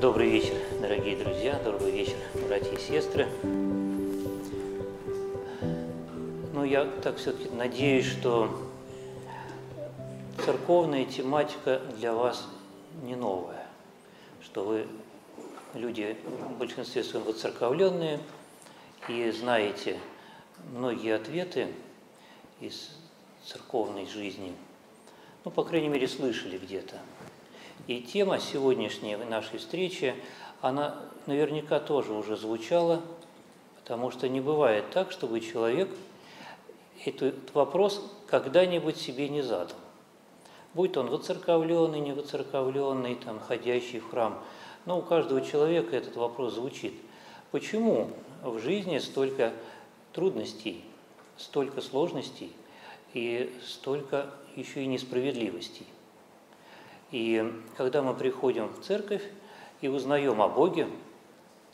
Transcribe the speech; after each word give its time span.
Добрый 0.00 0.30
вечер, 0.30 0.54
дорогие 0.80 1.16
друзья, 1.16 1.58
добрый 1.64 1.90
вечер, 1.90 2.14
братья 2.46 2.70
и 2.70 2.78
сестры. 2.78 3.26
Ну, 6.54 6.62
я 6.62 6.84
так 7.02 7.16
все-таки 7.16 7.48
надеюсь, 7.48 8.06
что 8.06 8.48
церковная 10.44 11.04
тематика 11.04 11.82
для 11.96 12.12
вас 12.12 12.46
не 13.02 13.16
новая, 13.16 13.66
что 14.40 14.62
вы 14.62 14.86
люди 15.74 16.16
в 16.24 16.58
большинстве 16.58 17.02
своем 17.02 17.24
воцерковленные 17.24 18.20
и 19.08 19.28
знаете 19.32 19.98
многие 20.70 21.16
ответы 21.16 21.66
из 22.60 22.96
церковной 23.44 24.06
жизни, 24.06 24.54
ну, 25.44 25.50
по 25.50 25.64
крайней 25.64 25.88
мере, 25.88 26.06
слышали 26.06 26.56
где-то. 26.56 27.00
И 27.88 28.02
тема 28.02 28.38
сегодняшней 28.38 29.16
нашей 29.16 29.58
встречи, 29.58 30.14
она 30.60 30.96
наверняка 31.24 31.80
тоже 31.80 32.12
уже 32.12 32.36
звучала, 32.36 33.00
потому 33.76 34.10
что 34.10 34.28
не 34.28 34.42
бывает 34.42 34.90
так, 34.90 35.10
чтобы 35.10 35.40
человек 35.40 35.88
этот 37.06 37.54
вопрос 37.54 38.04
когда-нибудь 38.26 38.98
себе 38.98 39.30
не 39.30 39.40
задал. 39.40 39.78
Будь 40.74 40.98
он 40.98 41.08
воцерковленный, 41.08 42.00
не 42.00 42.12
воцерковленный, 42.12 43.14
там, 43.14 43.40
ходящий 43.40 44.00
в 44.00 44.10
храм. 44.10 44.38
Но 44.84 44.98
у 44.98 45.02
каждого 45.02 45.40
человека 45.40 45.96
этот 45.96 46.14
вопрос 46.16 46.56
звучит. 46.56 46.92
Почему 47.52 48.10
в 48.44 48.58
жизни 48.58 48.98
столько 48.98 49.54
трудностей, 50.12 50.84
столько 51.38 51.80
сложностей 51.80 52.52
и 53.14 53.50
столько 53.66 54.30
еще 54.56 54.82
и 54.82 54.86
несправедливостей? 54.86 55.86
И 57.10 57.52
когда 57.76 58.02
мы 58.02 58.14
приходим 58.14 58.68
в 58.68 58.84
церковь 58.84 59.22
и 59.80 59.88
узнаем 59.88 60.42
о 60.42 60.48
Боге, 60.48 60.88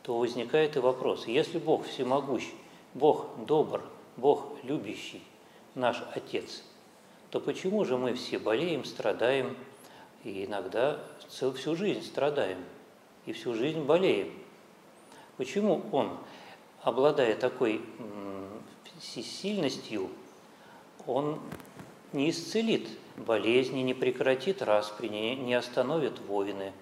то 0.03 0.19
возникает 0.19 0.77
и 0.77 0.81
вопрос, 0.81 1.27
если 1.27 1.59
Бог 1.59 1.87
всемогущ, 1.87 2.45
Бог 2.93 3.27
добр, 3.47 3.83
Бог 4.17 4.57
любящий, 4.63 5.23
наш 5.75 6.03
Отец, 6.15 6.63
то 7.31 7.41
почему 7.41 7.85
же 7.85 7.97
мы 7.97 8.15
все 8.15 8.39
болеем, 8.39 8.85
страдаем 8.85 9.57
и 10.23 10.45
иногда 10.45 11.01
всю 11.29 11.75
жизнь 11.75 12.03
страдаем 12.03 12.59
и 13.27 13.33
всю 13.33 13.55
жизнь 13.55 13.83
болеем? 13.83 14.33
Почему 15.37 15.83
Он, 15.91 16.17
обладая 16.83 17.35
такой 17.35 17.81
сильностью, 19.01 20.11
Он 21.07 21.41
не 22.13 22.31
исцелит 22.31 22.89
болезни, 23.17 23.81
не 23.81 23.95
прекратит 23.95 24.63
распри, 24.63 25.09
не 25.09 25.55
остановит 25.55 26.19
войны. 26.21 26.73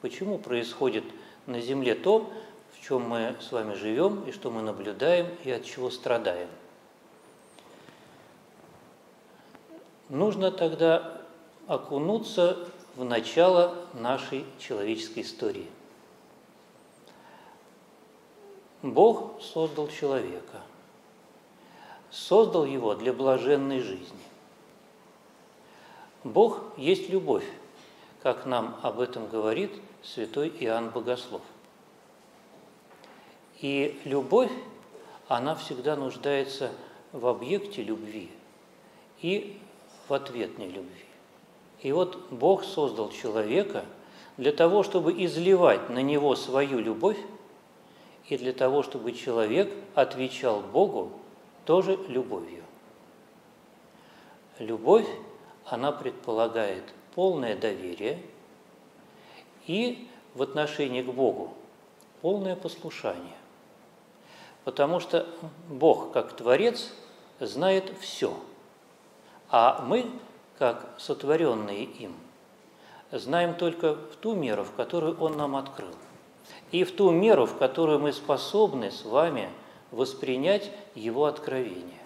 Почему 0.00 0.38
происходит 0.38 1.04
на 1.46 1.60
земле 1.60 1.94
то, 1.94 2.30
в 2.72 2.84
чем 2.84 3.08
мы 3.08 3.36
с 3.40 3.52
вами 3.52 3.74
живем, 3.74 4.24
и 4.24 4.32
что 4.32 4.50
мы 4.50 4.62
наблюдаем, 4.62 5.28
и 5.44 5.50
от 5.50 5.64
чего 5.64 5.90
страдаем? 5.90 6.48
Нужно 10.08 10.50
тогда 10.50 11.22
окунуться 11.66 12.68
в 12.96 13.04
начало 13.04 13.86
нашей 13.94 14.44
человеческой 14.58 15.20
истории. 15.20 15.68
Бог 18.82 19.40
создал 19.40 19.88
человека, 19.88 20.60
создал 22.10 22.64
его 22.64 22.94
для 22.94 23.12
блаженной 23.12 23.80
жизни. 23.80 24.18
Бог 26.24 26.60
есть 26.76 27.08
любовь, 27.08 27.44
как 28.22 28.46
нам 28.46 28.78
об 28.82 29.00
этом 29.00 29.28
говорит 29.28 29.72
святой 30.02 30.48
Иоанн 30.60 30.90
Богослов. 30.90 31.42
И 33.60 34.00
любовь, 34.04 34.50
она 35.28 35.54
всегда 35.54 35.96
нуждается 35.96 36.70
в 37.12 37.26
объекте 37.26 37.82
любви 37.82 38.30
и 39.20 39.58
в 40.08 40.14
ответной 40.14 40.68
любви. 40.68 41.04
И 41.80 41.90
вот 41.92 42.30
Бог 42.30 42.64
создал 42.64 43.10
человека 43.10 43.84
для 44.36 44.52
того, 44.52 44.82
чтобы 44.82 45.12
изливать 45.24 45.90
на 45.90 46.02
него 46.02 46.36
свою 46.36 46.78
любовь, 46.78 47.18
и 48.28 48.36
для 48.38 48.52
того, 48.52 48.82
чтобы 48.82 49.12
человек 49.12 49.72
отвечал 49.94 50.60
Богу 50.60 51.12
тоже 51.66 51.98
любовью. 52.08 52.62
Любовь 54.58 55.06
она 55.66 55.92
предполагает 55.92 56.84
полное 57.14 57.56
доверие 57.56 58.22
и 59.66 60.08
в 60.34 60.42
отношении 60.42 61.02
к 61.02 61.10
Богу 61.12 61.54
полное 62.20 62.56
послушание. 62.56 63.36
Потому 64.64 65.00
что 65.00 65.26
Бог, 65.68 66.12
как 66.12 66.36
Творец, 66.36 66.92
знает 67.40 67.92
все, 68.00 68.34
а 69.50 69.84
мы, 69.86 70.06
как 70.58 70.94
сотворенные 70.98 71.84
им, 71.84 72.14
знаем 73.10 73.54
только 73.54 73.94
в 73.94 74.16
ту 74.16 74.34
меру, 74.34 74.64
в 74.64 74.72
которую 74.72 75.18
Он 75.20 75.36
нам 75.36 75.56
открыл, 75.56 75.94
и 76.70 76.84
в 76.84 76.94
ту 76.94 77.10
меру, 77.10 77.46
в 77.46 77.58
которую 77.58 77.98
мы 77.98 78.12
способны 78.12 78.90
с 78.90 79.04
вами 79.04 79.50
воспринять 79.90 80.70
Его 80.94 81.26
откровение. 81.26 82.01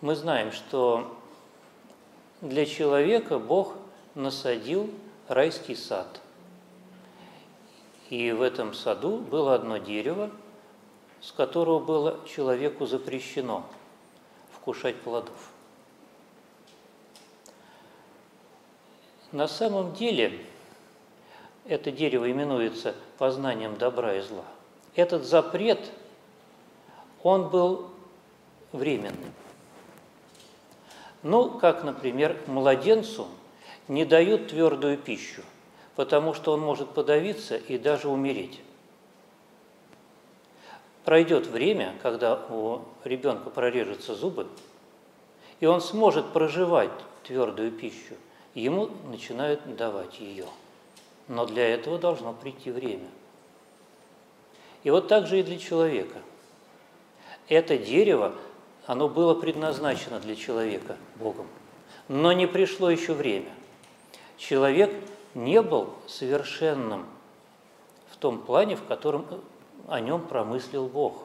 Мы 0.00 0.14
знаем, 0.14 0.52
что 0.52 1.14
для 2.40 2.64
человека 2.64 3.38
Бог 3.38 3.74
насадил 4.14 4.90
райский 5.28 5.74
сад. 5.74 6.20
И 8.08 8.32
в 8.32 8.42
этом 8.42 8.74
саду 8.74 9.18
было 9.18 9.54
одно 9.54 9.76
дерево, 9.76 10.30
с 11.20 11.32
которого 11.32 11.78
было 11.78 12.20
человеку 12.26 12.86
запрещено 12.86 13.64
вкушать 14.52 14.96
плодов. 14.96 15.50
На 19.32 19.46
самом 19.46 19.92
деле 19.94 20.44
это 21.66 21.92
дерево 21.92 22.30
именуется 22.30 22.96
познанием 23.18 23.76
добра 23.76 24.16
и 24.16 24.20
зла. 24.22 24.44
Этот 24.96 25.24
запрет, 25.24 25.92
он 27.22 27.48
был 27.48 27.90
временным. 28.72 29.32
Ну, 31.22 31.50
как, 31.50 31.84
например, 31.84 32.36
младенцу 32.46 33.28
не 33.88 34.04
дают 34.04 34.48
твердую 34.48 34.96
пищу, 34.96 35.42
потому 35.96 36.32
что 36.32 36.52
он 36.52 36.60
может 36.60 36.90
подавиться 36.90 37.56
и 37.56 37.76
даже 37.76 38.08
умереть. 38.08 38.60
Пройдет 41.04 41.46
время, 41.46 41.94
когда 42.02 42.36
у 42.48 42.82
ребенка 43.04 43.50
прорежутся 43.50 44.14
зубы, 44.14 44.46
и 45.60 45.66
он 45.66 45.80
сможет 45.80 46.32
проживать 46.32 46.90
твердую 47.24 47.72
пищу, 47.72 48.14
ему 48.54 48.90
начинают 49.10 49.76
давать 49.76 50.20
ее. 50.20 50.46
Но 51.28 51.46
для 51.46 51.68
этого 51.68 51.98
должно 51.98 52.32
прийти 52.32 52.70
время. 52.70 53.08
И 54.82 54.90
вот 54.90 55.08
так 55.08 55.26
же 55.26 55.40
и 55.40 55.42
для 55.42 55.58
человека. 55.58 56.18
Это 57.48 57.76
дерево 57.76 58.34
оно 58.86 59.08
было 59.08 59.34
предназначено 59.34 60.20
для 60.20 60.36
человека 60.36 60.96
Богом, 61.16 61.46
но 62.08 62.32
не 62.32 62.46
пришло 62.46 62.90
еще 62.90 63.12
время. 63.12 63.50
Человек 64.36 64.94
не 65.34 65.60
был 65.62 65.90
совершенным 66.06 67.06
в 68.10 68.16
том 68.16 68.40
плане, 68.40 68.76
в 68.76 68.84
котором 68.84 69.26
о 69.86 70.00
нем 70.00 70.22
промыслил 70.26 70.86
Бог. 70.86 71.24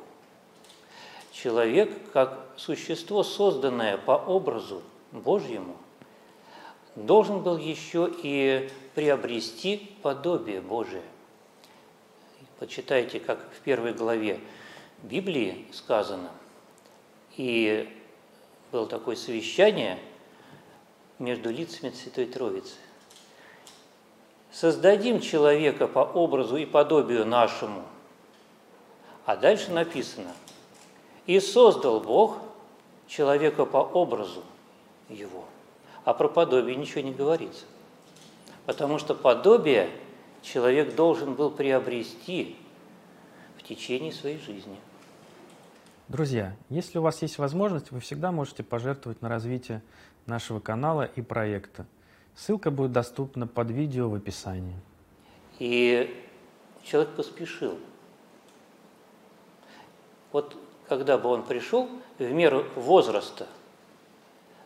Человек, 1.31 2.11
как 2.11 2.45
существо, 2.55 3.23
созданное 3.23 3.97
по 3.97 4.11
образу 4.11 4.81
Божьему, 5.11 5.75
должен 6.95 7.41
был 7.41 7.57
еще 7.57 8.09
и 8.23 8.69
приобрести 8.93 9.91
подобие 10.01 10.61
Божие. 10.61 11.03
Почитайте, 12.59 13.19
как 13.19 13.39
в 13.51 13.59
первой 13.61 13.93
главе 13.93 14.39
Библии 15.03 15.67
сказано– 15.71 16.31
и 17.37 17.89
было 18.71 18.87
такое 18.87 19.15
совещание 19.15 19.99
между 21.19 21.49
лицами 21.49 21.91
Святой 21.91 22.25
Троицы. 22.25 22.75
Создадим 24.51 25.19
человека 25.19 25.87
по 25.87 25.99
образу 25.99 26.55
и 26.57 26.65
подобию 26.65 27.25
нашему. 27.25 27.83
А 29.25 29.35
дальше 29.35 29.71
написано, 29.71 30.31
и 31.25 31.39
создал 31.39 31.99
Бог 31.99 32.37
человека 33.07 33.65
по 33.65 33.77
образу 33.77 34.43
его. 35.09 35.45
А 36.03 36.13
про 36.13 36.29
подобие 36.29 36.75
ничего 36.75 37.01
не 37.01 37.11
говорится. 37.11 37.65
Потому 38.65 38.99
что 38.99 39.15
подобие 39.15 39.89
человек 40.41 40.95
должен 40.95 41.33
был 41.33 41.49
приобрести 41.49 42.55
в 43.57 43.63
течение 43.63 44.13
своей 44.13 44.39
жизни. 44.39 44.77
Друзья, 46.07 46.55
если 46.69 46.99
у 46.99 47.01
вас 47.01 47.23
есть 47.23 47.39
возможность, 47.39 47.89
вы 47.89 47.99
всегда 47.99 48.31
можете 48.31 48.61
пожертвовать 48.61 49.23
на 49.23 49.29
развитие 49.29 49.81
нашего 50.27 50.59
канала 50.59 51.09
и 51.15 51.23
проекта. 51.23 51.87
Ссылка 52.35 52.69
будет 52.69 52.91
доступна 52.91 53.47
под 53.47 53.71
видео 53.71 54.07
в 54.07 54.13
описании. 54.13 54.79
И 55.57 56.23
человек 56.83 57.15
поспешил. 57.15 57.79
Вот 60.31 60.55
когда 60.87 61.17
бы 61.17 61.27
он 61.27 61.41
пришел 61.41 61.89
в 62.19 62.31
меру 62.31 62.65
возраста, 62.75 63.47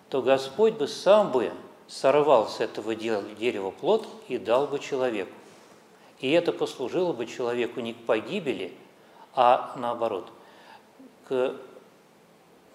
то 0.10 0.22
Господь 0.22 0.74
бы 0.74 0.90
сам 0.90 1.32
бы 1.32 1.54
сорвал 1.88 2.50
с 2.50 2.60
этого 2.60 2.96
дерева 2.96 3.72
плод 3.72 4.06
и 4.28 4.38
дал 4.38 4.68
бы 4.68 4.78
человеку. 4.80 5.32
И 6.20 6.30
это 6.32 6.52
послужило 6.52 7.14
бы 7.14 7.26
человеку 7.28 7.80
не 7.80 7.94
к 7.94 8.06
погибели, 8.06 8.74
а 9.34 9.74
наоборот, 9.78 10.34
к 11.30 11.56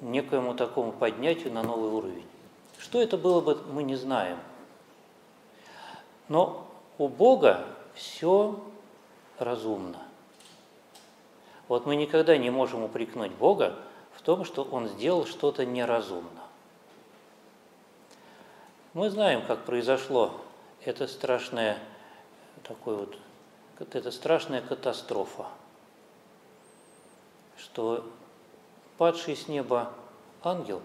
некоему 0.00 0.54
такому 0.54 0.92
поднятию 0.92 1.52
на 1.52 1.64
новый 1.64 1.90
уровень. 1.90 2.26
Что 2.78 3.02
это 3.02 3.18
было 3.18 3.40
бы, 3.40 3.56
мы 3.72 3.82
не 3.82 3.96
знаем. 3.96 4.38
Но 6.28 6.66
у 6.96 7.08
Бога 7.08 7.66
все 7.94 8.62
разумно. 9.38 9.98
Вот 11.66 11.86
мы 11.86 11.96
никогда 11.96 12.36
не 12.36 12.50
можем 12.50 12.84
упрекнуть 12.84 13.32
Бога 13.32 13.76
в 14.12 14.22
том, 14.22 14.44
что 14.44 14.62
Он 14.62 14.88
сделал 14.88 15.26
что-то 15.26 15.66
неразумно. 15.66 16.42
Мы 18.92 19.10
знаем, 19.10 19.42
как 19.44 19.64
произошло 19.64 20.32
это 20.84 21.08
страшное, 21.08 21.78
такой 22.62 22.96
вот, 22.96 23.18
это 23.80 24.12
страшная 24.12 24.60
катастрофа, 24.60 25.46
что 27.56 28.04
падший 28.98 29.36
с 29.36 29.48
неба 29.48 29.92
ангел, 30.42 30.82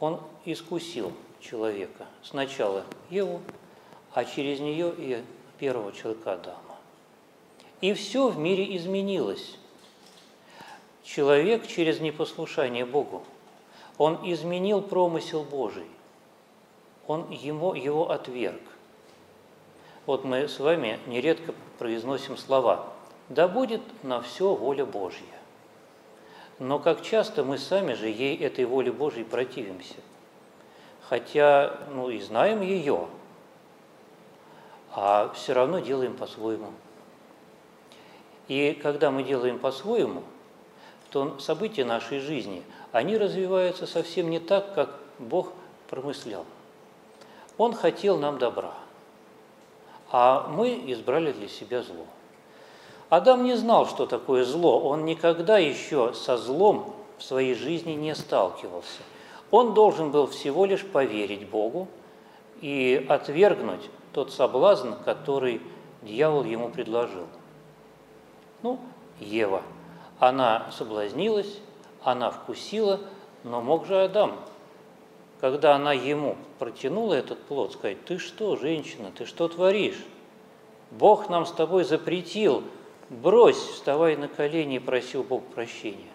он 0.00 0.20
искусил 0.44 1.12
человека. 1.40 2.06
Сначала 2.22 2.84
Еву, 3.10 3.40
а 4.12 4.24
через 4.24 4.60
нее 4.60 4.92
и 4.96 5.24
первого 5.58 5.92
человека 5.92 6.34
Адама. 6.34 6.76
И 7.80 7.92
все 7.94 8.28
в 8.28 8.38
мире 8.38 8.76
изменилось. 8.76 9.56
Человек 11.02 11.66
через 11.66 12.00
непослушание 12.00 12.86
Богу, 12.86 13.22
он 13.98 14.18
изменил 14.24 14.80
промысел 14.80 15.44
Божий, 15.44 15.86
он 17.06 17.30
ему, 17.30 17.74
его 17.74 18.10
отверг. 18.10 18.62
Вот 20.06 20.24
мы 20.24 20.48
с 20.48 20.58
вами 20.58 20.98
нередко 21.06 21.54
произносим 21.78 22.36
слова 22.36 22.86
«Да 23.28 23.48
будет 23.48 23.82
на 24.02 24.20
все 24.22 24.54
воля 24.54 24.84
Божья». 24.84 25.43
Но 26.58 26.78
как 26.78 27.02
часто 27.02 27.42
мы 27.42 27.58
сами 27.58 27.94
же 27.94 28.08
ей, 28.08 28.36
этой 28.36 28.64
воле 28.64 28.92
Божьей, 28.92 29.24
противимся. 29.24 29.96
Хотя, 31.08 31.78
ну 31.90 32.10
и 32.10 32.20
знаем 32.20 32.62
ее, 32.62 33.08
а 34.92 35.32
все 35.34 35.52
равно 35.52 35.80
делаем 35.80 36.16
по-своему. 36.16 36.72
И 38.46 38.78
когда 38.80 39.10
мы 39.10 39.22
делаем 39.24 39.58
по-своему, 39.58 40.22
то 41.10 41.38
события 41.38 41.84
нашей 41.84 42.20
жизни, 42.20 42.62
они 42.92 43.16
развиваются 43.16 43.86
совсем 43.86 44.30
не 44.30 44.38
так, 44.38 44.74
как 44.74 44.98
Бог 45.18 45.52
промыслял. 45.88 46.44
Он 47.56 47.74
хотел 47.74 48.18
нам 48.18 48.38
добра, 48.38 48.74
а 50.10 50.48
мы 50.48 50.82
избрали 50.86 51.32
для 51.32 51.48
себя 51.48 51.82
зло. 51.82 52.06
Адам 53.16 53.44
не 53.44 53.54
знал, 53.56 53.86
что 53.86 54.06
такое 54.06 54.44
зло, 54.44 54.80
он 54.80 55.04
никогда 55.04 55.58
еще 55.58 56.12
со 56.14 56.36
злом 56.36 56.94
в 57.18 57.22
своей 57.22 57.54
жизни 57.54 57.92
не 57.92 58.14
сталкивался. 58.14 59.02
Он 59.50 59.74
должен 59.74 60.10
был 60.10 60.26
всего 60.26 60.64
лишь 60.64 60.84
поверить 60.84 61.48
Богу 61.48 61.88
и 62.60 63.04
отвергнуть 63.08 63.90
тот 64.12 64.32
соблазн, 64.32 64.94
который 65.04 65.60
дьявол 66.02 66.44
ему 66.44 66.70
предложил– 66.70 67.26
ну, 68.64 68.80
Ева. 69.20 69.62
Она 70.18 70.70
соблазнилась, 70.70 71.60
она 72.02 72.30
вкусила, 72.30 72.98
но 73.44 73.60
мог 73.60 73.84
же 73.84 74.02
Адам, 74.02 74.40
когда 75.38 75.76
она 75.76 75.92
ему 75.92 76.36
протянула 76.58 77.12
этот 77.12 77.42
плод, 77.42 77.74
сказать, 77.74 78.02
ты 78.06 78.18
что, 78.18 78.56
женщина, 78.56 79.12
ты 79.14 79.26
что 79.26 79.48
творишь? 79.48 80.02
Бог 80.90 81.28
нам 81.28 81.44
с 81.44 81.52
тобой 81.52 81.84
запретил, 81.84 82.64
брось, 83.10 83.56
вставай 83.56 84.16
на 84.16 84.28
колени 84.28 84.76
и 84.76 84.78
проси 84.78 85.18
у 85.18 85.22
Бога 85.22 85.44
прощения. 85.54 86.10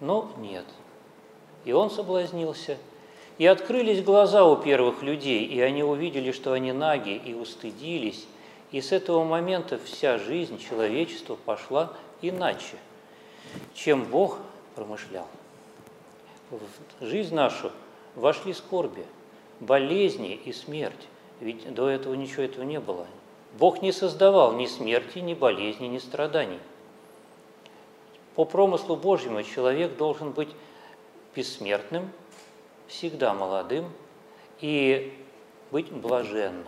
Но 0.00 0.30
нет. 0.38 0.64
И 1.64 1.72
он 1.72 1.90
соблазнился. 1.90 2.78
И 3.38 3.46
открылись 3.46 4.02
глаза 4.02 4.44
у 4.44 4.56
первых 4.56 5.02
людей, 5.02 5.44
и 5.44 5.60
они 5.60 5.82
увидели, 5.82 6.30
что 6.30 6.52
они 6.52 6.72
наги, 6.72 7.14
и 7.16 7.34
устыдились, 7.34 8.26
и 8.70 8.80
с 8.80 8.92
этого 8.92 9.24
момента 9.24 9.78
вся 9.78 10.18
жизнь 10.18 10.58
человечества 10.58 11.36
пошла 11.44 11.92
иначе, 12.22 12.76
чем 13.74 14.04
Бог 14.04 14.38
промышлял. 14.76 15.26
В 16.50 17.06
жизнь 17.06 17.34
нашу 17.34 17.72
вошли 18.14 18.52
скорби, 18.52 19.04
болезни 19.58 20.34
и 20.34 20.52
смерть. 20.52 21.08
Ведь 21.40 21.72
до 21.74 21.88
этого 21.88 22.14
ничего 22.14 22.44
этого 22.44 22.64
не 22.64 22.78
было. 22.78 23.06
Бог 23.58 23.82
не 23.82 23.92
создавал 23.92 24.52
ни 24.52 24.66
смерти, 24.66 25.18
ни 25.18 25.34
болезни, 25.34 25.86
ни 25.86 25.98
страданий. 25.98 26.58
По 28.34 28.44
промыслу 28.44 28.96
Божьему 28.96 29.42
человек 29.44 29.96
должен 29.96 30.32
быть 30.32 30.48
бессмертным, 31.36 32.10
всегда 32.88 33.32
молодым 33.32 33.90
и 34.60 35.16
быть 35.70 35.90
блаженным. 35.92 36.66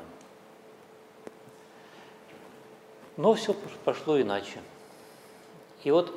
Но 3.17 3.35
все 3.35 3.55
пошло 3.85 4.21
иначе. 4.21 4.61
И 5.83 5.91
вот 5.91 6.13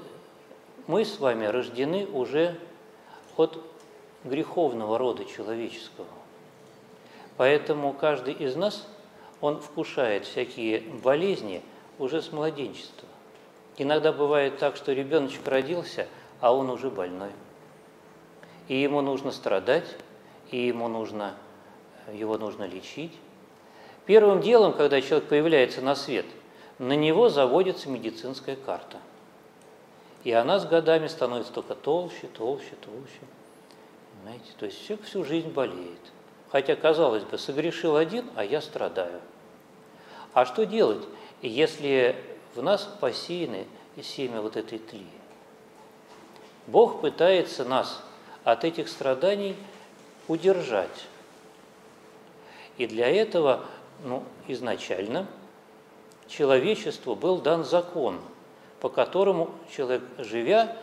мы 0.85 1.05
с 1.05 1.19
вами 1.19 1.45
рождены 1.45 2.05
уже 2.05 2.59
от 3.37 3.59
греховного 4.23 4.97
рода 4.97 5.25
человеческого. 5.25 6.07
Поэтому 7.37 7.93
каждый 7.93 8.33
из 8.33 8.55
нас, 8.55 8.87
он 9.41 9.59
вкушает 9.59 10.25
всякие 10.25 10.81
болезни 10.81 11.61
уже 11.97 12.21
с 12.21 12.31
младенчества. 12.31 13.07
Иногда 13.77 14.11
бывает 14.11 14.57
так, 14.57 14.75
что 14.75 14.93
ребеночек 14.93 15.47
родился, 15.47 16.07
а 16.41 16.53
он 16.53 16.69
уже 16.69 16.89
больной. 16.89 17.31
И 18.67 18.75
ему 18.75 19.01
нужно 19.01 19.31
страдать, 19.31 19.95
и 20.51 20.67
ему 20.67 20.87
нужно, 20.87 21.35
его 22.13 22.37
нужно 22.37 22.65
лечить. 22.65 23.13
Первым 24.05 24.41
делом, 24.41 24.73
когда 24.73 25.01
человек 25.01 25.29
появляется 25.29 25.81
на 25.81 25.95
свет– 25.95 26.25
на 26.79 26.93
него 26.93 27.27
заводится 27.27 27.89
медицинская 27.89 28.55
карта. 28.55 28.97
И 30.23 30.31
она 30.31 30.59
с 30.59 30.65
годами 30.65 31.07
становится 31.07 31.53
только 31.53 31.75
толще, 31.75 32.27
толще, 32.27 32.73
толще. 32.81 33.19
Понимаете? 34.13 34.51
То 34.57 34.65
есть 34.65 34.85
человек 34.85 35.05
всю 35.05 35.23
жизнь 35.23 35.49
болеет. 35.49 35.99
Хотя, 36.51 36.75
казалось 36.75 37.23
бы, 37.23 37.37
согрешил 37.37 37.95
один, 37.95 38.25
а 38.35 38.43
я 38.43 38.61
страдаю. 38.61 39.21
А 40.33 40.45
что 40.45 40.65
делать, 40.65 41.03
если 41.41 42.15
в 42.55 42.61
нас 42.63 42.89
посеяны 42.99 43.67
семя 44.01 44.41
вот 44.41 44.57
этой 44.57 44.79
тли? 44.79 45.05
Бог 46.67 47.01
пытается 47.01 47.65
нас 47.65 48.01
от 48.43 48.63
этих 48.63 48.89
страданий 48.89 49.55
удержать. 50.27 51.07
И 52.77 52.87
для 52.87 53.07
этого 53.09 53.65
ну, 54.03 54.23
изначально– 54.47 55.27
человечеству 56.29 57.15
был 57.15 57.39
дан 57.39 57.65
закон, 57.65 58.19
по 58.79 58.87
которому 58.87 59.49
человек, 59.75 60.03
живя, 60.19 60.77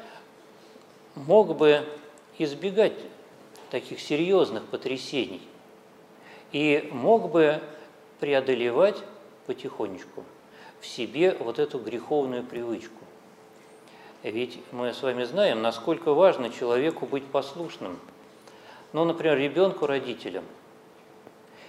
мог 1.14 1.56
бы 1.56 1.86
избегать 2.36 2.98
таких 3.70 4.00
серьезных 4.00 4.66
потрясений 4.66 5.40
и 6.56 6.88
мог 6.90 7.30
бы 7.30 7.60
преодолевать 8.18 8.96
потихонечку 9.46 10.24
в 10.80 10.86
себе 10.86 11.36
вот 11.38 11.58
эту 11.58 11.78
греховную 11.78 12.44
привычку. 12.44 13.04
Ведь 14.22 14.58
мы 14.72 14.94
с 14.94 15.02
вами 15.02 15.24
знаем, 15.24 15.60
насколько 15.60 16.14
важно 16.14 16.48
человеку 16.48 17.04
быть 17.04 17.26
послушным. 17.26 18.00
Ну, 18.94 19.04
например, 19.04 19.36
ребенку 19.36 19.86
родителям– 19.86 20.44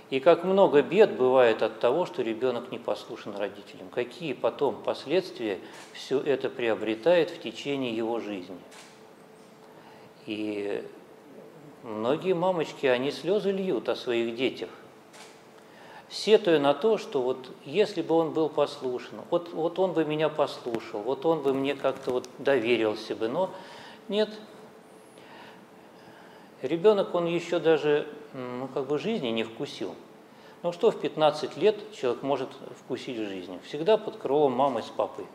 и 0.09 0.21
как 0.21 0.45
много 0.45 0.81
бед 0.81 1.17
бывает 1.17 1.61
от 1.61 1.81
того, 1.81 2.05
что 2.05 2.21
ребенок 2.21 2.71
не 2.71 2.79
послушен 2.79 3.35
родителям. 3.35 3.89
Какие 3.89 4.31
потом 4.31 4.81
последствия 4.81 5.59
все 5.91 6.17
это 6.17 6.49
приобретает 6.49 7.29
в 7.29 7.41
течение 7.41 7.93
его 7.93 8.21
жизни. 8.21 8.57
И 10.25 10.81
многие 11.87 12.33
мамочки, 12.33 12.85
они 12.85 13.11
слезы 13.11 13.51
льют 13.51 13.89
о 13.89 13.95
своих 13.95 14.35
детях, 14.35 14.69
сетуя 16.09 16.59
на 16.59 16.73
то, 16.73 16.97
что 16.97 17.21
вот 17.21 17.49
если 17.65 18.01
бы 18.01 18.15
он 18.15 18.31
был 18.31 18.49
послушен, 18.49 19.21
вот, 19.29 19.53
вот 19.53 19.79
он 19.79 19.93
бы 19.93 20.05
меня 20.05 20.29
послушал, 20.29 21.01
вот 21.01 21.25
он 21.25 21.41
бы 21.41 21.53
мне 21.53 21.75
как-то 21.75 22.11
вот 22.11 22.29
доверился 22.37 23.15
бы, 23.15 23.27
но 23.27 23.49
нет, 24.07 24.29
Ребенок, 26.61 27.13
он 27.13 27.27
еще 27.27 27.59
даже 27.59 28.07
ну, 28.33 28.67
как 28.73 28.87
бы 28.87 28.97
жизни 28.97 29.27
не 29.27 29.43
вкусил. 29.43 29.93
Ну 30.63 30.71
что 30.71 30.89
в 30.89 30.99
15 30.99 31.55
лет 31.57 31.75
человек 31.93 32.23
может 32.23 32.49
вкусить 32.79 33.17
жизнь? 33.17 33.59
Всегда 33.67 33.97
под 33.97 34.17
крылом 34.17 34.53
мамы 34.53 34.81
с 34.81 34.87
папой. 34.87 35.25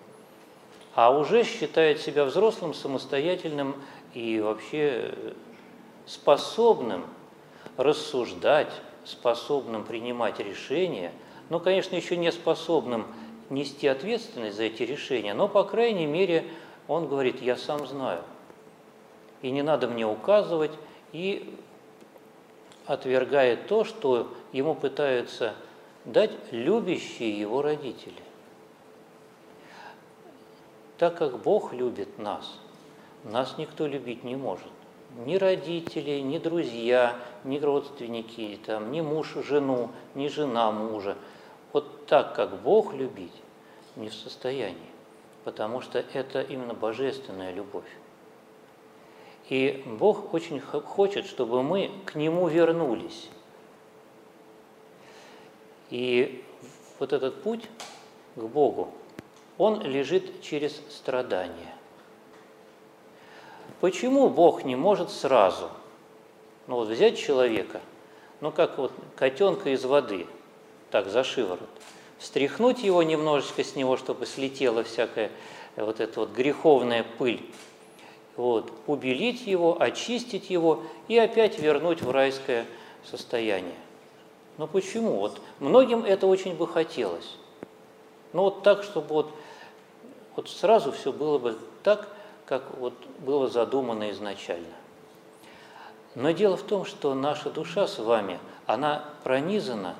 А 0.96 1.16
уже 1.16 1.44
считает 1.44 2.00
себя 2.00 2.24
взрослым, 2.24 2.74
самостоятельным 2.74 3.76
и 4.14 4.40
вообще 4.40 5.14
способным 6.06 7.06
рассуждать, 7.76 8.72
способным 9.04 9.84
принимать 9.84 10.38
решения, 10.38 11.12
но, 11.48 11.60
конечно, 11.60 11.96
еще 11.96 12.16
не 12.16 12.32
способным 12.32 13.06
нести 13.50 13.86
ответственность 13.86 14.56
за 14.56 14.64
эти 14.64 14.82
решения, 14.82 15.34
но, 15.34 15.48
по 15.48 15.64
крайней 15.64 16.06
мере, 16.06 16.44
он 16.88 17.08
говорит, 17.08 17.42
я 17.42 17.56
сам 17.56 17.86
знаю, 17.86 18.22
и 19.42 19.50
не 19.50 19.62
надо 19.62 19.88
мне 19.88 20.06
указывать, 20.06 20.72
и 21.12 21.54
отвергает 22.86 23.66
то, 23.68 23.84
что 23.84 24.32
ему 24.52 24.74
пытаются 24.74 25.54
дать 26.04 26.32
любящие 26.50 27.38
его 27.38 27.62
родители. 27.62 28.22
Так 30.98 31.18
как 31.18 31.40
Бог 31.40 31.72
любит 31.72 32.18
нас, 32.18 32.58
нас 33.24 33.56
никто 33.58 33.86
любить 33.86 34.24
не 34.24 34.36
может. 34.36 34.70
Ни 35.16 35.36
родители, 35.36 36.20
ни 36.20 36.38
друзья, 36.38 37.16
ни 37.44 37.58
родственники, 37.58 38.58
там, 38.64 38.90
ни 38.90 39.02
муж 39.02 39.34
жену, 39.46 39.90
ни 40.14 40.28
жена 40.28 40.70
мужа. 40.70 41.16
Вот 41.72 42.06
так, 42.06 42.34
как 42.34 42.62
Бог 42.62 42.94
любить, 42.94 43.32
не 43.96 44.08
в 44.08 44.14
состоянии, 44.14 44.78
потому 45.44 45.82
что 45.82 45.98
это 45.98 46.40
именно 46.40 46.72
божественная 46.72 47.52
любовь. 47.52 47.88
И 49.50 49.82
Бог 49.86 50.32
очень 50.32 50.60
хочет, 50.60 51.26
чтобы 51.26 51.62
мы 51.62 51.90
к 52.06 52.14
Нему 52.14 52.48
вернулись. 52.48 53.28
И 55.90 56.42
вот 56.98 57.12
этот 57.12 57.42
путь 57.42 57.68
к 58.34 58.40
Богу, 58.40 58.92
он 59.58 59.82
лежит 59.82 60.40
через 60.40 60.80
страдания. 60.88 61.74
Почему 63.82 64.28
Бог 64.28 64.62
не 64.62 64.76
может 64.76 65.10
сразу, 65.10 65.68
ну 66.68 66.76
вот 66.76 66.86
взять 66.86 67.18
человека, 67.18 67.80
ну 68.40 68.52
как 68.52 68.78
вот 68.78 68.92
котенка 69.16 69.70
из 69.70 69.84
воды, 69.84 70.28
так 70.92 71.08
за 71.08 71.24
шиворот, 71.24 71.68
встряхнуть 72.16 72.84
его 72.84 73.02
немножечко 73.02 73.64
с 73.64 73.74
него, 73.74 73.96
чтобы 73.96 74.26
слетела 74.26 74.84
всякая 74.84 75.32
вот 75.74 75.98
эта 75.98 76.20
вот 76.20 76.30
греховная 76.30 77.04
пыль, 77.18 77.44
вот, 78.36 78.72
убелить 78.86 79.48
его, 79.48 79.76
очистить 79.82 80.48
его 80.48 80.84
и 81.08 81.18
опять 81.18 81.58
вернуть 81.58 82.02
в 82.02 82.10
райское 82.12 82.66
состояние. 83.04 83.74
Но 84.58 84.68
почему? 84.68 85.16
Вот 85.16 85.40
многим 85.58 86.04
это 86.04 86.28
очень 86.28 86.54
бы 86.54 86.68
хотелось. 86.68 87.34
Но 88.32 88.44
вот 88.44 88.62
так, 88.62 88.84
чтобы 88.84 89.08
вот, 89.08 89.30
вот 90.36 90.48
сразу 90.48 90.92
все 90.92 91.12
было 91.12 91.38
бы 91.38 91.58
так, 91.82 92.08
как 92.52 92.76
вот 92.78 92.94
было 93.20 93.48
задумано 93.48 94.10
изначально. 94.10 94.74
Но 96.14 96.32
дело 96.32 96.58
в 96.58 96.62
том, 96.62 96.84
что 96.84 97.14
наша 97.14 97.50
душа 97.50 97.86
с 97.86 97.98
вами, 97.98 98.38
она 98.66 99.04
пронизана 99.24 99.94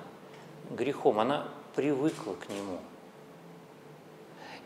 грехом, 0.71 1.21
она 1.21 1.49
привыкла 1.75 2.35
к 2.35 2.49
нему– 2.51 2.79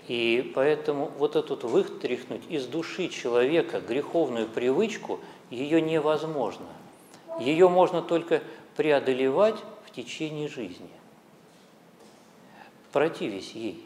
и 0.09 0.53
поэтому 0.55 1.11
вот 1.19 1.35
этот 1.35 1.65
вытряхнуть 1.65 2.43
из 2.49 2.67
души 2.67 3.09
человека 3.09 3.81
греховную 3.81 4.47
привычку, 4.47 5.19
ее 5.51 5.81
невозможно. 5.81 6.67
Ее 7.41 7.69
можно 7.69 8.03
только 8.03 8.43
преодолевать 8.77 9.57
в 9.85 9.91
течение 9.91 10.49
жизни, 10.49 10.91
противясь 12.93 13.51
ей. 13.53 13.85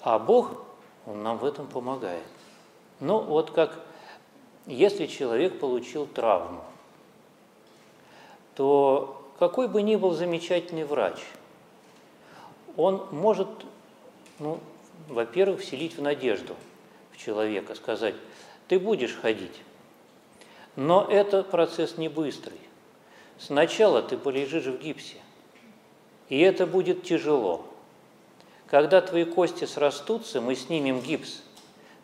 А 0.00 0.18
Бог, 0.20 0.64
Он 1.06 1.24
нам 1.24 1.38
в 1.38 1.44
этом 1.44 1.66
помогает. 1.66 2.22
Ну, 3.04 3.20
вот 3.20 3.50
как 3.50 3.78
если 4.64 5.06
человек 5.06 5.58
получил 5.58 6.06
травму, 6.06 6.64
то 8.56 9.30
какой 9.38 9.68
бы 9.68 9.82
ни 9.82 9.96
был 9.96 10.12
замечательный 10.12 10.84
врач, 10.84 11.18
он 12.78 13.06
может 13.10 13.48
ну, 14.38 14.58
во-первых, 15.08 15.60
вселить 15.60 15.98
в 15.98 16.02
надежду 16.02 16.56
в 17.12 17.18
человека, 17.18 17.74
сказать, 17.74 18.14
ты 18.68 18.78
будешь 18.78 19.14
ходить. 19.14 19.60
Но 20.74 21.06
это 21.06 21.42
процесс 21.42 21.98
не 21.98 22.08
быстрый. 22.08 22.58
Сначала 23.38 24.00
ты 24.00 24.16
полежишь 24.16 24.64
в 24.64 24.80
гипсе, 24.80 25.18
и 26.30 26.40
это 26.40 26.66
будет 26.66 27.02
тяжело. 27.02 27.66
Когда 28.66 29.02
твои 29.02 29.24
кости 29.24 29.66
срастутся, 29.66 30.40
мы 30.40 30.54
снимем 30.54 31.00
гипс. 31.00 31.42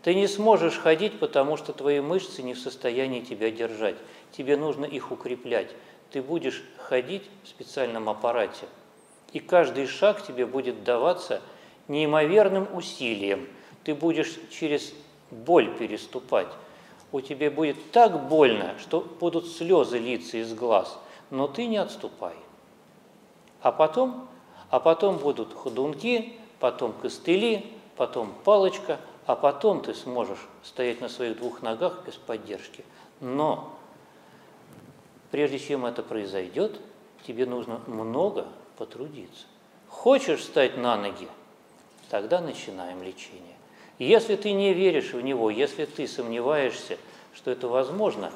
Ты 0.02 0.14
не 0.14 0.26
сможешь 0.26 0.78
ходить, 0.78 1.19
потому 1.19 1.57
что 1.57 1.73
твои 1.73 2.00
мышцы 2.00 2.42
не 2.42 2.54
в 2.54 2.59
состоянии 2.59 3.21
тебя 3.21 3.50
держать. 3.50 3.97
Тебе 4.33 4.57
нужно 4.57 4.85
их 4.85 5.12
укреплять. 5.12 5.71
Ты 6.11 6.23
будешь 6.23 6.62
ходить 6.78 7.23
в 7.45 7.49
специальном 7.49 8.09
аппарате, 8.09 8.66
и 9.33 9.38
каждый 9.38 9.87
шаг 9.87 10.26
тебе 10.26 10.47
будет 10.47 10.85
даваться– 10.85 11.40
неимоверным 11.90 12.69
усилием. 12.73 13.49
Ты 13.85 13.95
будешь 13.95 14.38
через 14.50 14.95
боль 15.30 15.76
переступать. 15.76 16.47
У 17.12 17.21
тебя 17.21 17.50
будет 17.50 17.90
так 17.90 18.28
больно, 18.28 18.75
что 18.78 19.00
будут 19.00 19.49
слезы 19.49 19.99
литься 19.99 20.38
из 20.38 20.54
глаз, 20.54 20.99
но 21.30 21.49
ты 21.49 21.66
не 21.66 21.76
отступай. 21.76 22.35
А 23.61 23.73
потом, 23.73 24.28
а 24.71 24.78
потом 24.78 25.19
будут 25.19 25.52
ходунки, 25.52 26.33
потом 26.61 26.92
костыли, 26.92 27.66
потом 27.97 28.33
палочка, 28.45 29.00
а 29.30 29.37
потом 29.37 29.80
ты 29.80 29.94
сможешь 29.94 30.40
стоять 30.64 31.00
на 31.00 31.08
своих 31.08 31.37
двух 31.37 31.62
ногах 31.62 32.02
без 32.04 32.14
поддержки. 32.14 32.84
Но 33.20 33.72
прежде 35.30 35.60
чем 35.60 35.87
это 35.87 36.02
произойдет, 36.02 36.80
тебе 37.25 37.46
нужно 37.46 37.80
много 37.87 38.49
потрудиться. 38.76 39.46
Хочешь 39.88 40.40
встать 40.40 40.76
на 40.76 40.96
ноги– 40.96 41.28
тогда 42.10 42.40
начинаем 42.40 43.04
лечение. 43.04 43.54
Если 44.00 44.34
ты 44.34 44.50
не 44.50 44.75
веришь 44.75 45.12
в 45.12 45.20
него, 45.20 45.49
если 45.49 45.84
ты 45.84 46.08
сомневаешься, 46.08 46.99
что 47.32 47.52
это 47.52 47.68
возможно, 47.68 48.32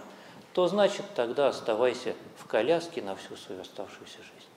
то 0.53 0.69
значит 0.69 1.05
тогда 1.17 1.49
оставайся 1.49 2.15
в 2.39 2.47
коляске 2.47 3.03
на 3.03 3.17
всю 3.17 3.37
свою 3.37 3.63
оставшуюся 3.63 4.19
жизнь. 4.19 4.49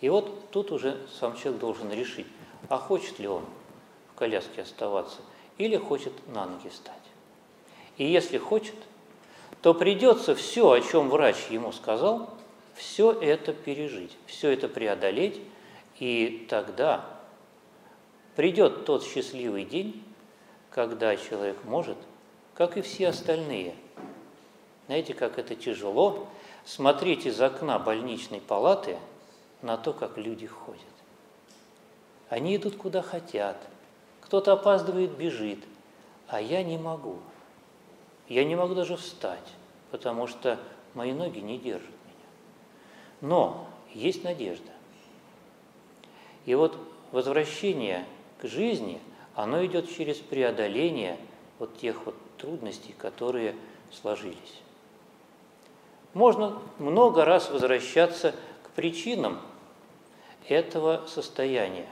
И 0.00 0.08
вот 0.08 0.50
тут 0.50 0.70
уже 0.70 0.96
сам 1.18 1.36
человек 1.36 1.60
должен 1.60 1.90
решить, 1.90 2.28
а 2.68 2.78
хочет 2.78 3.18
ли 3.18 3.26
он 3.26 3.44
в 4.14 4.18
коляске 4.18 4.62
оставаться 4.62 5.18
или 5.58 5.76
хочет 5.76 6.12
на 6.28 6.46
ноги 6.46 6.68
встать. 6.68 6.94
И 7.96 8.04
если 8.04 8.38
хочет, 8.38 8.76
то 9.62 9.74
придется 9.74 10.34
все, 10.34 10.70
о 10.70 10.80
чем 10.80 11.08
врач 11.10 11.36
ему 11.50 11.72
сказал, 11.72 12.30
все 12.74 13.12
это 13.12 13.52
пережить, 13.52 14.16
все 14.26 14.50
это 14.50 14.68
преодолеть, 14.68 15.40
и 15.98 16.46
тогда 16.50 17.14
Придет 18.36 18.84
тот 18.84 19.04
счастливый 19.04 19.64
день, 19.64 20.02
когда 20.70 21.16
человек 21.16 21.62
может, 21.64 21.96
как 22.54 22.76
и 22.76 22.82
все 22.82 23.08
остальные, 23.08 23.74
знаете, 24.86 25.14
как 25.14 25.38
это 25.38 25.54
тяжело, 25.54 26.26
смотреть 26.64 27.26
из 27.26 27.40
окна 27.40 27.78
больничной 27.78 28.40
палаты 28.40 28.98
на 29.62 29.76
то, 29.76 29.92
как 29.92 30.18
люди 30.18 30.46
ходят. 30.46 30.80
Они 32.28 32.56
идут 32.56 32.76
куда 32.76 33.02
хотят, 33.02 33.56
кто-то 34.24 34.52
опаздывает, 34.52 35.16
бежит, 35.16 35.64
а 36.28 36.40
я 36.40 36.62
не 36.62 36.78
могу. 36.78 37.18
Я 38.28 38.44
не 38.44 38.56
могу 38.56 38.74
даже 38.74 38.96
встать, 38.96 39.52
потому 39.90 40.26
что 40.26 40.58
мои 40.94 41.12
ноги 41.12 41.40
не 41.40 41.58
держат 41.58 41.90
меня. 41.90 42.26
Но 43.20 43.66
есть 43.92 44.24
надежда. 44.24 44.70
И 46.46 46.54
вот 46.54 46.78
возвращение 47.12 48.04
к 48.40 48.46
жизни, 48.46 49.00
оно 49.34 49.64
идет 49.66 49.94
через 49.94 50.16
преодоление 50.16 51.18
вот 51.58 51.78
тех 51.78 52.06
вот 52.06 52.14
трудностей, 52.38 52.94
которые 52.96 53.54
сложились. 53.92 54.62
Можно 56.14 56.58
много 56.78 57.24
раз 57.24 57.50
возвращаться 57.50 58.34
к 58.62 58.70
причинам 58.70 59.40
этого 60.48 61.02
состояния. 61.06 61.88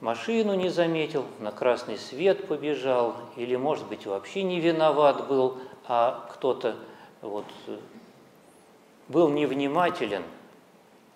Машину 0.00 0.54
не 0.54 0.68
заметил, 0.68 1.24
на 1.40 1.50
красный 1.50 1.98
свет 1.98 2.46
побежал, 2.46 3.16
или, 3.36 3.56
может 3.56 3.86
быть, 3.88 4.06
вообще 4.06 4.42
не 4.42 4.60
виноват 4.60 5.26
был, 5.26 5.58
а 5.86 6.28
кто-то 6.32 6.76
вот 7.20 7.46
был 9.08 9.28
невнимателен, 9.28 10.22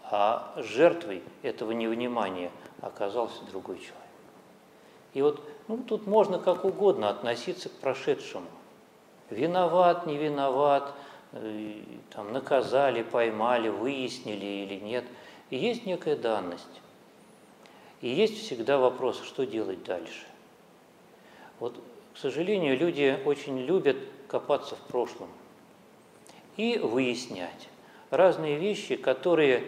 а 0.04 0.52
жертвой 0.56 1.22
этого 1.42 1.72
невнимания– 1.72 2.50
оказался 2.82 3.44
другой 3.44 3.76
человек. 3.76 3.96
И 5.14 5.22
вот 5.22 5.40
ну, 5.68 5.78
тут 5.78 6.06
можно 6.06 6.38
как 6.38 6.64
угодно 6.64 7.08
относиться 7.08 7.68
к 7.68 7.72
прошедшему. 7.72 8.46
виноват, 9.30 10.04
не 10.04 10.18
виноват, 10.18 10.92
э, 11.32 11.80
там, 12.10 12.32
наказали, 12.32 13.02
поймали, 13.02 13.68
выяснили 13.68 14.44
или 14.44 14.80
нет. 14.80 15.04
И 15.50 15.56
есть 15.56 15.86
некая 15.86 16.16
данность. 16.16 16.80
И 18.02 18.08
есть 18.08 18.36
всегда 18.38 18.78
вопрос, 18.78 19.22
что 19.22 19.46
делать 19.46 19.82
дальше. 19.84 20.26
Вот, 21.60 21.80
к 22.14 22.18
сожалению, 22.18 22.76
люди 22.76 23.18
очень 23.24 23.58
любят 23.60 23.96
копаться 24.28 24.74
в 24.76 24.80
прошлом 24.80 25.28
и 26.56 26.78
выяснять 26.78 27.68
разные 28.10 28.56
вещи, 28.58 28.96
которые 28.96 29.64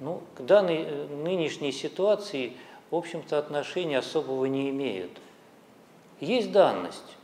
ну, 0.00 0.22
к 0.34 0.40
данной 0.40 0.82
э, 0.82 1.06
нынешней 1.22 1.72
ситуации, 1.72 2.54
в 2.90 2.96
общем-то, 2.96 3.38
отношения 3.38 3.98
особого 3.98 4.46
не 4.46 4.70
имеют. 4.70 5.12
Есть 6.20 6.52
данность. 6.52 7.16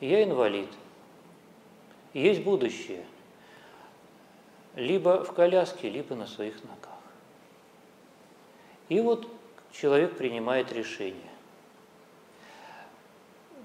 Я 0.00 0.22
инвалид. 0.22 0.68
Есть 2.12 2.42
будущее. 2.42 3.04
Либо 4.74 5.24
в 5.24 5.32
коляске, 5.32 5.88
либо 5.88 6.14
на 6.14 6.26
своих 6.26 6.62
ногах. 6.64 6.85
И 8.88 9.00
вот 9.00 9.28
человек 9.72 10.16
принимает 10.16 10.72
решение. 10.72 11.30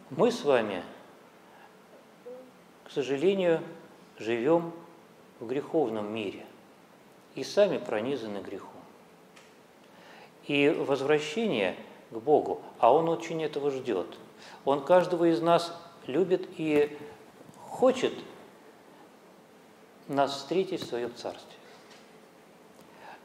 Мы 0.10 0.32
с 0.32 0.44
вами, 0.44 0.84
к 2.84 2.92
сожалению, 2.92 3.62
живем 4.18 4.74
в 5.40 5.48
греховном 5.48 6.14
мире 6.14 6.46
и 7.36 7.44
сами 7.44 7.78
пронизаны 7.78 8.40
грехом. 8.40 8.70
И 10.48 10.70
возвращение 10.70 11.78
к 12.10 12.18
Богу, 12.18 12.62
а 12.80 12.94
Он 12.94 13.08
очень 13.08 13.42
этого 13.44 13.72
ждет. 13.72 14.18
Он 14.66 14.84
каждого 14.84 15.30
из 15.30 15.40
нас 15.40 15.74
любит 16.08 16.48
и 16.58 16.98
хочет 17.70 18.14
нас 20.08 20.36
встретить 20.36 20.82
в 20.82 20.88
Своем 20.88 21.16
Царстве. 21.16 21.56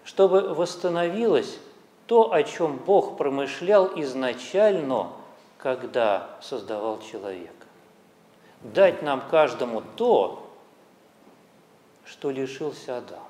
Чтобы 0.04 0.54
восстановилось 0.54 1.58
то, 2.06 2.32
о 2.32 2.42
чем 2.42 2.78
Бог 2.78 3.16
промышлял 3.16 3.90
изначально, 4.00 5.10
когда 5.58 6.36
создавал 6.40 7.00
человека. 7.00 7.52
Дать 8.62 9.02
нам 9.02 9.22
каждому 9.28 9.82
то, 9.96 10.46
что 12.04 12.30
лишился 12.30 12.98
Адам. 12.98 13.24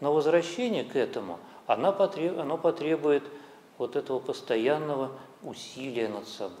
Но 0.00 0.12
возвращение 0.12 0.84
к 0.84 0.96
этому, 0.96 1.38
оно 1.66 1.92
потребует, 1.92 2.40
оно 2.40 2.58
потребует 2.58 3.24
вот 3.78 3.96
этого 3.96 4.18
постоянного 4.18 5.10
усилия 5.42 6.08
над 6.08 6.28
собой. 6.28 6.58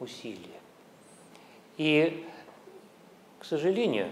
Усилия. 0.00 0.60
И, 1.76 2.26
к 3.38 3.44
сожалению, 3.44 4.10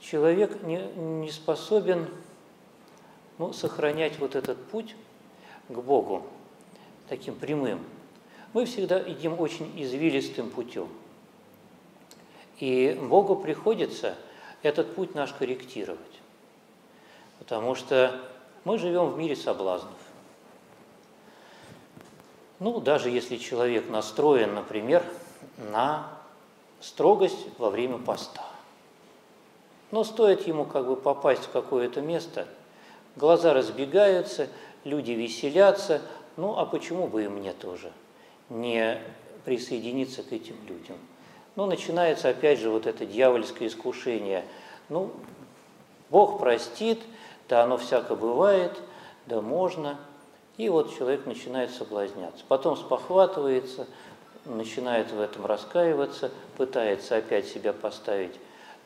человек 0.00 0.62
не, 0.62 0.78
не 0.78 1.30
способен 1.30 2.08
ну, 3.38 3.52
сохранять 3.52 4.18
вот 4.18 4.34
этот 4.34 4.62
путь 4.68 4.94
к 5.68 5.78
Богу 5.78 6.22
таким 7.08 7.34
прямым. 7.34 7.84
Мы 8.52 8.64
всегда 8.64 9.00
идем 9.00 9.38
очень 9.40 9.70
извилистым 9.76 10.50
путем. 10.50 10.88
И 12.58 12.98
Богу 13.00 13.36
приходится 13.36 14.16
этот 14.62 14.94
путь 14.94 15.14
наш 15.14 15.32
корректировать. 15.32 16.00
Потому 17.38 17.74
что 17.74 18.18
мы 18.64 18.78
живем 18.78 19.10
в 19.10 19.18
мире 19.18 19.36
соблазнов. 19.36 19.92
Ну, 22.58 22.80
даже 22.80 23.10
если 23.10 23.36
человек 23.36 23.90
настроен, 23.90 24.54
например, 24.54 25.04
на 25.58 26.10
строгость 26.80 27.46
во 27.58 27.68
время 27.68 27.98
поста. 27.98 28.44
Но 29.90 30.04
стоит 30.04 30.46
ему 30.46 30.64
как 30.64 30.86
бы 30.86 30.96
попасть 30.96 31.44
в 31.44 31.50
какое-то 31.50 32.00
место, 32.00 32.48
глаза 33.16 33.52
разбегаются, 33.54 34.48
люди 34.84 35.12
веселятся, 35.12 36.02
ну 36.36 36.56
а 36.56 36.66
почему 36.66 37.06
бы 37.06 37.24
и 37.24 37.28
мне 37.28 37.52
тоже 37.52 37.92
не 38.48 39.00
присоединиться 39.44 40.22
к 40.22 40.32
этим 40.32 40.56
людям? 40.68 40.96
Ну, 41.56 41.64
начинается 41.64 42.28
опять 42.28 42.58
же 42.58 42.68
вот 42.68 42.86
это 42.86 43.06
дьявольское 43.06 43.68
искушение. 43.68 44.44
Ну, 44.90 45.10
Бог 46.10 46.38
простит, 46.38 47.00
да 47.48 47.62
оно 47.62 47.78
всяко 47.78 48.14
бывает, 48.14 48.72
да 49.24 49.40
можно. 49.40 49.98
И 50.58 50.68
вот 50.68 50.94
человек 50.96 51.24
начинает 51.26 51.70
соблазняться. 51.70 52.44
Потом 52.46 52.76
спохватывается, 52.76 53.86
начинает 54.44 55.10
в 55.10 55.20
этом 55.20 55.46
раскаиваться, 55.46 56.30
пытается 56.56 57.16
опять 57.16 57.46
себя 57.46 57.72
поставить 57.72 58.38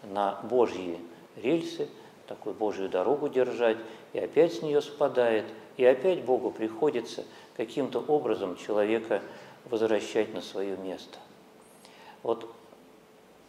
на 0.05 0.39
Божьи 0.45 0.99
рельсы, 1.37 1.89
такую 2.27 2.55
Божью 2.55 2.89
дорогу 2.89 3.29
держать, 3.29 3.77
и 4.13 4.19
опять 4.19 4.55
с 4.55 4.63
нее 4.63 4.81
спадает, 4.81 5.45
и 5.77 5.85
опять 5.85 6.25
Богу 6.25 6.51
приходится 6.51 7.25
каким-то 7.57 8.01
образом 8.01 8.57
человека 8.57 9.23
возвращать 9.67 10.35
на 10.35 10.41
свое 10.41 10.77
место. 10.77 11.19
Вот 12.23 12.51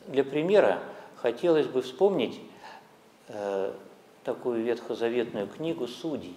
для 0.07 0.23
примера 0.23 0.79
хотелось 1.15 1.67
бы 1.67 1.81
вспомнить 1.81 2.39
э, 3.27 3.73
такую 4.23 4.63
ветхозаветную 4.63 5.47
книгу 5.47 5.87
«Судей». 5.87 6.35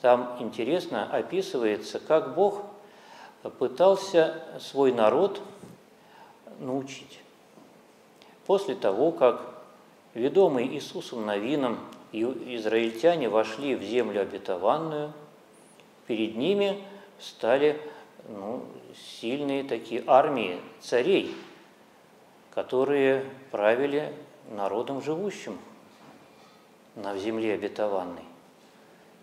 Там 0.00 0.36
интересно 0.40 1.10
описывается, 1.10 1.98
как 1.98 2.34
Бог 2.34 2.62
пытался 3.58 4.42
свой 4.60 4.92
народ 4.92 5.40
научить. 6.60 7.20
После 8.46 8.74
того, 8.74 9.10
как 9.10 9.42
ведомые 10.14 10.68
Иисусом 10.68 11.26
Новином 11.26 11.78
израильтяне 12.12 13.28
вошли 13.28 13.74
в 13.74 13.82
землю 13.82 14.22
обетованную, 14.22 15.12
перед 16.06 16.36
ними 16.36 16.82
стали 17.18 17.80
ну, 18.28 18.64
сильные 19.20 19.64
такие 19.64 20.02
армии 20.06 20.60
царей, 20.80 21.34
которые 22.54 23.24
правили 23.50 24.12
народом 24.50 25.02
живущим 25.02 25.58
на 26.94 27.16
земле 27.18 27.54
обетованной. 27.54 28.24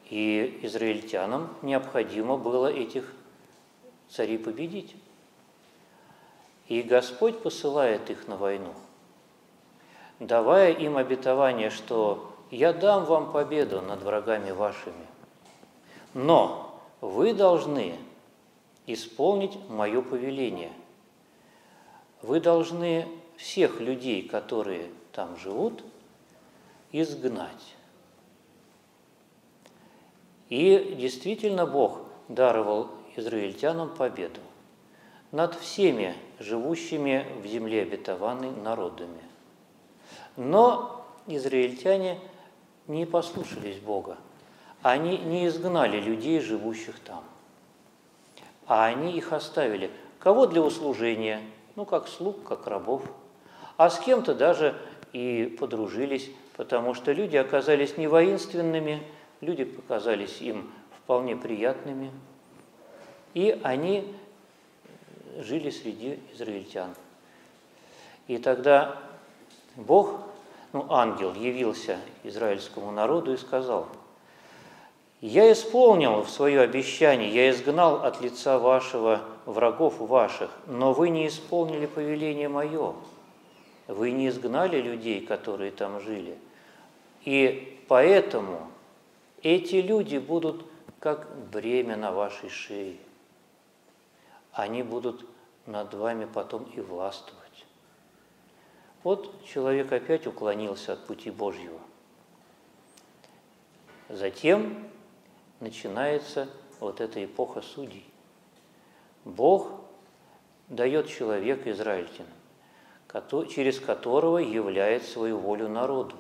И 0.10 0.60
израильтянам 0.62 1.50
необходимо 1.62 2.38
было 2.38 2.72
этих 2.72 3.12
царей 4.08 4.38
победить. 4.38 4.96
И 6.68 6.82
Господь 6.82 7.42
посылает 7.42 8.10
их 8.10 8.28
на 8.28 8.38
войну, 8.38 8.74
давая 10.20 10.72
им 10.72 10.98
обетование, 10.98 11.70
что 11.70 12.35
«Я 12.52 12.74
дам 12.74 13.06
вам 13.06 13.32
победу 13.32 13.82
над 13.82 14.02
врагами 14.04 14.52
вашими, 14.52 15.08
но 16.14 16.80
вы 17.02 17.34
должны 17.34 17.98
исполнить 18.88 19.58
мое 19.70 20.02
повеление. 20.02 20.72
Вы 22.22 22.40
должны 22.40 23.08
всех 23.38 23.80
людей, 23.80 24.28
которые 24.28 24.90
там 25.12 25.38
живут, 25.38 25.84
изгнать. 26.92 27.76
И 30.50 30.96
действительно 30.98 31.66
Бог 31.66 32.02
даровал 32.28 32.90
израильтянам 33.16 33.90
победу 33.94 34.40
над 35.32 35.56
всеми 35.56 36.16
живущими 36.40 37.26
в 37.42 37.48
земле 37.48 37.82
обетованной 37.82 38.52
народами. 38.52 39.22
Но 40.38 41.06
израильтяне 41.28 42.20
не 42.88 43.06
послушались 43.06 43.80
Бога. 43.80 44.18
Они 44.82 45.18
не 45.18 45.48
изгнали 45.48 46.00
людей, 46.00 46.40
живущих 46.40 47.00
там, 47.00 47.24
а 48.68 48.86
они 48.86 49.18
их 49.18 49.34
оставили. 49.34 49.90
Кого 50.20 50.46
для 50.46 50.62
услужения? 50.62 51.42
Ну, 51.76 51.86
как 51.86 52.08
слуг, 52.08 52.44
как 52.44 52.68
рабов. 52.68 53.04
А 53.78 53.90
с 53.90 54.00
кем-то 54.00 54.34
даже 54.34 54.76
и 55.12 55.56
подружились, 55.60 56.30
потому 56.56 56.94
что 56.94 57.12
люди 57.12 57.36
оказались 57.36 57.98
не 57.98 58.08
воинственными, 58.08 59.02
люди 59.42 59.64
показались 59.64 60.42
им 60.42 60.72
вполне 60.98 61.36
приятными, 61.36 62.12
и 63.34 63.60
они 63.64 64.16
жили 65.38 65.70
среди 65.70 66.20
израильтян. 66.34 66.96
И 68.28 68.38
тогда 68.38 68.98
Бог, 69.76 70.20
ну, 70.76 70.86
ангел, 70.90 71.34
явился 71.34 72.02
израильскому 72.24 72.92
народу 72.92 73.34
и 73.34 73.38
сказал, 73.38 73.88
«Я 75.22 75.50
исполнил 75.54 76.22
в 76.22 76.30
свое 76.30 76.60
обещание, 76.60 77.34
я 77.34 77.50
изгнал 77.50 78.04
от 78.04 78.20
лица 78.20 78.60
вашего 78.60 79.22
врагов 79.46 80.00
ваших, 80.00 80.52
но 80.68 80.92
вы 80.92 81.12
не 81.12 81.28
исполнили 81.28 81.86
повеление 81.86 82.50
мое, 82.50 82.94
вы 83.88 84.12
не 84.12 84.28
изгнали 84.28 84.82
людей, 84.82 85.26
которые 85.26 85.72
там 85.72 86.02
жили, 86.02 86.38
и 87.24 87.82
поэтому 87.88 88.68
эти 89.44 89.76
люди 89.76 90.18
будут 90.18 90.66
как 91.00 91.26
бремя 91.54 91.96
на 91.96 92.12
вашей 92.12 92.50
шее. 92.50 92.98
Они 94.52 94.84
будут 94.84 95.26
над 95.68 95.94
вами 95.94 96.26
потом 96.26 96.66
и 96.76 96.82
властвовать. 96.82 97.45
Вот 99.06 99.46
человек 99.46 99.92
опять 99.92 100.26
уклонился 100.26 100.94
от 100.94 101.06
пути 101.06 101.30
Божьего. 101.30 101.80
Затем 104.10 104.90
начинается 105.60 106.50
вот 106.80 107.02
эта 107.02 107.24
эпоха 107.24 107.62
судей. 107.62 108.04
Бог 109.24 109.70
дает 110.70 111.08
человека 111.08 111.72
израильтянам, 111.72 112.32
через 113.48 113.80
которого 113.80 114.40
являет 114.40 115.04
свою 115.06 115.38
волю 115.38 115.70
народу. 115.70 116.16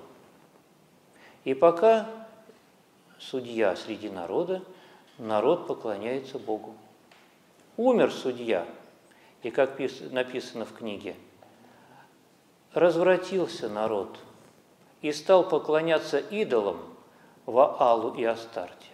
И 1.43 1.55
пока 1.55 2.07
судья 3.17 3.75
среди 3.75 4.11
народа, 4.11 4.61
народ 5.17 5.65
поклоняется 5.65 6.37
Богу. 6.37 6.75
Умер 7.77 8.11
судья, 8.11 8.67
и 9.41 9.49
как 9.49 9.79
написано 10.11 10.65
в 10.65 10.73
книге, 10.73 11.15
развратился 12.75 13.69
народ 13.69 14.19
и 15.01 15.11
стал 15.11 15.47
поклоняться 15.47 16.19
идолам 16.19 16.77
Ваалу 17.45 18.13
и 18.15 18.23
Астарте, 18.23 18.89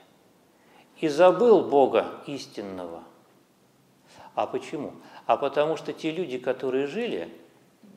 и 1.00 1.08
забыл 1.08 1.64
Бога 1.64 2.22
истинного. 2.28 3.04
А 4.36 4.46
почему? 4.46 4.94
А 5.26 5.36
потому 5.36 5.78
что 5.78 5.94
те 5.94 6.12
люди, 6.12 6.38
которые 6.38 6.88
жили 6.88 7.30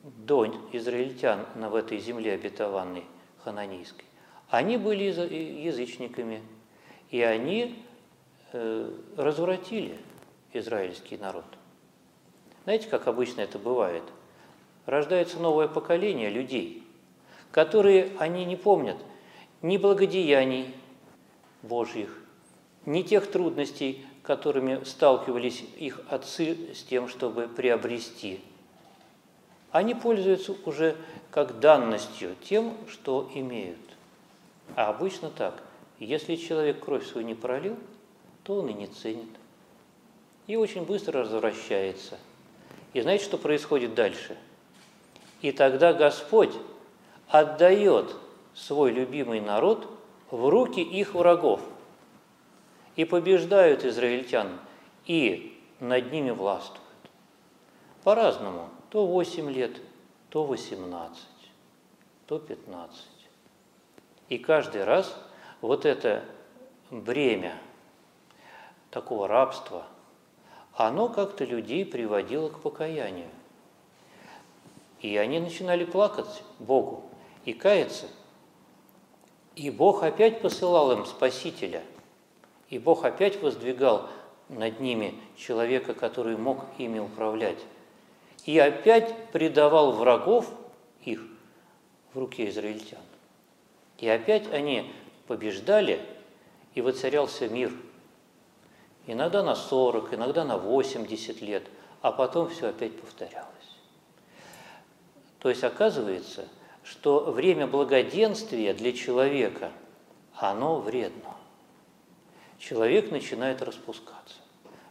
до 0.03 0.45
израильтян 0.73 1.45
в 1.53 1.75
этой 1.75 1.99
земле 1.99 2.33
обетованной 2.33 3.05
хананейской, 3.43 4.05
они 4.49 4.77
были 4.77 5.03
язычниками, 5.03 6.41
и 7.11 7.21
они 7.21 7.83
э, 8.53 8.91
развратили 9.17 9.99
израильский 10.51 11.17
народ. 11.17 11.45
Знаете, 12.63 12.87
как 12.87 13.07
обычно 13.07 13.41
это 13.41 13.59
бывает? 13.59 14.03
Рождается 14.85 15.39
новое 15.39 15.67
поколение 15.67 16.29
людей, 16.29 16.83
которые 17.51 18.11
они 18.19 18.45
не 18.45 18.55
помнят 18.55 18.97
ни 19.61 19.77
благодеяний 19.77 20.73
Божьих, 21.63 22.21
ни 22.85 23.01
тех 23.01 23.29
трудностей, 23.31 24.05
которыми 24.21 24.83
сталкивались 24.83 25.63
их 25.77 26.01
отцы 26.09 26.73
с 26.73 26.83
тем, 26.83 27.07
чтобы 27.07 27.47
приобрести. 27.47 28.41
Они 29.71 29.93
пользуются 29.93 30.55
уже 30.65 30.95
как 31.31 31.59
данностью 31.59 32.35
тем, 32.43 32.77
что 32.87 33.29
имеют. 33.33 33.79
А 34.75 34.89
обычно 34.89 35.29
так. 35.29 35.61
Если 35.99 36.35
человек 36.35 36.83
кровь 36.83 37.05
свою 37.05 37.25
не 37.25 37.35
пролил, 37.35 37.77
то 38.43 38.59
он 38.59 38.69
и 38.69 38.73
не 38.73 38.87
ценит. 38.87 39.29
И 40.47 40.55
очень 40.55 40.83
быстро 40.83 41.19
возвращается. 41.19 42.17
И 42.93 43.01
знаете, 43.01 43.25
что 43.25 43.37
происходит 43.37 43.95
дальше? 43.95 44.37
И 45.45 45.51
тогда 45.51 45.93
Господь 45.93 46.55
отдает 47.27 48.15
свой 48.55 48.89
любимый 48.91 49.41
народ 49.41 49.87
в 50.31 50.49
руки 50.49 50.81
их 50.81 51.13
врагов. 51.13 51.61
И 52.95 53.05
побеждают 53.05 53.85
израильтян, 53.85 54.59
и 55.05 55.55
над 55.79 56.11
ними 56.11 56.31
властвуют. 56.31 56.81
По-разному. 58.03 58.71
То 58.89 59.05
8 59.05 59.51
лет, 59.51 59.79
то 60.31 60.45
18, 60.45 61.23
то 62.25 62.39
15. 62.39 63.05
И 64.29 64.39
каждый 64.39 64.83
раз 64.83 65.15
вот 65.61 65.85
это 65.85 66.23
бремя 66.89 67.55
такого 68.89 69.27
рабства, 69.27 69.85
оно 70.73 71.07
как-то 71.07 71.45
людей 71.45 71.85
приводило 71.85 72.49
к 72.49 72.61
покаянию. 72.61 73.29
И 75.05 75.17
они 75.17 75.39
начинали 75.39 75.85
плакать 75.85 76.41
Богу 76.57 77.03
и 77.45 77.53
каяться. 77.53 78.07
И 79.55 79.69
Бог 79.69 80.01
опять 80.01 80.41
посылал 80.41 80.91
им 80.93 81.05
Спасителя. 81.05 81.83
И 82.71 82.79
Бог 82.79 83.05
опять 83.05 83.39
воздвигал 83.39 84.09
над 84.49 84.79
ними 84.79 85.13
человека, 85.37 85.93
который 85.93 86.37
мог 86.37 86.65
ими 86.79 86.97
управлять. 86.97 87.59
И 88.45 88.57
опять 88.57 89.15
предавал 89.31 89.91
врагов 89.91 90.49
их 91.03 91.21
в 92.11 92.17
руки 92.17 92.49
израильтян. 92.49 93.03
И 93.99 94.09
опять 94.09 94.51
они 94.51 94.91
побеждали, 95.27 96.01
и 96.73 96.81
воцарялся 96.81 97.47
мир. 97.47 97.71
Иногда 99.05 99.43
на 99.43 99.53
40, 99.53 100.15
иногда 100.15 100.43
на 100.43 100.57
80 100.57 101.41
лет, 101.41 101.67
а 102.01 102.11
потом 102.11 102.49
все 102.49 102.69
опять 102.69 102.99
повторялось. 102.99 103.54
То 105.45 105.49
есть 105.49 105.63
оказывается, 105.63 106.47
что 106.83 107.19
время 107.19 107.67
благоденствия 107.67 108.73
для 108.73 108.91
человека, 108.93 109.71
оно 110.33 110.79
вредно. 110.79 111.35
Человек 112.57 113.11
начинает 113.11 113.61
распускаться. 113.61 114.37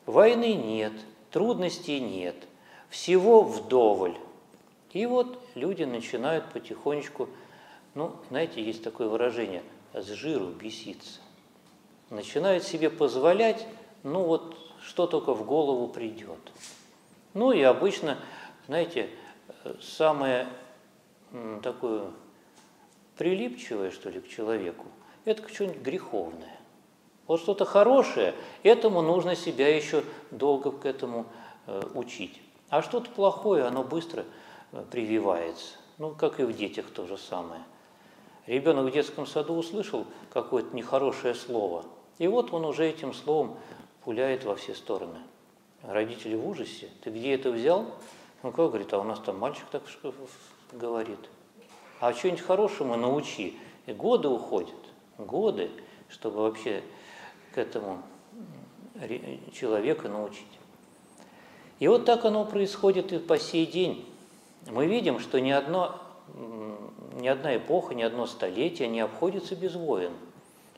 Войны 0.07 0.55
нет, 0.55 0.93
трудностей 1.33 1.99
нет, 1.99 2.37
всего 2.89 3.43
вдоволь. 3.43 4.17
И 4.93 5.07
вот 5.07 5.41
люди 5.57 5.83
начинают 5.83 6.45
потихонечку 6.53 7.29
ну, 7.97 8.13
знаете, 8.31 8.63
есть 8.63 8.85
такое 8.85 9.09
выражение 9.09 9.65
«с 9.93 10.07
жиру 10.07 10.51
беситься». 10.51 11.19
Начинает 12.11 12.63
себе 12.63 12.91
позволять, 12.91 13.67
ну 14.05 14.23
вот, 14.23 14.57
что 14.81 15.09
только 15.09 15.35
в 15.35 15.45
голову 15.45 15.89
придет. 15.89 16.39
Ну 17.33 17.51
и 17.51 17.61
обычно, 17.61 18.19
знаете, 18.69 19.11
самое 19.81 20.49
такое 21.63 22.11
прилипчивое, 23.17 23.91
что 23.91 24.11
ли, 24.11 24.21
к 24.21 24.29
человеку, 24.29 24.87
это 25.25 25.47
что-нибудь 25.49 25.83
греховное. 25.83 26.61
Вот 27.27 27.41
что-то 27.41 27.65
хорошее, 27.65 28.35
этому 28.63 29.01
нужно 29.01 29.35
себя 29.35 29.75
еще 29.75 30.05
долго 30.31 30.71
к 30.71 30.85
этому 30.85 31.27
э, 31.67 31.81
учить. 31.95 32.43
А 32.69 32.83
что-то 32.83 33.11
плохое, 33.11 33.65
оно 33.65 33.83
быстро 33.83 34.25
э, 34.73 34.85
прививается. 34.91 35.77
Ну, 35.97 36.11
как 36.11 36.41
и 36.41 36.45
в 36.45 36.55
детях 36.55 36.87
то 36.91 37.07
же 37.07 37.17
самое. 37.17 37.63
Ребенок 38.47 38.91
в 38.91 38.93
детском 38.93 39.27
саду 39.27 39.55
услышал 39.55 40.07
какое-то 40.31 40.77
нехорошее 40.77 41.35
слово, 41.35 41.87
и 42.19 42.27
вот 42.27 42.53
он 42.53 42.67
уже 42.67 42.87
этим 42.87 43.15
словом 43.15 43.57
пуляет 44.05 44.45
во 44.45 44.55
все 44.55 44.75
стороны. 44.75 45.19
Родители 45.83 46.35
в 46.35 46.47
ужасе. 46.47 46.91
Ты 47.03 47.11
где 47.11 47.35
это 47.35 47.51
взял? 47.51 47.87
Ну 48.45 48.53
как, 48.53 48.69
говорит, 48.69 48.93
а 48.93 48.99
у 48.99 49.05
нас 49.05 49.19
там 49.21 49.39
мальчик 49.39 49.65
так 49.71 49.83
говорит. 50.71 51.19
А 51.99 52.13
что-нибудь 52.13 52.43
хорошему 52.43 52.95
научи. 52.95 53.57
И 53.87 53.93
годы 53.95 54.29
уходят, 54.29 54.77
годы, 55.17 55.71
чтобы 56.11 56.43
вообще 56.43 56.83
к 57.55 57.59
этому 57.59 58.03
человека 59.51 60.11
научить. 60.11 60.45
И 61.79 61.89
вот 61.89 62.05
так 62.05 62.27
оно 62.27 62.45
происходит 62.45 63.15
и 63.15 63.19
по 63.19 63.39
сей 63.39 63.65
день. 63.65 64.07
Мы 64.67 64.87
видим, 64.89 65.21
что 65.21 65.41
ни 65.41 65.51
одно 65.51 65.99
ни 67.15 67.29
одна 67.29 67.57
эпоха, 67.57 67.95
ни 67.95 68.03
одно 68.03 68.27
столетие 68.27 68.89
не 68.89 69.01
обходится 69.01 69.57
без 69.57 69.75
войн. 69.75 70.13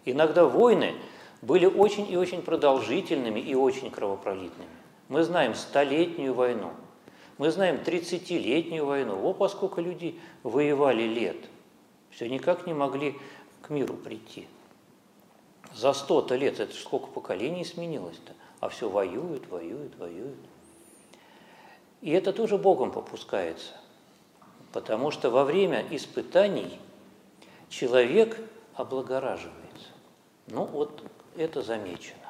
Иногда 0.05 0.45
войны 0.45 0.95
были 1.43 1.67
очень 1.67 2.09
и 2.09 2.17
очень 2.17 2.43
продолжительными 2.43 3.41
и 3.41 3.57
очень 3.57 3.91
кровопролитными. 3.91 4.71
Мы 5.09 5.25
знаем 5.25 5.55
столетнюю 5.57 6.33
войну, 6.35 6.71
мы 7.39 7.51
знаем 7.51 7.77
30-летнюю 7.77 8.85
войну. 8.85 9.21
О, 9.23 9.35
поскольку 9.35 9.81
люди 9.81 10.19
воевали 10.43 11.03
лет, 11.03 11.37
все 12.11 12.29
никак 12.29 12.67
не 12.67 12.75
могли 12.75 13.15
к 13.63 13.71
миру 13.71 13.95
прийти. 13.95 14.47
За 15.75 15.93
сто-то 15.93 16.37
лет, 16.37 16.61
это 16.61 16.75
сколько 16.75 17.09
поколений 17.09 17.65
сменилось-то, 17.65 18.33
а 18.61 18.69
все 18.69 18.89
воюют, 18.89 19.49
воюют, 19.49 19.97
воюют. 19.99 20.39
И 22.01 22.11
это 22.11 22.33
тоже 22.33 22.57
Богом 22.57 22.93
попускается 22.93 23.75
потому 24.77 25.11
что 25.11 25.31
во 25.31 25.43
время 25.43 25.87
испытаний 25.89 26.79
человек 27.71 28.39
облагораживается. 28.75 29.87
Ну 30.49 30.65
вот 30.65 31.03
это 31.35 31.63
замечено. 31.63 32.29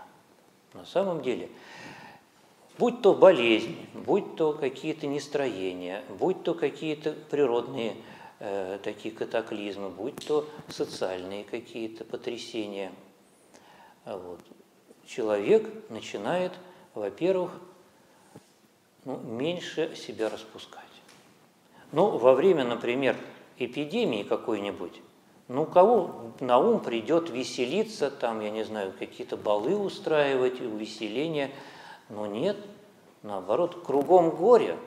На 0.73 0.85
самом 0.85 1.23
деле, 1.23 1.49
будь 2.79 3.03
то 3.03 3.15
болезнь, 3.15 3.77
будь 3.95 4.37
то 4.37 4.53
какие-то 4.53 5.07
нестроения, 5.07 6.03
будь 6.19 6.43
то 6.43 6.55
какие-то 6.55 7.13
природные 7.31 7.97
э, 8.39 8.79
такие 8.83 9.15
катаклизмы, 9.15 9.89
будь 9.91 10.27
то 10.27 10.49
социальные 10.69 11.45
какие-то 11.45 12.05
потрясения, 12.05 12.93
вот, 14.05 14.41
человек 15.07 15.69
начинает, 15.91 16.53
во-первых, 16.95 17.53
ну, 19.05 19.19
меньше 19.19 19.95
себя 19.97 20.29
распускать. 20.29 20.85
Ну, 21.93 22.19
во 22.19 22.35
время, 22.35 22.65
например, 22.65 23.17
эпидемии 23.59 24.23
какой-нибудь, 24.23 25.01
ну, 25.49 25.65
кого 25.65 26.33
на 26.41 26.59
ум 26.59 26.81
придет 26.81 27.31
веселиться, 27.31 28.11
там, 28.11 28.41
я 28.41 28.51
не 28.51 28.65
знаю, 28.65 28.93
какие-то 28.99 29.37
балы 29.37 29.77
устраивать, 29.77 30.61
увеселения, 30.61 31.51
но 32.09 32.27
нет, 32.27 32.57
Наоборот, 33.27 33.83
кругом 33.85 34.31
горе, 34.31 34.79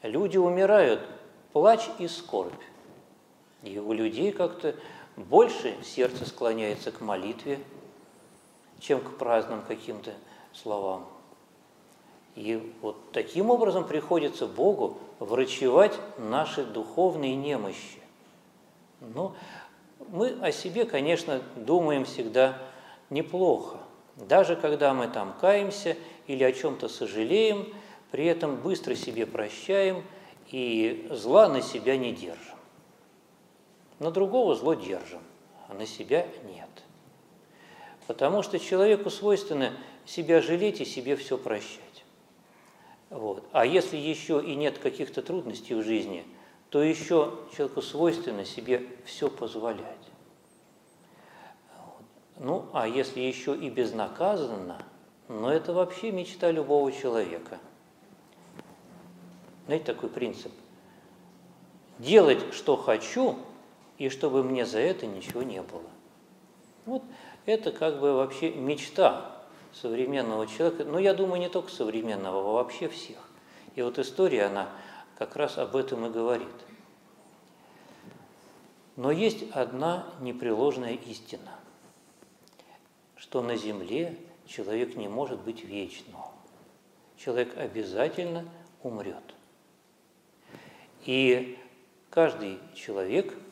люди 0.00 0.38
умирают, 0.38 1.02
плач 1.52 1.90
и 1.98 2.08
скорбь. 2.08 2.54
И 3.62 3.78
у 3.78 3.92
людей 3.92 4.32
как-то 4.32 4.74
больше 5.16 5.76
сердце 5.84 6.24
склоняется 6.24 6.90
к 6.90 7.02
молитве, 7.02 7.58
чем 8.80 8.98
к 8.98 9.18
праздным 9.18 9.60
каким-то 9.60 10.14
словам. 10.54 11.06
И 12.34 12.74
вот 12.80 12.96
таким 13.12 13.50
образом 13.50 13.86
приходится 13.86 14.46
Богу 14.46 14.96
врачевать 15.18 15.92
наши 16.16 16.64
духовные 16.64 17.36
немощи. 17.36 18.00
Но 19.00 19.36
мы 20.08 20.30
о 20.40 20.50
себе, 20.50 20.86
конечно, 20.86 21.42
думаем 21.56 22.06
всегда 22.06 22.56
неплохо. 23.10 23.76
Даже 24.16 24.56
когда 24.56 24.94
мы 24.94 25.08
там 25.08 25.34
каемся 25.38 25.98
или 26.26 26.44
о 26.44 26.52
чем-то 26.52 26.88
сожалеем, 26.88 27.72
при 28.10 28.26
этом 28.26 28.56
быстро 28.56 28.94
себе 28.94 29.26
прощаем 29.26 30.04
и 30.50 31.08
зла 31.10 31.48
на 31.48 31.62
себя 31.62 31.96
не 31.96 32.12
держим. 32.12 32.56
На 33.98 34.10
другого 34.10 34.54
зло 34.54 34.74
держим, 34.74 35.22
а 35.68 35.74
на 35.74 35.86
себя 35.86 36.26
нет. 36.44 36.68
Потому 38.06 38.42
что 38.42 38.58
человеку 38.58 39.10
свойственно 39.10 39.72
себя 40.04 40.42
жалеть 40.42 40.80
и 40.80 40.84
себе 40.84 41.16
все 41.16 41.38
прощать. 41.38 42.04
Вот. 43.10 43.44
А 43.52 43.64
если 43.64 43.96
еще 43.96 44.42
и 44.44 44.54
нет 44.54 44.78
каких-то 44.78 45.22
трудностей 45.22 45.74
в 45.74 45.82
жизни, 45.82 46.24
то 46.70 46.82
еще 46.82 47.38
человеку 47.56 47.82
свойственно 47.82 48.44
себе 48.44 48.88
все 49.04 49.28
позволять. 49.28 49.84
Ну, 52.38 52.66
а 52.72 52.88
если 52.88 53.20
еще 53.20 53.54
и 53.54 53.70
безнаказанно, 53.70 54.84
ну 55.32 55.48
это 55.48 55.72
вообще 55.72 56.12
мечта 56.12 56.50
любого 56.50 56.92
человека. 56.92 57.58
Знаете, 59.66 59.86
такой 59.86 60.10
принцип. 60.10 60.52
Делать, 61.98 62.52
что 62.52 62.76
хочу, 62.76 63.38
и 63.98 64.08
чтобы 64.08 64.42
мне 64.42 64.66
за 64.66 64.80
это 64.80 65.06
ничего 65.06 65.42
не 65.42 65.62
было. 65.62 65.88
Вот 66.84 67.02
это 67.46 67.72
как 67.72 68.00
бы 68.00 68.14
вообще 68.14 68.50
мечта 68.50 69.42
современного 69.72 70.46
человека, 70.46 70.84
но 70.84 70.98
я 70.98 71.14
думаю, 71.14 71.40
не 71.40 71.48
только 71.48 71.70
современного, 71.70 72.40
а 72.40 72.52
вообще 72.54 72.88
всех. 72.88 73.18
И 73.74 73.82
вот 73.82 73.98
история, 73.98 74.44
она 74.44 74.68
как 75.16 75.36
раз 75.36 75.56
об 75.56 75.76
этом 75.76 76.04
и 76.06 76.10
говорит. 76.10 76.48
Но 78.96 79.10
есть 79.10 79.50
одна 79.52 80.06
непреложная 80.20 80.94
истина, 80.94 81.52
что 83.16 83.40
на 83.40 83.56
земле 83.56 84.18
человек 84.54 84.96
не 84.96 85.08
может 85.08 85.40
быть 85.40 85.64
вечным. 85.64 86.16
Человек 87.16 87.56
обязательно 87.56 88.44
умрет. 88.82 89.22
И 91.04 91.58
каждый 92.10 92.58
человек– 92.74 93.34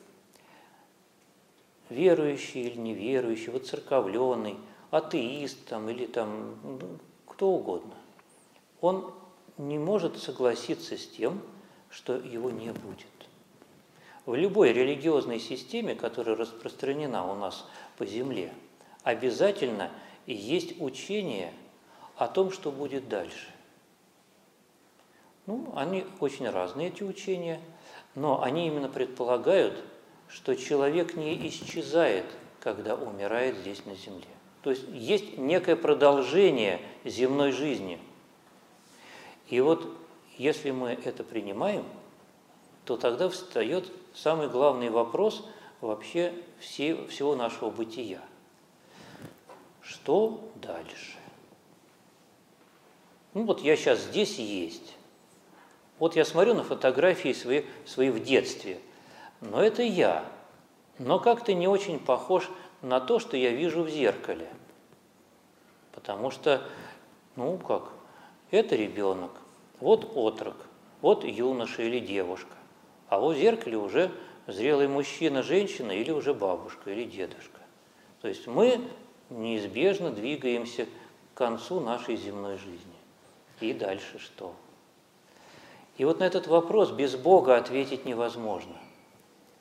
верующий 1.91 2.63
или 2.63 2.79
неверующий, 2.79 3.51
воцерковленный, 3.51 4.57
атеист 4.91 5.67
там, 5.67 5.89
или 5.89 6.07
там, 6.07 6.57
ну, 6.63 6.99
кто 7.27 7.51
угодно, 7.51 7.95
он 8.81 9.13
не 9.59 9.79
может 9.79 10.19
согласиться 10.19 10.97
с 10.97 11.07
тем, 11.07 11.43
что 11.91 12.17
его 12.17 12.51
не 12.51 12.73
будет. 12.73 13.07
В 14.27 14.35
любой 14.35 14.73
религиозной 14.73 15.41
системе, 15.41 15.95
которая 15.95 16.37
распространена 16.37 17.31
у 17.31 17.35
нас 17.35 17.67
по 17.99 18.07
земле, 18.07 18.53
обязательно 19.03 19.91
есть 20.33 20.81
учение 20.81 21.53
о 22.17 22.29
том, 22.29 22.51
что 22.51 22.71
будет 22.71 23.09
дальше. 23.09 23.49
Ну, 25.47 25.73
они 25.75 26.05
очень 26.21 26.49
разные, 26.49 26.89
эти 26.89 27.03
учения, 27.03 27.61
но 28.15 28.43
они 28.43 28.67
именно 28.67 28.89
предполагают 28.89 29.83
что 30.33 30.55
человек 30.55 31.17
не 31.17 31.49
исчезает, 31.49 32.25
когда 32.61 32.95
умирает 32.95 33.57
здесь 33.57 33.85
на 33.85 33.95
земле. 33.95 34.27
То 34.63 34.71
есть 34.71 34.85
есть 34.93 35.39
некое 35.39 35.77
продолжение 35.77 36.81
земной 37.05 37.53
жизни. 37.53 37.99
И 39.49 39.61
вот 39.61 39.89
если 40.37 40.71
мы 40.71 40.91
это 41.05 41.25
принимаем, 41.25 41.85
то 42.85 42.97
тогда 42.97 43.29
встает 43.29 43.91
самый 44.15 44.49
главный 44.49 44.91
вопрос 44.91 45.45
вообще 45.81 46.33
все, 46.61 47.07
всего 47.07 47.35
нашего 47.35 47.71
бытия. 47.71 48.21
Что 49.91 50.41
дальше? 50.55 51.19
Ну 53.35 53.45
вот 53.45 53.61
я 53.61 53.77
сейчас 53.77 54.01
здесь 54.01 54.39
есть. 54.39 54.97
Вот 55.99 56.17
я 56.17 56.25
смотрю 56.25 56.55
на 56.55 56.65
фотографии 56.65 57.33
свои, 57.33 57.65
свои 57.85 58.11
в 58.11 58.23
детстве– 58.23 58.81
но 59.41 59.63
это 59.63 59.83
я, 59.83 60.25
но 60.99 61.19
как-то 61.19 61.55
не 61.55 61.67
очень 61.67 61.99
похож 61.99 62.51
на 62.83 63.01
то, 63.01 63.19
что 63.19 63.37
я 63.37 63.51
вижу 63.51 63.83
в 63.83 63.89
зеркале. 63.89 64.49
Потому 65.93 66.31
что, 66.31 66.63
ну 67.37 67.57
как, 67.59 67.91
это 68.51 68.77
ребенок, 68.77 69.31
вот 69.81 70.13
отрок, 70.15 70.57
вот 71.01 71.25
юноша 71.25 71.83
или 71.83 72.01
девушка, 72.01 72.55
а 73.09 73.19
вот 73.19 73.37
в 73.37 73.39
зеркале 73.39 73.79
уже 73.79 74.11
зрелый 74.47 74.89
мужчина, 74.89 75.43
женщина 75.43 75.93
или 75.93 76.11
уже 76.11 76.35
бабушка 76.35 76.91
или 76.91 77.05
дедушка. 77.05 77.61
То 78.21 78.29
есть 78.29 78.47
мы 78.47 78.81
неизбежно 79.31 80.11
двигаемся 80.11 80.87
к 81.35 81.39
концу 81.39 81.81
нашей 81.81 82.17
земной 82.17 82.59
жизни. 82.59 82.95
И 83.61 83.73
дальше 83.73 84.19
что? 84.19 84.55
И 85.97 86.05
вот 86.05 86.21
на 86.21 86.25
этот 86.25 86.47
вопрос 86.47 86.91
без 86.91 87.17
Бога 87.17 87.57
ответить 87.57 88.05
невозможно– 88.05 88.77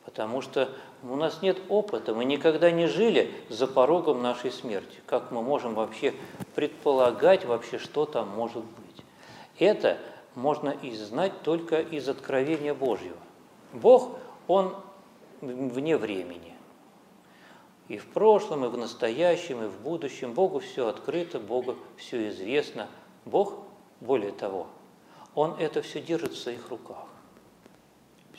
потому 0.10 0.42
что 0.42 0.70
у 1.04 1.16
нас 1.16 1.44
нет 1.44 1.60
опыта, 1.70 2.16
мы 2.16 2.26
никогда 2.26 2.72
не 2.72 2.88
жили 2.88 3.32
за 3.48 3.68
порогом 3.68 4.24
нашей 4.24 4.52
смерти. 4.52 4.98
Как 5.06 5.30
мы 5.30 5.44
можем 5.44 5.76
вообще 5.76 6.16
предполагать 6.56 7.46
вообще, 7.46 7.78
что 7.78 8.06
там 8.06 8.28
может 8.30 8.64
быть? 8.64 9.06
Это 9.60 10.00
можно 10.34 10.70
и 10.70 10.96
знать 10.96 11.44
только 11.44 11.80
из 11.80 12.10
откровения 12.10 12.74
Божьего. 12.74 13.18
Бог, 13.72 14.18
Он 14.48 14.76
вне 15.42 15.96
времени. 15.96 16.56
И 17.90 17.98
в 17.98 18.08
прошлом, 18.08 18.64
и 18.64 18.70
в 18.70 18.78
настоящем, 18.78 19.64
и 19.64 19.68
в 19.68 19.82
будущем. 19.82 20.34
Богу 20.34 20.60
все 20.60 20.88
открыто, 20.88 21.40
Богу 21.40 21.76
все 21.98 22.30
известно. 22.30 22.88
Бог, 23.26 23.56
более 24.00 24.32
того, 24.32 24.68
Он 25.36 25.56
это 25.60 25.82
все 25.82 26.02
держит 26.02 26.32
в 26.32 26.38
своих 26.38 26.70
руках 26.70 27.10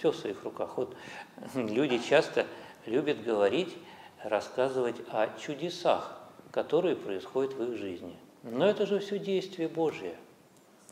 все 0.01 0.13
в 0.13 0.17
своих 0.17 0.43
руках. 0.45 0.77
Вот 0.77 0.97
люди 1.55 1.99
часто 1.99 2.47
любят 2.87 3.23
говорить, 3.23 3.77
рассказывать 4.23 4.97
о 5.11 5.29
чудесах, 5.39 6.19
которые 6.51 6.97
происходят 6.97 7.53
в 7.53 7.63
их 7.63 7.79
жизни. 7.79 8.17
Но 8.43 8.67
это 8.67 8.87
же 8.87 8.99
все 8.99 9.19
действие 9.19 9.69
Божие. 9.69 10.17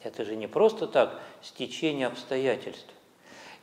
Это 0.02 0.24
же 0.24 0.36
не 0.36 0.46
просто 0.46 0.86
так 0.86 1.20
стечение 1.42 2.06
обстоятельств. 2.06 2.92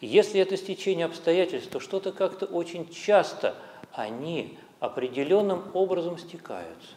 Если 0.02 0.42
это 0.42 0.58
стечение 0.58 1.06
обстоятельств, 1.06 1.70
то 1.70 1.80
что-то 1.80 2.12
как-то 2.12 2.46
очень 2.46 2.90
часто 2.90 3.56
они 3.94 4.58
определенным 4.86 5.64
образом 5.74 6.18
стекаются. 6.18 6.94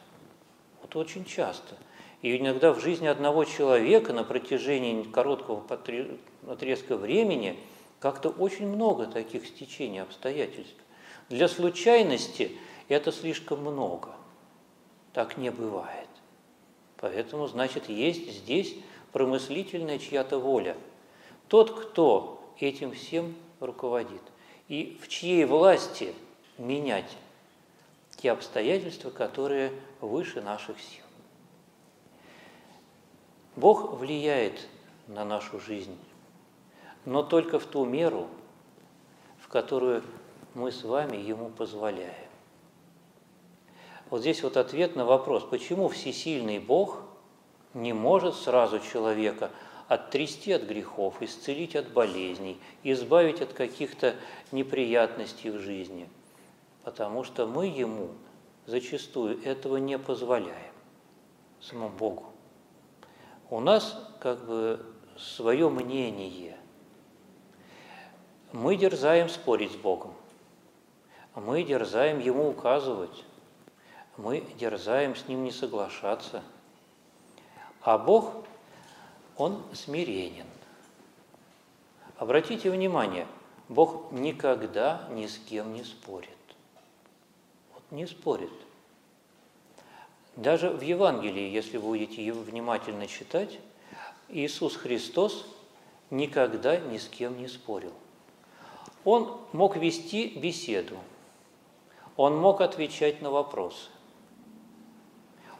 Вот 0.81 0.94
очень 0.96 1.24
часто. 1.24 1.77
И 2.22 2.37
иногда 2.37 2.72
в 2.72 2.81
жизни 2.81 3.07
одного 3.07 3.44
человека 3.44 4.12
на 4.12 4.24
протяжении 4.24 5.03
короткого 5.03 5.64
отрезка 6.46 6.96
времени– 6.96 7.59
как-то 8.01 8.29
очень 8.31 8.68
много 8.68 9.07
таких 9.07 9.46
стечений 9.46 10.01
обстоятельств. 10.01 10.77
Для 11.29 11.48
случайности 11.48 12.53
это 12.88 13.12
слишком 13.12 13.61
много. 13.61 14.11
Так 15.12 15.37
не 15.37 15.51
бывает. 15.51 16.09
Поэтому, 16.96 17.46
значит, 17.48 17.88
есть 17.88 18.31
здесь 18.31 18.74
промыслительная 19.12 19.98
чья-то 19.98 20.38
воля. 20.38 20.77
Тот, 21.48 21.79
кто 21.79 22.55
этим 22.61 22.92
всем 22.92 23.35
руководит. 23.61 24.22
И 24.68 24.98
в 25.03 25.09
чьей 25.09 25.44
власти 25.44 26.14
менять 26.57 27.16
те 28.18 28.33
обстоятельства, 28.33 29.11
которые 29.11 29.72
выше 30.00 30.40
наших 30.40 30.81
сил. 30.81 31.04
Бог 33.57 33.94
влияет 33.94 34.68
на 35.07 35.24
нашу 35.24 35.59
жизнь 35.59 35.96
но 37.09 37.22
только 37.22 37.59
в 37.59 37.64
ту 37.64 37.87
меру, 37.87 38.28
в 39.40 39.48
которую 39.48 40.02
мы 40.52 40.70
с 40.70 40.85
вами 40.85 41.16
ему 41.16 41.48
позволяем. 41.48 42.28
Вот 44.11 44.20
здесь 44.20 44.42
вот 44.42 44.59
ответ 44.59 44.94
на 44.94 45.07
вопрос, 45.07 45.44
почему 45.44 45.88
всесильный 45.88 46.59
Бог 46.59 47.00
не 47.72 47.94
может 47.94 48.35
сразу 48.35 48.78
человека 48.81 49.50
оттрясти 49.87 50.52
от 50.52 50.64
грехов, 50.64 51.22
исцелить 51.22 51.76
от 51.76 51.90
болезней, 51.92 52.59
избавить 52.83 53.40
от 53.40 53.54
каких-то 53.54 54.14
неприятностей 54.52 55.48
в 55.48 55.59
жизни, 55.61 56.11
потому 56.88 57.22
что 57.22 57.46
мы 57.46 57.66
ему 57.66 58.09
зачастую 58.64 59.44
этого 59.44 59.77
не 59.77 59.98
позволяем, 59.98 60.72
самому 61.61 61.90
Богу. 61.90 62.33
у 63.51 63.61
нас 63.61 64.03
как 64.20 64.46
бы 64.46 64.87
свое 65.18 65.68
мнение. 65.68 66.57
Мы 68.53 68.77
дерзаем 68.77 69.29
спорить 69.29 69.72
с 69.72 69.77
Богом. 69.77 70.14
Мы 71.35 71.62
дерзаем 71.62 72.20
Ему 72.20 72.48
указывать. 72.48 73.22
Мы 74.16 74.40
дерзаем 74.59 75.14
с 75.14 75.29
Ним 75.29 75.44
не 75.44 75.51
соглашаться. 75.51 76.42
А 77.83 77.98
Бог, 77.98 78.46
Он 79.37 79.62
смиренен. 79.74 80.46
Обратите 82.16 82.70
внимание, 82.70 83.27
Бог 83.68 84.11
никогда 84.11 85.07
ни 85.11 85.27
с 85.27 85.37
кем 85.37 85.74
не 85.74 85.85
спорит. 85.85 86.38
Не 87.90 88.07
спорит. 88.07 88.51
Даже 90.37 90.70
в 90.70 90.83
Евангелии, 90.83 91.48
если 91.51 91.79
вы 91.79 91.88
будете 91.88 92.24
его 92.24 92.40
внимательно 92.42 93.07
читать, 93.07 93.59
Иисус 94.29 94.77
Христос 94.77 95.46
никогда 96.11 96.77
ни 96.77 96.98
с 96.98 97.09
кем 97.09 97.38
не 97.38 97.48
спорил. 97.48 97.92
Он 99.05 99.40
мог 99.53 99.77
вести 99.77 100.29
беседу, 100.29 100.96
он 102.16 102.37
мог 102.37 102.61
отвечать 102.61 103.22
на 103.22 103.31
вопросы, 103.31 103.88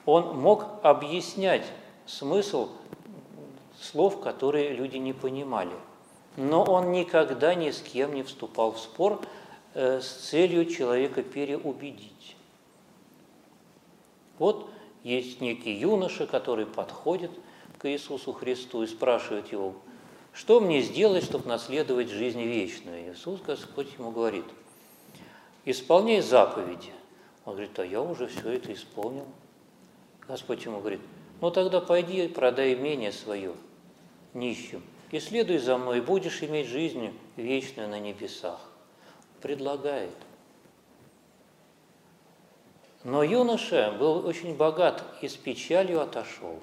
он 0.05 0.39
мог 0.39 0.67
объяснять 0.83 1.67
смысл 2.07 2.69
слов, 3.81 4.21
которые 4.21 4.75
люди 4.75 4.97
не 4.97 5.13
понимали. 5.13 5.75
Но 6.37 6.63
он 6.63 6.93
никогда 6.93 7.55
ни 7.55 7.71
с 7.71 7.81
кем 7.81 8.15
не 8.15 8.23
вступал 8.23 8.73
в 8.73 8.79
спор 8.79 9.21
с 9.79 10.29
целью 10.31 10.67
человека 10.67 11.23
переубедить. 11.23 12.37
Вот 14.39 14.71
есть 15.05 15.41
некий 15.41 15.73
юноша, 15.73 16.27
который 16.27 16.67
подходит– 16.67 17.31
к 17.79 17.89
Иисусу 17.89 18.33
Христу 18.33 18.83
и 18.83 18.87
спрашивает 18.87 19.53
его, 19.53 19.75
что 20.33 20.61
мне 20.61 20.83
сделать, 20.83 21.25
чтобы 21.25 21.49
наследовать 21.49 22.11
жизнь 22.11 22.43
вечную? 22.43 23.13
Иисус, 23.13 23.41
Господь, 23.41 23.89
ему 23.99 24.11
говорит, 24.11 24.45
исполняй 25.65 26.21
заповеди. 26.21 26.93
Он 27.45 27.55
говорит, 27.55 27.79
а 27.79 27.87
я 27.87 28.03
уже 28.03 28.27
все 28.27 28.51
это 28.51 28.73
исполнил. 28.73 29.27
Господь 30.27 30.65
ему 30.65 30.81
говорит, 30.81 31.01
ну 31.41 31.51
тогда 31.51 31.81
пойди 31.81 32.29
продай 32.29 32.75
имение 32.75 33.13
свое 33.13 33.55
нищим 34.35 34.83
и 35.11 35.21
следуй 35.21 35.59
за 35.59 35.79
мной, 35.79 35.99
и 35.99 36.03
будешь 36.03 36.43
иметь 36.43 36.67
жизнь 36.67 37.11
вечную 37.37 37.89
на 37.89 37.99
небесах. 37.99 38.68
Предлагает. 39.41 40.15
Но 43.05 43.23
юноша 43.23 43.95
был 43.99 44.27
очень 44.27 44.57
богат 44.57 45.05
и 45.23 45.29
с 45.29 45.37
печалью 45.37 46.01
отошел 46.01 46.59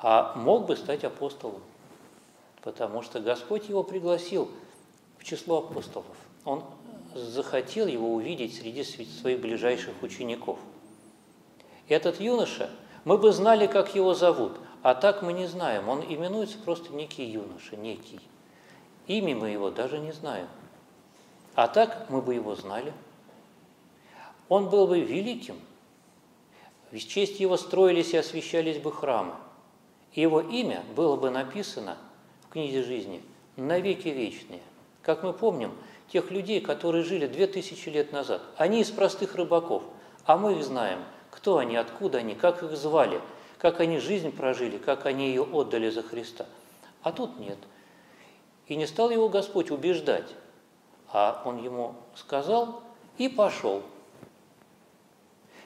а 0.00 0.34
мог 0.36 0.66
бы 0.66 0.76
стать 0.76 1.04
апостолом, 1.04 1.62
потому 2.62 3.02
что 3.02 3.20
Господь 3.20 3.68
его 3.68 3.82
пригласил 3.82 4.50
в 5.18 5.24
число 5.24 5.58
апостолов. 5.58 6.16
Он 6.44 6.62
захотел 7.14 7.86
его 7.86 8.14
увидеть 8.14 8.56
среди 8.56 8.84
своих 8.84 9.40
ближайших 9.40 10.02
учеников. 10.02 10.58
Этот 11.88 12.20
юноша, 12.20 12.70
мы 13.04 13.18
бы 13.18 13.32
знали, 13.32 13.66
как 13.66 13.94
его 13.94 14.14
зовут, 14.14 14.52
а 14.82 14.94
так 14.94 15.22
мы 15.22 15.32
не 15.32 15.46
знаем. 15.46 15.88
Он 15.88 16.02
именуется 16.02 16.58
просто 16.58 16.92
некий 16.92 17.24
юноша, 17.24 17.76
некий. 17.76 18.20
Имя 19.08 19.34
мы 19.34 19.50
его 19.50 19.70
даже 19.70 19.98
не 19.98 20.12
знаем. 20.12 20.46
А 21.54 21.66
так 21.66 22.08
мы 22.08 22.22
бы 22.22 22.34
его 22.34 22.54
знали. 22.54 22.92
Он 24.48 24.70
был 24.70 24.86
бы 24.86 25.00
великим. 25.00 25.56
В 26.92 26.98
честь 26.98 27.40
его 27.40 27.56
строились 27.56 28.14
и 28.14 28.16
освещались 28.16 28.78
бы 28.78 28.92
храмы– 28.92 29.34
его 30.14 30.40
имя 30.40 30.82
было 30.96 31.16
бы 31.16 31.30
написано 31.30 31.96
в 32.42 32.52
книге 32.52 32.82
жизни 32.82 33.22
навеки 33.56 34.08
вечные. 34.08 34.60
Как 35.02 35.22
мы 35.22 35.32
помним, 35.32 35.72
тех 36.10 36.30
людей, 36.30 36.60
которые 36.60 37.04
жили 37.04 37.26
две 37.26 37.46
тысячи 37.46 37.88
лет 37.88 38.12
назад, 38.12 38.42
они 38.56 38.80
из 38.80 38.90
простых 38.90 39.34
рыбаков, 39.34 39.82
а 40.24 40.36
мы 40.36 40.54
их 40.54 40.64
знаем, 40.64 41.00
кто 41.30 41.58
они, 41.58 41.76
откуда 41.76 42.18
они, 42.18 42.34
как 42.34 42.62
их 42.62 42.76
звали, 42.76 43.20
как 43.58 43.80
они 43.80 43.98
жизнь 43.98 44.32
прожили, 44.32 44.78
как 44.78 45.06
они 45.06 45.28
ее 45.28 45.42
отдали 45.42 45.90
за 45.90 46.02
Христа. 46.02 46.46
А 47.02 47.12
тут 47.12 47.38
нет. 47.38 47.58
И 48.68 48.76
не 48.76 48.86
стал 48.86 49.10
его 49.10 49.28
Господь 49.28 49.70
убеждать, 49.70 50.28
а 51.10 51.42
он 51.44 51.62
ему 51.62 51.94
сказал 52.14 52.82
и 53.16 53.28
пошел. 53.28 53.82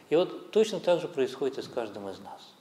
И 0.09 0.17
вот 0.17 0.53
точно 0.53 0.79
так 0.79 1.01
же 1.01 1.09
происходит 1.09 1.59
и 1.59 1.63
с 1.63 1.69
каждым 1.69 2.09
из 2.09 2.19
нас. 2.21 2.55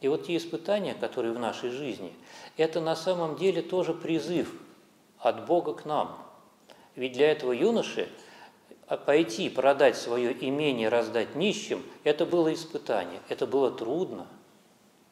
И 0.00 0.06
вот 0.06 0.26
те 0.26 0.36
испытания, 0.36 0.94
которые 0.94 1.32
в 1.32 1.38
нашей 1.38 1.70
жизни, 1.70 2.14
это 2.56 2.80
на 2.80 2.94
самом 2.94 3.36
деле 3.36 3.62
тоже 3.62 3.92
призыв 3.92 4.52
от 5.18 5.46
Бога 5.46 5.74
к 5.74 5.84
нам. 5.84 6.16
Ведь 6.94 7.14
для 7.14 7.32
этого 7.32 7.52
юноши 7.52 8.08
пойти 9.04 9.50
продать 9.50 9.96
свое 9.96 10.32
имение, 10.46 10.88
раздать 10.88 11.34
нищим, 11.34 11.82
это 12.04 12.24
было 12.24 12.54
испытание, 12.54 13.20
это 13.28 13.46
было 13.46 13.70
трудно, 13.70 14.28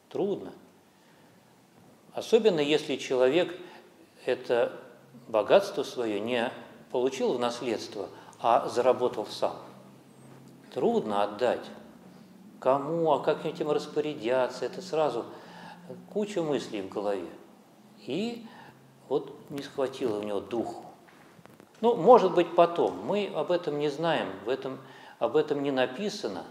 трудно. 0.09 0.53
Особенно 2.13 2.61
если 2.61 2.95
человек 2.95 3.57
это 4.27 4.73
богатство 5.27 5.83
свое 5.83 6.19
не 6.19 6.51
получил 6.91 7.33
в 7.33 7.39
наследство, 7.39 8.09
а 8.39 8.67
заработал 8.67 9.25
сам. 9.25 9.55
Трудно 10.73 11.23
отдать 11.23 11.65
кому, 12.59 13.11
а 13.11 13.19
как 13.19 13.45
этим 13.45 13.71
распорядятся, 13.71 14.65
это 14.65 14.81
сразу 14.81 15.25
куча 16.11 16.41
мыслей 16.41 16.81
в 16.81 16.89
голове. 16.89 17.29
И 18.05 18.45
вот 19.09 19.33
не 19.49 19.63
схватило 19.63 20.19
у 20.19 20.23
него 20.23 20.39
духу. 20.39 20.83
Ну, 21.81 21.95
может 21.95 22.33
быть, 22.33 22.55
потом. 22.55 23.05
Мы 23.05 23.31
об 23.33 23.51
этом 23.51 23.79
не 23.79 23.89
знаем, 23.89 24.27
в 24.45 24.49
этом, 24.49 24.79
об 25.19 25.35
этом 25.35 25.61
не 25.61 25.71
написано. 25.71 26.43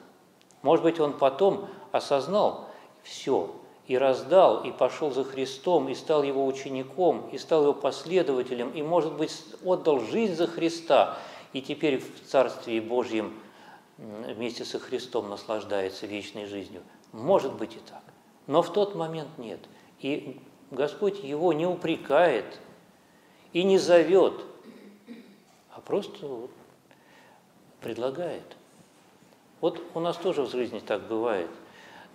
Может 0.62 0.84
быть, 0.84 1.00
он 1.00 1.12
потом 1.18 1.68
осознал 1.92 2.68
все, 3.02 3.54
и 3.86 3.96
раздал, 3.96 4.64
и 4.64 4.72
пошел 4.72 5.10
за 5.10 5.24
Христом, 5.24 5.88
и 5.88 5.94
стал 5.94 6.22
его 6.22 6.46
учеником, 6.46 7.28
и 7.32 7.38
стал 7.38 7.62
его 7.62 7.74
последователем, 7.74 8.70
и, 8.70 8.82
может 8.82 9.12
быть, 9.14 9.32
отдал 9.64 10.00
жизнь 10.00 10.34
за 10.34 10.46
Христа, 10.46 11.18
и 11.52 11.62
теперь 11.62 11.98
в 11.98 12.28
Царстве 12.28 12.80
Божьем– 12.80 13.32
вместе 13.98 14.64
со 14.64 14.78
Христом 14.78 15.28
наслаждается 15.30 16.06
вечной 16.06 16.46
жизнью. 16.46 16.82
Может 17.12 17.54
быть 17.54 17.74
и 17.74 17.78
так. 17.78 18.02
Но 18.46 18.62
в 18.62 18.72
тот 18.72 18.94
момент 18.94 19.28
нет. 19.38 19.60
И 20.00 20.40
Господь 20.70 21.22
его 21.22 21.52
не 21.52 21.66
упрекает 21.66 22.60
и 23.52 23.62
не 23.62 23.78
зовет, 23.78 24.44
а 25.72 25.80
просто 25.80 26.48
предлагает. 27.80 28.56
Вот 29.60 29.82
у 29.94 30.00
нас 30.00 30.16
тоже 30.16 30.42
в 30.42 30.50
жизни 30.50 30.80
так 30.80 31.06
бывает. 31.08 31.50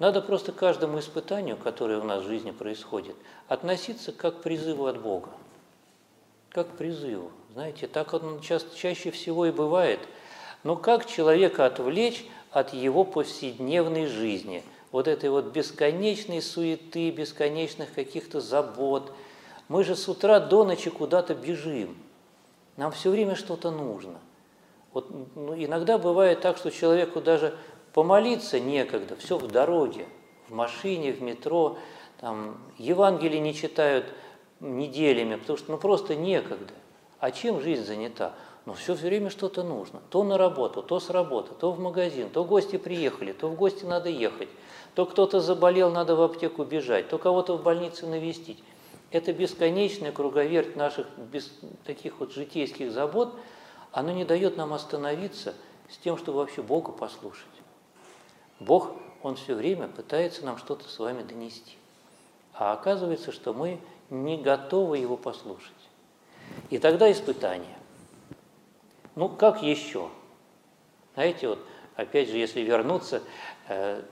Надо 0.01 0.21
просто 0.21 0.51
каждому 0.51 0.99
испытанию, 0.99 1.55
которое 1.55 1.99
у 1.99 2.03
нас 2.03 2.23
в 2.23 2.27
жизни 2.27 2.49
происходит, 2.49 3.15
относиться 3.47 4.11
как 4.11 4.39
к 4.39 4.41
призыву 4.41 4.87
от 4.87 4.99
Бога. 4.99 5.29
Как 6.49 6.67
к 6.69 6.77
призыву. 6.77 7.31
Знаете, 7.53 7.87
так 7.87 8.13
он 8.13 8.41
часто, 8.41 8.75
чаще 8.75 9.11
всего 9.11 9.45
и 9.45 9.51
бывает– 9.51 9.99
но 10.63 10.75
как 10.75 11.05
человека 11.05 11.65
отвлечь 11.65 12.25
от 12.51 12.73
его 12.73 13.03
повседневной 13.03 14.05
жизни, 14.05 14.63
вот 14.91 15.07
этой 15.07 15.29
вот 15.29 15.45
бесконечной 15.45 16.41
суеты, 16.41 17.09
бесконечных 17.11 17.93
каких-то 17.93 18.41
забот. 18.41 19.11
Мы 19.69 19.83
же 19.83 19.95
с 19.95 20.07
утра 20.09 20.39
до 20.39 20.65
ночи 20.65 20.89
куда-то 20.89 21.33
бежим. 21.33 21.97
Нам 22.77 22.91
все 22.91 23.09
время 23.09 23.35
что-то 23.35 23.71
нужно. 23.71 24.19
Вот, 24.93 25.09
ну, 25.35 25.55
иногда 25.55 25.97
бывает 25.97 26.41
так, 26.41 26.57
что 26.57 26.69
человеку 26.69 27.21
даже 27.21 27.55
помолиться 27.93 28.59
некогда, 28.59 29.15
все 29.15 29.37
в 29.37 29.47
дороге, 29.47 30.05
в 30.47 30.53
машине, 30.53 31.11
в 31.11 31.21
метро, 31.21 31.77
там, 32.19 32.57
Евангелие 32.77 33.39
не 33.39 33.53
читают 33.53 34.05
неделями, 34.59 35.35
потому 35.35 35.57
что 35.57 35.71
ну, 35.71 35.77
просто 35.77 36.15
некогда. 36.15 36.73
А 37.19 37.31
чем 37.31 37.61
жизнь 37.61 37.83
занята? 37.83 38.33
но 38.65 38.73
все 38.73 38.93
время 38.93 39.29
что-то 39.29 39.63
нужно. 39.63 40.01
То 40.09 40.23
на 40.23 40.37
работу, 40.37 40.83
то 40.83 40.99
с 40.99 41.09
работы, 41.09 41.53
то 41.59 41.71
в 41.71 41.79
магазин, 41.79 42.29
то 42.29 42.43
гости 42.43 42.77
приехали, 42.77 43.31
то 43.31 43.47
в 43.47 43.55
гости 43.55 43.85
надо 43.85 44.09
ехать, 44.09 44.49
то 44.93 45.05
кто-то 45.05 45.39
заболел, 45.39 45.89
надо 45.89 46.15
в 46.15 46.21
аптеку 46.21 46.63
бежать, 46.63 47.09
то 47.09 47.17
кого-то 47.17 47.57
в 47.57 47.63
больнице 47.63 48.05
навестить. 48.05 48.63
Это 49.09 49.33
бесконечная 49.33 50.11
круговерть 50.11 50.75
наших 50.75 51.07
без, 51.17 51.51
таких 51.85 52.19
вот 52.19 52.31
житейских 52.31 52.91
забот, 52.91 53.33
оно 53.91 54.11
не 54.11 54.25
дает 54.25 54.57
нам 54.57 54.73
остановиться 54.73 55.53
с 55.89 55.97
тем, 55.97 56.17
чтобы 56.17 56.37
вообще 56.37 56.61
Бога 56.61 56.91
послушать. 56.91 57.45
Бог, 58.61 58.91
Он 59.23 59.35
все 59.35 59.55
время 59.55 59.87
пытается 59.87 60.45
нам 60.45 60.57
что-то 60.57 60.87
с 60.87 60.99
вами 60.99 61.23
донести. 61.23 61.77
А 62.53 62.73
оказывается, 62.73 63.31
что 63.31 63.53
мы 63.53 63.79
не 64.11 64.37
готовы 64.37 64.99
Его 64.99 65.17
послушать. 65.17 65.71
И 66.69 66.77
тогда 66.77 67.11
испытание. 67.11 67.75
Ну, 69.15 69.29
как 69.29 69.63
еще? 69.63 70.09
Знаете, 71.15 71.49
вот, 71.49 71.59
опять 71.95 72.29
же, 72.29 72.37
если 72.37 72.61
вернуться 72.61 73.23
э, 73.67 74.03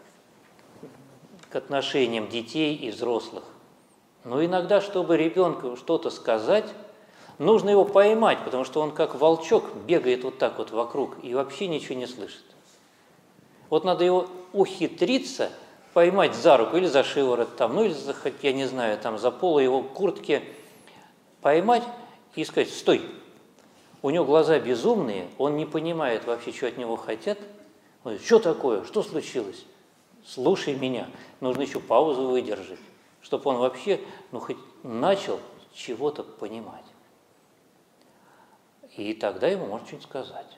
к 1.52 1.56
отношениям 1.56 2.28
детей 2.28 2.76
и 2.76 2.90
взрослых. 2.90 3.44
Но 4.24 4.44
иногда, 4.44 4.82
чтобы 4.82 5.16
ребенку 5.16 5.78
что-то 5.78 6.10
сказать, 6.10 6.66
нужно 7.38 7.70
его 7.70 7.86
поймать, 7.86 8.40
потому 8.44 8.64
что 8.64 8.82
он 8.82 8.92
как 8.92 9.14
волчок 9.14 9.76
бегает 9.86 10.24
вот 10.24 10.40
так 10.40 10.58
вот 10.58 10.72
вокруг 10.72 11.24
и 11.24 11.36
вообще 11.36 11.68
ничего 11.68 11.96
не 11.96 12.08
слышит. 12.08 12.44
Вот 13.70 13.84
надо 13.84 14.04
его 14.04 14.28
ухитриться 14.54 15.52
поймать 15.94 16.36
за 16.36 16.58
руку 16.58 16.78
или 16.78 16.88
за 16.88 17.04
шиворот 17.04 17.56
там, 17.56 17.76
ну 17.76 17.84
или 17.84 17.94
за, 17.94 18.16
я 18.42 18.54
не 18.54 18.66
знаю, 18.66 18.98
там 18.98 19.18
за 19.18 19.32
поло 19.32 19.60
его 19.60 19.82
куртки, 19.82 20.44
поймать 21.42 21.84
и 22.36 22.44
сказать 22.44 22.70
«стой». 22.70 23.02
У 24.02 24.10
него 24.12 24.24
глаза 24.24 24.60
безумные, 24.60 25.28
он 25.38 25.58
не 25.58 25.66
понимает 25.66 26.26
вообще, 26.26 26.54
что 26.54 26.68
от 26.68 26.78
него 26.78 26.96
хотят. 26.96 27.38
Он 28.04 28.12
говорит, 28.12 28.26
что 28.26 28.40
такое, 28.40 28.86
что 28.86 29.04
случилось? 29.04 29.66
Слушай 30.26 30.76
меня, 30.76 31.10
нужно 31.42 31.64
еще 31.64 31.82
паузу 31.82 32.28
выдержать, 32.28 32.80
чтобы 33.22 33.50
он 33.50 33.58
вообще, 33.58 34.00
ну, 34.32 34.40
хоть 34.40 34.58
начал 34.84 35.40
чего-то 35.74 36.24
понимать. 36.24 36.86
И 38.96 39.14
тогда 39.14 39.48
ему 39.48 39.66
может 39.66 39.88
что-нибудь 39.88 40.08
сказать. 40.08 40.58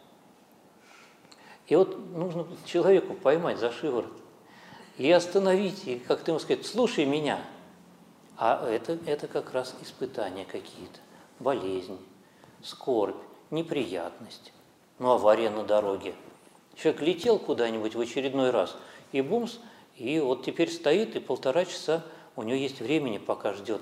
И 1.72 1.76
вот 1.78 1.98
нужно 2.12 2.46
человеку 2.66 3.14
поймать 3.14 3.58
за 3.58 3.72
шиворот 3.72 4.12
и 4.98 5.10
остановить, 5.10 5.88
и 5.88 6.00
как-то 6.00 6.32
ему 6.32 6.40
сказать, 6.42 6.66
слушай 6.66 7.06
меня. 7.06 7.40
А 8.36 8.68
это, 8.70 9.00
это 9.06 9.30
как 9.30 9.54
раз 9.54 9.74
испытания 9.82 10.44
какие-то, 10.44 11.00
болезнь, 11.40 11.98
скорбь, 12.62 13.16
неприятность, 13.52 14.52
ну, 15.00 15.12
авария 15.12 15.50
на 15.50 15.64
дороге. 15.64 16.14
Человек 16.76 17.04
летел 17.04 17.40
куда-нибудь 17.40 17.96
в 17.96 18.02
очередной 18.02 18.50
раз, 18.50 18.76
и 19.14 19.22
бумс, 19.22 19.60
и 19.96 20.20
вот 20.20 20.44
теперь 20.44 20.70
стоит, 20.70 21.16
и 21.16 21.22
полтора 21.22 21.64
часа 21.64 22.04
у 22.36 22.44
него 22.44 22.58
есть 22.58 22.82
времени, 22.82 23.18
пока 23.18 23.54
ждет 23.54 23.80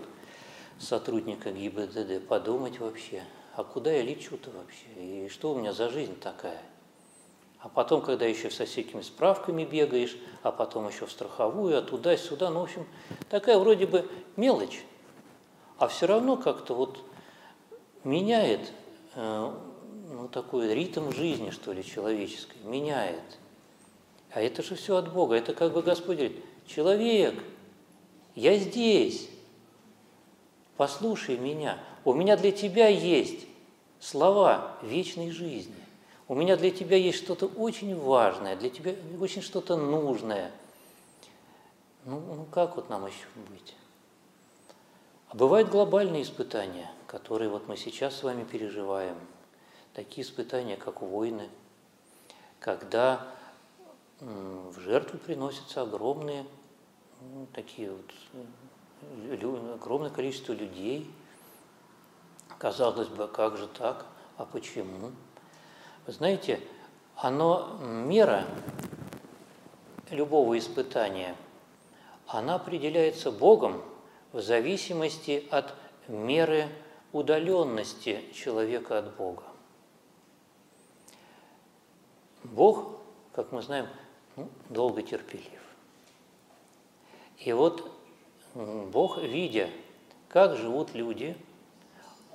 сотрудника 0.78 1.52
ГИБДД, 1.52 2.28
подумать 2.28 2.78
вообще, 2.78 3.24
а 3.56 3.64
куда 3.64 3.92
я 3.92 4.04
лечу-то 4.04 4.52
вообще, 4.52 5.26
и 5.26 5.30
что 5.30 5.54
у 5.54 5.58
меня 5.58 5.74
за 5.74 5.90
жизнь 5.90 6.20
такая– 6.20 6.62
а 7.62 7.68
потом, 7.68 8.02
когда 8.02 8.26
еще 8.26 8.50
со 8.50 8.66
всякими 8.66 9.02
справками 9.02 9.66
бегаешь, 9.66 10.18
а 10.44 10.52
потом 10.52 10.88
еще 10.88 11.06
в 11.06 11.12
страховую, 11.12 11.78
а 11.78 11.82
туда-сюда, 11.82 12.50
ну, 12.50 12.62
в 12.62 12.64
общем, 12.64 12.88
такая 13.30 13.58
вроде 13.58 13.86
бы 13.86 14.10
мелочь, 14.38 14.84
а 15.78 15.88
все 15.88 16.08
равно 16.08 16.38
как-то 16.38 16.74
вот 16.74 17.04
меняет 18.04 18.72
э, 19.16 19.54
ну, 20.08 20.28
такой 20.30 20.74
ритм 20.74 21.12
жизни, 21.12 21.50
что 21.50 21.74
ли, 21.74 21.84
человеческой, 21.84 22.60
меняет. 22.64 23.38
А 24.32 24.42
это 24.42 24.64
же 24.64 24.76
все 24.76 24.96
от 24.96 25.12
Бога. 25.12 25.36
Это 25.36 25.54
как 25.54 25.74
бы 25.74 25.82
Господь 25.82 26.18
говорит, 26.18 26.44
человек, 26.66 27.44
я 28.36 28.58
здесь, 28.58 29.30
послушай 30.78 31.38
меня, 31.38 31.78
у 32.06 32.14
меня 32.14 32.38
для 32.38 32.52
тебя 32.52 32.88
есть 32.88 33.48
слова 34.00 34.78
вечной 34.82 35.32
жизни. 35.32 35.76
У 36.30 36.36
меня 36.36 36.58
для 36.58 36.70
тебя 36.70 36.96
есть 36.96 37.18
что-то 37.18 37.48
очень 37.48 38.00
важное, 38.00 38.56
для 38.56 38.70
тебя 38.70 38.94
очень 39.20 39.42
что-то 39.42 39.76
нужное. 39.78 40.52
Ну, 42.06 42.20
ну 42.20 42.46
как 42.52 42.76
вот 42.76 42.88
нам 42.88 43.08
еще 43.08 43.26
быть? 43.50 43.76
А 45.30 45.36
бывают 45.36 45.70
глобальные 45.70 46.22
испытания, 46.22 46.92
которые 47.08 47.50
вот 47.50 47.68
мы 47.68 47.76
сейчас 47.78 48.16
с 48.16 48.22
вами 48.22 48.44
переживаем. 48.44 49.16
Такие 49.96 50.26
испытания, 50.26 50.78
как 50.78 51.02
войны, 51.02 51.50
когда 52.60 53.26
в 54.20 54.80
жертву 54.82 55.18
приносятся 55.18 55.82
огромные, 55.82 56.46
ну, 57.22 57.48
такие 57.54 57.92
вот, 57.92 58.14
э, 59.32 59.74
огромное 59.74 60.12
количество 60.12 60.54
людей. 60.54 61.12
Казалось 62.60 63.08
бы, 63.08 63.28
как 63.28 63.58
же 63.58 63.68
так? 63.68 64.06
А 64.38 64.46
почему? 64.46 65.12
Знаете, 66.08 66.60
оно, 67.16 67.78
мера 67.82 68.46
любого 70.10 70.58
испытания, 70.58 71.36
она 72.28 72.56
определяется 72.56 73.32
Богом 73.32 73.82
в 74.32 74.42
зависимости 74.42 75.46
от 75.52 75.74
меры 76.08 76.70
удаленности 77.12 78.24
человека 78.34 79.00
от 79.00 79.16
Бога. 79.16 79.44
Бог, 82.44 83.00
как 83.34 83.52
мы 83.52 83.62
знаем, 83.62 83.88
ну, 84.36 84.48
долго 84.70 85.02
терпелив. 85.02 85.62
И 87.40 87.52
вот 87.52 87.92
Бог, 88.54 89.18
видя, 89.18 89.70
как 90.30 90.56
живут 90.56 90.94
люди, 90.94 91.36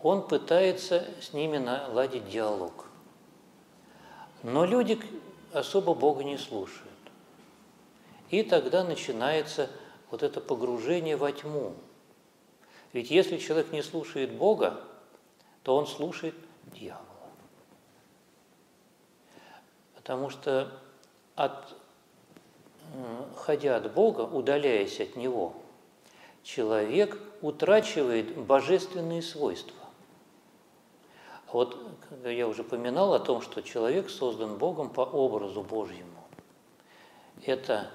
Он 0.03 0.27
пытается 0.27 1.07
с 1.21 1.33
ними 1.33 1.59
наладить 1.59 2.29
диалог– 2.29 2.87
но 4.45 4.67
люди 4.67 5.01
особо 5.53 5.95
Бога 5.95 6.23
не 6.23 6.37
слушают. 6.37 6.91
И 8.31 8.43
тогда 8.43 8.85
начинается 8.85 9.71
вот 10.11 10.23
это 10.23 10.41
погружение 10.41 11.17
во 11.17 11.33
тьму. 11.33 11.75
Ведь 12.93 13.11
если 13.11 13.39
человек 13.39 13.73
не 13.73 13.83
слушает 13.83 14.33
Бога, 14.33 14.85
то 15.63 15.75
он 15.75 15.87
слушает 15.87 16.35
дьявола. 16.75 17.05
Потому 19.97 20.29
что 20.29 20.71
от, 21.35 21.75
ходя 23.37 23.77
от 23.77 23.93
Бога, 23.95 24.21
удаляясь 24.21 25.01
от 25.01 25.17
Него, 25.17 25.55
человек 26.43 27.19
утрачивает 27.41 28.37
божественные 28.37 29.23
свойства. 29.23 29.75
Вот 31.51 31.84
я 32.25 32.49
уже 32.49 32.65
поминал 32.65 33.15
о 33.15 33.21
том, 33.21 33.41
что 33.41 33.63
человек 33.63 34.11
создан 34.11 34.57
Богом 34.57 34.91
по 34.91 35.03
образу 35.03 35.63
Божьему. 35.63 36.25
Это 37.45 37.91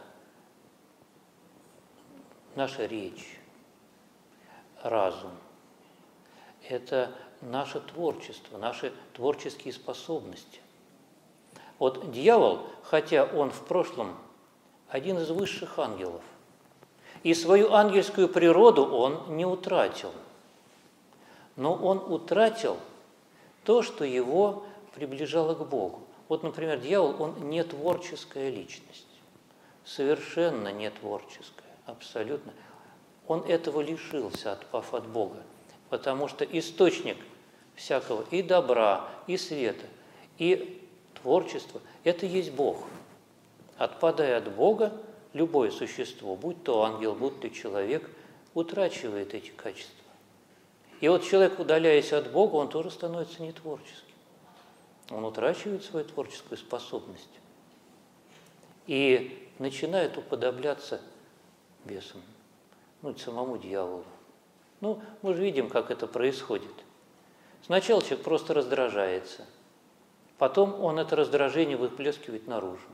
наша 2.56 2.86
речь, 2.86 3.40
разум, 4.84 5.32
это 6.68 7.12
наше 7.42 7.80
творчество, 7.80 8.58
наши 8.58 8.94
творческие 9.14 9.74
способности. 9.74 10.60
Вот 11.78 12.12
дьявол, 12.12 12.68
хотя 12.84 13.24
он 13.24 13.52
в 13.52 13.66
прошлом 13.66 14.18
один 14.90 15.18
из 15.18 15.30
высших 15.30 15.80
ангелов, 15.80 16.22
и 17.24 17.34
свою 17.34 17.74
ангельскую 17.74 18.30
природу 18.30 18.86
он 18.86 19.36
не 19.36 19.46
утратил, 19.46 20.12
но 21.56 21.74
он 21.74 21.98
утратил– 22.12 22.78
то, 23.64 23.82
что 23.82 24.04
его 24.04 24.66
приближало 24.94 25.56
к 25.56 25.68
Богу. 25.68 26.02
Вот, 26.28 26.44
например, 26.44 26.80
дьявол, 26.80 27.16
он 27.22 27.50
не 27.50 27.64
творческая 27.64 28.50
личность, 28.50 29.08
совершенно 29.84 30.72
не 30.72 30.90
творческая, 30.90 31.76
абсолютно. 31.86 32.54
Он 33.28 33.42
этого 33.42 33.82
лишился, 33.82 34.52
отпав 34.52 34.94
от 34.94 35.08
Бога, 35.08 35.44
потому 35.90 36.28
что 36.28 36.46
источник 36.46 37.18
всякого 37.76 38.26
и 38.32 38.42
добра, 38.42 39.08
и 39.28 39.38
света, 39.38 39.86
и 40.38 40.82
творчества– 41.22 41.82
это 42.04 42.26
есть 42.26 42.52
Бог. 42.52 42.84
Отпадая 43.78 44.38
от 44.38 44.54
Бога, 44.54 44.94
любое 45.34 45.72
существо, 45.72 46.36
будь 46.36 46.64
то 46.64 46.84
ангел, 46.84 47.16
будь 47.16 47.40
то 47.40 47.50
человек, 47.50 48.10
утрачивает 48.54 49.34
эти 49.34 49.50
качества. 49.50 49.99
И 51.00 51.08
вот 51.08 51.24
человек, 51.24 51.60
удаляясь 51.60 52.12
от 52.12 52.32
Бога, 52.32 52.56
он 52.56 52.70
тоже 52.70 52.92
становится 52.92 53.42
нетворческим. 53.42 54.16
Он 55.10 55.24
утрачивает 55.26 55.84
свою 55.84 56.06
творческую 56.06 56.58
способность 56.58 57.30
и 58.86 59.50
начинает 59.60 60.18
уподобляться 60.18 61.02
бесам, 61.86 62.22
ну, 63.02 63.16
самому 63.18 63.58
дьяволу. 63.58 64.06
Ну, 64.82 65.02
мы 65.22 65.34
же 65.34 65.42
видим, 65.42 65.70
как 65.70 65.90
это 65.90 66.06
происходит. 66.06 66.72
Сначала 67.66 68.02
человек 68.02 68.24
просто 68.24 68.54
раздражается, 68.54 69.46
потом 70.38 70.80
он 70.82 71.00
это 71.00 71.16
раздражение 71.16 71.78
выплескивает 71.78 72.48
наружу, 72.48 72.88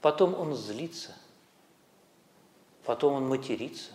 потом 0.00 0.34
он 0.34 0.54
злится, 0.54 1.14
потом 2.84 3.14
он 3.14 3.28
матерится. 3.28 3.92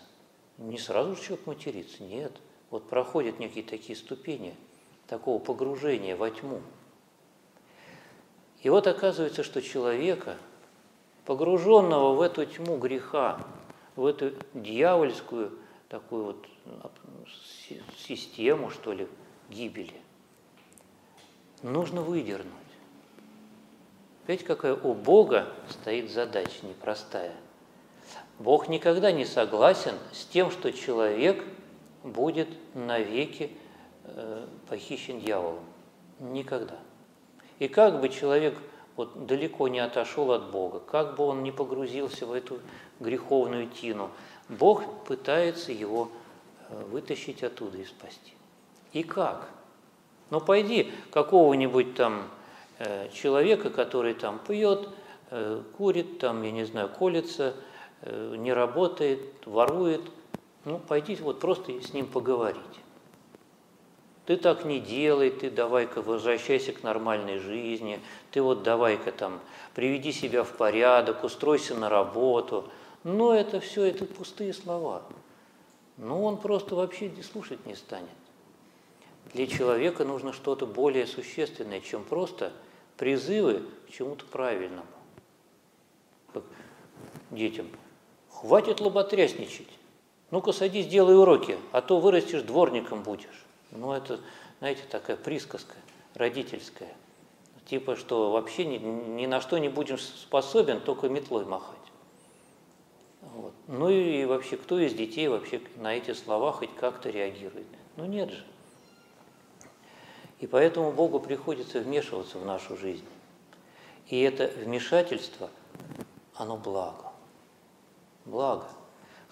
Не 0.57 0.77
сразу 0.77 1.15
же 1.15 1.21
человек 1.21 1.45
матерится, 1.47 2.03
нет– 2.03 2.31
вот 2.69 2.89
проходят 2.89 3.39
некие 3.39 3.63
такие 3.63 3.95
ступени 3.95 4.55
такого 5.07 5.39
погружения 5.39 6.15
во 6.15 6.29
тьму. 6.29 6.61
И 8.61 8.69
вот 8.69 8.87
оказывается, 8.87 9.43
что 9.43 9.61
человека, 9.61 10.37
погруженного 11.25 12.15
в 12.15 12.21
эту 12.21 12.45
тьму 12.45 12.77
греха, 12.77 13.45
в 13.95 14.05
эту 14.05 14.33
дьявольскую 14.53 15.57
такую 15.89 16.25
вот 16.25 16.47
систему, 17.97 18.69
что 18.69 18.91
ли, 18.91 19.07
гибели, 19.49 19.93
нужно 21.63 22.01
выдернуть. 22.01 22.51
Видите, 24.27 24.45
какая 24.45 24.75
у 24.75 24.93
Бога 24.93 25.47
стоит 25.69 26.11
задача 26.11 26.65
непростая. 26.65 27.33
Бог 28.39 28.67
никогда 28.67 29.11
не 29.11 29.25
согласен 29.25 29.95
с 30.11 30.25
тем, 30.25 30.51
что 30.51 30.71
человек 30.71 31.43
будет 32.11 32.47
навеки 32.73 33.51
э, 34.03 34.47
похищен 34.69 35.19
дьяволом. 35.19 35.63
Никогда. 36.19 36.79
И 37.59 37.67
как 37.67 38.01
бы 38.01 38.09
человек 38.09 38.57
вот 38.95 39.27
далеко 39.27 39.67
не 39.67 39.79
отошел 39.79 40.31
от 40.31 40.51
Бога, 40.51 40.79
как 40.79 41.15
бы 41.15 41.25
он 41.25 41.43
не 41.43 41.51
погрузился 41.51 42.25
в 42.25 42.33
эту 42.33 42.59
греховную 42.99 43.67
тину, 43.67 44.09
Бог 44.49 44.83
пытается 45.05 45.71
его 45.71 46.09
э, 46.69 46.83
вытащить 46.85 47.43
оттуда 47.43 47.77
и 47.77 47.85
спасти. 47.85 48.33
И 48.93 49.03
как? 49.03 49.49
Ну, 50.29 50.41
пойди 50.41 50.91
какого-нибудь 51.11 51.95
там 51.95 52.27
э, 52.79 53.09
человека, 53.11 53.69
который 53.69 54.13
там 54.13 54.39
пьет, 54.39 54.89
курит, 55.77 56.19
там, 56.19 56.41
я 56.43 56.51
не 56.51 56.63
знаю, 56.63 56.87
колется, 56.87 57.53
не 58.01 58.53
работает, 58.53 59.19
ворует. 59.45 60.01
Ну, 60.67 60.79
пойди 60.79 61.15
вот 61.15 61.39
просто 61.39 61.71
с 61.81 61.93
ним 61.93 62.07
поговорить. 62.07 62.61
Ты 64.25 64.35
так 64.35 64.65
не 64.65 64.81
делай, 64.81 65.29
ты 65.29 65.49
давай-ка 65.49 66.01
возвращайся 66.01 66.73
к 66.73 66.83
нормальной 66.83 67.39
жизни, 67.39 68.01
ты 68.31 68.41
вот 68.41 68.63
давай-ка 68.63 69.13
там 69.13 69.39
приведи 69.75 70.11
себя 70.11 70.43
в 70.43 70.51
порядок, 70.57 71.23
устройся 71.23 71.73
на 71.73 71.87
работу. 71.87 72.69
Но 73.05 73.33
это 73.33 73.61
все, 73.61 73.83
это 73.83 74.03
пустые 74.03 74.53
слова. 74.53 75.03
Ну, 75.95 76.25
он 76.25 76.35
просто 76.35 76.75
вообще 76.75 77.13
слушать 77.23 77.65
не 77.65 77.75
станет. 77.75 78.09
Для 79.33 79.47
человека 79.47 80.03
нужно 80.03 80.33
что-то 80.33 80.65
более 80.65 81.07
существенное, 81.07 81.79
чем 81.79 82.03
просто 82.03 82.51
призывы 82.97 83.63
к 83.87 83.91
чему-то 83.93 84.25
правильному. 84.25 84.83
Как 86.33 86.43
детям. 87.31 87.67
Хватит 88.29 88.81
лоботрясничать. 88.81 89.76
Ну-ка 90.31 90.51
садись, 90.51 90.87
делай 90.87 91.17
уроки, 91.17 91.57
а 91.71 91.81
то 91.81 91.99
вырастешь, 91.99 92.41
дворником 92.41 93.03
будешь. 93.03 93.45
Ну, 93.71 93.93
это, 93.93 94.19
знаете, 94.59 94.81
такая 94.89 95.15
присказка 95.15 95.75
родительская. 96.13 96.93
Типа, 97.65 97.95
что 97.95 98.31
вообще 98.31 98.65
ни, 98.65 98.77
ни 98.77 99.25
на 99.25 99.41
что 99.41 99.57
не 99.57 99.69
будем 99.69 99.97
способен, 99.97 100.81
только 100.81 101.09
метлой 101.09 101.45
махать. 101.45 101.75
Вот. 103.21 103.53
Ну 103.67 103.89
и 103.89 104.25
вообще, 104.25 104.57
кто 104.57 104.79
из 104.79 104.93
детей 104.93 105.27
вообще 105.27 105.61
на 105.75 105.93
эти 105.93 106.13
слова 106.13 106.51
хоть 106.51 106.73
как-то 106.75 107.09
реагирует? 107.09 107.67
Ну 107.97 108.05
нет 108.05 108.31
же. 108.31 108.45
И 110.39 110.47
поэтому 110.47 110.91
Богу 110.91 111.19
приходится 111.19 111.79
вмешиваться 111.79 112.37
в 112.37 112.45
нашу 112.45 112.77
жизнь. 112.77 113.05
И 114.07 114.21
это 114.21 114.47
вмешательство, 114.57 115.49
оно 116.35 116.57
благо. 116.57 117.11
Благо. 118.25 118.67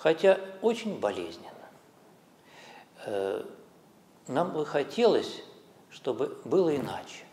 Хотя 0.06 0.40
очень 0.62 1.00
болезненно. 1.00 1.50
Э, 3.08 3.44
нам 4.28 4.52
бы 4.52 4.64
хотелось, 4.64 5.42
чтобы 5.90 6.38
было 6.46 6.76
иначе. 6.76 7.26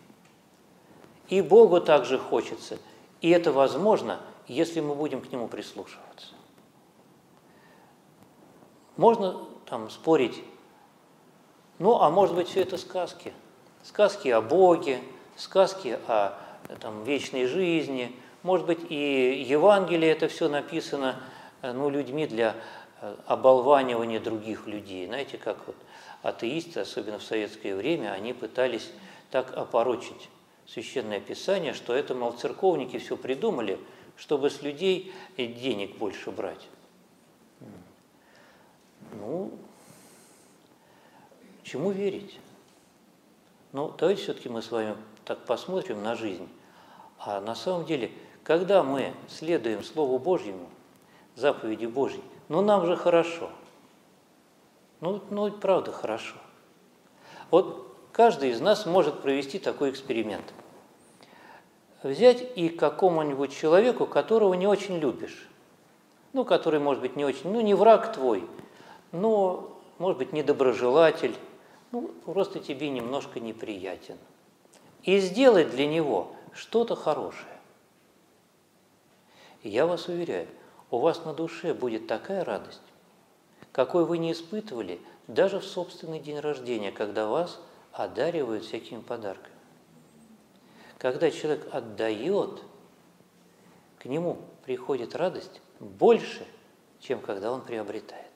И 1.28 1.42
Богу 1.42 1.82
также 1.82 2.18
хочется, 2.18 2.78
и 3.20 3.28
это 3.28 3.52
возможно, 3.52 4.20
если 4.48 4.80
мы 4.80 4.94
будем 4.94 5.20
к 5.20 5.30
Нему 5.30 5.48
прислушиваться. 5.48 6.28
Можно 8.96 9.44
там 9.66 9.90
спорить, 9.90 10.42
ну, 11.78 12.00
а 12.00 12.08
может 12.08 12.34
быть, 12.34 12.48
все 12.48 12.62
это 12.62 12.78
сказки. 12.78 13.34
Сказки 13.82 14.28
о 14.28 14.40
Боге, 14.40 15.02
сказки 15.36 15.98
о 16.08 16.38
там, 16.80 17.04
вечной 17.04 17.44
жизни. 17.44 18.16
Может 18.42 18.66
быть, 18.66 18.80
и 18.88 19.44
Евангелие 19.46 20.10
это 20.10 20.28
все 20.28 20.48
написано 20.48 21.22
ну, 21.62 21.90
людьми 21.90 22.26
для 22.26 22.56
э, 23.00 23.16
оболванивания 23.26 24.20
других 24.20 24.66
людей. 24.66 25.06
Знаете, 25.06 25.38
как 25.38 25.58
вот 25.66 25.76
атеисты, 26.22 26.80
особенно 26.80 27.18
в 27.18 27.22
советское 27.22 27.74
время, 27.76 28.12
они 28.12 28.32
пытались 28.32 28.90
так 29.30 29.56
опорочить 29.56 30.28
Священное 30.66 31.20
Писание, 31.20 31.74
что 31.74 31.92
это, 31.92 32.14
мол, 32.14 32.32
церковники 32.32 32.98
все 32.98 33.16
придумали, 33.16 33.78
чтобы 34.16 34.50
с 34.50 34.62
людей 34.62 35.12
денег 35.36 35.96
больше 35.96 36.30
брать. 36.30 36.68
Ну, 39.12 39.52
чему 41.62 41.90
верить? 41.90 42.38
Ну, 43.72 43.92
давайте 43.98 44.22
все-таки 44.22 44.48
мы 44.48 44.62
с 44.62 44.70
вами 44.70 44.96
так 45.24 45.44
посмотрим 45.44 46.02
на 46.02 46.14
жизнь. 46.14 46.48
А 47.18 47.40
на 47.40 47.54
самом 47.54 47.86
деле, 47.86 48.10
когда 48.44 48.82
мы 48.82 49.14
следуем 49.28 49.82
Слову 49.82 50.18
Божьему, 50.18 50.68
заповеди 51.34 51.86
Божьей, 51.86 52.22
ну 52.48 52.60
нам 52.62 52.86
же 52.86 52.96
хорошо– 52.96 53.50
ну, 55.02 55.20
ну, 55.30 55.50
правда, 55.50 55.90
хорошо. 55.90 56.36
Вот 57.50 57.96
каждый 58.12 58.50
из 58.50 58.60
нас 58.60 58.86
может 58.86 59.20
провести 59.20 59.58
такой 59.58 59.90
эксперимент. 59.90 60.54
Взять 62.04 62.56
и 62.56 62.68
какому-нибудь 62.68 63.52
человеку, 63.52 64.06
которого 64.06 64.54
не 64.54 64.68
очень 64.68 64.98
любишь, 64.98 65.48
ну, 66.32 66.44
который, 66.44 66.78
может 66.78 67.02
быть, 67.02 67.16
не 67.16 67.24
очень, 67.24 67.50
ну, 67.50 67.60
не 67.60 67.74
враг 67.74 68.12
твой, 68.12 68.48
но, 69.10 69.76
может 69.98 70.18
быть, 70.18 70.32
недоброжелатель, 70.32 71.34
ну, 71.90 72.12
просто 72.24 72.60
тебе 72.60 72.88
немножко 72.88 73.40
неприятен. 73.40 74.18
И 75.02 75.18
сделать 75.18 75.70
для 75.72 75.88
него 75.88 76.30
что-то 76.54 76.94
хорошее. 76.94 77.58
И 79.64 79.68
я 79.68 79.84
вас 79.84 80.06
уверяю, 80.06 80.46
у 80.92 80.98
вас 80.98 81.24
на 81.24 81.32
душе 81.32 81.72
будет 81.72 82.06
такая 82.06 82.44
радость, 82.44 82.82
какой 83.72 84.04
вы 84.04 84.18
не 84.18 84.30
испытывали 84.30 85.00
даже 85.26 85.58
в 85.58 85.64
собственный 85.64 86.20
день 86.20 86.38
рождения, 86.38 86.92
когда 86.92 87.26
вас 87.26 87.58
одаривают 87.92 88.64
всякими 88.64 89.00
подарками. 89.00 89.56
Когда 90.98 91.30
человек 91.30 91.66
отдает, 91.72 92.62
к 93.98 94.04
нему 94.04 94.36
приходит 94.66 95.16
радость 95.16 95.62
больше, 95.80 96.46
чем 97.00 97.20
когда 97.20 97.50
он 97.50 97.62
приобретает. 97.62 98.30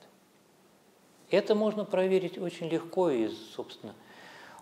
Это 1.29 1.53
можно 1.53 1.85
проверить 1.85 2.39
очень 2.39 2.69
легко 2.69 3.11
и, 3.11 3.27
собственно, 3.55 3.93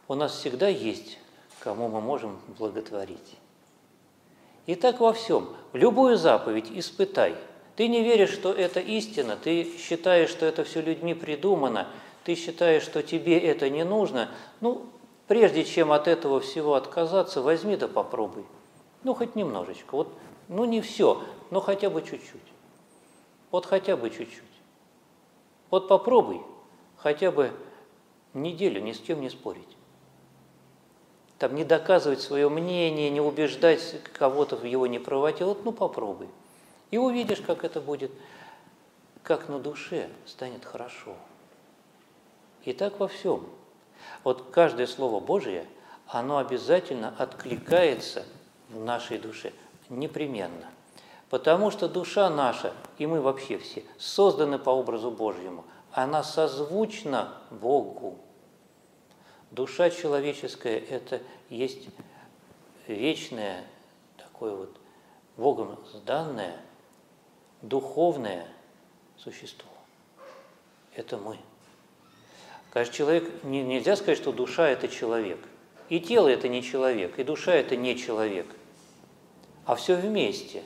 у 0.09 0.15
нас 0.15 0.33
всегда 0.33 0.67
есть, 0.67 1.17
кому 1.59 1.87
мы 1.87 2.01
можем 2.01 2.41
благотворить. 2.57 3.37
И 4.65 4.75
так 4.75 4.99
во 4.99 5.13
всем. 5.13 5.55
Любую 5.71 6.17
заповедь 6.17 6.69
испытай– 6.71 7.35
ты 7.75 7.87
не 7.87 8.03
веришь, 8.03 8.31
что 8.31 8.51
это 8.53 8.79
истина, 8.79 9.35
ты 9.35 9.77
считаешь, 9.77 10.29
что 10.29 10.45
это 10.45 10.63
все 10.63 10.81
людьми 10.81 11.13
придумано, 11.13 11.87
ты 12.23 12.35
считаешь, 12.35 12.83
что 12.83 13.03
тебе 13.03 13.37
это 13.37 13.69
не 13.69 13.83
нужно. 13.83 14.29
Ну, 14.61 14.85
прежде 15.27 15.65
чем 15.65 15.91
от 15.91 16.07
этого 16.07 16.39
всего 16.39 16.75
отказаться, 16.75 17.41
возьми 17.41 17.75
да 17.75 17.87
попробуй. 17.87 18.45
Ну, 19.03 19.13
хоть 19.13 19.35
немножечко. 19.35 19.95
Вот, 19.95 20.07
ну, 20.47 20.65
не 20.65 20.81
все, 20.81 21.21
но 21.51 21.59
хотя 21.59 21.89
бы 21.89 22.01
чуть-чуть. 22.01 22.41
Вот 23.51 23.65
хотя 23.65 23.97
бы 23.97 24.09
чуть-чуть. 24.09 24.41
Вот 25.69 25.87
попробуй 25.87 26.41
хотя 26.97 27.31
бы 27.31 27.51
неделю 28.33 28.81
ни 28.81 28.93
с 28.93 28.99
кем 28.99 29.21
не 29.21 29.29
спорить. 29.29 29.77
Там 31.37 31.53
не 31.55 31.65
доказывать 31.65 32.21
свое 32.21 32.47
мнение, 32.47 33.09
не 33.09 33.19
убеждать 33.19 33.95
кого-то 34.13 34.55
в 34.55 34.63
его 34.63 34.87
неправоте. 34.87 35.43
Вот 35.43 35.65
ну 35.65 35.71
попробуй. 35.71 36.27
И 36.95 36.97
увидишь, 36.97 37.41
как 37.41 37.65
это 37.65 37.81
будет, 37.81 38.09
как 39.21 39.49
на 39.49 39.59
душе 39.59 40.09
станет 40.25 40.63
хорошо. 40.63 41.17
И 42.63 42.71
так 42.71 43.01
во 43.01 43.09
всем. 43.09 43.49
Вот 44.23 44.51
каждое 44.51 44.87
Слово 44.87 45.19
Божие, 45.19 45.65
оно 46.07 46.37
обязательно 46.37 47.13
откликается 47.17 48.23
в 48.69 48.79
нашей 48.79 49.17
душе, 49.17 49.51
непременно. 49.89 50.69
Потому 51.29 51.69
что 51.69 51.89
душа 51.89 52.29
наша, 52.29 52.71
и 52.97 53.05
мы 53.07 53.19
вообще 53.19 53.57
все, 53.57 53.83
созданы 53.97 54.57
по 54.57 54.69
образу 54.69 55.11
Божьему. 55.11 55.65
Она 55.91 56.23
созвучна 56.23 57.33
Богу. 57.51 58.19
Душа 59.51 59.89
человеческая– 59.89 60.79
это 60.89 61.21
есть 61.49 61.89
вечное, 62.87 63.65
такое 64.15 64.55
вот 64.55 64.77
Богом 65.35 65.77
сданное– 65.91 66.55
духовное 67.61 68.47
существо. 69.17 69.69
Это 70.95 71.17
мы. 71.17 71.37
Конечно, 72.71 72.93
человек, 72.93 73.43
не, 73.43 73.63
нельзя 73.63 73.95
сказать, 73.95 74.17
что 74.17 74.31
душа– 74.31 74.67
это 74.69 74.87
человек. 74.87 75.39
И 75.89 75.99
тело– 75.99 76.27
это 76.29 76.47
не 76.47 76.63
человек, 76.63 77.19
и 77.19 77.23
душа– 77.23 77.53
это 77.55 77.75
не 77.75 77.97
человек. 77.97 78.47
А 79.65 79.75
все 79.75 79.95
вместе. 79.95 80.63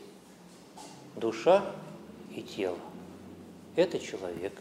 Душа 1.15 1.63
и 2.35 2.41
тело– 2.41 2.77
это 3.75 3.99
человек. 3.99 4.53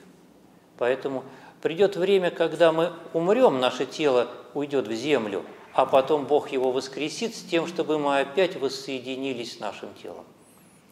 Поэтому 0.77 1.25
придет 1.63 1.97
время, 1.97 2.31
когда 2.31 2.73
мы 2.73 2.93
умрем, 3.13 3.61
наше 3.61 3.87
тело 3.87 4.29
уйдет 4.55 4.89
в 4.89 4.93
землю, 4.93 5.45
а 5.73 5.87
потом 5.87 6.27
Бог 6.27 6.51
его 6.51 6.73
воскресит 6.73 7.35
с 7.35 7.43
тем, 7.43 7.67
чтобы 7.67 7.99
мы 7.99 8.21
опять 8.21 8.57
воссоединились 8.57 9.57
с 9.57 9.61
нашим 9.61 9.95
телом. 9.95 10.25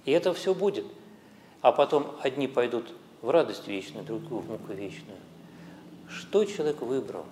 И 0.04 0.12
это 0.12 0.32
все 0.32 0.54
будет– 0.54 0.86
а 1.66 1.72
потом 1.72 2.14
одни 2.22 2.46
пойдут 2.46 2.92
в 3.22 3.28
радость 3.28 3.66
вечную, 3.66 4.04
другую 4.04 4.40
в 4.40 4.48
муку 4.48 4.72
вечную. 4.72 5.18
Что 6.08 6.44
человек 6.44 6.80
выбрал? 6.80 7.24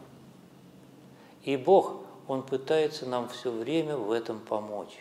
И 1.44 1.56
Бог, 1.56 2.02
Он 2.26 2.42
пытается 2.42 3.06
нам 3.06 3.28
все 3.28 3.52
время 3.52 3.96
в 3.96 4.10
этом 4.10 4.40
помочь. 4.40 4.98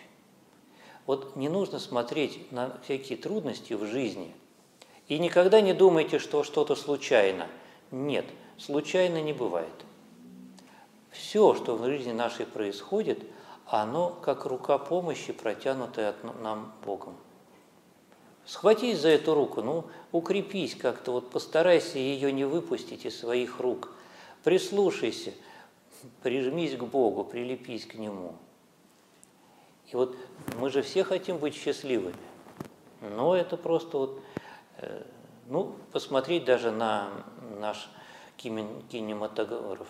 Вот 1.08 1.36
не 1.36 1.50
нужно 1.50 1.80
смотреть 1.80 2.52
на 2.52 2.78
всякие 2.84 3.18
трудности 3.18 3.74
в 3.74 3.88
жизни 3.88 4.36
и 5.08 5.18
никогда 5.18 5.62
не 5.62 5.74
думайте, 5.74 6.20
что 6.20 6.44
что-то 6.44 6.76
случайно. 6.76 7.48
Нет, 7.90 8.26
случайно 8.60 9.20
не 9.20 9.34
бывает. 9.34 9.74
Все, 11.10 11.56
что 11.56 11.76
в 11.76 11.84
жизни 11.84 12.12
нашей 12.12 12.46
происходит, 12.46 13.24
оно 13.66 14.10
как 14.10 14.46
рука 14.46 14.78
помощи, 14.78 15.34
протянутая 15.34 16.10
от 16.10 16.24
нам 16.40 16.72
Богом. 16.86 17.16
Схватись 18.46 19.00
за 19.00 19.10
эту 19.10 19.34
руку, 19.36 19.62
ну, 19.62 19.86
укрепись 20.12 20.76
как-то, 20.76 21.14
вот 21.14 21.30
постарайся 21.30 21.98
ее 21.98 22.32
не 22.32 22.44
выпустить 22.44 23.06
из 23.06 23.18
своих 23.18 23.60
рук. 23.60 23.92
Прислушайся, 24.44 25.32
прижмись 26.22 26.76
к 26.76 26.84
Богу, 26.84 27.24
прилепись 27.24 27.86
к 27.86 27.96
Нему. 27.96 28.36
И 29.92 29.96
вот 29.96 30.18
мы 30.58 30.70
же 30.70 30.82
все 30.82 31.04
хотим 31.04 31.38
быть 31.38 31.56
счастливыми, 31.56 32.16
но 33.02 33.36
это 33.36 33.56
просто 33.56 33.98
вот, 33.98 34.22
э, 34.78 35.04
ну, 35.48 35.76
посмотреть 35.92 36.44
даже 36.44 36.72
на 36.72 37.10
наш 37.60 37.90
кинематограф. 38.38 39.88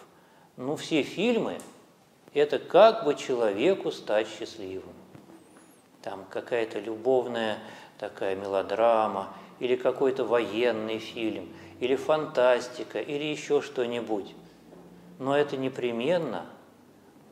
Ну, 0.57 0.75
все 0.75 1.01
фильмы– 1.01 1.59
это 2.33 2.59
как 2.59 3.05
бы 3.05 3.15
человеку 3.15 3.91
стать 3.91 4.27
счастливым. 4.27 4.93
Там 6.01 6.25
какая-то 6.29 6.79
любовная 6.79 7.57
такая 7.99 8.35
мелодрама, 8.35 9.33
или 9.59 9.75
какой-то 9.75 10.25
военный 10.25 10.99
фильм, 10.99 11.53
или 11.79 11.95
фантастика, 11.95 12.99
или 12.99 13.23
еще 13.23 13.61
что-нибудь. 13.61 14.33
Но 15.19 15.37
это 15.37 15.57
непременно 15.57 16.45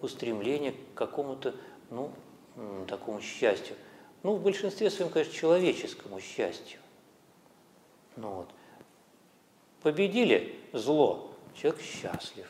устремление 0.02 0.72
к 0.72 0.98
какому-то, 0.98 1.54
ну, 1.90 2.12
такому 2.88 3.22
счастью. 3.22 3.76
Ну, 4.24 4.36
в 4.36 4.42
большинстве 4.42 4.90
своем, 4.90 5.12
конечно, 5.12 5.34
человеческому 5.34 6.20
счастью. 6.20 6.80
Ну 8.16 8.30
вот. 8.30 8.50
Победили 9.82 10.56
зло, 10.74 11.32
человек 11.56 11.82
счастлив. 11.82 12.48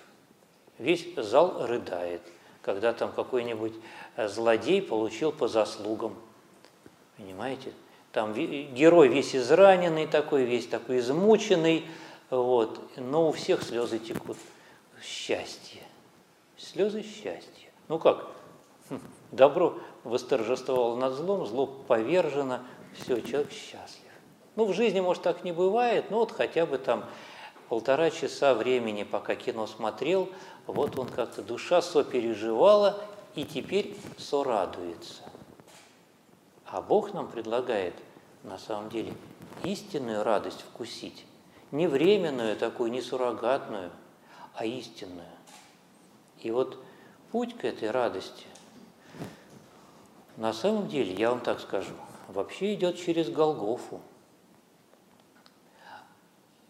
Весь 0.77 1.15
зал 1.15 1.65
рыдает, 1.65 2.21
когда 2.61 2.91
там 2.93 3.11
какой-нибудь 3.11 3.73
э, 4.17 4.27
злодей 4.27 4.81
получил 4.81 5.31
по 5.31 5.47
заслугам. 5.47 6.15
Понимаете? 7.17 7.71
Там 8.11 8.33
герой 8.33 9.07
весь 9.07 9.35
израненный 9.35 10.05
такой, 10.05 10.43
весь 10.43 10.67
такой 10.67 10.99
измученный, 10.99 11.85
вот, 12.29 12.81
но 12.97 13.29
у 13.29 13.31
всех 13.31 13.63
слезы 13.63 13.99
текут. 13.99 14.37
Счастье. 15.01 15.81
Слезы 16.57 17.03
счастья. 17.03 17.71
Ну 17.87 17.99
как? 17.99 18.27
Хм, 18.89 18.99
добро 19.31 19.79
восторжествовало 20.03 20.95
над 20.95 21.13
злом, 21.13 21.45
зло 21.45 21.65
повержено, 21.65 22.59
все, 22.93 23.21
человек 23.21 23.51
счастлив. 23.51 24.11
Ну, 24.55 24.65
в 24.65 24.73
жизни, 24.73 24.99
может, 24.99 25.23
так 25.23 25.43
не 25.43 25.53
бывает, 25.53 26.11
но 26.11 26.19
вот 26.19 26.31
хотя 26.31 26.65
бы 26.65 26.77
там 26.77 27.05
полтора 27.69 28.09
часа 28.09 28.53
времени, 28.53 29.03
пока 29.03 29.35
кино 29.35 29.65
смотрел, 29.65 30.29
вот 30.67 30.99
он 30.99 31.07
как-то 31.07 31.41
душа 31.41 31.81
сопереживала, 31.81 33.01
и 33.35 33.45
теперь 33.45 33.95
сорадуется. 34.17 35.23
А 36.71 36.81
Бог 36.81 37.13
нам 37.13 37.29
предлагает 37.29 37.93
на 38.43 38.57
самом 38.57 38.89
деле 38.89 39.13
истинную 39.63 40.23
радость 40.23 40.61
вкусить. 40.61 41.25
Не 41.71 41.85
временную 41.87 42.55
такую, 42.55 42.91
не 42.91 43.01
суррогатную, 43.01 43.91
а 44.53 44.65
истинную. 44.65 45.27
И 46.39 46.49
вот 46.49 46.81
путь 47.33 47.57
к 47.57 47.65
этой 47.65 47.91
радости, 47.91 48.45
на 50.37 50.53
самом 50.53 50.87
деле, 50.87 51.13
я 51.13 51.31
вам 51.31 51.41
так 51.41 51.59
скажу, 51.59 51.93
вообще 52.29 52.73
идет 52.73 52.97
через 52.97 53.29
Голгофу. 53.29 53.99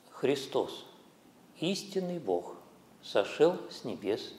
Христос, 0.09 0.85
истинный 1.59 2.17
Бог, 2.17 2.55
сошел 3.03 3.55
с 3.69 3.83
небес, 3.83 4.33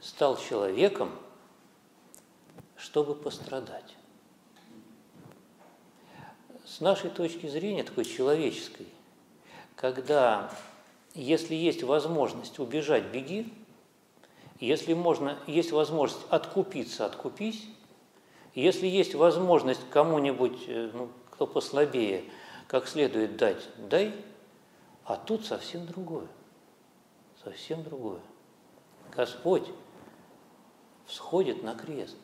стал 0.00 0.38
человеком, 0.38 1.10
чтобы 2.76 3.14
пострадать 3.14 3.96
с 6.80 6.82
нашей 6.82 7.10
точки 7.10 7.46
зрения, 7.46 7.84
такой 7.84 8.06
человеческой, 8.06 8.86
когда 9.76 10.50
если 11.12 11.54
есть 11.54 11.82
возможность 11.82 12.58
убежать, 12.58 13.04
беги, 13.12 13.52
если 14.60 14.94
можно, 14.94 15.38
есть 15.46 15.72
возможность 15.72 16.24
откупиться, 16.30 17.04
откупись, 17.04 17.66
если 18.54 18.86
есть 18.86 19.14
возможность 19.14 19.82
кому-нибудь, 19.90 20.64
э, 20.68 20.90
ну, 20.94 21.10
кто 21.30 21.46
послабее, 21.46 22.24
как 22.66 22.88
следует 22.88 23.36
дать, 23.36 23.68
дай, 23.76 24.14
а 25.04 25.16
тут 25.16 25.44
совсем 25.44 25.84
другое, 25.84 26.28
совсем 27.44 27.84
другое. 27.84 28.20
Господь 29.14 29.68
всходит 31.04 31.62
на 31.62 31.74
крест, 31.74 32.16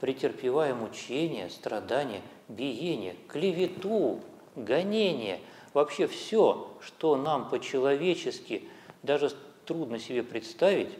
претерпевая 0.00 0.74
мучения, 0.74 1.50
страдания, 1.50 2.22
биение, 2.52 3.16
клевету, 3.28 4.20
гонение, 4.56 5.40
вообще 5.72 6.06
все, 6.06 6.70
что 6.80 7.16
нам 7.16 7.48
по-человечески 7.48 8.64
даже 9.02 9.32
трудно 9.66 9.98
себе 9.98 10.22
представить, 10.22 10.90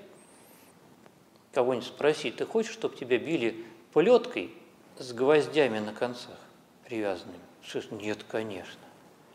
кого-нибудь 1.52 1.86
спросить, 1.86 2.36
ты 2.36 2.46
хочешь, 2.46 2.72
чтобы 2.72 2.96
тебя 2.96 3.18
били 3.18 3.64
плеткой 3.92 4.50
с 4.98 5.12
гвоздями 5.12 5.78
на 5.78 5.92
концах 5.92 6.38
привязанными? 6.86 7.38
Что 7.62 7.82
нет, 7.94 8.24
конечно. 8.28 8.80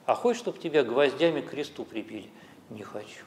А 0.06 0.16
хочешь, 0.16 0.42
чтобы 0.42 0.60
тебя 0.60 0.84
гвоздями 0.84 1.42
к 1.42 1.50
кресту 1.50 1.86
прибили? 1.86 2.30
Не 2.70 2.84
хочу. 2.84 3.26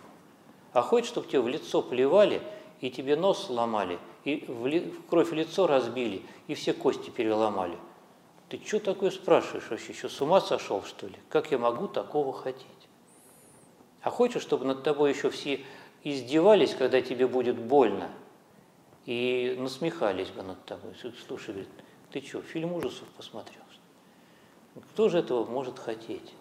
А 0.72 0.82
хочешь, 0.82 1.08
чтобы 1.08 1.28
тебе 1.28 1.40
в 1.40 1.48
лицо 1.48 1.82
плевали 1.82 2.42
и 2.80 2.90
тебе 2.90 3.16
нос 3.16 3.46
сломали, 3.46 3.98
и 4.24 4.44
в, 4.46 4.66
ли, 4.66 4.80
в 4.80 5.06
кровь 5.06 5.32
лицо 5.32 5.66
разбили, 5.66 6.22
и 6.48 6.54
все 6.54 6.72
кости 6.72 7.10
переломали– 7.10 7.76
ты 8.50 8.60
что 8.66 8.80
такое 8.80 9.12
спрашиваешь 9.12 9.70
вообще? 9.70 9.92
Еще 9.92 10.08
с 10.08 10.20
ума 10.20 10.40
сошел, 10.40 10.82
что 10.82 11.06
ли? 11.06 11.16
Как 11.28 11.52
я 11.52 11.58
могу 11.58 11.86
такого 11.86 12.32
хотеть? 12.32 12.66
А 14.02 14.10
хочешь, 14.10 14.42
чтобы 14.42 14.64
над 14.64 14.82
тобой 14.82 15.12
еще 15.12 15.30
все 15.30 15.64
издевались, 16.02 16.74
когда 16.74 17.00
тебе 17.00 17.28
будет 17.28 17.56
больно, 17.56 18.10
и 19.06 19.56
насмехались 19.56 20.30
бы 20.30 20.42
над 20.42 20.64
тобой? 20.64 20.94
Слушай, 21.26 21.50
говорит, 21.50 21.70
ты 22.10 22.20
что, 22.22 22.42
фильм 22.42 22.72
ужасов 22.72 23.06
посмотрел? 23.16 23.62
Кто 24.92 25.08
же 25.08 25.18
этого 25.18 25.44
может 25.44 25.78
хотеть? 25.78 26.34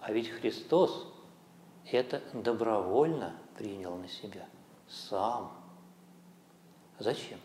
А 0.00 0.12
ведь 0.12 0.28
Христос 0.28 1.06
это 1.90 2.22
добровольно 2.32 3.34
принял 3.56 3.96
на 3.96 4.08
себя 4.08 4.46
сам. 4.88 5.52
Зачем? 6.98 7.38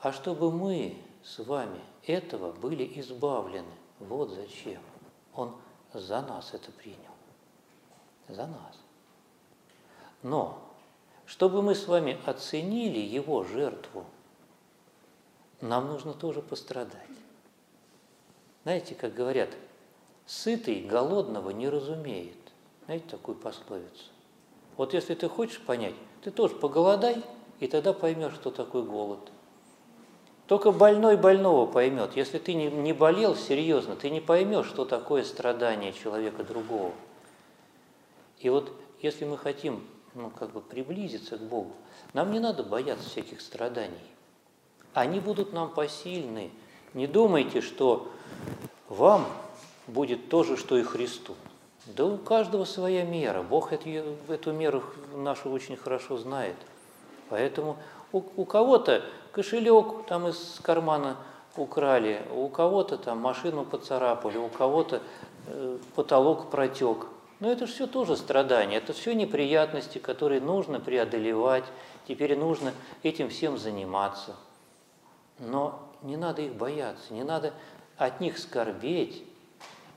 А 0.00 0.12
чтобы 0.12 0.50
мы 0.50 0.96
с 1.22 1.38
вами 1.38 1.80
этого 2.06 2.52
были 2.52 3.00
избавлены. 3.00 3.72
Вот 4.00 4.30
зачем. 4.30 4.82
Он 5.34 5.54
за 5.92 6.20
нас 6.22 6.52
это 6.52 6.70
принял. 6.72 6.98
За 8.28 8.46
нас. 8.46 8.78
Но, 10.22 10.58
чтобы 11.26 11.62
мы 11.62 11.74
с 11.74 11.86
вами 11.86 12.18
оценили 12.26 12.98
его 12.98 13.44
жертву, 13.44 14.04
нам 15.60 15.86
нужно 15.86 16.12
тоже 16.12 16.42
пострадать. 16.42 17.06
Знаете, 18.64 18.94
как 18.94 19.14
говорят, 19.14 19.50
сытый 20.26 20.82
голодного 20.82 21.50
не 21.50 21.68
разумеет. 21.68 22.36
Знаете 22.86 23.06
такую 23.08 23.36
пословицу? 23.36 24.10
Вот 24.76 24.94
если 24.94 25.14
ты 25.14 25.28
хочешь 25.28 25.60
понять, 25.60 25.94
ты 26.22 26.30
тоже 26.30 26.54
поголодай, 26.56 27.22
и 27.60 27.68
тогда 27.68 27.92
поймешь, 27.92 28.34
что 28.34 28.50
такое 28.50 28.82
голод– 28.82 29.30
только 30.46 30.72
больной 30.72 31.16
больного 31.16 31.66
поймет. 31.66 32.16
Если 32.16 32.38
ты 32.38 32.54
не, 32.54 32.68
не 32.70 32.92
болел 32.92 33.36
серьезно, 33.36 33.96
ты 33.96 34.10
не 34.10 34.20
поймешь, 34.20 34.66
что 34.66 34.84
такое 34.84 35.24
страдание 35.24 35.92
человека 35.92 36.44
другого. 36.44 36.92
И 38.38 38.48
вот 38.50 38.72
если 39.00 39.24
мы 39.24 39.38
хотим 39.38 39.84
ну, 40.14 40.30
как 40.30 40.50
бы 40.50 40.60
приблизиться 40.60 41.38
к 41.38 41.42
Богу, 41.42 41.72
нам 42.12 42.32
не 42.32 42.40
надо 42.40 42.62
бояться 42.62 43.08
всяких 43.08 43.40
страданий. 43.40 43.96
Они 44.94 45.20
будут 45.20 45.52
нам 45.52 45.70
посильны. 45.70 46.50
Не 46.92 47.06
думайте, 47.06 47.60
что 47.62 48.08
вам 48.88 49.26
будет 49.86 50.28
то 50.28 50.42
же, 50.42 50.56
что 50.56 50.76
и 50.76 50.82
Христу. 50.82 51.34
Да 51.86 52.04
у 52.04 52.18
каждого 52.18 52.64
своя 52.64 53.04
мера. 53.04 53.42
Бог 53.42 53.72
эту, 53.72 53.88
эту 54.28 54.52
меру 54.52 54.82
нашу 55.14 55.50
очень 55.50 55.76
хорошо 55.76 56.18
знает. 56.18 56.56
Поэтому 57.28 57.76
у, 58.12 58.22
у 58.36 58.44
кого-то 58.44 59.02
кошелек 59.32 60.06
там 60.06 60.28
из 60.28 60.60
кармана 60.62 61.16
украли, 61.56 62.22
у 62.34 62.48
кого-то 62.48 62.96
там 62.96 63.18
машину 63.18 63.64
поцарапали, 63.64 64.38
у 64.38 64.48
кого-то 64.48 65.02
э, 65.46 65.78
потолок 65.94 66.50
протек. 66.50 67.06
Но 67.40 67.50
это 67.50 67.66
все 67.66 67.86
тоже 67.86 68.16
страдания, 68.16 68.76
это 68.76 68.92
все 68.92 69.14
неприятности, 69.14 69.98
которые 69.98 70.40
нужно 70.40 70.78
преодолевать, 70.78 71.64
теперь 72.06 72.38
нужно 72.38 72.72
этим 73.02 73.28
всем 73.30 73.58
заниматься. 73.58 74.36
Но 75.38 75.80
не 76.02 76.16
надо 76.16 76.42
их 76.42 76.54
бояться, 76.54 77.12
не 77.12 77.24
надо 77.24 77.52
от 77.96 78.20
них 78.20 78.38
скорбеть. 78.38 79.24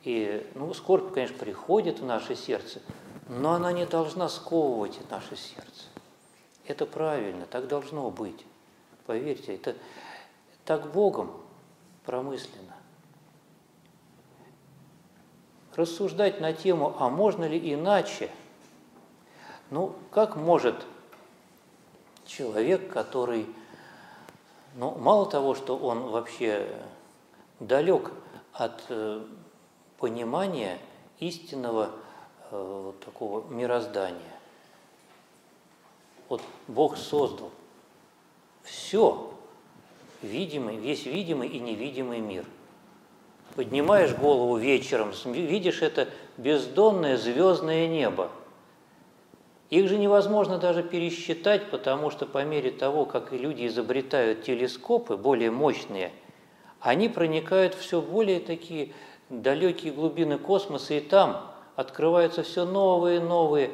И, 0.04 0.46
ну, 0.56 0.74
скорбь, 0.74 1.14
конечно, 1.14 1.38
приходит 1.38 2.00
в 2.00 2.06
наше 2.06 2.36
сердце, 2.36 2.80
но 3.28 3.54
она 3.54 3.72
не 3.72 3.86
должна 3.86 4.30
сковывать 4.30 5.00
наше 5.10 5.36
сердце. 5.36 5.86
Это 6.68 6.86
правильно, 6.86 7.46
так 7.46 7.68
должно 7.68 8.10
быть. 8.12 8.46
Поверьте, 9.06 9.56
это 9.56 9.76
так 10.66 10.92
Богом 10.92 11.32
промысленно. 12.06 12.76
Рассуждать 15.76 16.40
на 16.40 16.54
тему, 16.54 16.96
а 17.00 17.10
можно 17.10 17.46
ли 17.46 17.74
иначе? 17.74 18.32
Ну, 19.70 19.96
как 20.12 20.36
может 20.36 20.76
человек, 22.26 22.92
который, 22.92 23.46
ну, 24.76 24.96
мало 24.96 25.30
того, 25.30 25.54
что 25.54 25.78
он 25.78 26.10
вообще 26.10 26.68
далек 27.60 28.12
от 28.54 28.84
э, 28.90 29.24
понимания 29.98 30.80
истинного 31.20 31.92
э, 32.52 32.82
вот 32.86 33.00
такого 33.02 33.48
мироздания. 33.52 34.22
Вот 36.30 36.42
Бог 36.68 36.98
создал 36.98 37.52
все, 38.66 39.32
видимый, 40.22 40.78
весь 40.78 41.06
видимый 41.06 41.48
и 41.48 41.60
невидимый 41.60 42.20
мир. 42.20 42.46
Поднимаешь 43.56 44.14
голову 44.14 44.58
вечером, 44.58 45.12
видишь 45.26 45.82
это 45.82 46.10
бездонное 46.38 47.16
звездное 47.16 47.88
небо. 47.88 48.30
Их 49.70 49.88
же 49.88 49.98
невозможно 49.98 50.58
даже 50.58 50.84
пересчитать, 50.84 51.70
потому 51.72 52.10
что 52.10 52.26
по 52.26 52.44
мере 52.44 52.72
того, 52.72 53.06
как 53.06 53.32
люди 53.32 53.66
изобретают 53.68 54.44
телескопы 54.44 55.16
более 55.16 55.52
мощные, 55.52 56.12
они 56.82 57.08
проникают 57.08 57.74
все 57.74 58.02
более 58.02 58.40
такие 58.40 58.94
далекие 59.30 59.92
глубины 59.92 60.38
космоса, 60.38 60.94
и 60.94 61.00
там 61.00 61.52
открываются 61.76 62.44
все 62.44 62.66
новые 62.66 63.18
и 63.18 63.24
новые, 63.24 63.72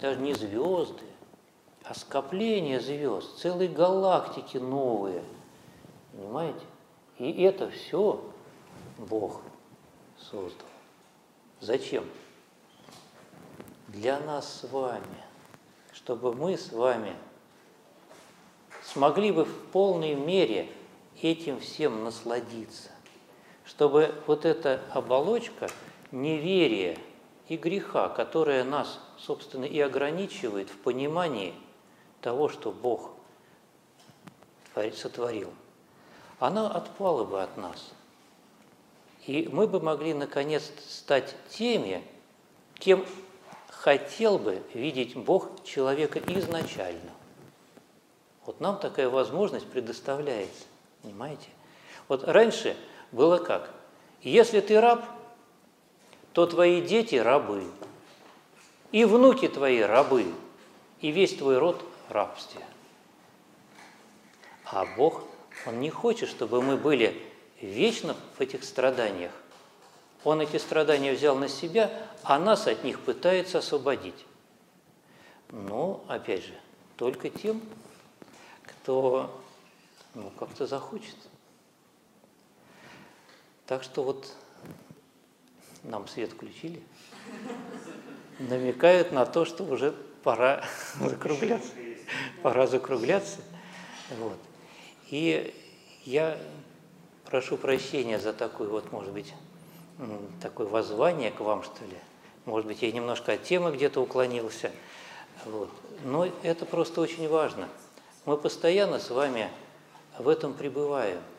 даже 0.00 0.18
не 0.20 0.34
звезды, 0.34 1.04
а 1.88 1.94
скопления 1.94 2.80
звезд, 2.80 3.38
целые 3.38 3.68
галактики 3.68 4.58
новые. 4.58 5.22
Понимаете? 6.12 6.64
И 7.18 7.42
это 7.42 7.70
все 7.70 8.22
Бог 8.98 9.40
создал. 10.18 10.66
Зачем? 11.60 12.04
Для 13.88 14.20
нас 14.20 14.60
с 14.60 14.70
вами, 14.70 15.24
чтобы 15.92 16.34
мы 16.34 16.56
с 16.58 16.72
вами 16.72 17.14
смогли 18.82 19.32
бы 19.32 19.44
в 19.44 19.66
полной 19.68 20.14
мере 20.14 20.68
этим 21.20 21.58
всем 21.60 22.04
насладиться 22.04 22.90
чтобы 23.68 24.14
вот 24.26 24.46
эта 24.46 24.80
оболочка 24.92 25.68
неверия 26.10 26.96
и 27.48 27.56
греха, 27.56 28.08
которая 28.08 28.64
нас, 28.64 28.98
собственно, 29.18 29.66
и 29.66 29.78
ограничивает 29.78 30.70
в 30.70 30.78
понимании 30.78 31.54
того, 32.20 32.48
что 32.48 32.70
Бог 32.70 33.12
сотворил, 34.94 35.52
она 36.38 36.70
отпала 36.70 37.24
бы 37.24 37.42
от 37.42 37.56
нас. 37.56 37.90
И 39.26 39.48
мы 39.52 39.66
бы 39.66 39.80
могли, 39.80 40.14
наконец, 40.14 40.70
стать 40.88 41.34
теми, 41.50 42.02
кем 42.74 43.04
хотел 43.68 44.38
бы 44.38 44.62
видеть 44.72 45.16
Бог 45.16 45.64
человека 45.64 46.20
изначально. 46.20 47.10
Вот 48.46 48.60
нам 48.60 48.78
такая 48.78 49.08
возможность 49.08 49.66
предоставляется, 49.66 50.64
понимаете? 51.02 51.48
Вот 52.08 52.24
раньше 52.24 52.76
было 53.12 53.38
как? 53.38 53.74
Если 54.22 54.60
ты 54.60 54.80
раб, 54.80 55.04
то 56.32 56.46
твои 56.46 56.80
дети 56.80 57.16
рабы, 57.16 57.64
и 58.90 59.04
внуки 59.04 59.48
твои 59.48 59.80
рабы, 59.80 60.32
и 61.00 61.10
весь 61.10 61.36
твой 61.36 61.58
род 61.58 61.84
рабстве. 62.10 62.62
А 64.64 64.84
Бог, 64.96 65.24
Он 65.66 65.80
не 65.80 65.90
хочет, 65.90 66.28
чтобы 66.28 66.62
мы 66.62 66.76
были 66.76 67.22
вечно 67.60 68.16
в 68.36 68.40
этих 68.40 68.64
страданиях. 68.64 69.32
Он 70.24 70.40
эти 70.40 70.56
страдания 70.56 71.12
взял 71.12 71.36
на 71.36 71.48
себя, 71.48 71.90
а 72.22 72.38
нас 72.38 72.66
от 72.66 72.84
них 72.84 73.00
пытается 73.00 73.58
освободить. 73.58 74.26
Но, 75.50 76.04
опять 76.08 76.44
же, 76.44 76.54
только 76.96 77.30
тем, 77.30 77.62
кто 78.64 79.40
ну, 80.14 80.30
как-то 80.38 80.66
захочет. 80.66 81.16
Так 83.66 83.82
что 83.82 84.02
вот 84.02 84.34
нам 85.82 86.08
свет 86.08 86.32
включили, 86.32 86.82
намекают 88.38 89.12
на 89.12 89.26
то, 89.26 89.44
что 89.44 89.64
уже 89.64 89.92
пора 90.22 90.64
закругляться. 91.00 91.70
Пора 92.42 92.66
закругляться. 92.66 93.38
Вот. 94.18 94.38
И 95.10 95.54
я 96.04 96.38
прошу 97.24 97.56
прощения 97.56 98.18
за 98.18 98.32
такое 98.32 98.68
вот, 98.68 98.92
может 98.92 99.12
быть, 99.12 99.34
такое 100.40 100.66
воззвание 100.66 101.30
к 101.30 101.40
вам, 101.40 101.62
что 101.62 101.84
ли. 101.84 101.98
Может 102.44 102.66
быть, 102.66 102.82
я 102.82 102.90
немножко 102.92 103.32
от 103.32 103.42
темы 103.42 103.72
где-то 103.72 104.00
уклонился. 104.00 104.70
Вот. 105.44 105.70
Но 106.04 106.26
это 106.42 106.64
просто 106.64 107.00
очень 107.00 107.28
важно. 107.28 107.68
Мы 108.24 108.36
постоянно 108.36 108.98
с 108.98 109.10
вами 109.10 109.50
в 110.18 110.28
этом 110.28 110.54
пребываем– 110.54 111.20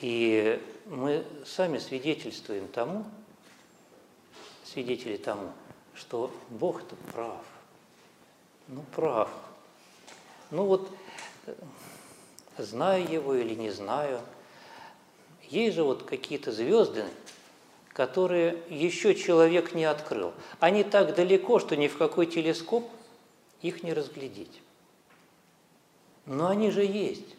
и 0.00 0.62
мы 0.86 1.24
сами 1.44 1.78
свидетельствуем 1.78 2.68
тому, 2.68 3.04
свидетели 4.64 5.16
тому, 5.16 5.52
что 5.94 6.30
Бог-то 6.50 6.94
прав. 7.12 7.44
Ну, 8.68 8.82
прав. 8.94 9.30
Ну 10.50 10.64
вот, 10.64 10.90
знаю 12.58 13.10
его 13.10 13.34
или 13.34 13.54
не 13.54 13.70
знаю, 13.70 14.20
есть 15.48 15.76
же 15.76 15.84
вот 15.84 16.02
какие-то 16.02 16.52
звезды, 16.52 17.04
которые 17.88 18.62
еще 18.68 19.14
человек 19.14 19.74
не 19.74 19.84
открыл. 19.84 20.32
Они 20.60 20.84
так 20.84 21.14
далеко, 21.14 21.58
что 21.58 21.76
ни 21.76 21.88
в 21.88 21.96
какой 21.96 22.26
телескоп 22.26 22.88
их 23.62 23.82
не 23.82 23.92
разглядеть. 23.92 24.60
Но 26.26 26.48
они 26.48 26.70
же 26.70 26.84
есть. 26.84 27.34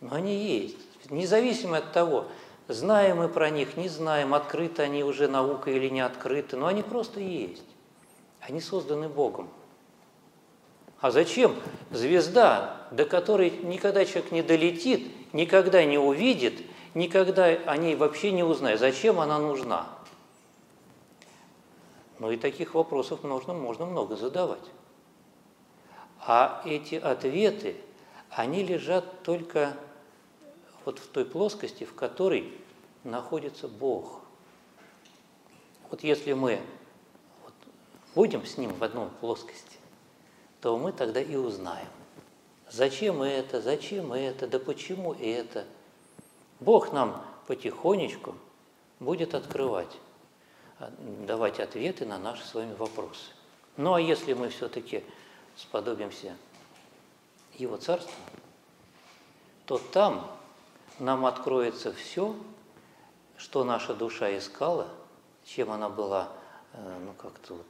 Но 0.00 0.14
они 0.14 0.36
есть. 0.36 0.76
Независимо 1.10 1.78
от 1.78 1.92
того, 1.92 2.26
знаем 2.68 3.18
мы 3.18 3.28
про 3.28 3.50
них, 3.50 3.76
не 3.76 3.88
знаем, 3.88 4.34
открыты 4.34 4.82
они 4.82 5.02
уже 5.02 5.28
наукой 5.28 5.76
или 5.76 5.88
не 5.88 6.00
открыты, 6.00 6.56
но 6.56 6.66
они 6.66 6.82
просто 6.82 7.20
есть. 7.20 7.64
Они 8.40 8.60
созданы 8.60 9.08
Богом. 9.08 9.50
А 11.04 11.10
зачем 11.10 11.54
звезда, 11.90 12.88
до 12.90 13.04
которой 13.04 13.50
никогда 13.50 14.06
человек 14.06 14.32
не 14.32 14.42
долетит, 14.42 15.34
никогда 15.34 15.84
не 15.84 15.98
увидит, 15.98 16.62
никогда 16.94 17.44
о 17.44 17.76
ней 17.76 17.94
вообще 17.94 18.32
не 18.32 18.42
узнает? 18.42 18.80
Зачем 18.80 19.20
она 19.20 19.38
нужна? 19.38 19.86
Ну 22.18 22.30
и 22.30 22.38
таких 22.38 22.72
вопросов 22.72 23.22
можно, 23.22 23.52
можно 23.52 23.84
много 23.84 24.16
задавать. 24.16 24.64
А 26.20 26.62
эти 26.64 26.94
ответы, 26.94 27.76
они 28.30 28.64
лежат 28.64 29.04
только 29.24 29.76
вот 30.86 31.00
в 31.00 31.06
той 31.08 31.26
плоскости, 31.26 31.84
в 31.84 31.94
которой 31.94 32.50
находится 33.02 33.68
Бог. 33.68 34.22
Вот 35.90 36.02
если 36.02 36.32
мы 36.32 36.60
вот 37.42 37.52
будем 38.14 38.46
с 38.46 38.56
Ним 38.56 38.72
в 38.72 38.82
одной 38.82 39.10
плоскости, 39.20 39.73
то 40.64 40.78
мы 40.78 40.92
тогда 40.92 41.20
и 41.20 41.36
узнаем, 41.36 41.90
зачем 42.70 43.20
это, 43.20 43.60
зачем 43.60 44.14
это, 44.14 44.46
да 44.46 44.58
почему 44.58 45.12
это. 45.12 45.66
Бог 46.58 46.90
нам 46.90 47.22
потихонечку 47.46 48.34
будет 48.98 49.34
открывать, 49.34 49.94
а, 50.78 50.90
давать 51.26 51.60
ответы 51.60 52.06
на 52.06 52.16
наши 52.16 52.46
с 52.46 52.54
вами 52.54 52.72
вопросы. 52.76 53.26
Ну 53.76 53.92
а 53.92 54.00
если 54.00 54.32
мы 54.32 54.48
все-таки 54.48 55.04
сподобимся 55.54 56.34
Его 57.58 57.76
Царства, 57.76 58.14
то 59.66 59.76
там 59.76 60.34
нам 60.98 61.26
откроется 61.26 61.92
все, 61.92 62.34
что 63.36 63.64
наша 63.64 63.92
душа 63.92 64.34
искала, 64.34 64.88
чем 65.44 65.70
она 65.70 65.90
была, 65.90 66.32
э, 66.72 67.00
ну, 67.04 67.12
как-то 67.12 67.52
вот 67.52 67.66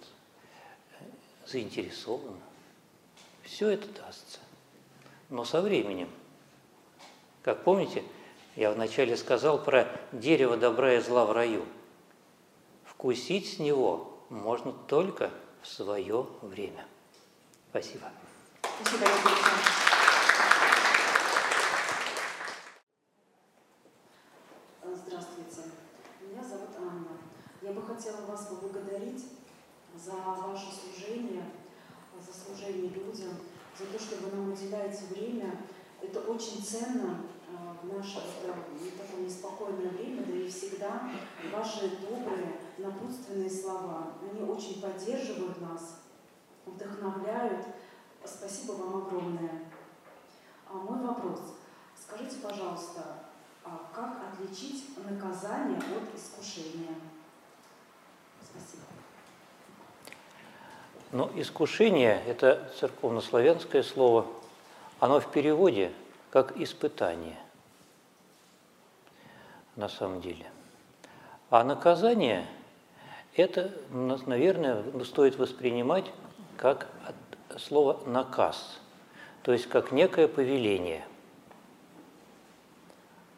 э, 1.00 1.04
заинтересована. 1.44 2.53
Все 3.44 3.70
это 3.70 3.86
дастся. 3.88 4.40
Но 5.30 5.44
со 5.44 5.60
временем, 5.60 6.08
как 7.42 7.62
помните, 7.62 8.02
Я 8.56 8.70
вначале 8.70 9.16
сказал 9.16 9.58
про 9.58 9.88
дерево 10.12 10.56
добра 10.56 10.94
и 10.94 11.00
зла 11.00 11.24
в 11.24 11.32
раю. 11.32 11.64
Вкусить 12.84 13.52
с 13.54 13.58
него 13.58 14.24
можно 14.28 14.72
только 14.72 15.30
в 15.60 15.66
свое 15.66 16.28
время. 16.40 16.86
Спасибо. 17.70 18.08
Спасибо. 18.80 19.06
Здравствуйте. 24.84 25.70
Меня 26.20 26.44
зовут 26.44 26.70
Анна. 26.78 27.18
Я 27.60 27.72
бы 27.72 27.82
хотела 27.82 28.20
вас 28.26 28.46
поблагодарить 28.46 29.24
за 29.96 30.12
ваше 30.12 30.66
служение, 30.72 31.42
за 32.26 32.32
служение 32.32 32.90
людям, 32.90 33.34
за 33.78 33.86
то, 33.86 33.98
что 33.98 34.16
вы 34.16 34.36
нам 34.36 34.52
уделяете 34.52 35.04
время. 35.10 35.60
Это 36.00 36.20
очень 36.20 36.62
ценно 36.62 37.22
э, 37.48 37.74
в 37.82 37.96
наше 37.96 38.16
такое 38.16 39.24
неспокойное 39.24 39.90
время, 39.90 40.24
да 40.24 40.32
и 40.32 40.48
всегда 40.48 41.10
ваши 41.52 41.98
добрые, 42.00 42.60
напутственные 42.78 43.50
слова, 43.50 44.12
они 44.30 44.42
очень 44.42 44.80
поддерживают 44.80 45.60
нас, 45.60 46.00
вдохновляют. 46.66 47.66
Спасибо 48.24 48.72
вам 48.72 49.06
огромное. 49.06 49.64
А 50.68 50.74
мой 50.74 51.06
вопрос. 51.06 51.40
Скажите, 52.00 52.36
пожалуйста, 52.42 53.24
а 53.64 53.90
как 53.94 54.18
отличить 54.32 54.96
наказание 54.98 55.78
от 55.78 56.18
искушения? 56.18 56.96
Спасибо. 58.42 58.93
Ну, 61.14 61.30
искушение– 61.36 62.20
это 62.26 62.68
церковнославянское 62.80 63.84
слово. 63.84 64.26
Оно 64.98 65.20
в 65.20 65.30
переводе 65.30 65.92
как 66.30 66.56
испытание, 66.56 67.36
на 69.76 69.88
самом 69.88 70.20
деле. 70.20 70.44
А 71.50 71.62
наказание– 71.62 72.44
это, 73.36 73.70
наверное, 73.92 74.82
стоит 75.04 75.38
воспринимать 75.38 76.06
как 76.56 76.88
слово 77.58 78.00
«наказ», 78.06 78.80
то 79.44 79.52
есть 79.52 79.68
как 79.68 79.92
некое 79.92 80.26
повеление. 80.26 81.04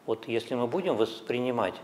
Вот 0.07 0.27
если 0.27 0.55
мы 0.55 0.65
будем 0.65 0.97
воспринимать 0.97 1.75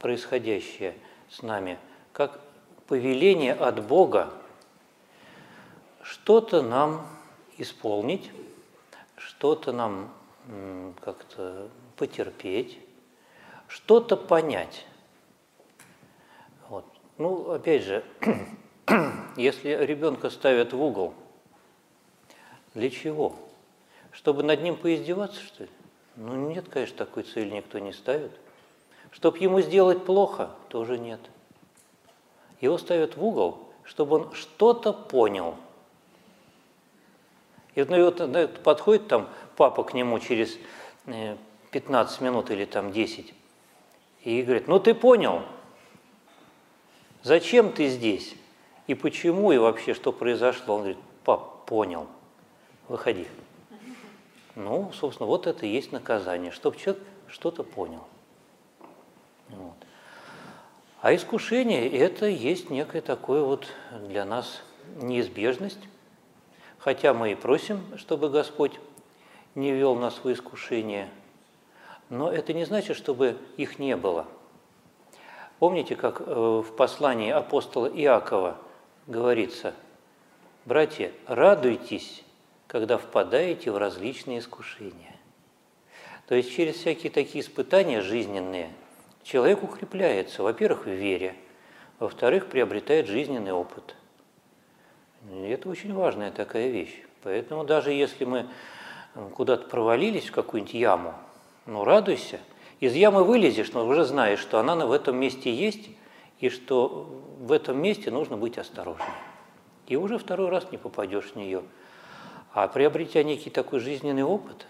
происходящее 0.00 0.94
с 1.30 1.40
нами 1.40 1.78
как 2.12 2.40
повеление 2.88 3.54
от 3.54 3.82
Бога 3.86 4.34
что-то 6.10 6.60
нам 6.60 7.06
исполнить, 7.56 8.32
что-то 9.16 9.72
нам 9.72 10.12
как-то 11.00 11.68
потерпеть, 11.96 12.80
что-то 13.68 14.16
понять. 14.16 14.86
Вот. 16.68 16.84
Ну, 17.16 17.52
опять 17.52 17.84
же, 17.84 18.04
если 19.36 19.70
ребенка 19.84 20.30
ставят 20.30 20.72
в 20.72 20.82
угол, 20.82 21.14
для 22.74 22.90
чего? 22.90 23.36
Чтобы 24.10 24.42
над 24.42 24.62
ним 24.62 24.76
поиздеваться, 24.76 25.40
что 25.40 25.64
ли? 25.64 25.70
Ну, 26.16 26.48
нет, 26.48 26.68
конечно, 26.68 26.96
такой 26.96 27.22
цели 27.22 27.50
никто 27.50 27.78
не 27.78 27.92
ставит. 27.92 28.32
Чтобы 29.12 29.38
ему 29.38 29.60
сделать 29.60 30.04
плохо, 30.04 30.50
тоже 30.70 30.98
нет. 30.98 31.20
Его 32.60 32.78
ставят 32.78 33.16
в 33.16 33.24
угол, 33.24 33.68
чтобы 33.84 34.16
он 34.16 34.32
что-то 34.32 34.92
понял– 34.92 35.54
ну, 37.88 37.96
и 37.96 38.02
вот 38.02 38.18
ну, 38.18 38.48
подходит 38.48 39.08
там 39.08 39.28
папа 39.56 39.84
к 39.84 39.94
нему 39.94 40.18
через 40.18 40.58
15 41.70 42.20
э, 42.20 42.24
минут 42.24 42.50
или 42.50 42.64
там 42.64 42.92
10 42.92 43.34
и 44.22 44.42
говорит, 44.42 44.68
ну 44.68 44.78
ты 44.78 44.94
понял, 44.94 45.42
зачем 47.22 47.72
ты 47.72 47.88
здесь 47.88 48.34
и 48.86 48.94
почему 48.94 49.52
и 49.52 49.58
вообще 49.58 49.94
что 49.94 50.12
произошло? 50.12 50.74
Он 50.74 50.80
говорит, 50.80 50.98
пап, 51.24 51.64
понял, 51.66 52.06
выходи. 52.88 53.26
Ну, 54.56 54.90
собственно, 54.92 55.26
вот 55.26 55.46
это 55.46 55.64
и 55.64 55.70
есть 55.70 55.92
наказание, 55.92 56.50
чтобы 56.50 56.76
человек 56.76 57.02
что-то 57.28 57.62
понял. 57.62 58.04
Вот. 59.48 59.76
А 61.00 61.14
искушение– 61.14 61.88
это 61.98 62.26
есть 62.26 62.68
некое 62.68 63.00
такое 63.00 63.42
вот 63.42 63.68
для 64.08 64.24
нас 64.24 64.62
неизбежность, 64.96 65.80
Хотя 66.80 67.12
мы 67.12 67.32
и 67.32 67.34
просим, 67.34 67.82
чтобы 67.98 68.30
Господь 68.30 68.72
не 69.54 69.72
вел 69.72 69.96
нас 69.96 70.20
в 70.24 70.32
искушение, 70.32 71.10
но 72.08 72.32
это 72.32 72.54
не 72.54 72.64
значит, 72.64 72.96
чтобы 72.96 73.36
их 73.58 73.78
не 73.78 73.96
было. 73.96 74.26
Помните, 75.58 75.94
как 75.94 76.22
э, 76.22 76.24
в 76.24 76.74
послании 76.76 77.30
апостола 77.30 77.86
Иакова 77.86 78.56
говорится, 79.06 79.74
«Братья, 80.64 81.12
радуйтесь, 81.26 82.24
когда 82.66 82.96
впадаете 82.96 83.70
в 83.70 83.76
различные 83.76 84.38
искушения». 84.38 85.16
То 86.28 86.34
есть 86.34 86.50
через 86.50 86.76
всякие 86.76 87.12
такие 87.12 87.44
испытания 87.44 88.00
жизненные 88.00 88.72
человек 89.22 89.62
укрепляется, 89.62 90.42
во-первых, 90.42 90.86
в 90.86 90.90
вере, 90.90 91.34
во-вторых, 91.98 92.46
приобретает 92.46 93.06
жизненный 93.06 93.52
опыт– 93.52 93.96
это 95.28 95.68
очень 95.68 95.92
важная 95.92 96.30
такая 96.30 96.68
вещь. 96.68 97.02
Поэтому 97.22 97.64
даже 97.64 97.92
если 97.92 98.24
мы 98.24 98.46
куда-то 99.34 99.68
провалились 99.68 100.28
в 100.28 100.32
какую-нибудь 100.32 100.74
яму, 100.74 101.14
ну 101.66 101.84
радуйся. 101.84 102.40
Из 102.80 102.94
ямы 102.94 103.24
вылезешь, 103.24 103.72
но 103.72 103.86
уже 103.86 104.04
знаешь, 104.04 104.38
что 104.38 104.58
она 104.58 104.74
в 104.86 104.92
этом 104.92 105.16
месте 105.16 105.54
есть, 105.54 105.90
и 106.38 106.48
что 106.48 107.22
в 107.38 107.52
этом 107.52 107.80
месте 107.80 108.10
нужно 108.10 108.38
быть 108.38 108.56
осторожнее. 108.56 109.08
И 109.86 109.96
уже 109.96 110.18
второй 110.18 110.48
раз 110.48 110.70
не 110.72 110.78
попадешь 110.78 111.32
в 111.32 111.36
нее. 111.36 111.62
А 112.52 112.66
приобретя 112.68 113.22
некий 113.22 113.50
такой 113.50 113.80
жизненный 113.80 114.22
опыт, 114.22 114.66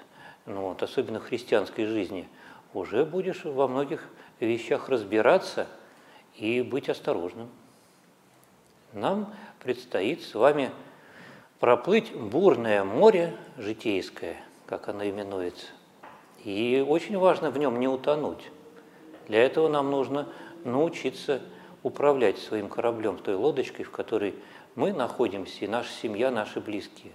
ну 0.46 0.62
вот, 0.62 0.82
особенно 0.82 1.20
христианской 1.20 1.86
жизни, 1.86 2.28
уже 2.74 3.04
будешь 3.04 3.44
во 3.44 3.68
многих 3.68 4.08
вещах 4.40 4.88
разбираться 4.88 5.68
и 6.34 6.62
быть 6.62 6.88
осторожным. 6.88 7.48
Нам 8.92 9.32
предстоит 9.62 10.22
с 10.22 10.34
вами 10.34 10.70
проплыть 11.58 12.12
бурное 12.14 12.84
море 12.84 13.36
житейское, 13.58 14.36
как 14.66 14.88
оно 14.88 15.08
именуется. 15.08 15.66
И 16.44 16.84
очень 16.86 17.18
важно 17.18 17.50
в 17.50 17.58
нем 17.58 17.78
не 17.78 17.86
утонуть. 17.86 18.50
Для 19.28 19.42
этого 19.44 19.68
нам 19.68 19.90
нужно 19.90 20.28
научиться 20.64 21.42
управлять 21.82 22.38
своим 22.38 22.68
кораблем, 22.68 23.18
той 23.18 23.34
лодочкой, 23.34 23.84
в 23.84 23.90
которой 23.90 24.34
мы 24.74 24.92
находимся, 24.92 25.64
и 25.64 25.68
наша 25.68 25.92
семья, 25.92 26.30
наши 26.30 26.60
близкие. 26.60 27.12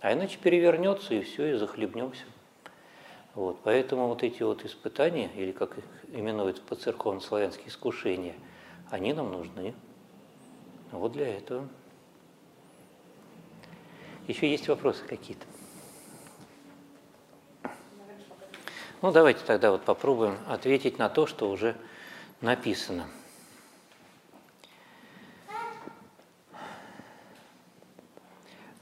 А 0.00 0.12
иначе 0.12 0.38
перевернется, 0.42 1.14
и 1.14 1.22
все, 1.22 1.52
и 1.52 1.54
захлебнемся. 1.54 2.24
Вот, 3.34 3.58
поэтому 3.62 4.08
вот 4.08 4.22
эти 4.22 4.42
вот 4.42 4.64
испытания, 4.64 5.30
или 5.36 5.52
как 5.52 5.78
их 5.78 5.84
именуют 6.12 6.62
по-церковно-славянски 6.62 7.68
искушения, 7.68 8.34
они 8.90 9.12
нам 9.12 9.30
нужны. 9.30 9.74
Вот 10.92 11.12
для 11.12 11.36
этого. 11.36 11.68
Еще 14.26 14.50
есть 14.50 14.66
вопросы 14.68 15.04
какие-то? 15.04 15.46
Ну, 19.02 19.12
давайте 19.12 19.44
тогда 19.44 19.70
вот 19.70 19.82
попробуем 19.82 20.38
ответить 20.48 20.98
на 20.98 21.08
то, 21.08 21.26
что 21.26 21.50
уже 21.50 21.76
написано. 22.40 23.08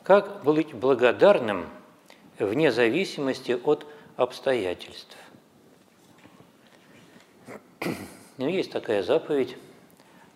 Как 0.02 0.44
быть 0.44 0.72
благодарным 0.74 1.68
вне 2.38 2.70
зависимости 2.70 3.52
от 3.52 3.86
обстоятельств? 4.16 5.16
Ну, 8.36 8.48
есть 8.48 8.70
такая 8.70 9.02
заповедь 9.02 9.56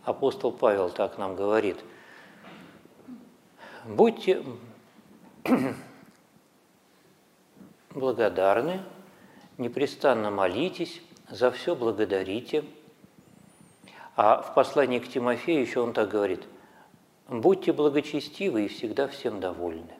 апостол 0.08 0.52
Павел 0.52 0.90
так 0.90 1.18
нам 1.18 1.36
говорит. 1.36 1.76
Будьте 3.84 4.42
благодарны, 7.90 8.80
непрестанно 9.58 10.30
молитесь, 10.30 11.02
за 11.28 11.50
все 11.50 11.76
благодарите. 11.76 12.64
А 14.16 14.40
в 14.40 14.54
послании 14.54 14.98
к 14.98 15.08
Тимофею 15.08 15.60
еще 15.60 15.80
он 15.80 15.92
так 15.92 16.08
говорит, 16.08 16.42
будьте 17.28 17.72
благочестивы 17.72 18.64
и 18.64 18.68
всегда 18.68 19.08
всем 19.08 19.40
довольны. 19.40 19.94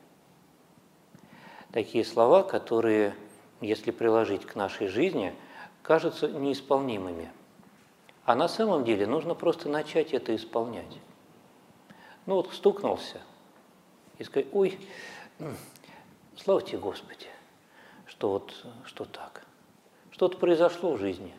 Такие 1.71 2.03
слова, 2.03 2.41
которые, 2.41 3.15
если 3.61 3.91
приложить 3.91 4.45
к 4.45 4.55
нашей 4.55 4.87
жизни, 4.87 5.35
кажутся 5.83 6.27
неисполнимыми– 6.27 7.31
а 8.25 8.35
на 8.35 8.47
самом 8.47 8.83
деле 8.83 9.07
нужно 9.07 9.33
просто 9.33 9.69
начать 9.69 10.13
это 10.13 10.35
исполнять. 10.35 10.99
Ну 12.25 12.35
вот 12.35 12.53
стукнулся 12.53 13.21
и 14.17 14.23
сказать, 14.23 14.47
ой, 14.51 14.79
слава 16.35 16.61
тебе 16.61 16.77
Господи, 16.77 17.27
что 18.05 18.29
вот, 18.29 18.65
что 18.85 19.05
так, 19.05 19.45
что-то 20.11 20.37
произошло 20.37 20.93
в 20.93 20.99
жизни. 20.99 21.33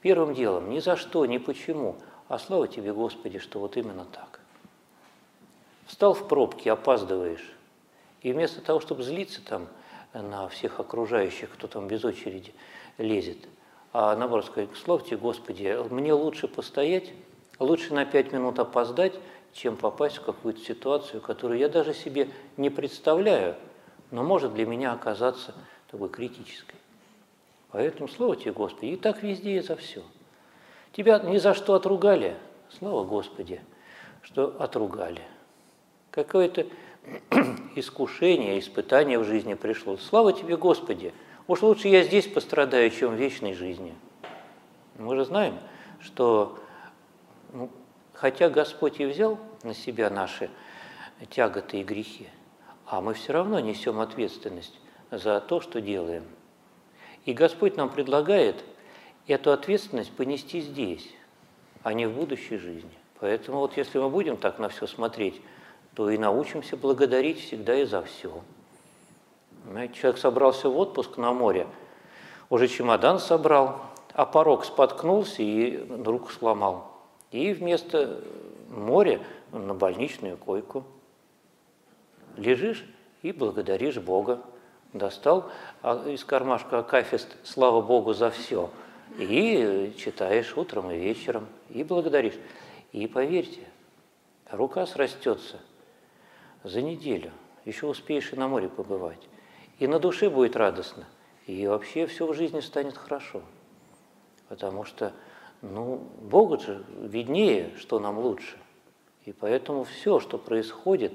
Первым 0.00 0.34
делом, 0.34 0.70
ни 0.70 0.78
за 0.78 0.96
что, 0.96 1.26
ни 1.26 1.38
почему, 1.38 1.96
а 2.28 2.38
слава 2.38 2.66
тебе, 2.66 2.92
Господи, 2.92 3.38
что 3.38 3.60
вот 3.60 3.76
именно 3.76 4.04
так. 4.04 4.40
Встал 5.86 6.14
в 6.14 6.26
пробке, 6.26 6.72
опаздываешь, 6.72 7.52
и 8.22 8.32
вместо 8.32 8.60
того, 8.60 8.80
чтобы 8.80 9.02
злиться 9.02 9.44
там 9.44 9.68
на 10.12 10.48
всех 10.48 10.80
окружающих, 10.80 11.50
кто 11.52 11.66
там 11.66 11.88
без 11.88 12.04
очереди 12.04 12.54
лезет, 12.98 13.48
а 13.92 14.16
слава 14.84 15.02
тебе, 15.02 15.16
Господи, 15.18 15.76
мне 15.90 16.12
лучше 16.12 16.48
постоять, 16.48 17.12
лучше 17.58 17.92
на 17.92 18.04
пять 18.06 18.32
минут 18.32 18.58
опоздать, 18.58 19.12
чем 19.52 19.76
попасть 19.76 20.16
в 20.16 20.24
какую-то 20.24 20.60
ситуацию, 20.60 21.20
которую 21.20 21.58
я 21.58 21.68
даже 21.68 21.92
себе 21.92 22.30
не 22.56 22.70
представляю, 22.70 23.56
но 24.10 24.22
может 24.22 24.54
для 24.54 24.66
меня 24.66 24.92
оказаться 24.92 25.54
такой 25.90 26.08
критической. 26.08 26.76
Поэтому 27.70 28.08
слава 28.08 28.36
тебе, 28.36 28.52
Господи, 28.52 28.86
и 28.86 28.96
так 28.96 29.22
везде 29.22 29.56
и 29.56 29.60
за 29.60 29.76
все. 29.76 30.02
Тебя 30.92 31.18
ни 31.18 31.38
за 31.38 31.54
что 31.54 31.74
отругали, 31.74 32.36
слава 32.78 33.04
Господи, 33.04 33.60
что 34.22 34.56
отругали. 34.58 35.22
Какое-то 36.10 36.66
искушение, 37.76 38.58
испытание 38.58 39.18
в 39.18 39.24
жизни 39.24 39.54
пришло. 39.54 39.96
Слава 39.96 40.32
тебе, 40.32 40.56
Господи, 40.56 41.12
уж 41.52 41.60
лучше 41.60 41.88
я 41.88 42.02
здесь 42.02 42.26
пострадаю, 42.26 42.90
чем 42.90 43.14
в 43.14 43.18
вечной 43.18 43.52
жизни. 43.52 43.94
Мы 44.98 45.14
же 45.16 45.26
знаем, 45.26 45.58
что 46.00 46.58
ну, 47.52 47.68
хотя 48.14 48.48
Господь 48.48 49.00
и 49.00 49.04
взял 49.04 49.38
на 49.62 49.74
себя 49.74 50.08
наши 50.08 50.48
тяготы 51.28 51.80
и 51.80 51.84
грехи, 51.84 52.30
а 52.86 53.02
мы 53.02 53.12
все 53.12 53.34
равно 53.34 53.60
несем 53.60 54.00
ответственность 54.00 54.80
за 55.10 55.40
то, 55.40 55.60
что 55.60 55.82
делаем. 55.82 56.24
И 57.26 57.34
Господь 57.34 57.76
нам 57.76 57.90
предлагает 57.90 58.64
эту 59.26 59.52
ответственность 59.52 60.12
понести 60.12 60.62
здесь, 60.62 61.06
а 61.82 61.92
не 61.92 62.06
в 62.06 62.14
будущей 62.14 62.56
жизни. 62.56 62.96
Поэтому 63.20 63.58
вот 63.58 63.76
если 63.76 63.98
мы 63.98 64.08
будем 64.08 64.38
так 64.38 64.58
на 64.58 64.70
все 64.70 64.86
смотреть, 64.86 65.42
то 65.94 66.08
и 66.08 66.16
научимся 66.16 66.78
благодарить 66.78 67.40
всегда 67.40 67.74
и 67.74 67.84
за 67.84 68.02
все. 68.02 68.42
Знаете, 69.68 69.94
человек 69.94 70.20
собрался 70.20 70.68
в 70.68 70.76
отпуск 70.78 71.16
на 71.16 71.32
море, 71.32 71.66
уже 72.50 72.68
чемодан 72.68 73.18
собрал, 73.18 73.80
а 74.12 74.26
порог 74.26 74.64
споткнулся 74.64 75.42
и 75.42 75.86
руку 76.04 76.30
сломал. 76.30 76.90
И 77.30 77.52
вместо 77.52 78.22
моря 78.68 79.20
на 79.52 79.74
больничную 79.74 80.36
койку 80.36 80.84
лежишь 82.36 82.84
и 83.22 83.32
благодаришь 83.32 83.96
Бога. 83.96 84.42
Достал 84.92 85.50
а, 85.80 86.06
из 86.06 86.22
кармашка 86.22 86.80
акафист 86.80 87.34
«Слава 87.44 87.80
Богу 87.80 88.12
за 88.12 88.30
все» 88.30 88.68
и 89.18 89.94
читаешь 89.96 90.54
утром 90.56 90.90
и 90.90 90.98
вечером, 90.98 91.46
и 91.70 91.82
благодаришь. 91.82 92.38
И 92.92 93.06
поверьте, 93.06 93.66
рука 94.50 94.84
срастется 94.86 95.60
за 96.62 96.82
неделю, 96.82 97.30
еще 97.64 97.86
успеешь 97.86 98.32
и 98.32 98.36
на 98.36 98.48
море 98.48 98.68
побывать. 98.68 99.20
И 99.82 99.88
на 99.88 99.98
душе 99.98 100.30
будет 100.30 100.54
радостно, 100.54 101.08
и 101.44 101.66
вообще 101.66 102.06
все 102.06 102.24
в 102.24 102.34
жизни 102.34 102.60
станет 102.60 102.96
хорошо. 102.96 103.42
Потому 104.48 104.84
что, 104.84 105.12
ну, 105.60 105.96
Богу 106.20 106.56
же 106.56 106.84
виднее, 107.00 107.72
что 107.76 107.98
нам 107.98 108.16
лучше. 108.20 108.56
И 109.24 109.32
поэтому 109.32 109.82
все, 109.82 110.20
что 110.20 110.38
происходит, 110.38 111.14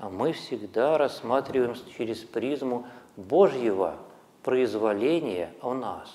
мы 0.00 0.32
всегда 0.32 0.98
рассматриваем 0.98 1.76
через 1.96 2.18
призму 2.24 2.88
Божьего 3.16 3.94
произволения 4.42 5.54
о 5.62 5.74
нас. 5.74 6.12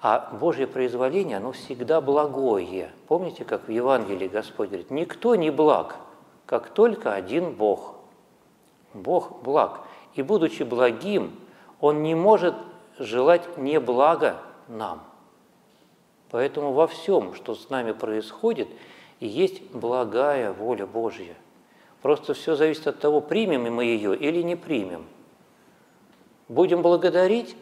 А 0.00 0.30
Божье 0.40 0.66
произволение, 0.66 1.36
оно 1.36 1.52
всегда 1.52 2.00
благое. 2.00 2.92
Помните, 3.08 3.44
как 3.44 3.68
в 3.68 3.70
Евангелии 3.70 4.26
Господь 4.26 4.68
говорит, 4.68 4.90
никто 4.90 5.34
не 5.34 5.50
благ, 5.50 5.96
как 6.46 6.70
только 6.70 7.12
один 7.12 7.52
Бог. 7.52 7.96
Бог 8.94 9.42
благ. 9.42 9.82
И 10.16 10.22
будучи 10.22 10.62
благим, 10.62 11.32
Он 11.80 12.02
не 12.02 12.14
может 12.14 12.54
желать 12.98 13.58
не 13.58 13.78
блага 13.78 14.38
нам. 14.66 15.02
Поэтому 16.30 16.72
во 16.72 16.86
всем, 16.86 17.34
что 17.34 17.54
с 17.54 17.70
нами 17.70 17.92
происходит, 17.92 18.68
и 19.20 19.26
есть 19.26 19.62
благая 19.72 20.52
воля 20.52 20.86
Божья. 20.86 21.34
Просто 22.02 22.34
все 22.34 22.56
зависит 22.56 22.86
от 22.86 22.98
того, 22.98 23.20
примем 23.20 23.72
мы 23.72 23.84
ее 23.84 24.16
или 24.16 24.42
не 24.42 24.56
примем. 24.56 25.06
Будем 26.48 26.82
благодарить 26.82 27.56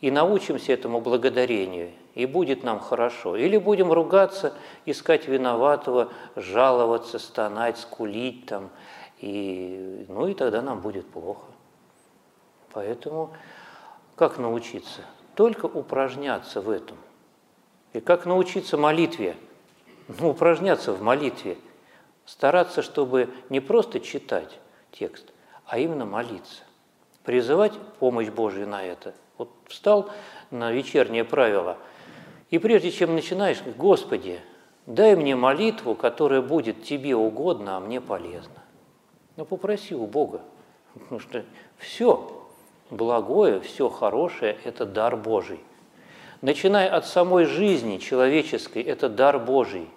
и 0.00 0.10
научимся 0.10 0.72
этому 0.72 1.00
благодарению, 1.00 1.92
и 2.14 2.26
будет 2.26 2.64
нам 2.64 2.80
хорошо. 2.80 3.36
Или 3.36 3.58
будем 3.58 3.92
ругаться, 3.92 4.54
искать 4.86 5.28
виноватого, 5.28 6.08
жаловаться, 6.36 7.18
стонать, 7.18 7.78
скулить 7.78 8.46
там, 8.46 8.70
и, 9.20 10.06
ну 10.08 10.26
и 10.26 10.34
тогда 10.34 10.62
нам 10.62 10.80
будет 10.80 11.06
плохо. 11.06 11.46
Поэтому 12.72 13.32
как 14.16 14.38
научиться? 14.38 15.02
Только 15.34 15.66
упражняться 15.66 16.60
в 16.60 16.70
этом. 16.70 16.96
И 17.92 18.00
как 18.00 18.26
научиться 18.26 18.76
молитве? 18.76 19.36
Ну, 20.08 20.30
упражняться 20.30 20.92
в 20.92 21.02
молитве. 21.02 21.56
Стараться, 22.24 22.82
чтобы 22.82 23.30
не 23.48 23.60
просто 23.60 24.00
читать 24.00 24.58
текст, 24.92 25.32
а 25.66 25.78
именно 25.78 26.04
молиться 26.04 26.62
призывать 27.24 27.72
помощь 27.98 28.28
Божию 28.28 28.68
на 28.68 28.82
это. 28.82 29.14
Вот 29.38 29.50
встал 29.66 30.10
на 30.50 30.72
вечернее 30.72 31.24
правило, 31.24 31.78
и 32.50 32.58
прежде 32.58 32.90
чем 32.90 33.14
начинаешь, 33.14 33.62
Господи, 33.76 34.40
дай 34.86 35.16
мне 35.16 35.34
молитву, 35.36 35.94
которая 35.94 36.42
будет 36.42 36.84
Тебе 36.84 37.16
угодна, 37.16 37.76
а 37.76 37.80
мне 37.80 38.00
полезна. 38.00 38.62
Ну, 39.36 39.44
попроси 39.44 39.94
у 39.94 40.06
Бога, 40.06 40.42
потому 40.94 41.20
что 41.20 41.44
все 41.78 42.41
благое, 42.92 43.60
все 43.60 43.88
хорошее– 43.88 44.58
это 44.64 44.84
дар 44.86 45.16
Божий. 45.16 45.60
Начиная 46.42 46.88
от 46.94 47.06
самой 47.06 47.46
жизни 47.46 47.96
человеческой– 47.96 48.82
это 48.84 49.08
дар 49.08 49.38
Божий. 49.38 49.88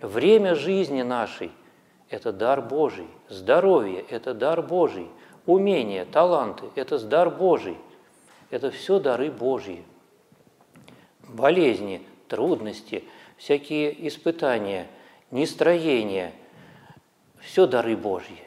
Время 0.00 0.54
жизни 0.54 1.02
нашей– 1.02 1.50
это 2.08 2.32
дар 2.32 2.62
Божий. 2.62 3.08
Здоровье– 3.28 4.04
это 4.08 4.32
дар 4.32 4.62
Божий– 4.62 5.08
умения, 5.46 6.04
таланты– 6.04 6.66
это 6.76 6.98
дар 6.98 7.30
Божий. 7.30 7.76
Это 8.50 8.70
все 8.70 9.00
дары 9.00 9.30
Божьи. 9.30 9.82
Болезни, 11.26 12.00
трудности, 12.28 13.02
всякие 13.36 14.06
испытания, 14.06 14.86
нестроения– 15.32 16.32
все 17.40 17.66
дары 17.66 17.96
Божьи. 17.96 18.45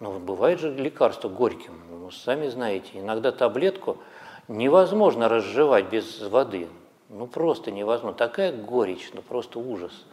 Но 0.00 0.18
бывает 0.18 0.60
же 0.60 0.72
лекарство 0.72 1.28
горьким. 1.28 1.72
Ну, 1.90 2.10
сами 2.10 2.48
знаете, 2.48 2.90
иногда 2.94 3.32
таблетку 3.32 3.98
невозможно 4.46 5.28
разжевать 5.28 5.86
без 5.90 6.20
воды. 6.22 6.68
Ну, 7.08 7.26
просто 7.26 7.70
невозможно. 7.70 8.16
Такая 8.16 8.52
горечь, 8.52 9.10
ну, 9.12 9.22
просто 9.22 9.58
ужас. 9.58 10.04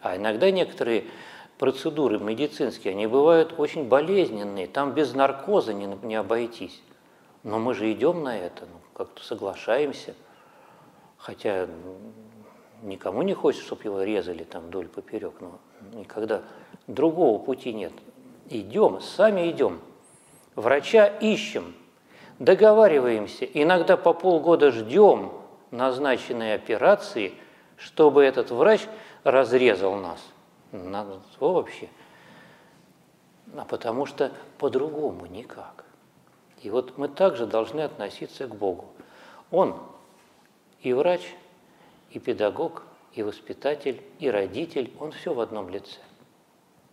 А 0.00 0.16
иногда 0.16 0.50
некоторые 0.50 1.04
процедуры 1.58 2.18
медицинские, 2.18 2.92
они 2.92 3.06
бывают 3.06 3.54
очень 3.58 3.86
болезненные, 3.86 4.66
там 4.66 4.92
без 4.92 5.12
наркоза 5.12 5.74
не, 5.74 5.86
не 6.02 6.14
обойтись. 6.14 6.80
Но 7.42 7.58
мы 7.58 7.74
же 7.74 7.92
идем 7.92 8.22
на 8.22 8.38
это, 8.38 8.62
ну, 8.62 8.78
как-то 8.94 9.22
соглашаемся. 9.22 10.14
Хотя 11.18 11.68
никому 12.82 13.20
не 13.20 13.34
хочется, 13.34 13.66
чтобы 13.66 13.82
его 13.84 14.02
резали 14.02 14.44
там 14.44 14.68
вдоль 14.68 14.88
поперек, 14.88 15.34
но 15.40 15.58
никогда 15.92 16.42
другого 16.86 17.38
пути 17.38 17.74
нет. 17.74 17.92
Идем, 18.50 19.00
сами 19.00 19.50
идем. 19.50 19.80
Врача 20.54 21.06
ищем, 21.06 21.74
договариваемся, 22.38 23.46
иногда 23.46 23.96
по 23.96 24.12
полгода 24.12 24.70
ждем 24.70 25.32
назначенной 25.70 26.54
операции, 26.54 27.32
чтобы 27.78 28.24
этот 28.24 28.50
врач 28.50 28.82
разрезал 29.24 29.94
нас– 29.94 30.20
надо 30.72 31.20
вообще. 31.38 31.88
А 33.56 33.64
потому 33.64 34.06
что 34.06 34.32
по-другому 34.58 35.26
никак. 35.26 35.84
И 36.62 36.70
вот 36.70 36.96
мы 36.98 37.08
также 37.08 37.46
должны 37.46 37.80
относиться 37.80 38.46
к 38.46 38.54
Богу. 38.54 38.86
Он 39.50 39.76
и 40.82 40.92
врач, 40.92 41.22
и 42.10 42.18
педагог, 42.18 42.84
и 43.14 43.22
воспитатель, 43.22 44.02
и 44.20 44.30
родитель, 44.30 44.92
он 45.00 45.10
все 45.12 45.34
в 45.34 45.40
одном 45.40 45.68
лице. 45.68 45.98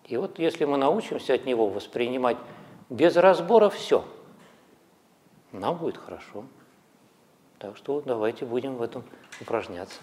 И 0.07 0.15
вот 0.15 0.39
если 0.39 0.63
мы 0.65 0.77
научимся 0.77 1.33
от 1.33 1.45
него 1.45 1.67
воспринимать 1.69 2.37
без 2.89 3.15
разбора 3.17 3.69
все, 3.69 4.05
нам 5.51 5.77
будет 5.77 5.97
хорошо. 5.97 6.45
Так 7.59 7.75
что 7.75 8.01
давайте 8.01 8.45
будем 8.45 8.75
в 8.75 8.81
этом 8.81 9.03
упражняться. 9.41 9.99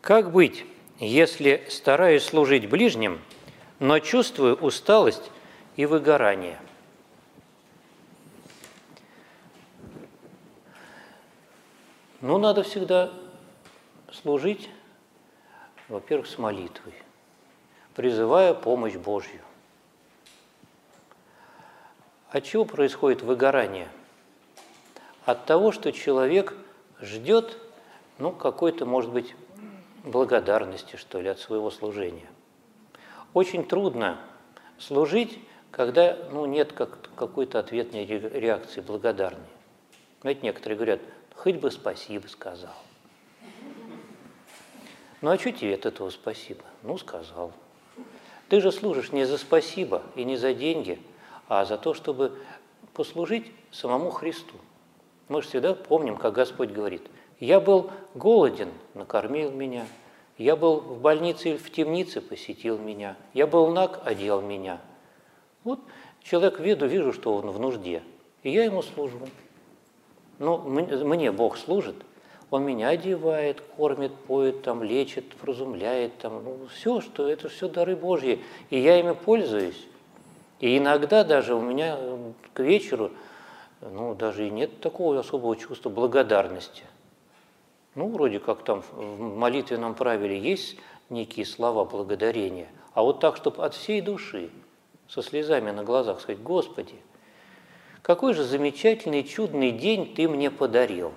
Как 0.00 0.32
быть, 0.32 0.64
если 0.98 1.64
стараюсь 1.68 2.24
служить 2.24 2.68
ближним, 2.68 3.20
но 3.78 4.00
чувствую 4.00 4.56
усталость 4.56 5.30
и 5.76 5.86
выгорание. 5.86 6.58
Ну, 12.20 12.36
надо 12.36 12.62
всегда 12.62 13.10
служить, 14.12 14.68
во-первых, 15.88 16.26
с 16.26 16.36
молитвой, 16.36 16.92
призывая 17.94 18.52
помощь 18.52 18.96
Божью. 18.96 19.40
От 22.28 22.44
чего 22.44 22.66
происходит 22.66 23.22
выгорание? 23.22 23.88
От 25.24 25.46
того, 25.46 25.72
что 25.72 25.92
человек 25.92 26.54
ждет, 27.00 27.56
ну, 28.18 28.32
какой-то, 28.32 28.84
может 28.84 29.10
быть, 29.10 29.34
благодарности, 30.04 30.96
что 30.96 31.22
ли, 31.22 31.28
от 31.28 31.38
своего 31.38 31.70
служения. 31.70 32.28
Очень 33.32 33.64
трудно 33.64 34.18
служить, 34.78 35.38
когда 35.70 36.18
ну, 36.32 36.44
нет 36.44 36.72
как, 36.72 36.98
какой-то 37.16 37.58
ответной 37.58 38.04
реакции 38.04 38.82
благодарной. 38.82 39.48
Знаете, 40.20 40.40
некоторые 40.42 40.76
говорят, 40.76 41.00
хоть 41.40 41.56
бы 41.56 41.70
спасибо 41.70 42.26
сказал. 42.26 42.74
Ну 45.22 45.30
а 45.30 45.38
что 45.38 45.50
тебе 45.52 45.74
от 45.74 45.86
этого 45.86 46.10
спасибо? 46.10 46.62
Ну, 46.82 46.98
сказал. 46.98 47.52
Ты 48.50 48.60
же 48.60 48.70
служишь 48.70 49.12
не 49.12 49.24
за 49.24 49.38
спасибо 49.38 50.02
и 50.16 50.24
не 50.24 50.36
за 50.36 50.52
деньги, 50.52 51.00
а 51.48 51.64
за 51.64 51.78
то, 51.78 51.94
чтобы 51.94 52.38
послужить 52.92 53.50
самому 53.70 54.10
Христу. 54.10 54.54
Мы 55.28 55.40
же 55.40 55.48
всегда 55.48 55.74
помним, 55.74 56.16
как 56.16 56.34
Господь 56.34 56.72
говорит, 56.72 57.02
«Я 57.38 57.58
был 57.58 57.90
голоден, 58.14 58.70
накормил 58.92 59.50
меня, 59.50 59.86
я 60.36 60.56
был 60.56 60.80
в 60.80 61.00
больнице 61.00 61.50
или 61.50 61.56
в 61.56 61.70
темнице, 61.72 62.20
посетил 62.20 62.76
меня, 62.76 63.16
я 63.32 63.46
был 63.46 63.68
наг, 63.68 64.00
одел 64.04 64.42
меня». 64.42 64.78
Вот 65.64 65.80
человек 66.22 66.60
виду, 66.60 66.86
вижу, 66.86 67.14
что 67.14 67.34
он 67.34 67.50
в 67.50 67.58
нужде, 67.58 68.02
и 68.42 68.50
я 68.50 68.64
ему 68.64 68.82
служу. 68.82 69.20
Ну, 70.40 70.56
мне 70.58 71.30
Бог 71.30 71.58
служит, 71.58 71.96
Он 72.50 72.64
меня 72.64 72.88
одевает, 72.88 73.60
кормит, 73.76 74.12
поет, 74.26 74.62
там, 74.62 74.82
лечит, 74.82 75.24
вразумляет, 75.42 76.16
там, 76.16 76.42
ну, 76.42 76.66
все, 76.74 77.02
что 77.02 77.28
это 77.28 77.50
все 77.50 77.68
дары 77.68 77.94
Божьи, 77.94 78.42
и 78.70 78.80
я 78.80 78.98
ими 78.98 79.12
пользуюсь. 79.12 79.86
И 80.58 80.78
иногда 80.78 81.24
даже 81.24 81.54
у 81.54 81.60
меня 81.60 81.98
к 82.54 82.60
вечеру, 82.60 83.10
ну, 83.82 84.14
даже 84.14 84.48
и 84.48 84.50
нет 84.50 84.80
такого 84.80 85.20
особого 85.20 85.54
чувства 85.56 85.90
благодарности. 85.90 86.84
Ну, 87.94 88.08
вроде 88.08 88.40
как 88.40 88.64
там 88.64 88.82
в 88.92 89.20
молитвенном 89.20 89.94
правиле 89.94 90.38
есть 90.38 90.78
некие 91.10 91.44
слова 91.44 91.84
благодарения, 91.84 92.68
а 92.94 93.02
вот 93.02 93.20
так, 93.20 93.36
чтобы 93.36 93.62
от 93.62 93.74
всей 93.74 94.00
души, 94.00 94.48
со 95.06 95.22
слезами 95.22 95.70
на 95.70 95.84
глазах 95.84 96.20
сказать, 96.20 96.42
Господи, 96.42 96.94
какой 98.02 98.34
же 98.34 98.44
замечательный, 98.44 99.24
чудный 99.24 99.72
день 99.72 100.14
ты 100.14 100.28
мне 100.28 100.50
подарил. 100.50 101.12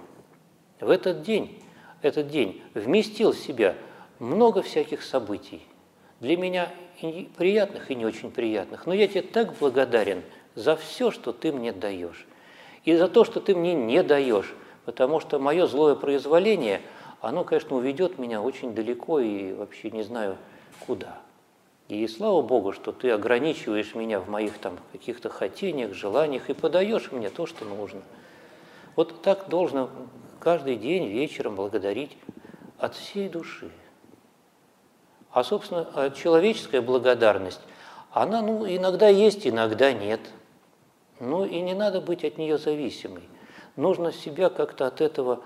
В 0.79 0.89
этот 0.89 1.21
день, 1.21 1.61
этот 2.01 2.27
день 2.27 2.61
вместил 2.73 3.31
в 3.31 3.37
себя 3.37 3.75
много 4.19 4.61
всяких 4.61 5.03
событий. 5.03 5.61
Для 6.19 6.37
меня 6.37 6.69
и 7.01 7.29
приятных, 7.35 7.91
и 7.91 7.95
не 7.95 8.05
очень 8.05 8.31
приятных. 8.31 8.85
Но 8.85 8.93
я 8.93 9.07
тебе 9.07 9.21
так 9.21 9.53
благодарен 9.57 10.23
за 10.55 10.75
все, 10.75 11.11
что 11.11 11.33
ты 11.33 11.51
мне 11.51 11.71
даешь. 11.71 12.25
И 12.85 12.95
за 12.95 13.07
то, 13.07 13.23
что 13.23 13.39
ты 13.39 13.55
мне 13.55 13.73
не 13.73 14.03
даешь, 14.03 14.53
потому 14.85 15.19
что 15.19 15.39
мое 15.39 15.67
злое 15.67 15.95
произволение, 15.95 16.81
оно, 17.21 17.43
конечно, 17.43 17.75
уведет 17.75 18.19
меня 18.19 18.41
очень 18.41 18.73
далеко 18.73 19.19
и 19.19 19.53
вообще 19.53 19.91
не 19.91 20.03
знаю 20.03 20.37
куда. 20.85 21.21
И 21.89 22.07
слава 22.07 22.41
Богу, 22.41 22.71
что 22.71 22.91
ты 22.91 23.11
ограничиваешь 23.11 23.93
меня 23.93 24.19
в 24.19 24.29
моих 24.29 24.57
там 24.57 24.79
каких-то 24.91 25.29
хотениях, 25.29 25.93
желаниях 25.93 26.49
и 26.49 26.53
подаешь 26.53 27.11
мне 27.11 27.29
то, 27.29 27.45
что 27.45 27.65
нужно. 27.65 28.01
Вот 28.95 29.21
так 29.21 29.49
должно 29.49 29.89
каждый 30.39 30.77
день 30.77 31.07
вечером 31.07 31.55
благодарить 31.55 32.17
от 32.77 32.95
всей 32.95 33.27
души. 33.27 33.71
А, 35.31 35.43
собственно, 35.43 35.89
а 35.93 36.09
человеческая 36.11 36.81
благодарность, 36.81 37.61
она 38.11 38.41
ну, 38.41 38.65
иногда 38.67 39.07
есть, 39.07 39.45
иногда 39.47 39.91
нет. 39.91 40.21
Ну 41.19 41.43
и 41.43 41.59
не 41.61 41.73
надо 41.73 42.01
быть 42.01 42.23
от 42.23 42.37
нее 42.37 42.57
зависимой. 42.57 43.23
Нужно 43.75 44.11
себя 44.11 44.49
как-то 44.49 44.87
от 44.87 45.01
этого 45.01 45.41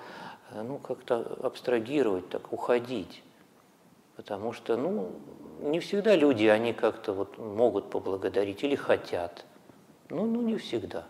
ну, 0.53 0.77
как-то 0.77 1.37
абстрагировать, 1.41 2.29
так, 2.29 2.51
уходить. 2.51 3.23
Потому 4.15 4.51
что, 4.53 4.75
ну, 4.75 5.11
не 5.59 5.79
всегда 5.79 6.15
люди, 6.15 6.45
они 6.45 6.73
как-то 6.73 7.13
вот 7.13 7.37
могут 7.37 7.89
поблагодарить 7.89 8.63
или 8.63 8.75
хотят. 8.75 9.45
Ну, 10.09 10.25
ну, 10.25 10.41
не 10.41 10.57
всегда. 10.57 11.05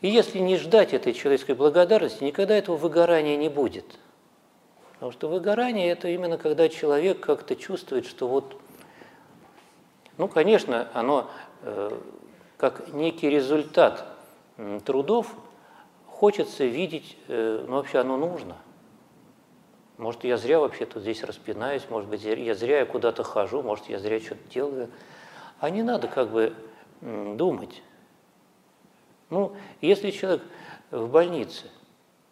И 0.00 0.08
если 0.08 0.38
не 0.38 0.56
ждать 0.56 0.92
этой 0.92 1.12
человеческой 1.12 1.54
благодарности, 1.54 2.24
никогда 2.24 2.56
этого 2.56 2.76
выгорания 2.76 3.36
не 3.36 3.48
будет. 3.48 3.84
Потому 4.94 5.12
что 5.12 5.28
выгорание– 5.28 5.88
это 5.90 6.08
именно 6.08 6.38
когда 6.38 6.68
человек 6.68 7.20
как-то 7.20 7.56
чувствует, 7.56 8.06
что 8.06 8.26
вот, 8.28 8.56
ну, 10.18 10.28
конечно, 10.28 10.88
оно 10.94 11.30
э, 11.62 11.90
как 12.56 12.92
некий 12.92 13.28
результат 13.28 14.06
трудов, 14.84 15.34
хочется 16.06 16.64
видеть, 16.64 17.16
э, 17.28 17.64
ну, 17.68 17.76
вообще 17.76 17.98
оно 17.98 18.16
нужно– 18.16 18.56
может, 19.98 20.24
я 20.24 20.36
зря 20.36 20.58
вообще 20.58 20.86
тут 20.86 21.02
здесь 21.02 21.22
распинаюсь, 21.22 21.82
может 21.90 22.08
быть, 22.08 22.22
я 22.22 22.54
зря 22.54 22.84
куда-то 22.86 23.22
хожу, 23.22 23.62
может, 23.62 23.88
я 23.88 23.98
зря 23.98 24.20
что-то 24.20 24.48
делаю. 24.52 24.90
А 25.60 25.70
не 25.70 25.82
надо 25.82 26.08
как 26.08 26.30
бы 26.30 26.54
думать. 27.00 27.82
Ну, 29.30 29.54
если 29.80 30.10
человек 30.10 30.42
в 30.90 31.08
больнице, 31.08 31.70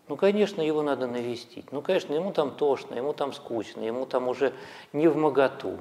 ну, 0.09 0.17
конечно, 0.17 0.61
его 0.61 0.83
надо 0.83 1.07
навестить. 1.07 1.71
Ну, 1.71 1.83
конечно, 1.83 2.13
ему 2.13 2.33
там 2.33 2.51
тошно, 2.51 2.95
ему 2.95 3.13
там 3.13 3.33
скучно, 3.33 3.83
ему 3.83 4.07
там 4.07 4.27
уже 4.27 4.53
не 4.93 5.07
в 5.07 5.17
моготу, 5.17 5.79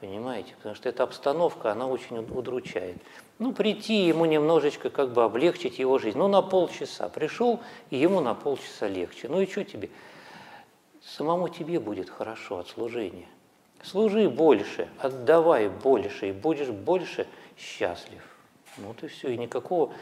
понимаете? 0.00 0.54
Потому 0.56 0.74
что 0.74 0.90
эта 0.90 1.04
обстановка, 1.04 1.72
она 1.72 1.86
очень 1.86 2.18
удручает. 2.18 2.98
Ну, 3.38 3.52
прийти 3.54 4.06
ему 4.06 4.26
немножечко 4.26 4.90
как 4.90 5.12
бы 5.12 5.24
облегчить 5.24 5.78
его 5.78 5.98
жизнь. 5.98 6.18
Ну, 6.18 6.28
на 6.28 6.42
полчаса. 6.42 7.08
Пришел, 7.08 7.60
и 7.88 7.96
ему 7.96 8.20
на 8.20 8.34
полчаса 8.34 8.88
легче. 8.88 9.28
Ну, 9.28 9.40
и 9.40 9.46
что 9.46 9.64
тебе? 9.64 9.88
Самому 11.04 11.48
тебе 11.48 11.80
будет 11.80 12.10
хорошо 12.10 12.58
от 12.58 12.68
служения. 12.68 13.26
Служи 13.82 14.28
больше, 14.28 14.88
отдавай 14.98 15.68
больше, 15.68 16.28
и 16.28 16.32
будешь 16.32 16.68
больше 16.68 17.26
счастлив. 17.58 18.22
Вот 18.76 19.02
и 19.02 19.08
все, 19.08 19.30
и 19.30 19.36
никакого 19.36 19.92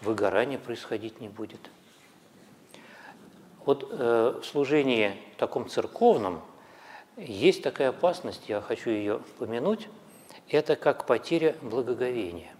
выгорания 0.00 0.58
происходить 0.58 1.20
не 1.20 1.28
будет. 1.28 1.60
Вот 3.64 3.88
э, 3.90 4.40
в 4.42 4.44
служении 4.44 5.12
таком 5.36 5.68
церковном 5.68 6.40
есть 7.16 7.62
такая 7.62 7.90
опасность, 7.90 8.48
я 8.48 8.60
хочу 8.60 8.90
ее 8.90 9.20
помянуть, 9.38 9.88
это 10.48 10.74
как 10.76 11.06
потеря 11.06 11.54
благоговения. 11.62 12.52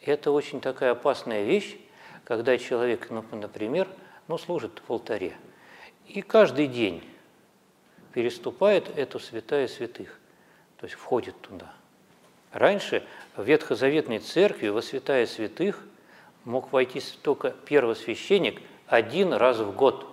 Это 0.00 0.30
очень 0.30 0.60
такая 0.60 0.92
опасная 0.92 1.44
вещь, 1.44 1.76
когда 2.24 2.56
человек, 2.56 3.10
ну, 3.10 3.24
например, 3.32 3.88
ну, 4.28 4.38
служит 4.38 4.82
в 4.86 4.92
алтаре– 4.92 5.36
и 6.08 6.22
каждый 6.22 6.66
день 6.66 7.02
переступает 8.12 8.96
эту 8.96 9.20
святая 9.20 9.68
святых, 9.68 10.18
то 10.78 10.86
есть 10.86 10.96
входит 10.96 11.40
туда. 11.40 11.72
Раньше 12.52 13.04
в 13.36 13.44
Ветхозаветной 13.44 14.18
церкви 14.18 14.68
во 14.68 14.80
святая 14.80 15.26
святых 15.26 15.84
мог 16.44 16.72
войти 16.72 17.02
только 17.22 17.50
первосвященник 17.50 18.62
один 18.86 19.34
раз 19.34 19.58
в 19.58 19.74
год. 19.74 20.06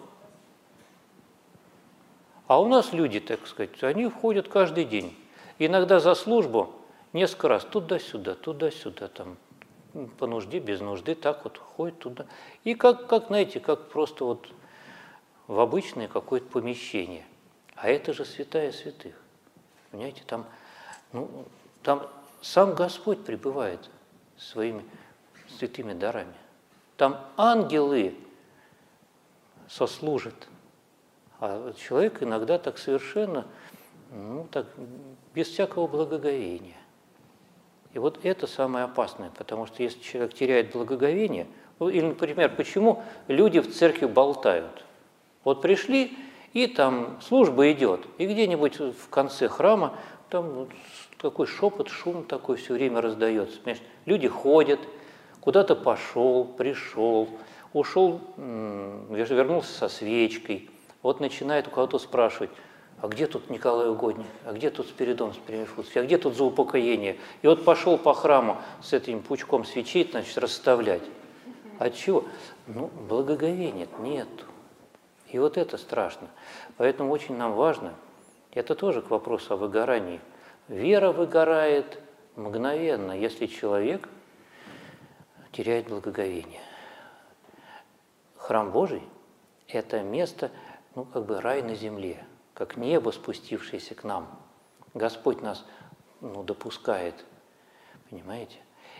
А 2.47 2.59
у 2.61 2.67
нас 2.67 2.93
люди, 2.93 3.19
так 3.19 3.47
сказать, 3.47 3.81
они 3.83 4.07
входят 4.07 4.49
каждый 4.49 4.85
день. 4.85 5.17
Иногда 5.57 5.99
за 5.99 6.13
службу 6.13 6.75
несколько 7.13 7.47
раз 7.47 7.63
туда-сюда, 7.63 8.35
туда-сюда, 8.35 9.07
там, 9.07 9.37
по 10.17 10.27
нужде, 10.27 10.59
без 10.59 10.81
нужды, 10.81 11.15
так 11.15 11.45
вот 11.45 11.57
ходят 11.57 11.97
туда. 11.99 12.25
И 12.65 12.75
как, 12.75 13.07
как 13.07 13.27
знаете, 13.27 13.61
как 13.61 13.89
просто 13.89 14.25
вот 14.25 14.47
в 15.47 15.59
обычное 15.59 16.07
какое-то 16.07 16.47
помещение. 16.47 17.25
А 17.75 17.89
это 17.89 18.13
же 18.13 18.25
святая 18.25 18.71
святых. 18.71 19.15
Понимаете, 19.91 20.23
там, 20.25 20.45
ну, 21.11 21.45
там 21.83 22.07
сам 22.41 22.73
Господь 22.73 23.23
пребывает 23.23 23.89
своими 24.37 24.83
святыми 25.57 25.93
дарами. 25.93 26.33
Там 26.97 27.19
ангелы 27.37 28.15
сослужат. 29.67 30.47
А 31.39 31.73
человек 31.73 32.23
иногда 32.23 32.57
так 32.57 32.77
совершенно, 32.77 33.45
ну, 34.11 34.47
так, 34.51 34.67
без 35.33 35.47
всякого 35.47 35.87
благоговения. 35.87 36.77
И 37.93 37.99
вот 37.99 38.23
это 38.23 38.47
самое 38.47 38.85
опасное, 38.85 39.29
потому 39.31 39.65
что 39.65 39.83
если 39.83 39.99
человек 39.99 40.33
теряет 40.33 40.71
благоговение, 40.71 41.47
ну, 41.79 41.89
или, 41.89 42.05
например, 42.05 42.55
почему 42.55 43.03
люди 43.27 43.59
в 43.59 43.73
церкви 43.73 44.05
болтают? 44.05 44.85
Вот 45.45 45.61
пришли, 45.61 46.17
И 46.55 46.67
там 46.67 47.17
служба 47.21 47.69
идет, 47.73 48.07
и 48.17 48.25
где-нибудь 48.25 48.79
в 48.79 49.09
конце 49.09 49.49
храма 49.49 49.97
там 50.29 50.69
такой 51.17 51.47
шепот, 51.47 51.89
шум 51.89 52.23
такой 52.23 52.55
все 52.55 52.75
время 52.75 53.01
раздается. 53.01 53.59
Люди 54.05 54.29
ходят, 54.29 54.79
куда-то 55.41 55.75
пошел, 55.75 56.45
пришел, 56.45 57.27
ушел, 57.73 58.21
вернулся 58.37 59.73
со 59.73 59.89
свечкой. 59.89 60.69
Вот 61.03 61.19
начинает 61.19 61.67
у 61.67 61.71
кого-то 61.71 61.99
спрашивать, 61.99 62.51
а 63.01 63.09
где 63.09 63.27
тут 63.27 63.49
Николай 63.49 63.89
Угодник, 63.89 64.27
а 64.45 64.53
где 64.53 64.69
тут 64.69 64.87
Спиридон 64.87 65.33
Спирифудский, 65.33 65.99
а 65.99 66.05
где 66.05 66.17
тут 66.17 66.37
за 66.37 66.45
упокоение? 66.45 67.17
И 67.41 67.47
вот 67.47 67.65
пошел 67.65 67.97
по 67.97 68.13
храму 68.13 68.59
с 68.81 68.93
этим 68.93 69.21
пучком 69.21 69.65
свечей, 69.65 70.07
значит, 70.09 70.37
расставлять. 70.37 71.03
От 71.79 71.95
чего? 71.95 72.23
Ну, 72.65 72.89
благоговения 73.09 73.89
нет. 73.99 74.29
И 75.35 75.37
вот 75.37 75.57
это 75.57 75.77
страшно. 75.77 76.29
Поэтому 76.77 77.11
очень 77.11 77.35
нам 77.35 77.55
важно, 77.55 77.93
это 78.53 78.73
тоже 78.73 79.01
к 79.01 79.09
вопросу 79.09 79.55
о 79.55 79.57
выгорании. 79.57 80.21
Вера 80.69 81.11
выгорает 81.11 81.99
мгновенно, 82.37 83.11
если 83.11 83.45
человек 83.47 84.07
теряет 85.51 85.89
благоговение. 85.89 86.61
Храм 88.37 88.71
Божий– 88.71 89.03
это 89.67 90.03
место, 90.03 90.51
ну, 90.95 91.03
как 91.03 91.25
бы 91.25 91.41
рай 91.41 91.61
на 91.63 91.75
земле, 91.75 92.23
как 92.53 92.77
небо, 92.77 93.09
спустившееся 93.09 93.93
к 93.93 94.05
нам. 94.05 94.39
Господь 94.93 95.41
нас 95.41 95.65
ну, 96.21 96.43
допускает, 96.43 97.25
понимаете? 98.09 98.59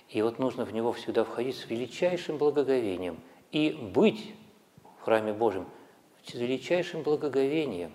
И 0.09 0.21
вот 0.21 0.37
нужно 0.37 0.65
в 0.65 0.73
него 0.73 0.91
всегда 0.91 1.23
входить 1.23 1.55
с 1.55 1.69
величайшим 1.69 2.37
благоговением 2.37 3.21
и 3.53 3.71
быть 3.71 4.35
в 4.99 5.05
храме 5.05 5.31
Божьем 5.31 5.65
с 6.27 6.33
величайшим 6.33 7.03
благоговением. 7.03 7.91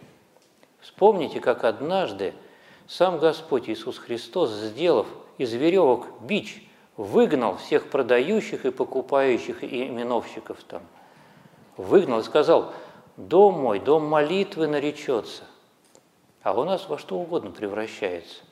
Вспомните, 0.80 1.40
как 1.40 1.64
однажды 1.64 2.34
сам 2.86 3.18
Господь 3.18 3.68
Иисус 3.68 3.98
Христос, 3.98 4.50
сделав 4.50 5.06
из 5.38 5.52
веревок 5.52 6.06
бич, 6.22 6.66
выгнал 6.96 7.56
всех 7.56 7.88
продающих 7.88 8.66
и 8.66 8.70
покупающих 8.70 9.62
и 9.64 9.86
именовщиков 9.86 10.62
там. 10.64 10.82
Выгнал 11.76 12.20
и 12.20 12.24
сказал, 12.24 12.72
дом 13.16 13.60
мой, 13.60 13.78
дом 13.78 14.04
молитвы 14.04 14.66
наречется. 14.66 15.44
А 16.42 16.58
у 16.58 16.64
нас 16.64 16.88
во 16.88 16.98
что 16.98 17.16
угодно 17.16 17.50
превращается. 17.50 18.42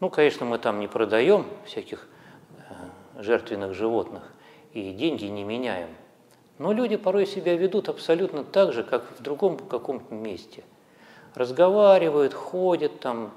Ну, 0.00 0.10
конечно, 0.10 0.44
мы 0.44 0.58
там 0.58 0.80
не 0.80 0.88
продаем 0.88 1.46
всяких 1.64 2.06
жертвенных 3.18 3.74
животных 3.74 4.22
и 4.72 4.92
деньги 4.92 5.24
не 5.24 5.44
меняем. 5.44 5.88
Но 6.58 6.72
люди 6.72 6.96
порой 6.96 7.26
себя 7.26 7.54
ведут 7.56 7.88
абсолютно 7.88 8.44
так 8.44 8.72
же, 8.72 8.82
как 8.82 9.04
в 9.18 9.22
другом 9.22 9.58
каком-то 9.58 10.14
месте. 10.14 10.64
Разговаривают, 11.34 12.32
ходят 12.32 13.00
там, 13.00 13.32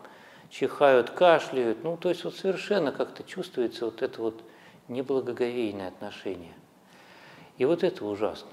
чихают, 0.50 1.10
кашляют. 1.10 1.84
Ну, 1.84 1.98
то 1.98 2.10
есть 2.10 2.24
вот 2.24 2.36
совершенно 2.36 2.92
как-то 2.92 3.24
чувствуется 3.24 3.86
вот 3.86 4.02
это 4.02 4.22
вот 4.22 4.42
неблагоговейное 4.88 5.90
отношение. 5.90 6.54
И 7.58 7.66
вот 7.66 7.84
это 7.84 8.06
ужасно, 8.06 8.52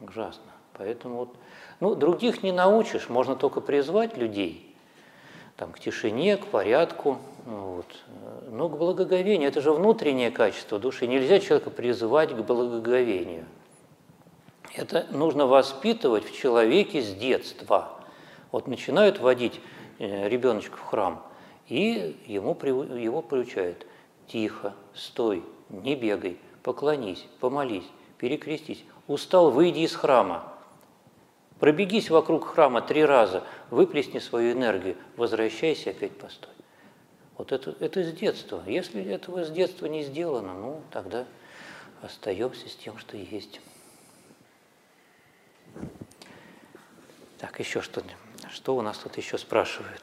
ужасно. 0.00 0.42
Поэтому 0.72 1.16
вот, 1.16 1.34
ну, 1.80 1.94
других 1.94 2.42
не 2.42 2.52
научишь, 2.52 3.08
можно 3.08 3.36
только 3.36 3.60
призвать 3.60 4.16
людей 4.16 4.74
там, 5.56 5.70
к 5.72 5.78
тишине, 5.78 6.36
к 6.36 6.46
порядку, 6.46 7.18
вот. 7.44 7.86
Но 8.50 8.68
к 8.68 8.76
благоговению– 8.76 9.48
это 9.50 9.60
же 9.60 9.72
внутреннее 9.72 10.30
качество 10.30 10.78
души. 10.78 11.06
Нельзя 11.06 11.38
человека 11.38 11.70
призывать 11.70 12.30
к 12.30 12.40
благоговению. 12.40 13.44
Это 14.74 15.06
нужно 15.10 15.46
воспитывать 15.46 16.24
в 16.24 16.36
человеке 16.36 17.00
с 17.00 17.14
детства. 17.14 18.00
Вот 18.50 18.66
начинают 18.66 19.20
водить 19.20 19.60
э, 19.98 20.28
ребеночка 20.28 20.76
в 20.76 20.82
храм, 20.82 21.24
и 21.68 22.16
ему, 22.26 22.58
его 22.62 23.22
приучают– 23.22 23.86
тихо, 24.26 24.74
стой, 24.94 25.44
не 25.68 25.94
бегай, 25.94 26.38
поклонись, 26.62 27.26
помолись, 27.40 27.84
перекрестись. 28.18 28.84
Устал– 29.06 29.50
выйди 29.52 29.80
из 29.80 29.94
храма. 29.94 30.52
Пробегись 31.60 32.10
вокруг 32.10 32.46
храма 32.46 32.82
три 32.82 33.04
раза, 33.04 33.44
выплесни 33.70 34.18
свою 34.18 34.52
энергию, 34.52 34.96
возвращайся, 35.16 35.90
опять 35.90 36.18
постой. 36.18 36.52
Вот 37.38 37.52
это, 37.52 37.76
это 37.80 38.02
с 38.02 38.12
детства. 38.12 38.62
Если 38.66 39.04
этого 39.04 39.44
с 39.44 39.50
детства 39.50 39.86
не 39.86 40.02
сделано, 40.02 40.54
ну, 40.54 40.82
тогда 40.90 41.26
остаемся 42.02 42.68
с 42.68 42.74
тем, 42.74 42.98
что 42.98 43.16
есть. 43.16 43.60
Так, 47.44 47.60
еще 47.60 47.82
что 47.82 48.02
Что 48.48 48.74
у 48.74 48.80
нас 48.80 48.96
тут 48.96 49.18
еще 49.18 49.36
спрашивают? 49.36 50.02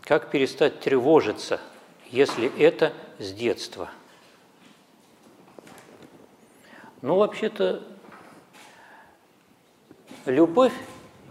Как 0.00 0.30
перестать 0.30 0.80
тревожиться, 0.80 1.60
если 2.06 2.50
это 2.58 2.94
с 3.18 3.34
детства– 3.34 3.90
ну, 7.02 7.16
вообще-то, 7.16 7.86
любовь 10.24 10.72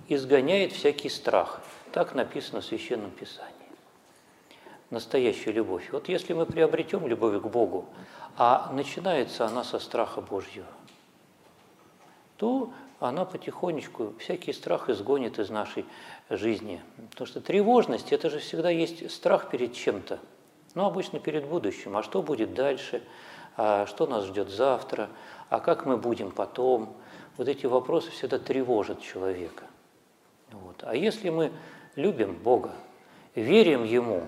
изгоняет 0.08 0.72
всякий 0.72 1.10
страх. 1.10 1.62
Так 1.92 2.14
написано 2.14 2.62
в 2.62 2.66
Священном 2.66 3.10
Писании. 3.10 3.55
Настоящая 4.96 5.52
любовь. 5.52 5.90
Вот 5.92 6.08
если 6.08 6.32
мы 6.32 6.46
приобретем 6.46 7.06
любовь 7.06 7.42
к 7.42 7.46
Богу, 7.48 7.84
а 8.38 8.72
начинается 8.72 9.46
она 9.46 9.66
со 9.66 9.78
страха 9.78 10.22
Божьего, 10.22 10.68
то 12.38 12.72
она 13.02 13.26
потихонечку 13.26 14.14
всякий 14.20 14.54
страх 14.54 14.90
изгонит 14.90 15.38
из 15.38 15.50
нашей 15.50 15.84
жизни. 16.30 16.82
Потому 17.12 17.28
что 17.28 17.42
тревожность– 17.42 18.12
это 18.14 18.30
же 18.30 18.40
всегда 18.40 18.70
есть 18.70 19.12
страх 19.12 19.50
перед 19.50 19.74
чем-то. 19.74 20.18
Ну, 20.76 20.86
обычно 20.86 21.20
перед 21.20 21.46
будущим. 21.46 21.98
А 21.98 22.02
что 22.02 22.22
будет 22.22 22.54
дальше? 22.54 23.04
А 23.58 23.88
что 23.88 24.08
нас 24.08 24.24
ждет 24.24 24.48
завтра? 24.48 25.10
а 25.50 25.60
как 25.60 25.86
мы 25.86 25.98
будем 25.98 26.32
потом? 26.32 26.96
Вот 27.36 27.50
эти 27.50 27.66
вопросы 27.66 28.12
всегда 28.12 28.40
тревожат 28.40 29.02
человека. 29.02 29.66
Вот. 30.54 30.84
А 30.84 30.96
если 30.96 31.30
мы 31.32 31.52
любим 31.98 32.36
Бога, 32.36 32.72
верим 33.36 33.84
Ему, 33.84 34.24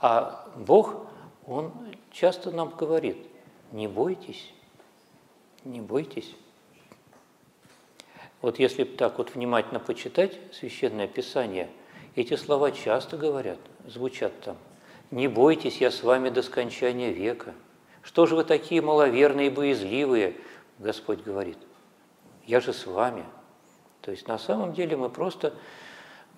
а 0.00 0.46
Бог, 0.56 1.06
Он 1.46 1.72
часто 2.10 2.50
нам 2.50 2.70
говорит, 2.70 3.18
не 3.72 3.88
бойтесь, 3.88 4.52
не 5.64 5.80
бойтесь. 5.80 6.34
Вот 8.40 8.58
если 8.58 8.84
так 8.84 9.18
вот 9.18 9.34
внимательно 9.34 9.80
почитать 9.80 10.38
Священное 10.52 11.08
Писание, 11.08 11.68
эти 12.14 12.34
слова 12.36 12.70
часто 12.70 13.16
говорят, 13.16 13.58
звучат 13.86 14.32
там. 14.40 14.56
«Не 15.10 15.26
бойтесь, 15.26 15.80
я 15.80 15.90
с 15.90 16.02
вами 16.02 16.28
до 16.28 16.42
скончания 16.42 17.10
века». 17.10 17.54
Что 18.02 18.24
же 18.24 18.36
вы 18.36 18.44
такие 18.44 18.80
маловерные 18.80 19.48
и 19.48 19.50
боязливые, 19.50 20.34
Господь 20.78 21.22
говорит. 21.22 21.58
Я 22.46 22.60
же 22.60 22.72
с 22.72 22.86
вами. 22.86 23.24
То 24.00 24.10
есть 24.10 24.26
на 24.28 24.38
самом 24.38 24.72
деле 24.72 24.96
мы 24.96 25.10
просто 25.10 25.52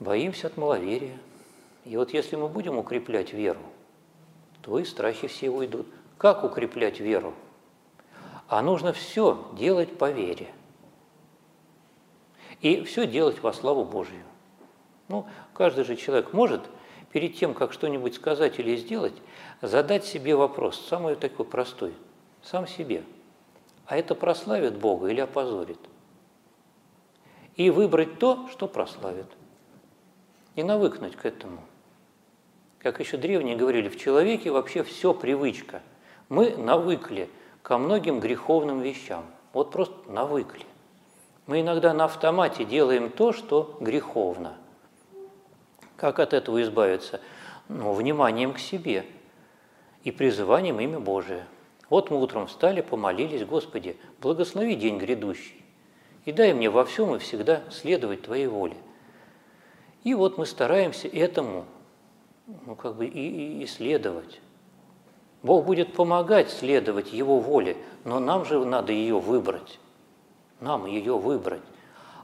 боимся 0.00 0.48
от 0.48 0.56
маловерия. 0.56 1.16
И 1.84 1.96
вот 1.96 2.12
если 2.12 2.36
мы 2.36 2.48
будем 2.48 2.78
укреплять 2.78 3.32
веру, 3.32 3.60
то 4.62 4.78
и 4.78 4.84
страхи 4.84 5.28
все 5.28 5.50
уйдут. 5.50 5.86
Как 6.18 6.44
укреплять 6.44 7.00
веру? 7.00 7.34
А 8.46 8.62
нужно 8.62 8.92
все 8.92 9.48
делать 9.56 9.96
по 9.96 10.10
вере. 10.10 10.52
И 12.60 12.82
все 12.84 13.06
делать 13.06 13.42
во 13.42 13.52
славу 13.52 13.84
Божью. 13.84 14.24
Ну, 15.08 15.26
каждый 15.54 15.84
же 15.84 15.96
человек 15.96 16.32
может 16.32 16.62
перед 17.10 17.36
тем, 17.36 17.54
как 17.54 17.72
что-нибудь 17.72 18.14
сказать 18.14 18.58
или 18.58 18.76
сделать, 18.76 19.14
задать 19.62 20.04
себе 20.04 20.36
вопрос, 20.36 20.78
самый 20.88 21.16
такой 21.16 21.46
простой, 21.46 21.94
сам 22.42 22.66
себе. 22.66 23.02
А 23.86 23.96
это 23.96 24.14
прославит 24.14 24.78
Бога 24.78 25.08
или 25.08 25.20
опозорит? 25.20 25.80
И 27.56 27.70
выбрать 27.70 28.18
то, 28.18 28.46
что 28.48 28.68
прославит. 28.68 29.26
И 30.54 30.62
навыкнуть 30.62 31.16
к 31.16 31.24
этому. 31.24 31.62
Как 32.82 33.00
еще 33.00 33.16
древние 33.16 33.56
говорили, 33.56 33.88
в 33.88 33.98
человеке 33.98 34.50
вообще 34.50 34.82
все 34.82 35.14
привычка. 35.14 35.82
Мы 36.28 36.56
навыкли 36.56 37.28
ко 37.62 37.78
многим 37.78 38.20
греховным 38.20 38.80
вещам. 38.80 39.24
Вот 39.52 39.70
просто 39.70 40.10
навыкли. 40.10 40.64
Мы 41.46 41.60
иногда 41.60 41.92
на 41.92 42.04
автомате 42.04 42.64
делаем 42.64 43.10
то, 43.10 43.32
что 43.32 43.76
греховно. 43.80 44.54
Как 45.96 46.18
от 46.18 46.32
этого 46.32 46.62
избавиться? 46.62 47.20
Ну, 47.68 47.92
вниманием 47.92 48.52
к 48.52 48.58
себе– 48.58 49.04
и 50.04 50.10
призыванием 50.10 50.80
имя 50.80 50.98
Божие. 50.98 51.44
Вот 51.88 52.10
мы 52.10 52.20
утром 52.20 52.46
встали, 52.46 52.80
помолились, 52.80 53.44
Господи, 53.44 53.96
благослови 54.20 54.74
день 54.74 54.98
грядущий, 54.98 55.62
и 56.24 56.32
дай 56.32 56.52
мне 56.52 56.70
во 56.70 56.84
всем 56.84 57.14
и 57.14 57.18
всегда 57.18 57.62
следовать 57.70 58.22
Твоей 58.22 58.46
воле. 58.46 58.76
И 60.04 60.14
вот 60.14 60.38
мы 60.38 60.46
стараемся 60.46 61.08
этому 61.08 61.66
ну, 62.66 62.74
как 62.74 62.96
бы 62.96 63.06
и, 63.06 63.60
и 63.60 63.64
исследовать. 63.64 64.40
Бог 65.42 65.64
будет 65.64 65.94
помогать 65.94 66.50
следовать 66.50 67.12
Его 67.12 67.38
воле, 67.38 67.76
но 68.04 68.20
нам 68.20 68.44
же 68.44 68.64
надо 68.64 68.92
ее 68.92 69.18
выбрать. 69.18 69.78
Нам 70.60 70.86
ее 70.86 71.16
выбрать. 71.16 71.62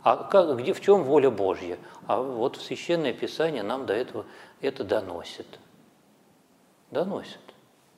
А 0.02 0.16
как, 0.16 0.56
где, 0.58 0.72
в 0.72 0.80
чем 0.80 1.02
воля 1.02 1.30
Божья? 1.30 1.78
А 2.06 2.20
вот 2.20 2.58
Священное 2.58 3.12
Писание 3.12 3.62
нам 3.62 3.86
до 3.86 3.94
этого 3.94 4.26
это 4.60 4.84
доносит. 4.84 5.46
Доносит. 6.90 7.40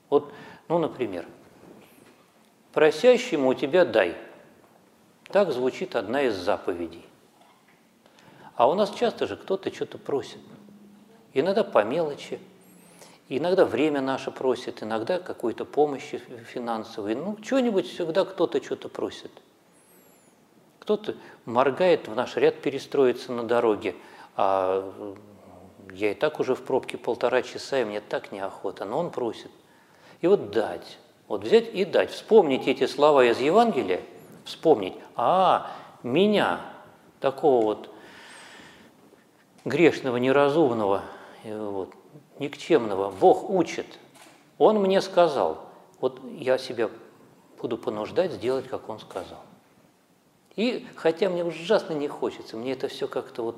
Вот, 0.09 0.33
ну, 0.69 0.79
например, 0.79 1.27
«Просящему 2.73 3.51
у 3.51 3.55
тебя 3.55 3.85
дай». 3.85 4.17
Так 5.25 5.53
звучит 5.53 5.97
одна 5.97 6.23
из 6.23 6.37
заповедей. 6.37 7.05
А 8.55 8.69
у 8.69 8.75
нас 8.75 8.91
часто 8.95 9.27
же 9.27 9.37
кто-то 9.37 9.73
что-то 9.75 9.99
просит. 9.99 10.41
Иногда 11.39 11.62
по 11.62 11.85
мелочи, 11.85 12.40
иногда 13.28 13.65
время 13.65 14.01
наше 14.01 14.32
просит, 14.32 14.82
иногда 14.82 15.20
какой-то 15.20 15.65
помощи 15.65 16.20
финансовой. 16.52 17.15
Ну, 17.15 17.39
что-нибудь 17.40 17.86
всегда 17.86 18.24
кто-то 18.24 18.60
что-то 18.60 18.89
просит. 18.89 19.31
Кто-то 20.81 21.15
моргает 21.44 22.09
в 22.09 22.16
наш 22.16 22.36
ряд 22.36 22.60
перестроиться 22.60 23.31
на 23.31 23.44
дороге, 23.44 23.94
а 24.35 24.93
я 25.93 26.10
и 26.10 26.15
так 26.15 26.40
уже 26.40 26.56
в 26.56 26.62
пробке 26.62 26.98
полтора 26.98 27.43
часа, 27.43 27.82
и 27.82 27.85
мне 27.85 28.01
так 28.01 28.32
неохота, 28.32 28.85
но 28.85 28.98
он 28.98 29.10
просит. 29.12 29.52
И 30.20 30.27
вот 30.27 30.51
дать, 30.51 30.98
вот 31.28 31.44
взять 31.44 31.73
и 31.73 31.85
дать, 31.85 32.10
вспомнить 32.10 32.66
эти 32.66 32.89
слова 32.89 33.24
из 33.24 33.39
Евангелия, 33.39 34.01
вспомнить, 34.44 34.94
а, 35.15 35.70
меня, 36.02 36.62
такого 37.20 37.65
вот 37.65 37.90
грешного, 39.65 40.16
неразумного, 40.16 41.05
вот, 41.44 41.94
никчемного, 42.39 43.10
Бог 43.10 43.48
учит. 43.51 43.86
Он 44.59 44.78
мне 44.81 45.01
сказал, 45.01 45.66
вот 46.01 46.20
я 46.39 46.59
себя 46.59 46.90
буду 47.60 47.78
понуждать 47.78 48.32
сделать, 48.32 48.69
как 48.69 48.89
Он 48.89 48.98
сказал. 48.98 49.40
И 50.56 50.86
хотя 50.97 51.28
мне 51.28 51.44
ужасно 51.44 51.93
не 51.93 52.09
хочется, 52.09 52.56
мне 52.56 52.73
это 52.73 52.89
все 52.89 53.06
как-то 53.06 53.43
вот 53.43 53.56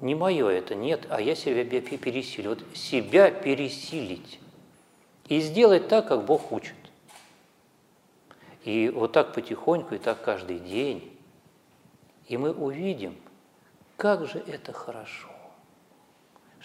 не 0.00 0.14
мое 0.14 0.48
это, 0.48 0.74
нет, 0.74 1.06
а 1.10 1.20
я 1.20 1.34
себя 1.34 1.64
пересилю. 1.64 2.50
Вот 2.50 2.62
себя 2.74 3.30
пересилить 3.30 4.40
и 5.28 5.40
сделать 5.40 5.88
так, 5.88 6.08
как 6.08 6.24
Бог 6.24 6.52
учит. 6.52 6.74
И 8.64 8.88
вот 8.88 9.12
так 9.12 9.32
потихоньку, 9.34 9.94
и 9.94 9.98
так 9.98 10.22
каждый 10.22 10.58
день. 10.58 11.16
И 12.26 12.36
мы 12.36 12.52
увидим, 12.52 13.16
как 13.96 14.26
же 14.26 14.42
это 14.46 14.72
хорошо 14.72 15.28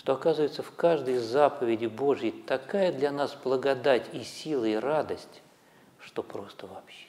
что, 0.04 0.14
оказывается, 0.14 0.64
в 0.64 0.76
каждой 0.76 1.18
заповеди 1.18 1.86
Божьей 1.86 2.32
такая 2.32 2.92
для 2.92 3.10
нас 3.10 3.38
благодать 3.42 4.04
и 4.12 4.22
сила, 4.24 4.66
и 4.66 4.76
радость, 4.76 5.42
что 6.02 6.24
просто 6.24 6.68
вообще. 6.68 7.08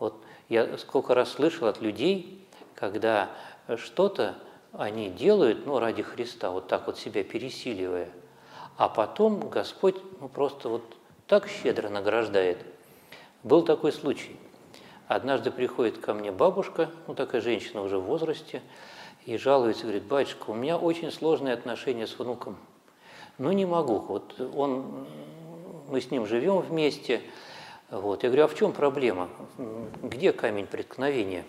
Вот 0.00 0.20
я 0.48 0.76
сколько 0.76 1.14
раз 1.14 1.30
слышал 1.30 1.68
от 1.68 1.80
людей, 1.80 2.44
когда 2.74 3.30
что-то 3.76 4.34
они 4.72 5.08
делают, 5.08 5.66
ну, 5.66 5.78
ради 5.78 6.02
Христа, 6.02 6.50
вот 6.50 6.66
так 6.66 6.88
вот 6.88 6.98
себя 6.98 7.22
пересиливая, 7.22 8.08
а 8.76 8.88
потом 8.88 9.48
Господь, 9.48 9.96
ну, 10.20 10.28
просто 10.28 10.68
вот 10.68 10.82
так 11.28 11.46
щедро 11.46 11.88
награждает. 11.88 12.58
Был 13.44 13.62
такой 13.62 13.92
случай. 13.92 14.36
Однажды 15.06 15.52
приходит 15.52 15.98
ко 15.98 16.12
мне 16.12 16.32
бабушка, 16.32 16.90
ну, 17.06 17.14
такая 17.14 17.40
женщина 17.40 17.82
уже 17.82 17.98
в 17.98 18.02
возрасте, 18.02 18.62
и 19.26 19.36
жалуется, 19.36 19.82
говорит, 19.82 20.04
батюшка, 20.04 20.50
у 20.50 20.54
меня 20.54 20.78
очень 20.78 21.10
сложные 21.10 21.52
отношения 21.52 22.06
с 22.06 22.16
внуком. 22.16 22.56
Ну, 23.38 23.50
не 23.50 23.66
могу. 23.66 23.98
Вот 23.98 24.40
он, 24.54 25.06
мы 25.88 26.00
с 26.00 26.12
ним 26.12 26.26
живем 26.26 26.60
вместе. 26.60 27.20
Вот. 27.90 28.22
Я 28.22 28.30
говорю, 28.30 28.44
а 28.44 28.48
в 28.48 28.54
чем 28.54 28.72
проблема? 28.72 29.28
Где 30.02 30.32
камень 30.32 30.66
преткновения? 30.66 31.44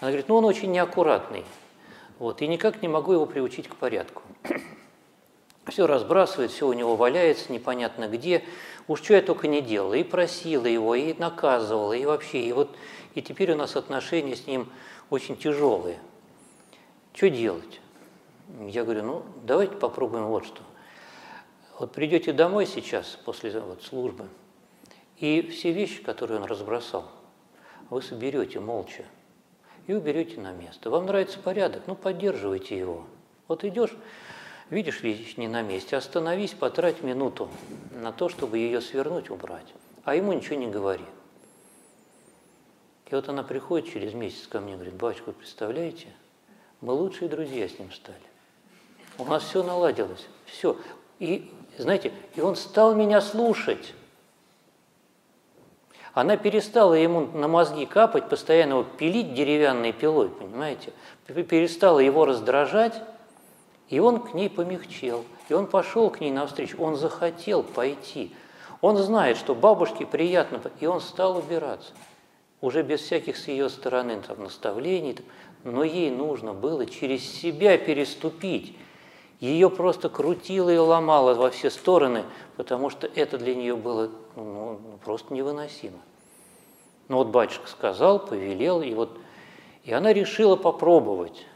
Она 0.00 0.12
говорит, 0.12 0.28
ну, 0.28 0.36
он 0.36 0.44
очень 0.44 0.70
неаккуратный. 0.70 1.44
Вот, 2.18 2.40
и 2.40 2.46
никак 2.46 2.80
не 2.80 2.88
могу 2.88 3.12
его 3.12 3.26
приучить 3.26 3.68
к 3.68 3.74
порядку. 3.74 4.22
Все 5.66 5.86
разбрасывает, 5.86 6.52
все 6.52 6.68
у 6.68 6.72
него 6.72 6.94
валяется, 6.94 7.52
непонятно 7.52 8.06
где. 8.06 8.44
Уж 8.86 9.02
что 9.02 9.14
я 9.14 9.20
только 9.20 9.48
не 9.48 9.60
делала. 9.60 9.94
И 9.94 10.04
просила 10.04 10.66
его, 10.66 10.94
и 10.94 11.12
наказывала, 11.14 11.92
и 11.92 12.04
вообще. 12.04 12.40
И 12.42 12.52
вот 12.52 12.70
и 13.16 13.20
теперь 13.20 13.50
у 13.52 13.56
нас 13.56 13.74
отношения 13.74 14.36
с 14.36 14.46
ним 14.46 14.68
очень 15.10 15.36
тяжелые. 15.36 15.98
Что 17.16 17.30
делать? 17.30 17.80
Я 18.60 18.84
говорю, 18.84 19.02
ну, 19.02 19.22
давайте 19.42 19.74
попробуем 19.74 20.26
вот 20.26 20.44
что. 20.44 20.60
Вот 21.78 21.92
придете 21.92 22.34
домой 22.34 22.66
сейчас, 22.66 23.18
после 23.24 23.58
вот, 23.58 23.82
службы, 23.82 24.28
и 25.16 25.40
все 25.40 25.72
вещи, 25.72 26.02
которые 26.02 26.40
он 26.40 26.44
разбросал, 26.44 27.10
вы 27.88 28.02
соберете 28.02 28.60
молча 28.60 29.04
и 29.86 29.94
уберете 29.94 30.38
на 30.42 30.52
место. 30.52 30.90
Вам 30.90 31.06
нравится 31.06 31.38
порядок, 31.38 31.84
ну, 31.86 31.94
поддерживайте 31.94 32.78
его. 32.78 33.06
Вот 33.48 33.64
идешь, 33.64 33.96
видишь 34.68 35.00
вещь 35.00 35.38
не 35.38 35.48
на 35.48 35.62
месте, 35.62 35.96
остановись, 35.96 36.52
потрать 36.52 37.02
минуту 37.02 37.48
на 37.92 38.12
то, 38.12 38.28
чтобы 38.28 38.58
ее 38.58 38.82
свернуть, 38.82 39.30
убрать, 39.30 39.72
а 40.04 40.14
ему 40.14 40.34
ничего 40.34 40.56
не 40.56 40.66
говори. 40.66 41.06
И 43.10 43.14
вот 43.14 43.26
она 43.30 43.42
приходит 43.42 43.90
через 43.90 44.12
месяц 44.12 44.46
ко 44.48 44.60
мне, 44.60 44.74
говорит, 44.74 44.94
батюшка, 44.94 45.32
представляете, 45.32 46.08
мы 46.80 46.92
лучшие 46.92 47.28
друзья 47.28 47.68
с 47.68 47.78
ним 47.78 47.90
стали. 47.92 48.18
У 49.18 49.24
нас 49.24 49.42
все 49.44 49.62
наладилось. 49.62 50.26
Все. 50.44 50.76
И, 51.18 51.50
знаете, 51.78 52.12
и 52.34 52.40
он 52.40 52.56
стал 52.56 52.94
меня 52.94 53.20
слушать. 53.20 53.94
Она 56.12 56.36
перестала 56.36 56.94
ему 56.94 57.26
на 57.26 57.46
мозги 57.46 57.84
капать, 57.84 58.28
постоянно 58.28 58.72
его 58.72 58.84
пилить 58.84 59.34
деревянной 59.34 59.92
пилой, 59.92 60.30
понимаете? 60.30 60.92
Перестала 61.26 61.98
его 61.98 62.24
раздражать, 62.24 63.02
и 63.88 63.98
он 63.98 64.20
к 64.20 64.32
ней 64.32 64.48
помягчел. 64.48 65.24
И 65.48 65.54
он 65.54 65.66
пошел 65.66 66.10
к 66.10 66.20
ней 66.20 66.30
навстречу, 66.30 66.82
он 66.82 66.96
захотел 66.96 67.62
пойти. 67.62 68.34
Он 68.80 68.96
знает, 68.96 69.36
что 69.36 69.54
бабушке 69.54 70.06
приятно, 70.06 70.60
и 70.80 70.86
он 70.86 71.00
стал 71.00 71.36
убираться. 71.36 71.92
Уже 72.60 72.82
без 72.82 73.00
всяких 73.00 73.36
с 73.36 73.48
ее 73.48 73.68
стороны 73.68 74.20
там, 74.26 74.42
наставлений 74.42 75.18
но 75.66 75.82
ей 75.82 76.10
нужно 76.10 76.54
было 76.54 76.86
через 76.86 77.28
себя 77.28 77.76
переступить. 77.76 78.76
Ее 79.40 79.68
просто 79.68 80.08
крутило 80.08 80.70
и 80.70 80.78
ломало 80.78 81.34
во 81.34 81.50
все 81.50 81.70
стороны, 81.70 82.24
потому 82.56 82.88
что 82.88 83.06
это 83.14 83.36
для 83.36 83.54
нее 83.54 83.76
было 83.76 84.10
ну, 84.36 84.78
ну, 84.80 84.98
просто 85.04 85.34
невыносимо. 85.34 85.98
Но 87.08 87.18
вот 87.18 87.28
батюшка 87.28 87.68
сказал, 87.68 88.24
повелел, 88.24 88.80
и 88.80 88.94
вот 88.94 89.18
и 89.82 89.92
она 89.92 90.12
решила 90.12 90.56
попробовать. 90.56 91.46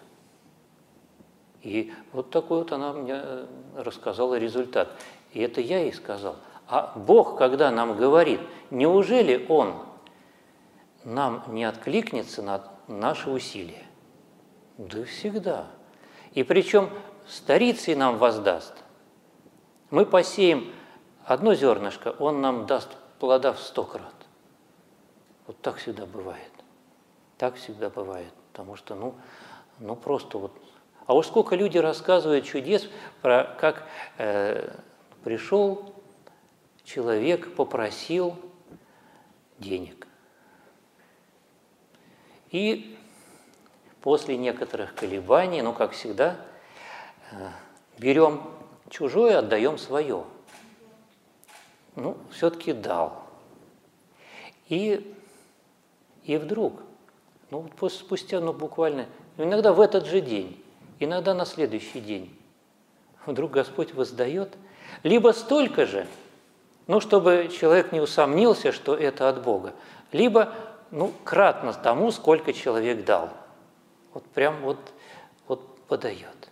И 1.62 1.92
вот 2.12 2.30
такой 2.30 2.58
вот 2.58 2.72
она 2.72 2.92
мне 2.92 3.14
э, 3.14 3.46
рассказала 3.76 4.38
результат. 4.38 4.88
И 5.32 5.40
это 5.40 5.60
я 5.60 5.80
ей 5.80 5.92
сказал. 5.92 6.36
А 6.68 6.92
Бог, 6.96 7.36
когда 7.38 7.70
нам 7.70 7.96
говорит, 7.96 8.40
неужели 8.70 9.46
Он 9.48 9.74
нам 11.04 11.44
не 11.48 11.64
откликнется 11.64 12.42
на 12.42 12.64
наши 12.86 13.30
усилия? 13.30 13.84
Да 14.80 15.04
всегда. 15.04 15.66
И 16.32 16.42
причем 16.42 16.88
старицей 17.28 17.94
нам 17.94 18.16
воздаст. 18.16 18.72
Мы 19.90 20.06
посеем 20.06 20.72
одно 21.26 21.54
зернышко, 21.54 22.14
он 22.18 22.40
нам 22.40 22.64
даст 22.64 22.88
плода 23.18 23.52
в 23.52 23.60
сто 23.60 23.84
крат. 23.84 24.14
Вот 25.46 25.60
так 25.60 25.76
всегда 25.76 26.06
бывает. 26.06 26.50
Так 27.36 27.56
всегда 27.56 27.90
бывает. 27.90 28.32
Потому 28.52 28.76
что, 28.76 28.94
ну, 28.94 29.14
ну 29.80 29.96
просто 29.96 30.38
вот... 30.38 30.52
А 31.04 31.14
уж 31.14 31.26
сколько 31.26 31.56
люди 31.56 31.76
рассказывают 31.76 32.46
чудес 32.46 32.88
про 33.20 33.54
как 33.60 33.86
э, 34.16 34.78
пришел 35.22 35.94
человек, 36.84 37.54
попросил 37.54 38.34
денег. 39.58 40.06
И 42.50 42.96
после 44.02 44.36
некоторых 44.36 44.94
колебаний, 44.94 45.62
ну, 45.62 45.72
как 45.72 45.92
всегда, 45.92 46.36
э, 47.32 47.48
берем 47.98 48.42
чужое, 48.88 49.38
отдаем 49.38 49.78
свое. 49.78 50.24
Ну, 51.96 52.16
все-таки 52.30 52.72
дал. 52.72 53.22
И, 54.68 55.14
и 56.24 56.36
вдруг, 56.36 56.80
ну, 57.50 57.68
спустя, 57.88 58.40
ну, 58.40 58.52
буквально, 58.52 59.06
ну, 59.36 59.44
иногда 59.44 59.72
в 59.72 59.80
этот 59.80 60.06
же 60.06 60.20
день, 60.20 60.62
иногда 60.98 61.34
на 61.34 61.44
следующий 61.44 62.00
день, 62.00 62.34
вдруг 63.26 63.50
Господь 63.50 63.92
воздает, 63.92 64.56
либо 65.02 65.32
столько 65.32 65.86
же, 65.86 66.06
ну, 66.86 67.00
чтобы 67.00 67.50
человек 67.54 67.92
не 67.92 68.00
усомнился, 68.00 68.72
что 68.72 68.94
это 68.94 69.28
от 69.28 69.42
Бога, 69.42 69.74
либо, 70.12 70.54
ну, 70.90 71.12
кратно 71.24 71.72
тому, 71.74 72.10
сколько 72.12 72.52
человек 72.52 73.04
дал– 73.04 73.30
вот 74.12 74.24
прям 74.26 74.60
вот, 74.62 74.78
вот 75.46 75.80
подает. 75.86 76.50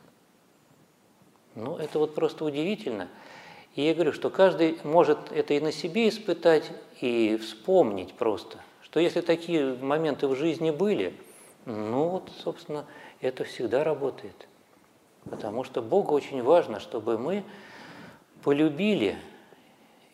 Ну, 1.54 1.76
это 1.76 1.98
вот 1.98 2.14
просто 2.14 2.44
удивительно. 2.44 3.08
И 3.74 3.82
я 3.82 3.94
говорю, 3.94 4.12
что 4.12 4.30
каждый 4.30 4.78
может 4.84 5.32
это 5.32 5.54
и 5.54 5.60
на 5.60 5.72
себе 5.72 6.08
испытать, 6.08 6.70
и 7.00 7.36
вспомнить 7.36 8.14
просто, 8.14 8.58
что 8.82 9.00
если 9.00 9.20
такие 9.20 9.74
моменты 9.74 10.26
в 10.26 10.34
жизни 10.34 10.70
были, 10.70 11.14
ну 11.64 12.08
вот, 12.08 12.30
собственно, 12.42 12.86
это 13.20 13.44
всегда 13.44 13.84
работает. 13.84 14.48
Потому 15.24 15.64
что 15.64 15.82
Богу 15.82 16.14
очень 16.14 16.42
важно, 16.42 16.80
чтобы 16.80 17.18
мы 17.18 17.44
полюбили 18.42 19.16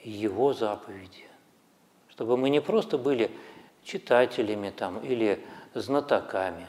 Его 0.02 0.52
заповеди. 0.52 1.24
Чтобы 2.08 2.36
мы 2.36 2.50
не 2.50 2.60
просто 2.60 2.98
были 2.98 3.30
читателями 3.84 4.70
там, 4.70 4.98
или 5.00 5.44
знатоками, 5.74 6.66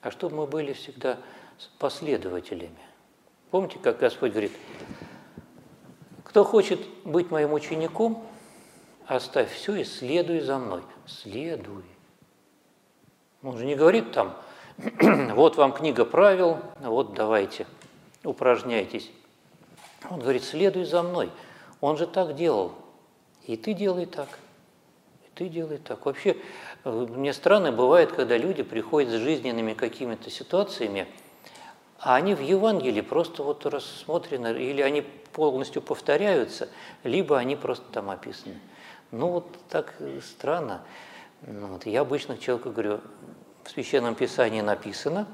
а 0.00 0.10
чтобы 0.10 0.36
мы 0.36 0.46
были 0.46 0.72
всегда 0.72 1.18
последователями. 1.78 2.78
Помните, 3.50 3.78
как 3.82 3.98
Господь 3.98 4.32
говорит, 4.32 4.52
кто 6.24 6.44
хочет 6.44 6.80
быть 7.04 7.30
моим 7.30 7.52
учеником, 7.52 8.26
оставь 9.06 9.50
все 9.52 9.76
и 9.76 9.84
следуй 9.84 10.40
за 10.40 10.58
мной. 10.58 10.82
Следуй. 11.06 11.84
Он 13.42 13.56
же 13.56 13.64
не 13.64 13.74
говорит 13.74 14.12
там, 14.12 14.36
вот 15.34 15.56
вам 15.56 15.72
книга 15.72 16.04
правил, 16.04 16.58
вот 16.80 17.14
давайте, 17.14 17.66
упражняйтесь. 18.24 19.10
Он 20.10 20.20
говорит, 20.20 20.44
следуй 20.44 20.84
за 20.84 21.02
мной. 21.02 21.30
Он 21.80 21.96
же 21.96 22.06
так 22.06 22.34
делал. 22.34 22.72
И 23.44 23.56
ты 23.56 23.72
делай 23.72 24.06
так. 24.06 24.28
Ты 25.38 25.48
делай 25.48 25.78
так. 25.78 26.04
Вообще, 26.04 26.36
э, 26.82 26.90
мне 26.90 27.32
странно 27.32 27.70
бывает, 27.70 28.10
когда 28.10 28.36
люди 28.36 28.64
приходят 28.64 29.10
с 29.10 29.22
жизненными 29.22 29.72
какими-то 29.72 30.30
ситуациями, 30.30 31.06
а 32.00 32.16
они 32.16 32.34
в 32.34 32.40
Евангелии 32.40 33.02
просто 33.02 33.44
вот 33.44 33.64
рассмотрены, 33.64 34.48
или 34.60 34.82
они 34.82 35.02
полностью 35.32 35.80
повторяются, 35.80 36.68
либо 37.04 37.38
они 37.38 37.54
просто 37.54 37.84
там 37.92 38.10
описаны. 38.10 38.58
Ну 39.12 39.28
вот 39.28 39.46
так 39.68 39.94
странно. 40.28 40.82
Ну, 41.42 41.68
вот 41.68 41.86
я 41.86 42.00
обычно 42.00 42.36
человеку 42.36 42.70
говорю, 42.70 43.00
в 43.62 43.70
Священном 43.70 44.16
Писании 44.16 44.60
написано, 44.60 45.28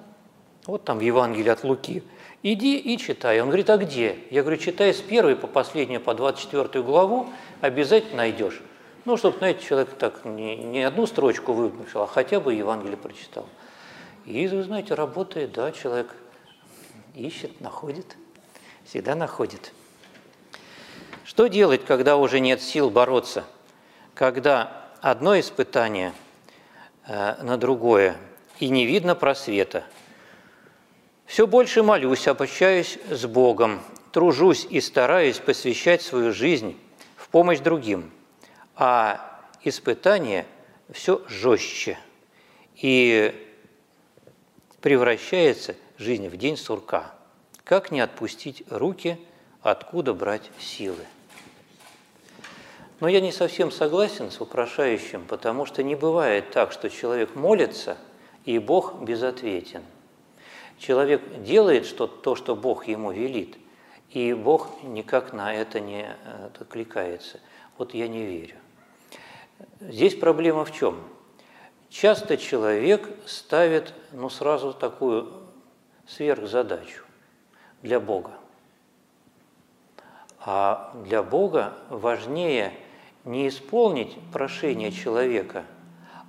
вот 0.66 0.84
там 0.84 0.98
в 0.98 1.00
Евангелии 1.00 1.48
от 1.48 1.64
Луки, 1.64 2.02
иди 2.42 2.76
и 2.76 2.98
читай. 2.98 3.40
Он 3.40 3.48
говорит, 3.48 3.70
а 3.70 3.78
где? 3.78 4.18
Я 4.30 4.42
говорю, 4.42 4.58
читай 4.58 4.92
с 4.92 5.00
первой 5.00 5.34
по 5.34 5.46
последнюю, 5.46 6.02
по 6.02 6.12
24 6.12 6.84
главу, 6.84 7.30
обязательно 7.62 8.18
найдешь. 8.18 8.60
Ну, 9.04 9.16
чтобы, 9.16 9.38
знаете, 9.38 9.64
человек 9.66 9.90
так 9.98 10.24
не, 10.24 10.56
не 10.56 10.82
одну 10.82 11.06
строчку 11.06 11.52
выписал, 11.52 12.02
а 12.02 12.06
хотя 12.06 12.40
бы 12.40 12.54
Евангелие 12.54 12.96
прочитал. 12.96 13.46
И, 14.24 14.46
вы 14.48 14.62
знаете, 14.62 14.94
работает, 14.94 15.52
да, 15.52 15.72
человек 15.72 16.14
ищет, 17.14 17.60
находит, 17.60 18.16
всегда 18.84 19.14
находит. 19.14 19.72
Что 21.24 21.48
делать, 21.48 21.84
когда 21.84 22.16
уже 22.16 22.40
нет 22.40 22.62
сил 22.62 22.90
бороться? 22.90 23.44
Когда 24.14 24.84
одно 25.02 25.38
испытание 25.38 26.12
э, 27.06 27.42
на 27.42 27.58
другое, 27.58 28.16
и 28.60 28.68
не 28.68 28.86
видно 28.86 29.14
просвета. 29.14 29.84
Все 31.26 31.46
больше 31.46 31.82
молюсь, 31.82 32.28
обращаюсь 32.28 32.98
с 33.10 33.26
Богом, 33.26 33.80
тружусь 34.12 34.66
и 34.70 34.80
стараюсь 34.80 35.38
посвящать 35.38 36.02
свою 36.02 36.32
жизнь 36.32 36.78
в 37.16 37.28
помощь 37.28 37.58
другим, 37.58 38.10
а 38.76 39.40
испытание 39.62 40.46
все 40.92 41.22
жестче 41.28 41.98
и 42.76 43.34
превращается 44.80 45.76
жизнь 45.96 46.28
в 46.28 46.36
день 46.36 46.56
сурка. 46.56 47.14
Как 47.64 47.90
не 47.90 48.00
отпустить 48.00 48.62
руки, 48.70 49.18
откуда 49.62 50.12
брать 50.12 50.50
силы? 50.58 51.04
Но 53.00 53.08
я 53.08 53.20
не 53.20 53.32
совсем 53.32 53.70
согласен 53.70 54.30
с 54.30 54.38
вопрошающим, 54.38 55.24
потому 55.26 55.66
что 55.66 55.82
не 55.82 55.94
бывает 55.94 56.50
так, 56.50 56.72
что 56.72 56.88
человек 56.90 57.34
молится, 57.34 57.96
и 58.44 58.58
Бог 58.58 59.02
безответен. 59.02 59.82
Человек 60.78 61.42
делает 61.42 61.86
что 61.86 62.06
то, 62.06 62.36
что 62.36 62.54
Бог 62.54 62.86
ему 62.86 63.12
велит, 63.12 63.56
и 64.10 64.32
Бог 64.32 64.82
никак 64.82 65.32
на 65.32 65.54
это 65.54 65.80
не 65.80 66.02
э, 66.02 66.50
откликается. 66.60 67.40
Вот 67.78 67.94
я 67.94 68.06
не 68.06 68.24
верю. 68.24 68.56
Здесь 69.80 70.14
проблема 70.14 70.64
в 70.64 70.72
чем? 70.72 70.96
Часто 71.90 72.36
человек 72.36 73.08
ставит 73.26 73.94
ну, 74.12 74.28
сразу 74.28 74.72
такую 74.72 75.32
сверхзадачу 76.06 77.04
для 77.82 78.00
Бога. 78.00 78.32
А 80.40 80.92
для 81.04 81.22
Бога 81.22 81.74
важнее 81.88 82.74
не 83.24 83.48
исполнить 83.48 84.18
прошение 84.32 84.92
человека, 84.92 85.64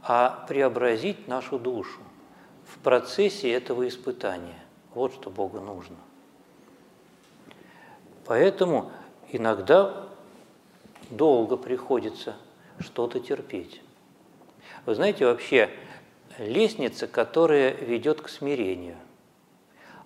а 0.03 0.45
преобразить 0.47 1.27
нашу 1.27 1.59
душу 1.59 1.99
в 2.67 2.77
процессе 2.79 3.51
этого 3.51 3.87
испытания. 3.87 4.63
Вот 4.93 5.13
что 5.13 5.29
Богу 5.29 5.59
нужно. 5.59 5.97
Поэтому 8.25 8.91
иногда 9.31 10.07
долго 11.09 11.57
приходится 11.57 12.35
что-то 12.79 13.19
терпеть. 13.19 13.81
Вы 14.85 14.95
знаете, 14.95 15.25
вообще 15.25 15.69
лестница, 16.37 17.07
которая 17.07 17.71
ведет 17.71 18.21
к 18.21 18.29
смирению. 18.29 18.97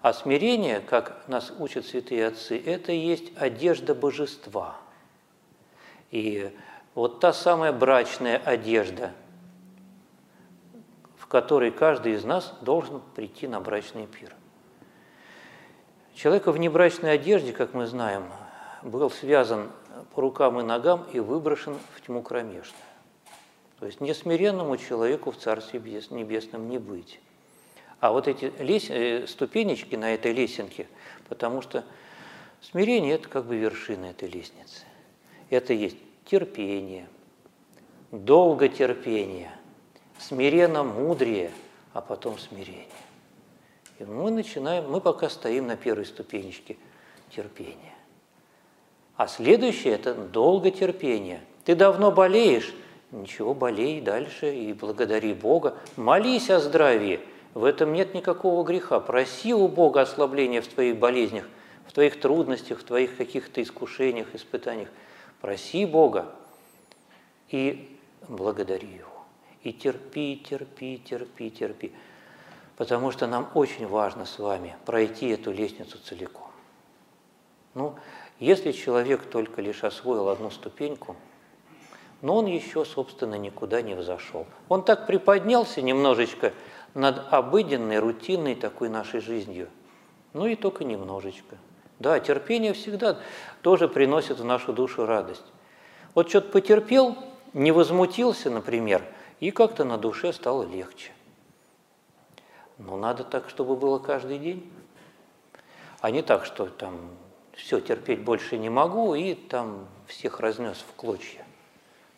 А 0.01 0.13
смирение, 0.13 0.79
как 0.79 1.27
нас 1.27 1.51
учат 1.59 1.85
святые 1.85 2.27
отцы, 2.27 2.57
это 2.57 2.91
и 2.91 2.97
есть 2.97 3.31
одежда 3.35 3.93
божества. 3.93 4.77
И 6.11 6.55
вот 6.95 7.19
та 7.19 7.33
самая 7.33 7.73
брачная 7.73 8.37
одежда, 8.37 9.11
в 11.17 11.27
которой 11.27 11.71
каждый 11.71 12.13
из 12.13 12.23
нас 12.23 12.55
должен 12.61 13.01
прийти 13.15 13.47
на 13.47 13.59
брачный 13.59 14.07
пир. 14.07 14.33
Человек 16.15 16.47
в 16.47 16.57
небрачной 16.57 17.13
одежде, 17.13 17.51
как 17.51 17.73
мы 17.73 17.85
знаем, 17.85 18.25
был 18.81 19.11
связан 19.11 19.69
рукам 20.19 20.59
и 20.59 20.63
ногам 20.63 21.05
и 21.13 21.19
выброшен 21.19 21.77
в 21.95 22.01
тьму 22.01 22.21
кромешную. 22.21 22.83
То 23.79 23.85
есть 23.85 24.01
несмиренному 24.01 24.77
человеку 24.77 25.31
в 25.31 25.37
Царстве 25.37 25.79
Небесном 25.79 26.69
не 26.69 26.77
быть. 26.77 27.19
А 27.99 28.11
вот 28.11 28.27
эти 28.27 28.51
лес... 28.59 28.89
Э, 28.89 29.25
ступенечки 29.27 29.95
на 29.95 30.13
этой 30.13 30.33
лесенке, 30.33 30.87
потому 31.27 31.61
что 31.61 31.83
смирение– 32.61 33.13
это 33.15 33.27
как 33.27 33.45
бы 33.45 33.57
вершина 33.57 34.05
этой 34.05 34.29
лестницы. 34.29 34.85
Это 35.49 35.73
есть 35.73 35.97
терпение, 36.25 37.07
долготерпение, 38.11 39.51
смиренно 40.17 40.83
мудрее, 40.83 41.51
а 41.93 42.01
потом 42.01 42.37
смирение. 42.37 42.85
И 43.99 44.05
мы 44.05 44.31
начинаем, 44.31 44.89
мы 44.89 45.01
пока 45.01 45.29
стоим 45.29 45.67
на 45.67 45.75
первой 45.75 46.05
ступенечке 46.05 46.77
терпения. 47.35 47.93
А 49.19 49.27
следующее– 49.27 49.93
это 49.95 50.13
долготерпение. 50.13 51.41
Ты 51.65 51.75
давно 51.75 52.09
болеешь, 52.09 52.73
ничего, 53.11 53.53
болей 53.53 53.99
дальше 53.99 54.55
и 54.55 54.71
благодари 54.71 55.33
Бога. 55.33 55.77
Молись 55.97 56.49
о 56.49 56.61
здравии, 56.61 57.19
в 57.53 57.65
этом 57.65 57.91
нет 57.91 58.13
никакого 58.13 58.63
греха. 58.63 59.01
Проси 59.01 59.53
у 59.53 59.67
Бога 59.67 59.99
ослабления 59.99 60.61
в 60.61 60.67
твоих 60.69 60.99
болезнях, 60.99 61.49
в 61.85 61.91
твоих 61.91 62.17
трудностях, 62.21 62.79
в 62.79 62.85
твоих 62.85 63.17
каких-то 63.17 63.61
искушениях, 63.61 64.33
испытаниях. 64.33 64.87
Проси 65.41 65.85
Бога 65.85 66.33
и 67.49 67.99
благодари 68.29 68.87
Его. 68.87 69.25
И 69.63 69.73
терпи, 69.73 70.41
терпи, 70.49 70.97
терпи, 70.97 71.51
терпи. 71.51 71.91
Потому 72.77 73.11
что 73.11 73.27
нам 73.27 73.49
очень 73.53 73.85
важно 73.85 74.23
с 74.23 74.39
вами 74.39 74.77
пройти 74.85 75.27
эту 75.27 75.51
лестницу 75.51 75.97
целиком. 75.97 76.47
Ну, 77.73 77.95
если 78.39 78.71
человек 78.71 79.25
только 79.25 79.61
лишь 79.61 79.83
освоил 79.83 80.29
одну 80.29 80.49
ступеньку, 80.49 81.15
но 82.21 82.37
он 82.37 82.45
еще, 82.47 82.85
собственно, 82.85 83.35
никуда 83.35 83.81
не 83.81 83.93
взошел. 83.93 84.45
Он 84.67 84.83
так 84.83 85.07
приподнялся 85.07 85.81
немножечко 85.81 86.53
над 86.93 87.31
обыденной, 87.31 87.99
рутинной 87.99 88.55
такой 88.55 88.89
нашей 88.89 89.21
жизнью. 89.21 89.69
Ну 90.33 90.47
и 90.47 90.55
только 90.55 90.83
немножечко. 90.83 91.57
Да, 91.99 92.19
терпение 92.19 92.73
всегда 92.73 93.19
тоже 93.61 93.87
приносит 93.87 94.39
в 94.39 94.45
нашу 94.45 94.73
душу 94.73 95.05
радость. 95.05 95.45
Вот 96.15 96.29
что-то 96.29 96.49
потерпел, 96.49 97.17
не 97.53 97.71
возмутился, 97.71 98.49
например, 98.49 99.03
и 99.39 99.51
как-то 99.51 99.83
на 99.83 99.97
душе 99.97 100.33
стало 100.33 100.63
легче. 100.63 101.11
Но 102.77 102.95
надо 102.95 103.23
так, 103.23 103.49
чтобы 103.49 103.75
было 103.75 103.99
каждый 103.99 104.39
день. 104.39 104.71
А 105.99 106.11
не 106.11 106.21
так, 106.21 106.45
что 106.45 106.67
там 106.67 107.11
все, 107.59 107.81
терпеть 107.81 108.23
больше 108.23 108.57
не 108.57 108.69
могу, 108.69 109.13
и 109.15 109.35
там 109.35 109.87
всех 110.07 110.39
разнес 110.39 110.77
в 110.77 110.95
клочья. 110.95 111.45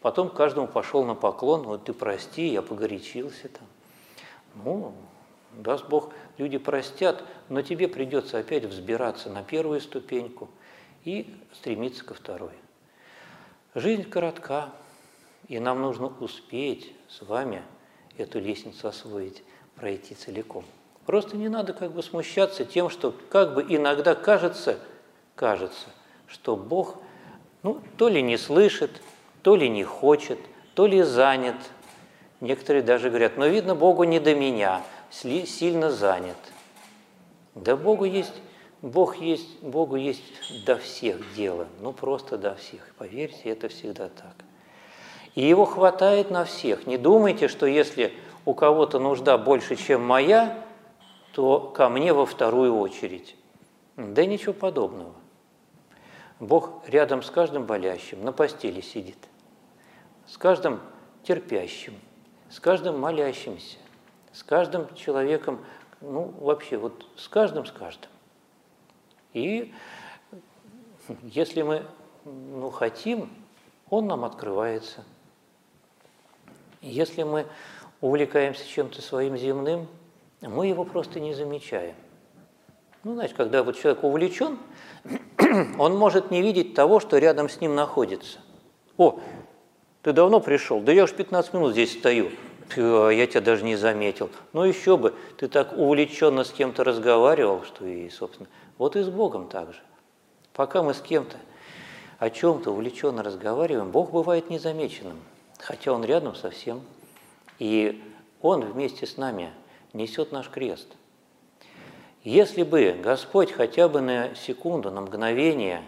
Потом 0.02 0.30
каждому 0.30 0.68
пошел 0.68 1.04
на 1.04 1.16
поклон, 1.16 1.64
вот 1.64 1.86
ты 1.86 1.94
прости, 1.94 2.48
я 2.48 2.62
погорячился 2.62 3.50
там. 3.50 3.68
Ну, 4.64 4.94
Даст 5.54 5.88
Бог, 5.90 6.14
люди 6.38 6.58
простят, 6.58 7.24
но 7.50 7.62
тебе 7.62 7.88
придется 7.88 8.38
опять 8.40 8.64
взбираться 8.64 9.30
на 9.30 9.44
первую 9.44 9.82
ступеньку 9.82 10.50
и 11.04 11.36
стремиться 11.54 12.06
ко 12.06 12.14
второй. 12.14 12.54
Жизнь 13.76 14.10
коротка, 14.10 14.70
и 15.48 15.60
нам 15.60 15.82
нужно 15.82 16.08
успеть 16.08 16.94
с 17.10 17.22
вами 17.22 17.64
эту 18.18 18.40
лестницу 18.40 18.88
освоить, 18.88 19.44
пройти 19.76 20.16
целиком. 20.16 20.64
Просто 21.06 21.36
не 21.36 21.50
надо 21.50 21.74
как 21.74 21.92
бы 21.92 22.04
смущаться 22.04 22.64
тем, 22.64 22.90
что 22.90 23.14
как 23.30 23.54
бы 23.54 23.66
иногда 23.68 24.16
кажется, 24.16 24.80
кажется, 25.42 25.88
что 26.28 26.56
Бог 26.56 26.98
ну, 27.64 27.82
то 27.98 28.10
ли 28.10 28.22
не 28.22 28.38
слышит, 28.38 29.02
то 29.42 29.56
ли 29.56 29.70
не 29.70 29.84
хочет, 29.84 30.38
то 30.76 30.86
ли 30.86 31.02
занят. 31.02 31.56
Некоторые 32.42 32.84
даже 32.84 33.10
говорят, 33.10 33.38
но 33.38 33.48
видно, 33.48 33.74
Богу 33.74 34.04
не 34.04 34.20
до 34.20 34.36
меня, 34.36 34.84
сильно 35.10 35.90
занят. 35.90 36.38
Да 37.56 37.76
Богу 37.76 38.06
есть, 38.06 38.36
Бог 38.84 39.18
есть, 39.18 39.60
Богу 39.64 39.96
есть 39.96 40.22
до 40.64 40.78
всех 40.78 41.18
дело, 41.34 41.68
ну 41.82 41.92
просто 41.92 42.38
до 42.38 42.54
всех. 42.54 42.94
Поверьте, 43.00 43.50
это 43.50 43.68
всегда 43.68 44.10
так. 44.10 44.36
И 45.34 45.42
его 45.42 45.66
хватает 45.66 46.30
на 46.30 46.46
всех. 46.46 46.86
Не 46.86 47.00
думайте, 47.00 47.48
что 47.48 47.66
если 47.66 48.14
у 48.46 48.54
кого-то 48.54 49.00
нужда 49.00 49.40
больше, 49.40 49.76
чем 49.76 50.06
моя, 50.06 50.64
то 51.34 51.60
ко 51.60 51.90
мне 51.90 52.14
во 52.14 52.28
вторую 52.28 52.78
очередь. 52.78 53.36
Да 53.98 54.24
ничего 54.26 54.54
подобного. 54.54 55.16
Бог 56.42 56.82
рядом 56.88 57.22
с 57.22 57.30
каждым 57.30 57.68
болящим, 57.68 58.26
на 58.26 58.34
постели 58.34 58.82
сидит, 58.82 59.30
с 60.26 60.40
каждым 60.40 60.80
терпящим, 61.22 61.94
с 62.50 62.60
каждым 62.60 63.00
молящимся, 63.00 63.78
с 64.34 64.42
каждым 64.42 64.92
человеком, 64.96 65.64
ну, 66.02 66.34
вообще, 66.40 66.78
вот 66.78 67.06
с 67.16 67.28
каждым, 67.28 67.68
с 67.68 67.72
каждым. 67.72 68.10
И 69.34 69.72
если 71.22 71.62
мы 71.62 71.86
ну, 72.26 72.72
хотим, 72.72 73.30
он 73.92 74.08
нам 74.08 74.26
открывается. 74.26 75.04
Если 76.82 77.22
мы 77.22 77.46
увлекаемся 78.02 78.68
чем-то 78.68 79.00
своим 79.04 79.38
земным, 79.38 79.88
мы 80.42 80.66
его 80.66 80.86
просто 80.86 81.20
не 81.20 81.36
замечаем. 81.36 81.96
Ну, 83.04 83.14
знаете, 83.14 83.36
когда 83.36 83.64
вот 83.64 83.78
человек 83.78 84.04
увлечен, 84.04 84.58
он 85.78 85.98
может 85.98 86.32
не 86.32 86.42
видеть 86.42 86.74
того, 86.74 87.00
что 87.00 87.18
рядом 87.18 87.50
с 87.50 87.60
ним 87.62 87.76
находится. 87.76 88.40
О, 88.98 89.20
ты 90.02 90.14
давно 90.14 90.40
пришел? 90.40 90.80
Да 90.80 90.92
я 90.92 91.04
уж 91.04 91.14
15 91.14 91.54
минут 91.54 91.72
здесь 91.72 91.98
стою. 91.98 92.32
Я 92.76 93.28
тебя 93.28 93.42
даже 93.42 93.66
не 93.66 93.76
заметил. 93.76 94.30
Ну 94.54 94.64
еще 94.64 94.96
бы, 94.96 95.14
ты 95.38 95.50
так 95.50 95.74
увлеченно 95.78 96.44
с 96.46 96.52
кем-то 96.52 96.84
разговаривал, 96.84 97.64
что 97.64 97.86
и, 97.86 98.10
собственно, 98.10 98.48
вот 98.78 98.96
и 98.96 99.02
с 99.02 99.10
Богом 99.10 99.50
так 99.50 99.74
же. 99.74 99.80
Пока 100.54 100.82
мы 100.82 100.94
с 100.94 101.02
кем-то 101.02 101.38
о 102.18 102.30
чем-то 102.30 102.72
увлеченно 102.72 103.24
разговариваем, 103.24 103.92
Бог 103.92 104.12
бывает 104.12 104.50
незамеченным, 104.50 105.20
хотя 105.60 105.92
Он 105.92 106.06
рядом 106.06 106.36
совсем. 106.36 106.82
И 107.60 108.02
Он 108.42 108.62
вместе 108.62 109.06
с 109.06 109.18
нами 109.18 109.52
несет 109.92 110.32
наш 110.32 110.50
крест. 110.50 110.88
Если 112.24 112.62
бы 112.62 113.00
Господь 113.02 113.52
хотя 113.52 113.90
бы 113.90 114.00
на 114.00 114.36
секунду, 114.36 114.92
на 114.92 115.02
мгновение 115.02 115.82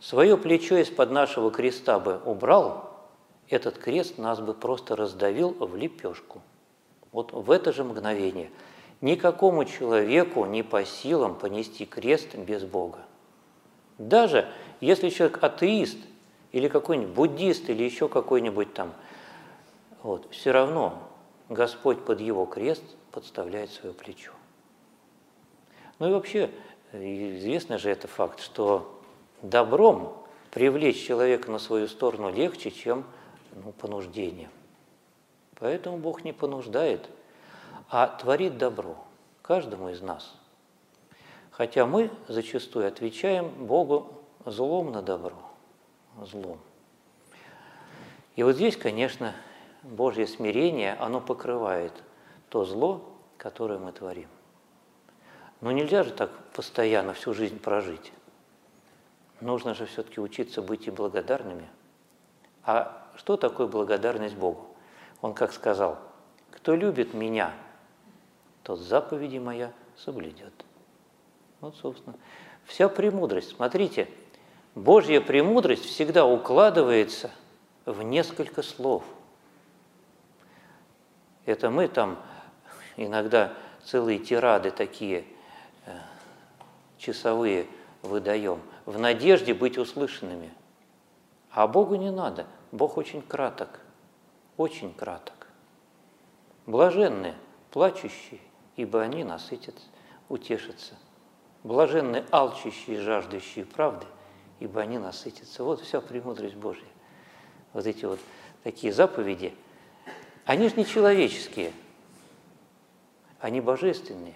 свое 0.00 0.36
плечо 0.36 0.76
из-под 0.76 1.10
нашего 1.10 1.50
креста 1.50 1.98
бы 1.98 2.20
убрал, 2.26 2.90
этот 3.48 3.78
крест 3.78 4.18
нас 4.18 4.40
бы 4.40 4.52
просто 4.52 4.96
раздавил 4.96 5.56
в 5.58 5.74
лепешку. 5.74 6.42
Вот 7.10 7.32
в 7.32 7.50
это 7.50 7.72
же 7.72 7.84
мгновение 7.84 8.50
никакому 9.00 9.64
человеку 9.64 10.44
не 10.44 10.62
по 10.62 10.84
силам 10.84 11.34
понести 11.34 11.86
крест 11.86 12.34
без 12.34 12.64
Бога. 12.64 12.98
Даже 13.96 14.48
если 14.80 15.08
человек 15.08 15.42
атеист 15.42 15.98
или 16.52 16.68
какой-нибудь 16.68 17.14
буддист 17.14 17.70
или 17.70 17.82
еще 17.82 18.08
какой-нибудь 18.08 18.74
там, 18.74 18.92
вот, 20.02 20.28
все 20.30 20.50
равно 20.50 20.98
Господь 21.48 22.04
под 22.04 22.20
его 22.20 22.44
крест 22.44 22.84
подставляет 23.10 23.70
свое 23.70 23.94
плечо. 23.94 24.32
Ну 25.98 26.08
и 26.08 26.12
вообще, 26.12 26.50
известный 26.92 27.78
же 27.78 27.90
это 27.90 28.08
факт, 28.08 28.40
что 28.40 29.00
добром 29.42 30.24
привлечь 30.50 31.04
человека 31.04 31.50
на 31.50 31.58
свою 31.58 31.88
сторону 31.88 32.32
легче, 32.32 32.70
чем 32.70 33.04
ну, 33.52 33.72
понуждением. 33.72 34.50
Поэтому 35.58 35.98
Бог 35.98 36.24
не 36.24 36.32
понуждает, 36.32 37.08
а 37.88 38.06
творит 38.08 38.58
добро 38.58 38.96
каждому 39.42 39.90
из 39.90 40.02
нас. 40.02 40.34
Хотя 41.50 41.86
мы 41.86 42.10
зачастую 42.28 42.86
отвечаем 42.86 43.48
Богу 43.66 44.22
злом 44.44 44.92
на 44.92 45.00
добро, 45.00 45.38
злом. 46.22 46.58
И 48.34 48.42
вот 48.42 48.56
здесь, 48.56 48.76
конечно, 48.76 49.34
Божье 49.82 50.26
смирение, 50.26 50.94
оно 50.94 51.20
покрывает 51.20 51.92
то 52.50 52.64
зло, 52.66 53.02
которое 53.38 53.78
мы 53.78 53.92
творим. 53.92 54.28
Но 55.60 55.72
нельзя 55.72 56.02
же 56.02 56.12
так 56.12 56.30
постоянно 56.52 57.14
всю 57.14 57.34
жизнь 57.34 57.58
прожить. 57.58 58.12
Нужно 59.40 59.74
же 59.74 59.86
все-таки 59.86 60.20
учиться 60.20 60.62
быть 60.62 60.86
и 60.86 60.90
благодарными. 60.90 61.68
А 62.64 63.06
что 63.16 63.36
такое 63.36 63.66
благодарность 63.66 64.36
Богу? 64.36 64.66
Он 65.20 65.34
как 65.34 65.52
сказал, 65.52 65.98
кто 66.50 66.74
любит 66.74 67.14
меня, 67.14 67.54
тот 68.62 68.80
заповеди 68.80 69.38
моя 69.38 69.72
соблюдет. 69.96 70.52
Вот, 71.60 71.76
собственно, 71.76 72.16
вся 72.64 72.88
премудрость. 72.88 73.50
Смотрите, 73.56 74.08
Божья 74.74 75.20
премудрость 75.20 75.84
всегда 75.84 76.26
укладывается 76.26 77.30
в 77.84 78.02
несколько 78.02 78.62
слов. 78.62 79.04
Это 81.46 81.70
мы 81.70 81.88
там 81.88 82.18
иногда 82.96 83.54
целые 83.84 84.18
тирады 84.18 84.70
такие 84.70 85.24
часовые 86.98 87.66
выдаем, 88.02 88.60
в 88.84 88.98
надежде 88.98 89.54
быть 89.54 89.78
услышанными. 89.78 90.52
А 91.50 91.66
Богу 91.66 91.96
не 91.96 92.10
надо. 92.10 92.46
Бог 92.72 92.96
очень 92.96 93.22
краток, 93.22 93.80
очень 94.56 94.92
краток. 94.92 95.48
Блаженны, 96.66 97.34
плачущие, 97.70 98.40
ибо 98.76 99.02
они 99.02 99.24
насытятся, 99.24 99.86
утешатся. 100.28 100.94
Блаженны, 101.62 102.24
алчущие, 102.30 103.00
жаждущие 103.00 103.64
правды, 103.64 104.06
ибо 104.60 104.80
они 104.80 104.98
насытятся. 104.98 105.64
Вот 105.64 105.80
вся 105.80 106.00
премудрость 106.00 106.56
Божья. 106.56 106.86
Вот 107.72 107.86
эти 107.86 108.04
вот 108.04 108.20
такие 108.62 108.92
заповеди, 108.92 109.54
они 110.44 110.68
же 110.68 110.76
не 110.76 110.86
человеческие– 110.86 111.72
они 113.40 113.60
божественные, 113.60 114.34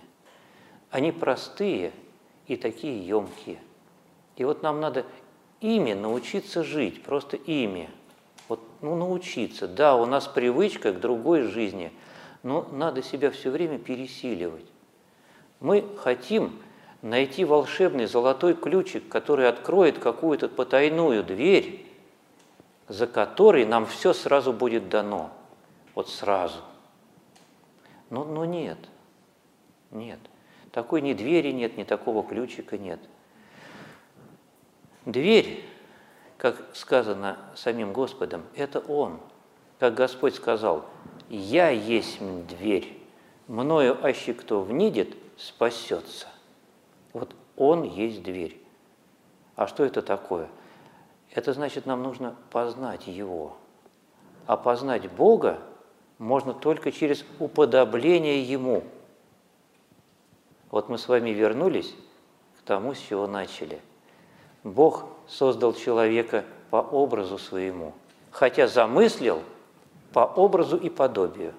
они 0.91 1.13
простые 1.13 1.93
и 2.47 2.57
такие 2.57 3.07
емкие. 3.07 3.61
И 4.37 4.45
вот 4.45 4.63
нам 4.63 4.81
надо 4.81 5.05
ими 5.61 5.93
научиться 5.93 6.65
жить, 6.65 7.03
просто 7.03 7.37
ими. 7.37 7.91
Вот, 8.49 8.61
ну, 8.81 8.97
научиться. 8.97 9.69
Да, 9.69 9.97
у 9.97 10.07
нас 10.07 10.27
привычка 10.27 10.93
к 10.93 11.01
другой 11.01 11.43
жизни, 11.43 11.93
но 12.43 12.67
надо 12.73 13.03
себя 13.03 13.31
все 13.31 13.51
время 13.51 13.79
пересиливать. 13.79 14.67
Мы 15.61 15.85
хотим 15.99 16.61
найти 17.03 17.45
волшебный 17.45 18.07
золотой 18.07 18.55
ключик, 18.55 19.09
который 19.09 19.49
откроет 19.49 19.99
какую-то 19.99 20.49
потайную 20.49 21.23
дверь, 21.23 21.87
за 22.89 23.07
которой 23.07 23.65
нам 23.67 23.87
все 23.87 24.13
сразу 24.13 24.53
будет 24.53 24.89
дано. 24.89 25.31
Вот 25.95 26.09
сразу. 26.09 26.59
Но, 28.09 28.25
но 28.25 28.45
нет, 28.45 28.79
нет. 29.93 30.19
Такой 30.73 31.01
ни 31.01 31.13
двери 31.13 31.51
нет, 31.51 31.77
ни 31.77 31.85
такого 31.85 32.23
ключика 32.23 32.79
нет. 32.79 33.01
Дверь, 35.05 35.65
как 36.37 36.57
сказано 36.75 37.39
самим 37.55 37.93
Господом, 37.93 38.43
это 38.55 38.81
Он. 38.81 39.19
Как 39.79 39.95
Господь 39.95 40.35
сказал, 40.35 40.85
«Я 41.29 41.71
есть 41.71 42.19
дверь, 42.47 42.99
мною 43.49 43.99
аще 44.05 44.35
кто 44.35 44.63
внидит, 44.63 45.17
спасется». 45.37 46.29
Вот 47.13 47.35
Он 47.57 47.83
есть 47.83 48.23
дверь. 48.23 48.61
А 49.57 49.67
что 49.67 49.85
это 49.85 50.03
такое? 50.03 50.49
Это 51.33 51.53
значит, 51.53 51.87
нам 51.87 52.03
нужно 52.03 52.37
познать 52.51 53.07
Его. 53.07 53.57
А 54.47 54.57
познать 54.57 55.11
Бога 55.11 55.59
можно 56.19 56.55
только 56.55 56.93
через 56.93 57.25
уподобление 57.39 58.43
Ему. 58.43 58.85
Вот 60.71 60.89
мы 60.89 60.99
с 60.99 61.09
вами 61.09 61.31
вернулись 61.31 61.95
к 62.59 62.63
тому, 62.63 62.95
с 62.95 62.99
чего 62.99 63.27
начали. 63.27 63.81
Бог 64.63 65.07
создал 65.27 65.73
человека 65.73 66.45
по 66.71 66.77
образу 66.77 67.39
своему, 67.39 67.95
хотя 68.31 68.69
замыслил 68.69 69.43
по 70.13 70.21
образу 70.21 70.77
и 70.77 70.89
подобию. 70.89 71.55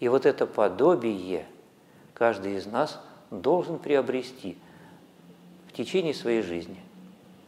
И 0.00 0.08
вот 0.08 0.26
это 0.26 0.46
подобие 0.46 1.46
каждый 2.12 2.56
из 2.56 2.66
нас 2.66 3.00
должен 3.30 3.78
приобрести 3.78 4.58
в 5.68 5.72
течение 5.72 6.14
своей 6.14 6.42
жизни. 6.42 6.80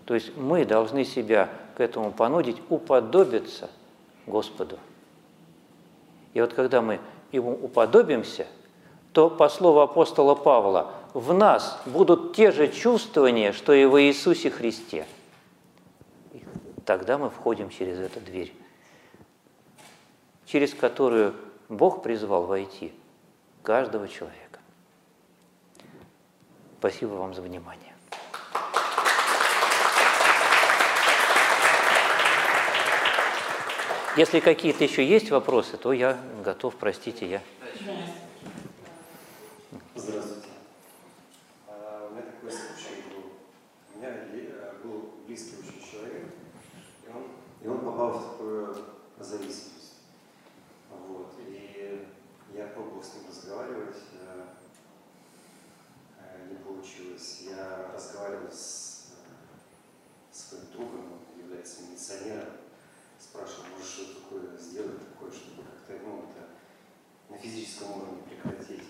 То 0.05 0.15
есть 0.15 0.35
мы 0.37 0.65
должны 0.65 1.05
себя 1.05 1.51
к 1.77 1.81
этому 1.81 2.12
понудить, 2.12 2.57
уподобиться 2.70 3.69
Господу. 4.27 4.79
И 6.33 6.41
вот 6.41 6.55
когда 6.55 6.81
мы 6.81 7.01
ему 7.33 7.53
уподобимся, 7.53 8.47
то 9.13 9.31
по 9.31 9.49
слову 9.49 9.81
апостола 9.81 10.35
Павла, 10.35 10.93
в 11.15 11.33
нас 11.33 11.81
будут 11.87 12.37
те 12.37 12.53
же 12.53 12.69
чувствования, 12.69 13.53
что 13.53 13.73
и 13.73 13.85
в 13.87 14.01
Иисусе 14.03 14.51
Христе. 14.51 15.07
И 16.33 16.43
тогда 16.85 17.19
мы 17.19 17.31
входим 17.31 17.71
через 17.71 17.99
эту 17.99 18.21
дверь, 18.21 18.55
через 20.47 20.75
которую 20.75 21.35
Бог 21.69 22.03
призвал 22.03 22.45
войти 22.45 22.93
каждого 23.63 24.09
человека. 24.09 24.61
Спасибо 26.79 27.15
вам 27.15 27.35
за 27.35 27.43
внимание. 27.43 27.93
Если 34.17 34.41
какие-то 34.41 34.83
еще 34.85 35.07
есть 35.07 35.31
вопросы, 35.31 35.77
то 35.77 35.93
я 35.93 36.19
готов, 36.45 36.75
простите, 36.75 37.29
я. 37.29 37.43
Здравствуйте. 39.95 40.49
А, 41.69 42.09
У 42.11 42.15
меня 42.15 42.23
такой 42.23 42.51
случай 42.51 43.05
был. 43.15 43.31
У 43.95 43.99
меня 43.99 44.09
е- 44.35 44.73
был 44.83 45.11
близкий 45.27 45.57
очень 45.61 45.89
человек, 45.89 46.27
и 47.07 47.11
он, 47.11 47.23
и 47.63 47.69
он 47.69 47.79
попал 47.85 48.11
в 48.11 48.23
такую 48.33 48.77
зависимость. 49.21 49.99
Вот. 51.07 51.33
И 51.47 52.07
я 52.57 52.67
пробовал 52.67 53.03
с 53.05 53.15
ним 53.15 53.25
разговаривать, 53.49 53.97
э, 54.12 54.47
э, 56.20 56.49
не 56.51 56.57
получилось. 56.57 57.45
Я 57.49 57.91
разговаривал 57.95 58.53
с 58.53 59.12
э, 59.12 60.35
своим 60.35 60.70
другом, 60.73 61.12
он 61.15 61.43
является 61.43 61.83
милиционером, 61.85 62.53
спрашивал, 63.19 63.65
может, 63.73 63.87
что 63.87 64.20
такое 64.20 64.57
сделать 64.59 64.99
такое, 65.12 65.33
чтобы 65.33 65.62
как-то, 65.62 66.05
ну, 66.05 66.25
это 66.29 67.33
на 67.33 67.39
физическом 67.39 67.97
уровне 67.97 68.23
прекратить. 68.29 68.85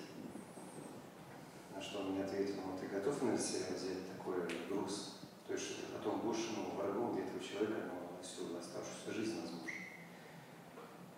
На 1.73 1.81
что 1.81 2.01
он 2.01 2.13
мне 2.13 2.25
ответил, 2.25 2.57
ну 2.57 2.77
ты 2.79 2.89
готов 2.89 3.23
на 3.23 3.39
себя 3.39 3.67
взять 3.77 4.11
такой 4.17 4.43
груз? 4.69 5.19
То 5.47 5.53
есть, 5.53 5.67
что 5.67 5.75
ты 5.83 5.93
потом 5.93 6.21
будешь 6.21 6.49
ну, 6.57 6.77
врагом 6.77 7.15
для 7.15 7.25
этого 7.25 7.41
человека 7.41 7.83
ну, 7.87 8.21
всю 8.23 8.57
оставшуюся 8.57 9.13
жизнь, 9.13 9.41
возможно. 9.41 9.71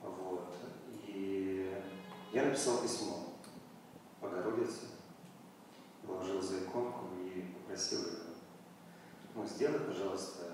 Вот. 0.03 0.55
И 1.07 1.83
я 2.33 2.45
написал 2.45 2.83
письмо 2.83 3.30
Богородице, 4.21 4.87
положил 6.07 6.41
за 6.41 6.59
иконку 6.59 7.07
и 7.25 7.43
попросил 7.55 8.01
ее, 8.01 8.19
ну, 9.35 9.47
сделай, 9.47 9.81
пожалуйста, 9.81 10.53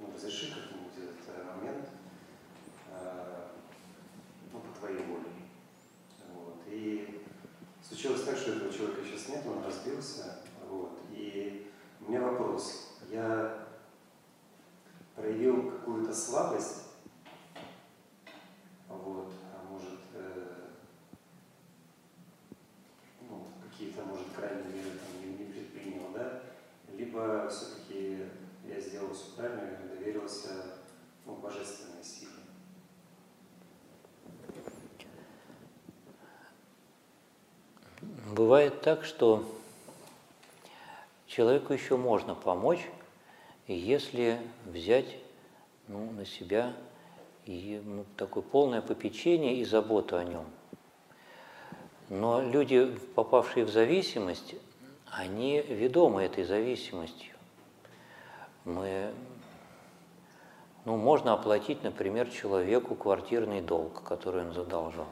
ну, 0.00 0.10
разреши 0.14 0.54
как-нибудь 0.54 0.92
этот 0.96 1.36
э, 1.36 1.44
момент, 1.44 1.88
э, 2.90 3.46
ну, 4.52 4.60
по 4.60 4.78
твоей 4.78 5.04
воле. 5.04 5.24
Вот. 6.34 6.56
И 6.66 7.24
случилось 7.82 8.24
так, 8.24 8.36
что 8.36 8.52
этого 8.52 8.72
человека 8.72 9.02
сейчас 9.04 9.28
нет, 9.28 9.46
он 9.46 9.64
разбился. 9.64 10.38
Вот. 10.68 10.98
И 11.10 11.70
у 12.00 12.10
меня 12.10 12.22
вопрос. 12.22 12.96
Я 13.10 13.66
проявил 15.14 15.70
какую-то 15.70 16.14
слабость, 16.14 16.84
вот, 18.88 19.32
а 19.52 19.64
может, 19.70 19.98
э, 20.14 20.68
ну, 23.28 23.46
какие-то, 23.68 24.04
может, 24.04 24.26
крайние 24.34 24.64
меры 24.64 24.90
там, 24.98 25.20
не, 25.20 25.38
не 25.38 25.52
предпринял, 25.52 26.10
да? 26.14 26.42
Либо 26.92 27.48
все-таки 27.48 28.26
я 28.64 28.80
сделал 28.80 29.12
все 29.12 29.36
правильно 29.36 29.84
и 29.84 29.88
доверился 29.88 30.48
ну, 31.26 31.36
божественной 31.36 32.04
силе. 32.04 32.28
Бывает 38.58 38.80
так, 38.80 39.04
что 39.04 39.44
человеку 41.28 41.72
еще 41.72 41.96
можно 41.96 42.34
помочь, 42.34 42.90
если 43.68 44.40
взять 44.66 45.06
ну, 45.86 46.10
на 46.10 46.26
себя 46.26 46.72
и, 47.46 47.80
ну, 47.84 48.04
такое 48.16 48.42
полное 48.42 48.80
попечение 48.80 49.54
и 49.54 49.64
заботу 49.64 50.16
о 50.16 50.24
нем. 50.24 50.44
Но 52.08 52.42
люди, 52.42 52.86
попавшие 53.14 53.64
в 53.64 53.70
зависимость, 53.70 54.56
они 55.06 55.60
ведомы 55.60 56.24
этой 56.24 56.42
зависимостью. 56.42 57.36
Мы, 58.64 59.12
ну, 60.84 60.96
можно 60.96 61.32
оплатить, 61.32 61.84
например, 61.84 62.28
человеку 62.28 62.96
квартирный 62.96 63.60
долг, 63.60 64.02
который 64.02 64.42
он 64.42 64.52
задолжал. 64.52 65.06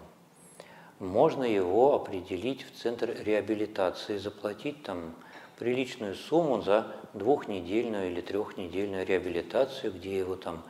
Можно 0.98 1.44
его 1.44 1.94
определить 1.94 2.64
в 2.64 2.80
центр 2.80 3.14
реабилитации, 3.22 4.16
заплатить 4.16 4.82
там 4.82 5.14
приличную 5.58 6.14
сумму 6.14 6.62
за 6.62 6.86
двухнедельную 7.12 8.10
или 8.10 8.20
трехнедельную 8.22 9.04
реабилитацию, 9.04 9.92
где 9.92 10.18
его 10.18 10.36
там 10.36 10.62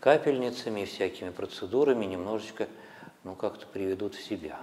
капельницами 0.00 0.80
и 0.80 0.84
всякими 0.86 1.30
процедурами 1.30 2.04
немножечко, 2.04 2.66
ну, 3.22 3.34
как-то 3.34 3.66
приведут 3.66 4.14
в 4.14 4.22
себя. 4.22 4.58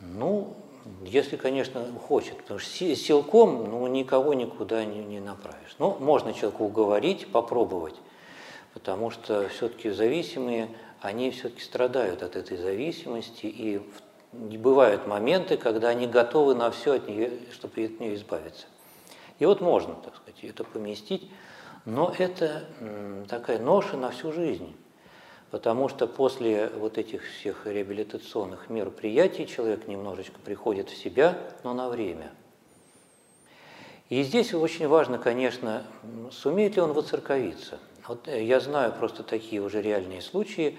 Ну, 0.00 0.56
если, 1.04 1.36
конечно, 1.36 1.86
хочет, 2.06 2.38
потому 2.38 2.58
что 2.58 2.68
си- 2.70 2.96
силком 2.96 3.70
ну, 3.70 3.86
никого 3.86 4.34
никуда 4.34 4.84
не, 4.84 5.04
не 5.04 5.20
направишь. 5.20 5.76
Ну, 5.78 5.96
можно 6.00 6.32
человеку 6.34 6.64
уговорить, 6.64 7.30
попробовать, 7.30 7.94
потому 8.74 9.10
что 9.10 9.48
все-таки 9.48 9.90
зависимые, 9.90 10.68
они 11.04 11.30
все-таки 11.32 11.60
страдают 11.60 12.22
от 12.22 12.34
этой 12.34 12.56
зависимости, 12.56 13.44
и 13.44 13.82
бывают 14.32 15.06
моменты, 15.06 15.58
когда 15.58 15.88
они 15.88 16.06
готовы 16.06 16.54
на 16.54 16.70
все 16.70 16.94
от 16.94 17.08
нее, 17.08 17.30
чтобы 17.52 17.84
от 17.84 18.00
нее 18.00 18.14
избавиться. 18.14 18.66
И 19.38 19.44
вот 19.44 19.60
можно, 19.60 19.96
так 19.96 20.16
сказать, 20.16 20.42
это 20.42 20.64
поместить, 20.64 21.30
но 21.84 22.14
это 22.16 22.64
такая 23.28 23.58
ноша 23.58 23.98
на 23.98 24.12
всю 24.12 24.32
жизнь. 24.32 24.74
Потому 25.50 25.90
что 25.90 26.06
после 26.06 26.68
вот 26.68 26.96
этих 26.96 27.22
всех 27.22 27.66
реабилитационных 27.66 28.70
мероприятий 28.70 29.46
человек 29.46 29.86
немножечко 29.86 30.40
приходит 30.42 30.88
в 30.88 30.96
себя, 30.96 31.38
но 31.64 31.74
на 31.74 31.90
время. 31.90 32.32
И 34.08 34.22
здесь 34.22 34.54
очень 34.54 34.88
важно, 34.88 35.18
конечно, 35.18 35.84
сумеет 36.32 36.76
ли 36.76 36.80
он 36.82 36.94
воцерковиться. 36.94 37.78
Вот 38.06 38.28
э, 38.28 38.44
я 38.44 38.60
знаю 38.60 38.92
просто 38.92 39.22
такие 39.22 39.62
уже 39.62 39.80
реальные 39.80 40.20
случаи. 40.20 40.78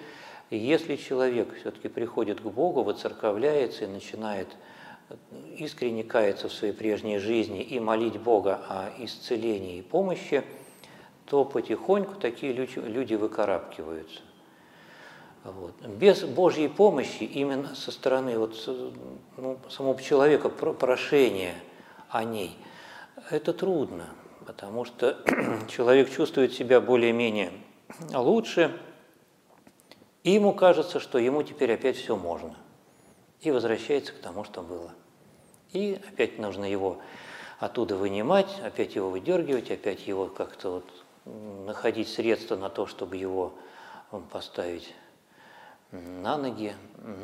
Если 0.52 0.96
человек 0.96 1.56
все-таки 1.60 1.88
приходит 1.88 2.40
к 2.42 2.44
Богу, 2.44 2.84
воцерковляется 2.84 3.86
и 3.86 3.88
начинает 3.88 4.48
э, 5.10 5.16
искренне 5.58 6.04
каяться 6.04 6.50
в 6.50 6.54
своей 6.54 6.74
прежней 6.74 7.18
жизни 7.18 7.62
и 7.62 7.80
молить 7.80 8.20
Бога 8.20 8.62
о 8.70 8.90
исцелении 9.00 9.80
и 9.80 9.82
помощи, 9.82 10.44
то 11.26 11.44
потихоньку 11.44 12.16
такие 12.16 12.54
люди, 12.54 13.16
выкарабкиваются. 13.16 14.22
Вот. 15.44 15.74
Без 15.88 16.24
Божьей 16.24 16.68
помощи, 16.68 17.24
именно 17.24 17.74
со 17.76 17.92
стороны 17.92 18.38
вот, 18.38 18.56
ну, 19.38 19.58
самого 19.70 20.00
человека, 20.02 20.50
про- 20.50 20.74
прошения 20.74 21.56
о 22.10 22.24
ней, 22.24 22.56
это 23.32 23.54
трудно, 23.54 24.08
потому 24.46 24.86
что 24.86 25.18
человек 25.68 26.12
чувствует 26.12 26.54
себя 26.54 26.80
более-менее 26.80 27.52
лучше, 28.14 28.80
и 30.24 30.32
ему 30.32 30.54
кажется, 30.54 31.00
что 31.00 31.18
ему 31.18 31.44
теперь 31.44 31.74
опять 31.74 31.98
все 31.98 32.16
можно, 32.16 32.56
и 33.42 33.52
возвращается 33.52 34.14
к 34.14 34.18
тому, 34.18 34.44
что 34.44 34.62
было. 34.62 34.92
И 35.72 36.00
опять 36.08 36.40
нужно 36.40 36.66
его 36.66 37.00
оттуда 37.60 37.96
вынимать, 37.96 38.60
опять 38.64 38.96
его 38.96 39.10
выдергивать, 39.10 39.72
опять 39.72 40.08
его 40.08 40.28
как-то 40.28 40.72
вот 40.72 41.66
находить 41.66 42.08
средства 42.08 42.56
на 42.56 42.70
то, 42.70 42.88
чтобы 42.88 43.18
его 43.18 43.54
поставить 44.32 44.94
на 45.91 46.38
ноги. 46.38 46.74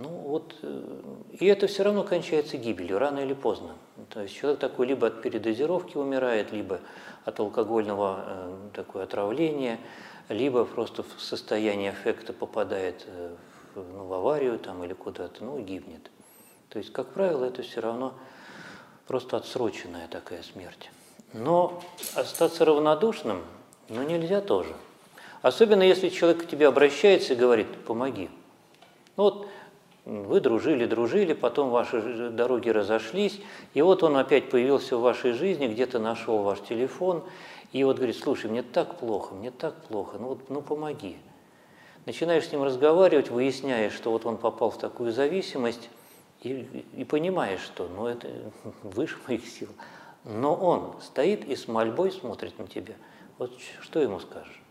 Ну 0.02 0.10
вот, 0.10 0.56
э, 0.62 0.84
и 1.32 1.46
это 1.46 1.68
все 1.68 1.84
равно 1.84 2.04
кончается 2.04 2.58
гибелью, 2.58 3.00
рано 3.00 3.20
или 3.20 3.34
поздно. 3.34 3.76
То 4.10 4.22
есть 4.22 4.36
человек 4.36 4.60
такой 4.60 4.88
либо 4.88 5.08
от 5.08 5.22
передозировки 5.22 5.98
умирает, 5.98 6.52
либо 6.52 6.82
от 7.26 7.40
алкогольного 7.40 8.24
э, 8.26 8.70
такое 8.74 9.04
отравления, 9.04 9.80
либо 10.30 10.66
просто 10.66 11.04
в 11.04 11.22
состояние 11.22 11.92
эффекта 11.92 12.34
попадает 12.34 13.06
э, 13.08 13.36
в, 13.76 13.94
ну, 13.94 14.06
в 14.06 14.14
аварию 14.14 14.60
там, 14.60 14.84
или 14.84 14.94
куда-то, 14.94 15.44
ну 15.44 15.60
гибнет. 15.60 16.12
То 16.70 16.80
есть, 16.80 16.94
как 16.94 17.08
правило, 17.08 17.46
это 17.46 17.64
все 17.64 17.82
равно 17.82 18.14
просто 19.08 19.38
отсроченная 19.38 20.08
такая 20.08 20.44
смерть. 20.44 20.90
Но 21.34 21.82
остаться 22.16 22.66
равнодушным, 22.66 23.44
ну, 23.90 24.04
нельзя 24.04 24.42
тоже. 24.42 24.74
Особенно, 25.42 25.84
если 25.84 26.10
человек 26.10 26.44
к 26.44 26.48
тебе 26.48 26.68
обращается 26.68 27.34
и 27.34 27.36
говорит, 27.36 27.68
помоги. 27.86 28.30
Ну 29.18 29.24
вот 29.24 29.48
Вы 30.06 30.40
дружили, 30.40 30.86
дружили, 30.86 31.34
потом 31.34 31.70
ваши 31.70 32.30
дороги 32.32 32.70
разошлись, 32.70 33.40
и 33.76 33.82
вот 33.82 34.02
он 34.02 34.18
опять 34.18 34.50
появился 34.50 34.98
в 34.98 35.02
вашей 35.02 35.34
жизни, 35.34 35.68
где-то 35.68 36.00
нашел 36.00 36.40
ваш 36.40 36.60
телефон, 36.62 37.24
и 37.72 37.84
вот 37.84 37.98
говорит, 37.98 38.18
слушай, 38.18 38.50
мне 38.50 38.64
так 38.64 38.98
плохо, 38.98 39.36
мне 39.36 39.52
так 39.52 39.76
плохо, 39.86 40.18
ну 40.20 40.30
вот, 40.30 40.50
ну 40.50 40.62
помоги. 40.62 41.18
Начинаешь 42.08 42.48
с 42.48 42.52
ним 42.52 42.64
разговаривать, 42.64 43.30
выясняешь, 43.30 43.94
что 43.94 44.12
вот 44.12 44.26
он 44.26 44.38
попал 44.38 44.72
в 44.72 44.80
такую 44.80 45.12
зависимость, 45.12 45.90
и, 46.42 46.68
и 46.98 47.04
понимаешь, 47.04 47.62
что 47.62 47.88
ну 47.88 48.08
это 48.08 48.28
выше 48.84 49.18
моих 49.28 49.46
сил. 49.48 49.70
Но 50.24 50.56
он 50.56 50.96
стоит 51.02 51.46
и 51.46 51.56
с 51.56 51.68
мольбой 51.68 52.12
смотрит 52.12 52.58
на 52.58 52.68
тебя. 52.68 52.96
Вот 53.38 53.52
что 53.82 54.00
ему 54.00 54.20
скажешь? 54.20 54.62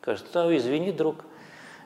Скажет, 0.00 0.26
да, 0.32 0.54
извини, 0.54 0.92
друг, 0.92 1.24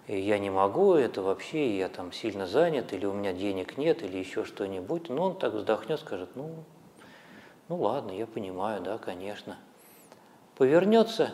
я 0.08 0.38
не 0.38 0.50
могу, 0.50 0.94
это 0.94 1.22
вообще, 1.22 1.78
я 1.78 1.88
там 1.88 2.12
сильно 2.12 2.46
занят, 2.46 2.92
или 2.92 3.06
у 3.06 3.12
меня 3.12 3.32
денег 3.32 3.78
нет, 3.78 4.02
или 4.02 4.18
еще 4.18 4.44
что-нибудь. 4.44 5.08
Но 5.08 5.26
он 5.26 5.38
так 5.38 5.54
вздохнет, 5.54 6.00
скажет, 6.00 6.30
ну, 6.34 6.64
ну 7.68 7.76
ладно, 7.76 8.10
я 8.10 8.26
понимаю, 8.26 8.82
да, 8.82 8.98
конечно. 8.98 9.58
Повернется, 10.56 11.32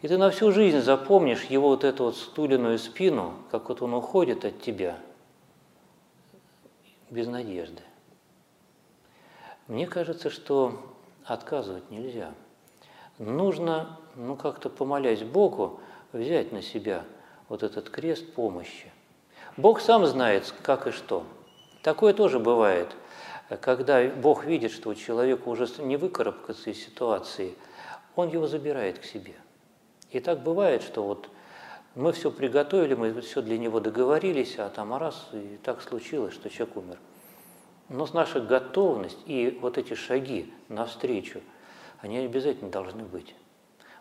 и 0.00 0.08
ты 0.08 0.16
на 0.16 0.30
всю 0.30 0.50
жизнь 0.50 0.80
запомнишь 0.80 1.44
его 1.44 1.68
вот 1.68 1.84
эту 1.84 2.04
вот 2.04 2.16
стуленную 2.16 2.78
спину, 2.78 3.34
как 3.50 3.68
вот 3.68 3.82
он 3.82 3.92
уходит 3.92 4.44
от 4.44 4.62
тебя 4.62 4.98
без 7.10 7.26
надежды. 7.26 7.82
Мне 9.66 9.86
кажется, 9.86 10.30
что 10.30 10.72
отказывать 11.24 11.90
нельзя. 11.90 12.32
Нужно, 13.18 13.98
ну 14.16 14.36
как-то 14.36 14.70
помолясь 14.70 15.22
Богу, 15.22 15.80
взять 16.12 16.50
на 16.50 16.62
себя– 16.62 17.04
вот 17.50 17.64
этот 17.64 17.90
крест 17.90 18.32
помощи. 18.32 18.90
Бог 19.58 19.80
сам 19.80 20.06
знает, 20.06 20.54
как 20.62 20.86
и 20.86 20.92
что. 20.92 21.26
Такое 21.82 22.14
тоже 22.14 22.38
бывает, 22.38 22.94
когда 23.60 24.06
Бог 24.08 24.44
видит, 24.44 24.70
что 24.70 24.90
у 24.90 24.94
человека 24.94 25.48
уже 25.48 25.66
не 25.78 25.96
выкарабкаться 25.96 26.70
из 26.70 26.82
ситуации, 26.82 27.56
Он 28.14 28.28
его 28.28 28.46
забирает 28.46 29.00
к 29.00 29.04
себе. 29.04 29.34
И 30.10 30.20
так 30.20 30.42
бывает, 30.42 30.82
что 30.82 31.02
вот 31.02 31.28
мы 31.96 32.12
все 32.12 32.30
приготовили, 32.30 32.94
мы 32.94 33.20
все 33.20 33.42
для 33.42 33.58
него 33.58 33.80
договорились, 33.80 34.56
а 34.58 34.68
там 34.68 34.94
раз, 34.96 35.28
и 35.32 35.58
так 35.64 35.82
случилось, 35.82 36.34
что 36.34 36.48
человек 36.48 36.76
умер. 36.76 36.98
Но 37.88 38.06
с 38.06 38.12
наша 38.12 38.40
готовность 38.40 39.18
и 39.26 39.58
вот 39.60 39.76
эти 39.76 39.94
шаги 39.94 40.54
навстречу, 40.68 41.40
они 42.00 42.18
обязательно 42.18 42.70
должны 42.70 43.02
быть. 43.02 43.34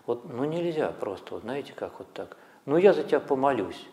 Вот, 0.05 0.31
ну 0.31 0.45
нельзя 0.45 0.91
просто, 0.91 1.33
вот 1.33 1.41
знаете, 1.41 1.73
как 1.73 1.97
вот 1.97 2.13
так– 2.13 2.37
ну 2.69 2.77
я 2.77 2.93
за 2.93 3.03
тебя 3.03 3.19
помолюсь. 3.19 3.83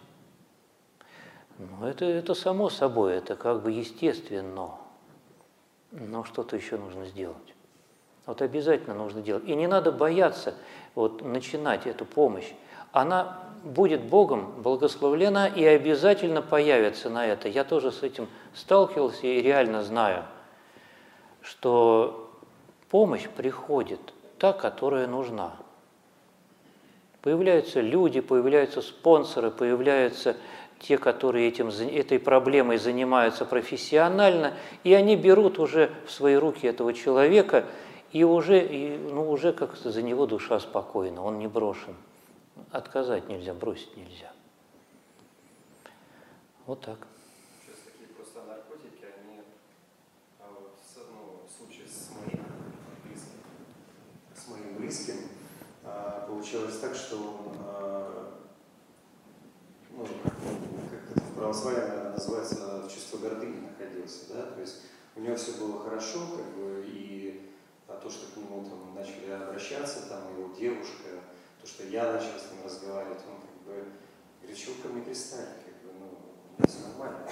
Ну, 1.58 1.86
это, 1.86 2.04
это 2.04 2.34
само 2.34 2.68
собой, 2.68 3.14
это 3.14 3.34
как 3.34 3.62
бы 3.62 3.72
естественно. 3.72 4.72
Но 5.92 6.24
что-то 6.24 6.56
еще 6.56 6.76
нужно 6.76 7.06
сделать. 7.06 7.54
Вот 8.26 8.42
обязательно 8.42 8.94
нужно 8.94 9.22
делать. 9.22 9.44
И 9.46 9.54
не 9.54 9.66
надо 9.66 9.92
бояться 9.92 10.52
вот, 10.94 11.22
начинать 11.22 11.86
эту 11.86 12.04
помощь. 12.04 12.52
Она 12.92 13.44
будет 13.64 14.02
Богом 14.02 14.60
благословлена 14.60 15.48
и 15.48 15.64
обязательно 15.64 16.42
появится 16.42 17.08
на 17.08 17.24
это. 17.26 17.48
Я 17.48 17.64
тоже 17.64 17.90
с 17.90 18.02
этим 18.02 18.28
сталкивался 18.52 19.26
и 19.26 19.40
реально 19.40 19.84
знаю, 19.84 20.24
что 21.40 22.30
помощь 22.90 23.26
приходит 23.26 24.12
та, 24.38 24.52
которая 24.52 25.06
нужна. 25.06 25.56
Появляются 27.26 27.80
люди, 27.80 28.20
появляются 28.20 28.80
спонсоры, 28.80 29.50
появляются 29.50 30.36
те, 30.78 30.96
которые 30.96 31.48
этим, 31.48 31.70
этой 31.70 32.20
проблемой 32.20 32.78
занимаются 32.78 33.44
профессионально, 33.44 34.54
и 34.84 34.94
они 34.94 35.16
берут 35.16 35.58
уже 35.58 35.90
в 36.06 36.12
свои 36.12 36.36
руки 36.36 36.68
этого 36.68 36.94
человека, 36.94 37.64
и 38.12 38.22
уже, 38.22 38.64
и, 38.64 38.96
ну, 38.96 39.28
уже 39.28 39.52
как-то 39.52 39.90
за 39.90 40.02
него 40.02 40.26
душа 40.26 40.60
спокойна, 40.60 41.20
он 41.20 41.40
не 41.40 41.48
брошен. 41.48 41.96
Отказать 42.70 43.28
нельзя, 43.28 43.54
бросить 43.54 43.96
нельзя. 43.96 44.30
Вот 46.64 46.80
так. 46.80 47.08
Сейчас 47.60 47.74
такие 47.86 48.06
получилось 56.46 56.78
так, 56.80 56.94
что 56.94 57.16
он, 57.16 57.56
а, 57.60 58.34
ну, 59.90 60.06
как 60.90 61.10
это 61.10 61.20
в 61.20 61.34
православии 61.34 62.12
называется, 62.12 62.82
в 62.86 62.92
чувство 62.92 63.18
гордыни 63.18 63.66
находился, 63.66 64.32
да, 64.32 64.42
то 64.42 64.60
есть 64.60 64.82
у 65.16 65.20
него 65.20 65.34
все 65.34 65.52
было 65.52 65.82
хорошо, 65.82 66.20
как 66.36 66.46
бы, 66.56 66.84
и 66.86 67.50
а 67.88 67.98
то, 68.00 68.08
что 68.08 68.32
к 68.32 68.36
нему 68.36 68.64
там 68.64 68.94
начали 68.94 69.30
обращаться, 69.30 70.08
там 70.08 70.20
его 70.36 70.54
девушка, 70.54 71.20
то, 71.60 71.66
что 71.66 71.84
я 71.84 72.12
начал 72.12 72.38
с 72.38 72.52
ним 72.52 72.64
разговаривать, 72.64 73.18
он 73.28 73.40
как 73.40 73.66
бы 73.66 73.84
говорит, 74.42 74.68
вы 74.68 74.82
ко 74.82 74.88
мне 74.88 75.02
пристали, 75.02 75.48
как 75.64 75.74
бы, 75.82 75.98
ну, 75.98 76.66
все 76.66 76.78
нормально, 76.88 77.26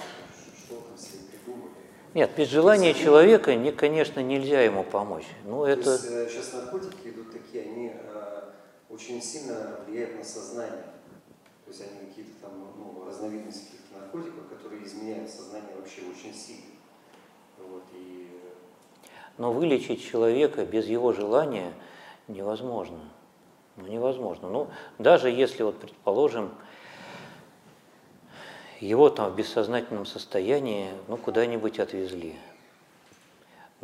что 0.57 0.75
там 0.75 0.97
все 0.97 1.19
придумали. 1.31 1.71
Нет, 2.13 2.31
без 2.37 2.47
желания 2.49 2.93
человека, 2.93 3.55
не, 3.55 3.71
конечно, 3.71 4.21
нельзя 4.21 4.61
ему 4.61 4.83
помочь. 4.83 5.27
Ну, 5.45 5.65
это... 5.65 5.91
есть, 5.91 6.05
э, 6.05 6.29
сейчас 6.29 6.53
наркотики 6.53 7.09
идут 7.09 7.31
такие, 7.31 7.63
они 7.63 7.91
очень 8.95 9.21
сильно 9.21 9.79
влияют 9.85 10.17
на 10.17 10.23
сознание. 10.23 10.85
То 11.65 11.71
есть 11.71 11.81
они 11.81 12.07
какие-то 12.07 12.31
там 12.41 12.51
ну, 12.77 13.05
разновидности 13.05 13.65
каких-то 13.65 13.99
наркотиков, 13.99 14.47
которые 14.47 14.83
изменяют 14.85 15.29
сознание 15.29 15.75
вообще 15.75 16.01
очень 16.01 16.33
сильно. 16.33 16.71
Вот, 17.57 17.83
и... 17.93 18.29
Но 19.37 19.51
вылечить 19.51 20.03
человека 20.03 20.65
без 20.65 20.85
его 20.85 21.11
желания 21.11 21.73
невозможно. 22.29 22.99
Ну, 23.75 23.87
невозможно. 23.87 24.49
Ну, 24.49 24.69
даже 24.97 25.29
если, 25.29 25.63
вот, 25.63 25.77
предположим, 25.77 26.51
его 28.79 29.09
там 29.09 29.31
в 29.31 29.35
бессознательном 29.35 30.05
состоянии 30.05 30.89
ну, 31.09 31.17
куда-нибудь 31.17 31.79
отвезли. 31.79 32.35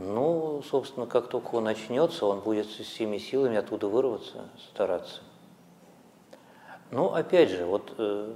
Ну, 0.04 0.64
собственно, 0.64 1.06
как 1.06 1.28
только 1.28 1.56
он 1.56 1.66
начнется, 1.66 2.26
он 2.26 2.40
будет 2.40 2.66
с 2.66 2.76
всеми 2.76 3.20
силами 3.20 3.58
оттуда 3.58 3.88
вырваться, 3.88 4.50
стараться. 4.72 5.22
Ну, 6.90 7.14
опять 7.14 7.50
же, 7.50 7.66
вот 7.66 7.94
э, 8.00 8.34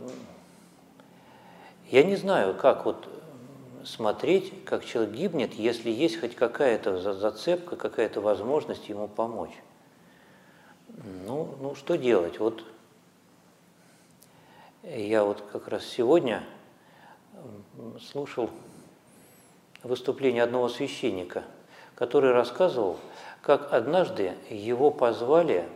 я 1.89 2.03
не 2.03 2.17
знаю, 2.17 2.53
как 2.53 2.85
вот 2.85 3.07
смотреть, 3.83 4.63
как 4.63 4.85
человек 4.85 5.15
гибнет, 5.15 5.53
если 5.55 5.89
есть 5.89 6.19
хоть 6.19 6.35
какая-то 6.35 7.01
зацепка, 7.13 7.75
какая-то 7.75 8.21
возможность 8.21 8.87
ему 8.87 9.07
помочь. 9.07 9.55
Ну, 11.25 11.55
ну 11.59 11.73
что 11.73 11.97
делать? 11.97 12.39
Вот 12.39 12.63
я 14.83 15.23
вот 15.23 15.41
как 15.51 15.67
раз 15.67 15.83
сегодня 15.83 16.43
слушал 18.11 18.51
выступление 19.85 20.43
одного 20.43 20.69
священника, 20.69 21.43
который 21.95 22.31
рассказывал, 22.31 22.97
как 23.41 23.73
однажды 23.73 24.33
его 24.49 24.91
позвали 24.91 25.67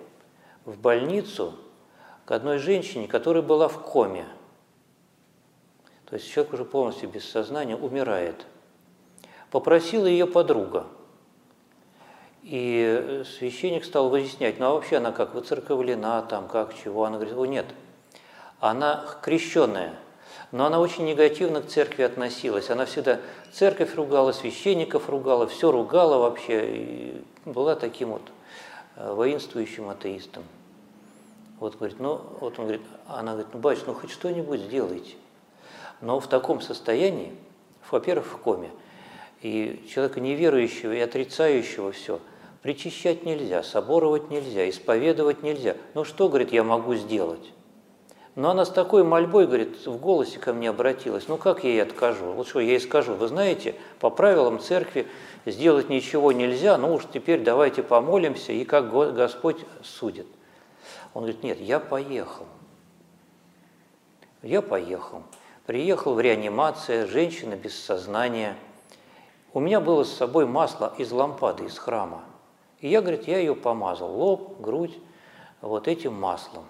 в 0.65 0.77
больницу 0.77 1.53
к 2.25 2.31
одной 2.31 2.59
женщине, 2.59 3.07
которая 3.07 3.41
была 3.41 3.67
в 3.67 3.81
коме. 3.81 4.25
То 6.05 6.15
есть 6.15 6.29
человек 6.29 6.53
уже 6.53 6.65
полностью 6.65 7.09
без 7.09 7.29
сознания 7.29 7.75
умирает. 7.75 8.45
Попросила 9.51 10.05
ее 10.05 10.27
подруга. 10.27 10.87
И 12.43 13.23
священник 13.37 13.85
стал 13.85 14.09
выяснять, 14.09 14.59
ну 14.59 14.65
а 14.65 14.71
вообще 14.71 14.97
она 14.97 15.11
как 15.11 15.33
выцерковлена, 15.33 16.21
там 16.23 16.47
как, 16.47 16.75
чего? 16.75 17.05
Она 17.05 17.17
говорит, 17.17 17.37
о 17.37 17.45
нет, 17.45 17.65
она 18.59 19.05
крещенная– 19.21 19.95
но 20.51 20.65
она 20.65 20.79
очень 20.79 21.05
негативно 21.05 21.61
к 21.61 21.67
церкви 21.67 22.03
относилась. 22.03 22.69
Она 22.69 22.85
всегда 22.85 23.19
церковь 23.51 23.95
ругала, 23.95 24.31
священников 24.31 25.09
ругала, 25.09 25.47
все 25.47 25.71
ругала 25.71 26.17
вообще. 26.17 26.75
И 26.75 27.23
была 27.45 27.75
таким 27.75 28.09
вот 28.09 28.23
э, 28.95 29.13
воинствующим 29.13 29.89
атеистом. 29.89 30.43
Вот 31.59 31.75
говорит, 31.75 31.99
ну, 31.99 32.21
вот 32.39 32.57
он 32.57 32.65
говорит, 32.65 32.81
она 33.07 33.33
говорит, 33.33 33.53
ну, 33.53 33.59
батюшка, 33.59 33.91
ну 33.91 33.93
хоть 33.95 34.11
что-нибудь 34.11 34.61
сделайте. 34.61 35.15
Но 36.01 36.19
в 36.19 36.27
таком 36.27 36.61
состоянии, 36.61 37.35
во-первых, 37.91 38.25
в 38.25 38.37
коме, 38.37 38.71
и 39.41 39.85
человека 39.93 40.19
неверующего 40.19 40.93
и 40.93 40.99
отрицающего 40.99 41.91
все, 41.91 42.19
причащать 42.61 43.23
нельзя, 43.23 43.61
соборовать 43.63 44.29
нельзя, 44.29 44.69
исповедовать 44.69 45.43
нельзя. 45.43 45.75
Ну 45.93 46.05
что, 46.05 46.27
говорит, 46.27 46.51
я 46.51 46.63
могу 46.63 46.95
сделать? 46.95 47.51
Но 48.35 48.51
она 48.51 48.63
с 48.65 48.69
такой 48.69 49.03
мольбой, 49.03 49.47
говорит, 49.47 49.85
в 49.85 49.97
голосе 49.97 50.39
ко 50.39 50.53
мне 50.53 50.69
обратилась. 50.69 51.27
Ну 51.27 51.37
как 51.37 51.63
я 51.63 51.71
ей 51.71 51.81
откажу? 51.81 52.31
Вот 52.31 52.47
что 52.47 52.59
я 52.59 52.71
ей 52.71 52.79
скажу? 52.79 53.13
Вы 53.13 53.27
знаете, 53.27 53.75
по 53.99 54.09
правилам 54.09 54.59
церкви 54.59 55.07
сделать 55.45 55.89
ничего 55.89 56.31
нельзя, 56.31 56.77
ну 56.77 56.93
уж 56.93 57.03
теперь 57.11 57.41
давайте 57.41 57.83
помолимся, 57.83 58.53
и 58.53 58.63
как 58.65 58.91
Господь 58.91 59.57
судит. 59.83 60.27
Он 61.13 61.23
говорит, 61.23 61.43
нет, 61.43 61.59
я 61.59 61.79
поехал. 61.79 62.45
Я 64.41 64.61
поехал. 64.61 65.23
Приехал 65.65 66.13
в 66.13 66.21
реанимация, 66.21 67.07
женщина 67.07 67.55
без 67.55 67.77
сознания. 67.77 68.55
У 69.53 69.59
меня 69.59 69.79
было 69.79 70.03
с 70.03 70.13
собой 70.13 70.45
масло 70.45 70.93
из 70.97 71.11
лампады, 71.11 71.65
из 71.65 71.77
храма. 71.77 72.23
И 72.79 72.87
я, 72.87 73.01
говорит, 73.01 73.27
я 73.27 73.39
ее 73.39 73.55
помазал, 73.55 74.11
лоб, 74.11 74.61
грудь, 74.61 74.97
вот 75.61 75.87
этим 75.87 76.13
маслом. 76.13 76.63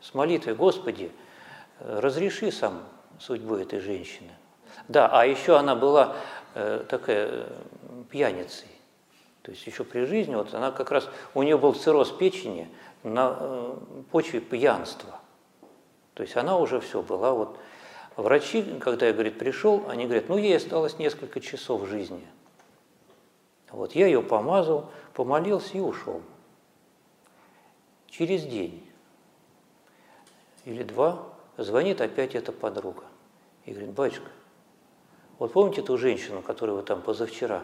С 0.00 0.14
молитвой, 0.14 0.54
Господи, 0.54 1.10
разреши 1.80 2.50
сам 2.52 2.82
судьбу 3.18 3.56
этой 3.56 3.80
женщины. 3.80 4.30
Да, 4.86 5.08
а 5.08 5.26
еще 5.26 5.56
она 5.56 5.74
была 5.74 6.16
э, 6.54 6.84
такая 6.88 7.28
э, 7.30 7.52
пьяницей. 8.10 8.68
То 9.42 9.50
есть 9.50 9.66
еще 9.66 9.84
при 9.84 10.04
жизни, 10.04 10.34
вот 10.34 10.54
она 10.54 10.70
как 10.70 10.90
раз, 10.90 11.08
у 11.34 11.42
нее 11.42 11.58
был 11.58 11.74
цирроз 11.74 12.10
печени 12.10 12.68
на 13.02 13.36
э, 13.38 13.76
почве 14.10 14.40
пьянства. 14.40 15.18
То 16.14 16.22
есть 16.22 16.36
она 16.36 16.58
уже 16.58 16.80
все 16.80 17.02
была 17.02 17.32
вот... 17.32 17.58
Врачи, 18.16 18.64
когда 18.80 19.06
я, 19.06 19.12
говорит, 19.12 19.38
пришел, 19.38 19.84
они 19.88 20.06
говорят, 20.06 20.28
ну, 20.28 20.36
ей 20.36 20.56
осталось 20.56 20.98
несколько 20.98 21.40
часов 21.40 21.86
жизни. 21.86 22.26
Вот 23.70 23.92
я 23.92 24.06
ее 24.06 24.22
помазал, 24.22 24.90
помолился 25.14 25.78
и 25.78 25.80
ушел. 25.80 26.20
Через 28.08 28.42
день 28.42 28.87
или 30.68 30.82
два 30.82 31.22
звонит 31.56 32.02
опять 32.02 32.34
эта 32.34 32.52
подруга 32.52 33.04
и 33.64 33.72
говорит, 33.72 33.92
батюшка, 33.92 34.28
вот 35.38 35.52
помните 35.54 35.80
ту 35.80 35.96
женщину, 35.96 36.42
которую 36.42 36.76
вы 36.76 36.82
там 36.82 37.00
позавчера 37.00 37.62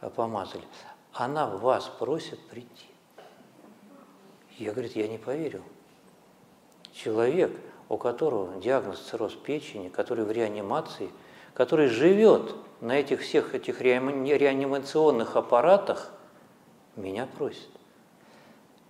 э, 0.00 0.08
помазали? 0.08 0.64
Она 1.12 1.46
вас 1.46 1.86
просит 1.98 2.40
прийти. 2.48 2.86
Я, 4.56 4.72
говорит, 4.72 4.96
я 4.96 5.06
не 5.06 5.18
поверил. 5.18 5.62
Человек, 6.92 7.52
у 7.90 7.98
которого 7.98 8.58
диагноз 8.58 9.00
цирроз 9.00 9.34
печени, 9.34 9.90
который 9.90 10.24
в 10.24 10.30
реанимации, 10.30 11.10
который 11.52 11.88
живет 11.88 12.54
на 12.80 12.98
этих 12.98 13.20
всех 13.20 13.54
этих 13.54 13.82
реанимационных 13.82 15.36
аппаратах, 15.36 16.10
меня 16.96 17.28
просит. 17.36 17.68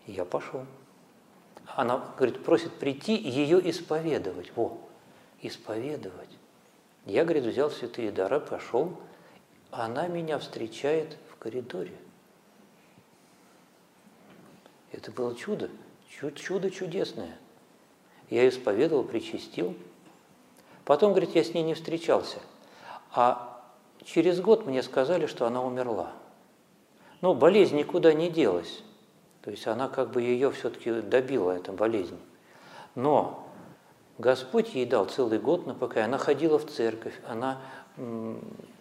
Я 0.06 0.24
пошел. 0.24 0.64
Она, 1.76 1.98
говорит, 2.16 2.42
просит 2.42 2.72
прийти 2.72 3.14
и 3.14 3.28
ее 3.28 3.60
исповедовать. 3.68 4.50
Во, 4.56 4.78
исповедовать. 5.42 6.30
Я, 7.04 7.24
говорит, 7.24 7.44
взял 7.44 7.70
святые 7.70 8.10
дары, 8.10 8.40
пошел. 8.40 8.98
Она 9.70 10.08
меня 10.08 10.38
встречает 10.38 11.18
в 11.30 11.36
коридоре. 11.36 11.92
Это 14.90 15.12
было 15.12 15.36
чудо, 15.36 15.68
чудо 16.34 16.70
чудесное. 16.70 17.36
Я 18.30 18.48
исповедовал, 18.48 19.04
причастил. 19.04 19.76
Потом, 20.86 21.10
говорит, 21.10 21.34
я 21.34 21.44
с 21.44 21.52
ней 21.52 21.62
не 21.62 21.74
встречался. 21.74 22.38
А 23.12 23.62
через 24.02 24.40
год 24.40 24.64
мне 24.64 24.82
сказали, 24.82 25.26
что 25.26 25.46
она 25.46 25.62
умерла. 25.62 26.12
Ну, 27.20 27.34
болезнь 27.34 27.76
никуда 27.76 28.14
не 28.14 28.30
делась. 28.30 28.82
То 29.46 29.52
есть 29.52 29.64
она 29.68 29.86
как 29.86 30.10
бы 30.10 30.22
ее 30.22 30.50
все-таки 30.50 30.90
добила, 30.90 31.52
эта 31.52 31.70
болезнь. 31.70 32.18
Но 32.96 33.46
Господь 34.18 34.74
ей 34.74 34.86
дал 34.86 35.04
целый 35.04 35.38
год 35.38 35.68
на 35.68 35.74
покаяние. 35.74 36.16
Она 36.16 36.18
ходила 36.18 36.58
в 36.58 36.66
церковь, 36.66 37.14
она 37.28 37.60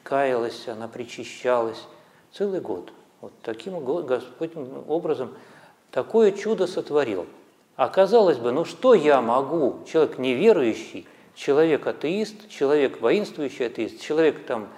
каялась, 0.02 0.68
она 0.68 0.88
причащалась. 0.88 1.84
Целый 2.34 2.62
год. 2.62 2.92
Вот 3.22 3.32
таким 3.44 3.80
Господь 4.06 4.54
образом 4.88 5.36
такое 5.92 6.32
чудо 6.32 6.66
сотворил. 6.66 7.28
А 7.76 7.88
бы, 8.40 8.52
ну 8.52 8.66
что 8.66 8.96
я 8.96 9.22
могу, 9.22 9.84
человек 9.86 10.18
неверующий, 10.18 11.06
человек 11.36 11.86
атеист, 11.86 12.50
человек 12.50 13.02
воинствующий 13.02 13.68
атеист, 13.68 14.02
человек 14.02 14.48
там 14.48 14.70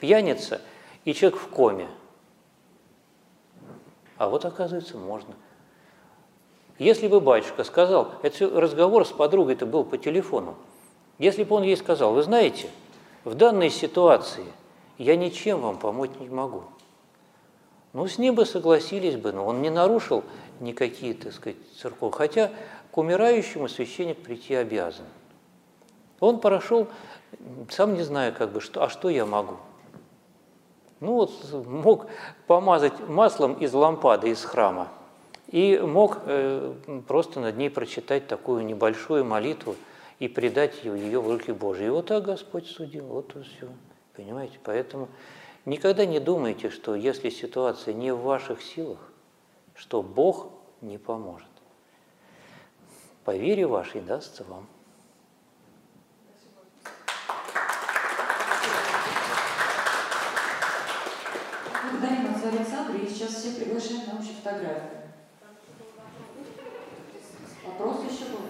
пьяница 0.00 0.62
и 1.04 1.12
человек 1.12 1.38
в 1.38 1.48
коме. 1.48 1.88
А 4.18 4.28
вот 4.28 4.44
оказывается 4.44 4.96
можно. 4.96 5.34
Если 6.78 7.08
бы 7.08 7.20
батюшка 7.20 7.64
сказал, 7.64 8.12
это 8.22 8.48
разговор 8.48 9.06
с 9.06 9.10
подругой-то 9.10 9.66
был 9.66 9.84
по 9.84 9.96
телефону, 9.96 10.56
если 11.18 11.44
бы 11.44 11.56
он 11.56 11.62
ей 11.62 11.76
сказал, 11.76 12.12
вы 12.12 12.22
знаете, 12.22 12.68
в 13.24 13.34
данной 13.34 13.70
ситуации 13.70 14.44
я 14.98 15.16
ничем 15.16 15.60
вам 15.60 15.78
помочь 15.78 16.10
не 16.20 16.28
могу. 16.28 16.64
Ну, 17.94 18.06
с 18.06 18.18
ним 18.18 18.34
бы 18.34 18.44
согласились 18.44 19.16
бы, 19.16 19.32
но 19.32 19.46
он 19.46 19.62
не 19.62 19.70
нарушил 19.70 20.22
никакие, 20.60 21.14
так 21.14 21.32
сказать, 21.32 21.56
церковь. 21.80 22.14
Хотя 22.14 22.50
к 22.90 22.98
умирающему 22.98 23.68
священник 23.68 24.18
прийти 24.18 24.54
обязан. 24.54 25.06
Он 26.20 26.40
прошел, 26.40 26.88
сам 27.70 27.94
не 27.94 28.02
знаю, 28.02 28.34
как 28.34 28.52
бы, 28.52 28.60
что, 28.60 28.82
а 28.82 28.90
что 28.90 29.08
я 29.08 29.24
могу? 29.24 29.56
Ну 31.00 31.12
вот 31.12 31.30
мог 31.66 32.06
помазать 32.46 33.08
маслом 33.08 33.54
из 33.54 33.74
лампады, 33.74 34.30
из 34.30 34.42
храма, 34.44 34.88
и 35.48 35.78
мог 35.78 36.18
э, 36.24 36.74
просто 37.06 37.40
над 37.40 37.56
ней 37.56 37.70
прочитать 37.70 38.26
такую 38.26 38.64
небольшую 38.64 39.24
молитву 39.24 39.76
и 40.18 40.28
предать 40.28 40.84
ее, 40.84 40.98
ее 40.98 41.20
в 41.20 41.30
руки 41.30 41.52
Божьи. 41.52 41.86
И 41.86 41.90
вот 41.90 42.06
так 42.06 42.24
Господь 42.24 42.66
судил, 42.66 43.04
вот 43.04 43.36
и 43.36 43.42
все. 43.42 43.68
Понимаете? 44.14 44.58
Поэтому 44.64 45.08
никогда 45.66 46.06
не 46.06 46.20
думайте, 46.20 46.70
что 46.70 46.94
если 46.94 47.28
ситуация 47.28 47.92
не 47.92 48.12
в 48.12 48.22
ваших 48.22 48.62
силах, 48.62 48.98
что 49.74 50.02
Бог 50.02 50.48
не 50.80 50.98
поможет. 50.98 51.48
По 53.24 53.36
вере 53.36 53.66
вашей 53.66 54.00
дастся 54.00 54.44
вам. 54.44 54.66
Благодарим 61.90 62.34
отца 62.34 62.48
Александра, 62.48 62.98
и 62.98 63.08
сейчас 63.26 63.42
все 63.42 63.52
приглашаем 63.52 64.06
на 64.06 64.18
общую 64.18 64.36
фотографию. 64.36 65.02
Вопрос 67.66 67.96
еще 68.04 68.30
был? 68.30 68.40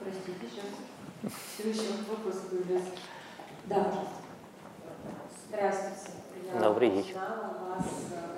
Простите, 0.00 0.48
сейчас. 0.48 1.32
Все 1.54 1.70
еще 1.70 2.02
вопросы 2.08 2.48
появляются. 2.48 2.92
Да. 3.66 4.04
Здравствуйте. 5.48 6.12
Я 6.52 6.60
Добрый 6.60 6.90
день. 6.90 7.10
узнала 7.10 7.76
вас, 7.76 7.84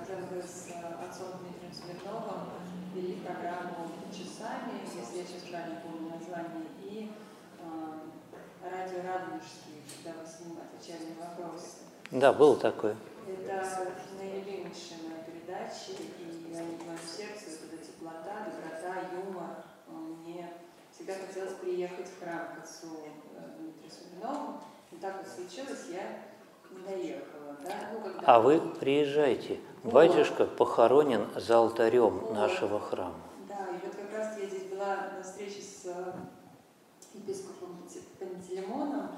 когда 0.06 0.26
вы 0.26 0.42
с 0.42 0.70
отцом 0.70 1.40
Дмитрием 1.40 1.72
Смирновым 1.72 2.50
вели 2.94 3.20
программу 3.20 3.90
«Часами», 4.10 4.80
если 4.84 5.18
я 5.18 5.24
сейчас 5.24 5.48
правильно 5.48 5.80
помню 5.80 6.10
название, 6.10 6.66
и 6.82 7.12
э, 7.60 8.68
радио 8.68 8.98
«Радонежский», 8.98 9.82
когда 10.02 10.18
вы 10.20 10.26
с 10.26 10.40
ним 10.40 10.58
отвечали 10.58 11.14
на 11.14 11.26
вопросы. 11.26 11.76
Да, 12.10 12.32
было 12.32 12.56
такое. 12.56 12.96
Это 13.28 13.92
наилюбимейшая 14.18 15.19
моя 15.50 15.68
передача, 15.68 15.92
и 15.92 16.56
они 16.56 16.76
в 16.76 16.86
моем 16.86 16.98
сердце, 16.98 17.58
вот 17.62 17.74
эта 17.74 17.84
теплота, 17.84 18.46
доброта, 18.46 19.08
юмор. 19.12 19.64
Мне 19.88 20.52
всегда 20.92 21.14
хотелось 21.14 21.54
приехать 21.54 22.08
в 22.08 22.20
храм 22.20 22.46
к 22.54 22.62
отцу 22.62 22.86
э, 23.36 23.40
Дмитрию 23.58 23.90
Смирнову, 23.90 24.60
но 24.90 24.98
так 25.00 25.16
вот 25.18 25.26
случилось, 25.26 25.86
я 25.90 26.20
не 26.70 26.84
доехала. 26.84 27.56
Да? 27.64 27.90
Ну, 27.92 28.00
когда... 28.00 28.20
А 28.24 28.40
вы 28.40 28.60
приезжайте. 28.60 29.58
Вот. 29.82 29.94
Батюшка 29.94 30.46
похоронен 30.46 31.26
за 31.34 31.56
алтарем 31.56 32.18
вот. 32.18 32.34
нашего 32.34 32.78
храма. 32.78 33.14
Да, 33.48 33.66
и 33.68 33.84
вот 33.84 33.94
как 33.94 34.16
раз 34.16 34.38
я 34.38 34.46
здесь 34.46 34.64
была 34.64 34.96
на 35.16 35.22
встрече 35.22 35.60
с 35.60 35.86
э, 35.86 36.12
епископом 37.14 37.82
Пантелеймоном, 38.18 39.08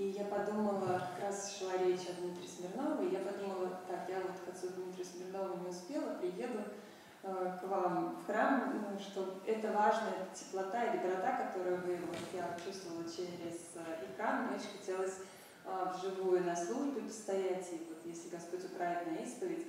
и 0.00 0.12
я 0.12 0.24
подумала, 0.24 0.98
как 0.98 1.24
раз 1.26 1.58
шла 1.58 1.76
речь 1.76 2.08
о 2.08 2.18
Дмитрии 2.18 2.48
Смирновой, 2.48 3.12
я 3.12 3.18
подумала, 3.18 3.68
так, 3.86 4.08
я 4.08 4.20
вот 4.20 4.32
к 4.40 4.48
отцу 4.48 4.72
Дмитрию 4.74 5.04
Смирнову 5.04 5.58
не 5.58 5.68
успела, 5.68 6.14
приеду 6.14 6.60
э, 7.22 7.58
к 7.60 7.64
вам 7.64 8.16
в 8.16 8.24
храм, 8.24 8.80
ну, 8.80 8.98
что 8.98 9.42
это 9.46 9.70
важная 9.72 10.26
теплота 10.32 10.84
и 10.84 10.96
доброта, 10.96 11.32
которую 11.32 11.82
вы, 11.82 11.96
вот, 11.96 12.16
я 12.32 12.56
чувствовала 12.64 13.04
через 13.04 13.74
э, 13.74 14.06
экран, 14.10 14.46
мне 14.46 14.56
очень 14.56 14.78
хотелось 14.78 15.18
э, 15.66 15.92
вживую 15.94 16.44
на 16.44 16.56
службе 16.56 17.02
постоять, 17.02 17.68
и 17.70 17.86
вот 17.90 17.98
если 18.06 18.30
Господь 18.30 18.64
управит 18.64 19.06
на 19.06 19.16
исповедь, 19.16 19.66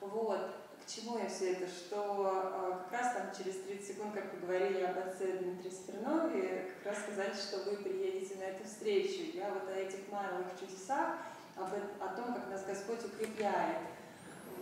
вот, 0.00 0.48
к 0.84 0.90
чему 0.90 1.18
я 1.18 1.28
все 1.28 1.52
это, 1.52 1.66
что 1.66 2.52
э, 2.52 2.90
как 2.90 3.00
раз 3.00 3.14
там 3.14 3.26
через 3.36 3.60
30 3.62 3.86
секунд, 3.86 4.14
как 4.14 4.32
вы 4.34 4.40
говорили 4.40 4.82
об 4.82 4.98
отце 4.98 5.38
Дмитрии 5.38 5.70
Смирнове, 5.70 6.72
как 6.82 6.92
раз 6.92 7.02
сказали, 7.04 7.32
что 7.32 7.70
вы 7.70 7.76
приедете 7.76 8.36
на 8.36 8.44
эту 8.44 8.64
встречу. 8.64 9.34
Я 9.34 9.48
вот 9.48 9.68
о 9.68 9.72
этих 9.72 10.06
малых 10.10 10.46
чудесах, 10.60 11.16
об, 11.56 11.72
о 11.72 12.08
том, 12.14 12.34
как 12.34 12.50
нас 12.50 12.64
Господь 12.66 13.04
укрепляет. 13.04 13.78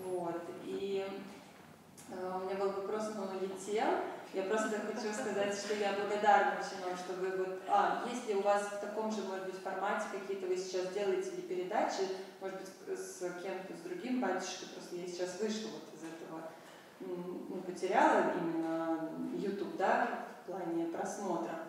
Вот. 0.05 0.41
И 0.65 1.05
э, 2.11 2.33
у 2.37 2.45
меня 2.47 2.55
был 2.55 2.71
вопрос, 2.71 3.11
но 3.17 3.23
он 3.23 3.37
улетел. 3.39 3.89
Я 4.33 4.45
просто 4.45 4.79
хочу 4.79 5.13
сказать, 5.13 5.53
что 5.55 5.75
я 5.75 5.93
благодарна 5.93 6.59
очень 6.59 6.83
вам, 6.83 6.97
что 6.97 7.13
вы 7.15 7.37
вот... 7.37 7.63
А, 7.69 8.03
если 8.11 8.35
у 8.35 8.43
вас 8.43 8.63
в 8.63 8.81
таком 8.81 9.11
же, 9.13 9.23
может 9.23 9.45
быть, 9.45 9.63
формате 9.63 10.07
какие-то 10.11 10.47
вы 10.47 10.57
сейчас 10.57 10.89
делаете 10.95 11.31
или 11.31 11.43
передачи, 11.43 12.09
может 12.41 12.59
быть, 12.59 12.99
с 12.99 13.19
кем-то, 13.43 13.77
с 13.77 13.81
другим 13.81 14.23
батюшкой, 14.23 14.69
просто 14.75 14.97
я 14.97 15.07
сейчас 15.07 15.39
вышла 15.39 15.69
вот 15.73 15.92
ну, 17.07 17.61
потеряла 17.63 18.33
именно 18.41 19.11
YouTube, 19.37 19.77
да, 19.77 20.27
в 20.43 20.51
плане 20.51 20.87
просмотра. 20.87 21.61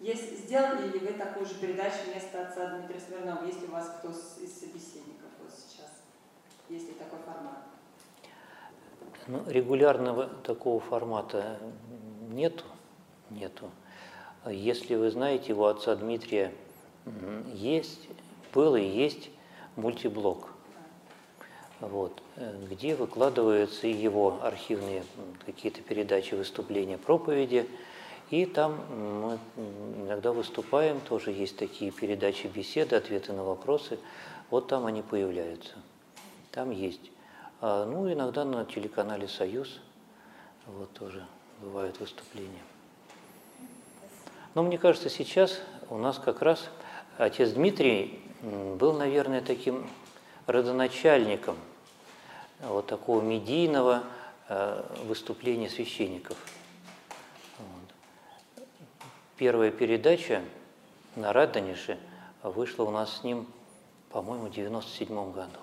Есть, 0.00 0.44
сделали 0.44 0.88
ли 0.88 0.98
вы 0.98 1.12
такую 1.14 1.46
же 1.46 1.54
передачу 1.54 1.96
вместо 2.10 2.46
отца 2.46 2.76
Дмитрия 2.76 3.00
Смирнова, 3.00 3.44
если 3.44 3.66
у 3.66 3.70
вас 3.70 3.96
кто 3.98 4.10
из 4.10 4.58
собеседников 4.58 5.30
вот 5.42 5.50
сейчас, 5.50 5.90
если 6.68 6.92
такой 6.92 7.20
формат? 7.20 7.58
Ну, 9.26 9.42
регулярного 9.46 10.26
такого 10.42 10.80
формата 10.80 11.58
нету, 12.28 12.64
нету. 13.30 13.70
Если 14.46 14.96
вы 14.96 15.10
знаете, 15.10 15.54
у 15.54 15.64
отца 15.64 15.94
Дмитрия 15.96 16.52
есть, 17.54 18.08
был 18.52 18.76
и 18.76 18.82
есть 18.82 19.30
мультиблог, 19.76 20.50
вот, 21.86 22.22
э, 22.36 22.56
где 22.70 22.94
выкладываются 22.94 23.86
его 23.86 24.38
архивные 24.42 25.04
какие-то 25.46 25.82
передачи, 25.82 26.34
выступления, 26.34 26.98
проповеди, 26.98 27.68
и 28.30 28.46
там 28.46 28.80
мы 28.90 29.38
иногда 30.04 30.32
выступаем, 30.32 31.00
тоже 31.00 31.30
есть 31.30 31.56
такие 31.56 31.90
передачи, 31.90 32.46
беседы, 32.46 32.96
ответы 32.96 33.32
на 33.32 33.44
вопросы, 33.44 33.98
вот 34.50 34.68
там 34.68 34.86
они 34.86 35.02
появляются, 35.02 35.74
там 36.50 36.70
есть. 36.70 37.10
А, 37.60 37.86
ну, 37.86 38.12
иногда 38.12 38.44
на 38.44 38.64
телеканале 38.64 39.28
«Союз» 39.28 39.80
вот 40.66 40.92
тоже 40.92 41.24
бывают 41.60 42.00
выступления. 42.00 42.62
Но 44.54 44.62
мне 44.62 44.78
кажется, 44.78 45.10
сейчас 45.10 45.60
у 45.90 45.98
нас 45.98 46.18
как 46.18 46.40
раз 46.40 46.68
отец 47.18 47.50
Дмитрий 47.50 48.20
был, 48.42 48.92
наверное, 48.92 49.40
таким 49.40 49.86
родоначальником 50.46 51.56
вот 52.68 52.86
такого 52.86 53.20
медийного 53.20 54.04
э, 54.48 54.82
выступления 55.04 55.68
священников. 55.68 56.36
Первая 59.36 59.70
передача 59.70 60.42
на 61.16 61.32
Радонише 61.32 61.98
вышла 62.42 62.84
у 62.84 62.90
нас 62.90 63.18
с 63.18 63.24
ним, 63.24 63.46
по-моему, 64.10 64.46
в 64.46 64.50
97 64.52 65.32
году. 65.32 65.58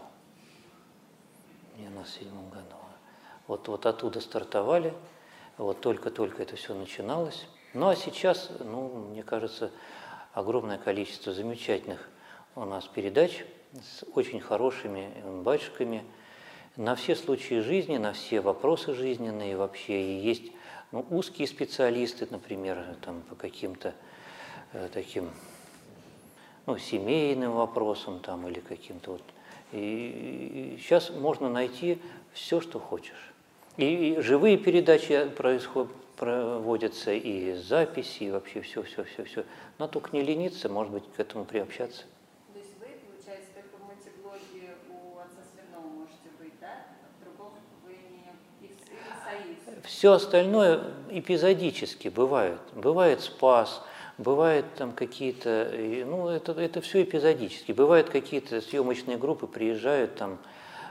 1997 1.81 2.49
году. 2.49 2.75
Вот, 3.47 3.67
вот 3.67 3.85
оттуда 3.85 4.21
стартовали, 4.21 4.93
вот 5.57 5.81
только-только 5.81 6.43
это 6.43 6.55
все 6.55 6.73
начиналось. 6.73 7.47
Ну 7.73 7.87
а 7.87 7.95
сейчас, 7.95 8.49
ну, 8.59 8.87
мне 9.11 9.23
кажется, 9.23 9.71
огромное 10.33 10.77
количество 10.77 11.33
замечательных 11.33 12.09
у 12.55 12.65
нас 12.65 12.85
передач 12.87 13.45
с 13.73 14.03
очень 14.15 14.39
хорошими 14.39 15.11
батюшками 15.43 16.03
на 16.77 16.95
все 16.95 17.15
случаи 17.15 17.59
жизни, 17.59 17.97
на 17.97 18.13
все 18.13 18.41
вопросы 18.41 18.93
жизненные 18.93 19.57
вообще. 19.57 20.01
И 20.01 20.19
есть 20.19 20.51
ну, 20.91 21.05
узкие 21.09 21.47
специалисты, 21.47 22.27
например, 22.29 22.95
там, 23.03 23.21
по 23.21 23.35
каким-то 23.35 23.93
э, 24.73 24.89
таким 24.93 25.29
ну, 26.65 26.77
семейным 26.77 27.53
вопросам 27.53 28.19
там, 28.19 28.47
или 28.47 28.59
каким-то 28.59 29.11
вот 29.13 29.23
и 29.71 30.77
сейчас 30.81 31.09
можно 31.11 31.49
найти 31.49 32.01
все, 32.33 32.59
что 32.59 32.79
хочешь. 32.79 33.31
И, 33.77 34.17
живые 34.19 34.57
передачи 34.57 35.29
происходят, 35.29 35.91
проводятся, 36.17 37.13
и 37.13 37.53
записи, 37.53 38.23
и 38.23 38.31
вообще 38.31 38.61
все, 38.61 38.83
все, 38.83 39.03
все, 39.05 39.23
все. 39.23 39.45
Но 39.77 39.87
только 39.87 40.09
не 40.11 40.23
лениться, 40.23 40.67
может 40.67 40.91
быть, 40.91 41.03
к 41.15 41.19
этому 41.19 41.45
приобщаться. 41.45 42.03
То 42.51 42.59
есть 42.59 42.73
вы, 42.79 42.87
получается, 43.07 43.49
только 43.53 43.77
в 43.77 43.87
мультиблоге 43.87 44.75
у 44.89 45.17
отца 45.17 45.41
Смирнова 45.53 45.87
можете 45.87 46.29
быть, 46.37 46.53
да? 46.59 46.85
В 47.19 47.23
другом 47.23 47.53
вы 47.85 47.93
не... 47.93 48.67
И 48.67 48.73
союз. 49.23 49.61
Все 49.83 50.13
остальное 50.13 50.83
эпизодически 51.09 52.09
бывает. 52.09 52.59
Бывает 52.73 53.21
спас, 53.21 53.81
Бывают 54.21 54.67
там 54.75 54.91
какие-то, 54.91 55.71
ну 56.05 56.27
это, 56.27 56.51
это 56.51 56.79
все 56.81 57.01
эпизодически. 57.01 57.71
Бывают 57.71 58.09
какие-то 58.09 58.61
съемочные 58.61 59.17
группы, 59.17 59.47
приезжают 59.47 60.15
там 60.15 60.37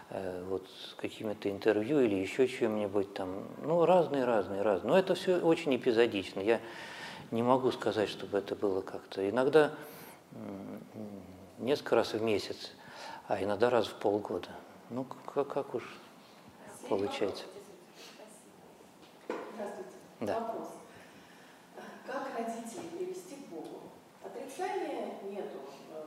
э, 0.08 0.42
вот 0.48 0.66
с 0.68 0.94
какими-то 0.94 1.48
интервью 1.48 2.00
или 2.00 2.16
еще 2.16 2.48
чем-нибудь 2.48 3.14
там, 3.14 3.46
ну 3.62 3.84
разные, 3.84 4.24
разные, 4.24 4.62
разные. 4.62 4.90
Но 4.90 4.98
это 4.98 5.14
все 5.14 5.38
очень 5.38 5.76
эпизодично. 5.76 6.40
Я 6.40 6.60
не 7.30 7.44
могу 7.44 7.70
сказать, 7.70 8.08
чтобы 8.08 8.38
это 8.38 8.56
было 8.56 8.80
как-то. 8.80 9.28
Иногда 9.28 9.70
несколько 11.58 11.94
раз 11.94 12.14
в 12.14 12.22
месяц, 12.22 12.72
а 13.28 13.40
иногда 13.40 13.70
раз 13.70 13.86
в 13.86 13.94
полгода. 13.94 14.48
Ну 14.88 15.04
как, 15.04 15.46
как 15.46 15.74
уж 15.76 15.84
получается. 16.88 17.44
Да. 20.20 20.40
Вопрос. 20.40 20.68
Как 22.06 22.28
родители 22.36 22.90
отрицания 24.50 25.14
нету 25.22 25.60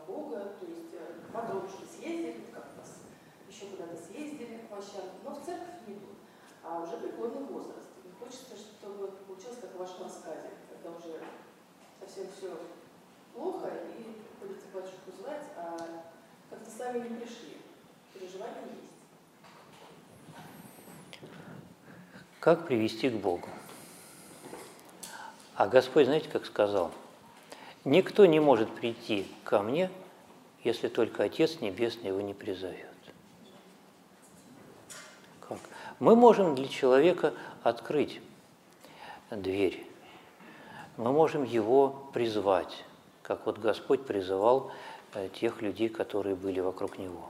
Бога, 0.07 0.53
то 0.59 0.65
есть 0.65 0.93
э, 0.93 1.31
бабушки 1.33 1.83
съездили, 1.85 2.45
как 2.53 2.65
нас 2.77 3.01
еще 3.49 3.67
куда-то 3.71 3.95
съездили 3.95 4.61
вообще, 4.69 4.99
но 5.23 5.31
в 5.33 5.45
церковь 5.45 5.87
не 5.87 5.93
идут, 5.95 6.17
а 6.63 6.81
уже 6.81 6.97
преклонный 6.97 7.45
возраст. 7.45 7.89
И 8.03 8.11
хочется, 8.19 8.55
чтобы 8.55 9.07
получилось 9.07 9.59
как 9.61 9.73
в 9.73 9.79
вашем 9.79 10.03
рассказе, 10.03 10.49
когда 10.69 10.97
уже 10.97 11.21
совсем 11.99 12.27
все 12.37 12.57
плохо, 13.33 13.69
и 13.97 14.21
приходится 14.39 14.67
батюшку 14.73 15.11
звать, 15.19 15.45
а 15.57 15.77
как-то 16.49 16.69
сами 16.69 17.07
не 17.07 17.15
пришли. 17.15 17.57
Переживания 18.13 18.63
есть. 18.81 18.93
Как 22.39 22.67
привести 22.67 23.09
к 23.09 23.13
Богу? 23.13 23.47
А 25.63 25.67
Господь, 25.67 26.07
знаете, 26.07 26.27
как 26.29 26.45
сказал– 26.45 26.91
Никто 27.85 28.25
не 28.25 28.39
может 28.39 28.69
прийти 28.69 29.27
ко 29.43 29.61
мне, 29.61 29.89
если 30.63 30.87
только 30.87 31.23
Отец 31.23 31.59
Небесный 31.59 32.07
его 32.09 32.21
не 32.21 32.33
призовет. 32.33 32.87
Как? 35.41 35.57
Мы 35.99 36.15
можем 36.15 36.55
для 36.55 36.67
человека 36.67 37.33
открыть 37.61 38.21
дверь. 39.29 39.85
Мы 40.95 41.11
можем 41.11 41.43
его 41.43 42.09
призвать, 42.13 42.85
как 43.21 43.45
вот 43.45 43.57
Господь 43.57 44.05
призывал 44.05 44.71
э, 45.13 45.27
тех 45.39 45.61
людей, 45.61 45.89
которые 45.89 46.35
были 46.35 46.61
вокруг 46.61 46.97
него. 46.97 47.29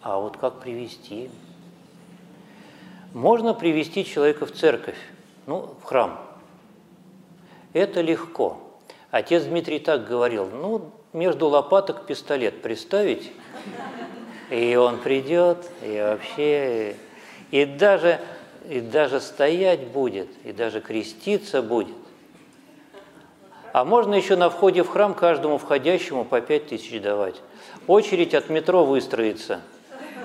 А 0.00 0.18
вот 0.18 0.38
как 0.38 0.60
привести? 0.60 1.30
Можно 3.12 3.52
привести 3.52 4.04
человека 4.04 4.46
в 4.46 4.52
церковь, 4.52 4.98
ну, 5.46 5.74
в 5.82 5.84
храм. 5.84 6.33
Это 7.74 8.00
легко. 8.00 8.58
Отец 9.10 9.44
Дмитрий 9.44 9.80
так 9.80 10.06
говорил, 10.08 10.46
ну, 10.46 10.90
между 11.12 11.48
лопаток 11.48 12.06
пистолет 12.06 12.62
приставить, 12.62 13.30
и 14.50 14.74
он 14.76 14.98
придет, 14.98 15.58
и 15.82 15.98
вообще, 16.00 16.96
и 17.50 17.64
даже, 17.64 18.20
и 18.68 18.80
даже 18.80 19.20
стоять 19.20 19.88
будет, 19.88 20.28
и 20.44 20.52
даже 20.52 20.80
креститься 20.80 21.62
будет. 21.62 21.94
А 23.72 23.84
можно 23.84 24.14
еще 24.14 24.36
на 24.36 24.50
входе 24.50 24.84
в 24.84 24.88
храм 24.88 25.14
каждому 25.14 25.58
входящему 25.58 26.24
по 26.24 26.40
пять 26.40 26.68
тысяч 26.68 27.00
давать. 27.02 27.42
Очередь 27.88 28.34
от 28.34 28.48
метро 28.48 28.84
выстроится, 28.84 29.60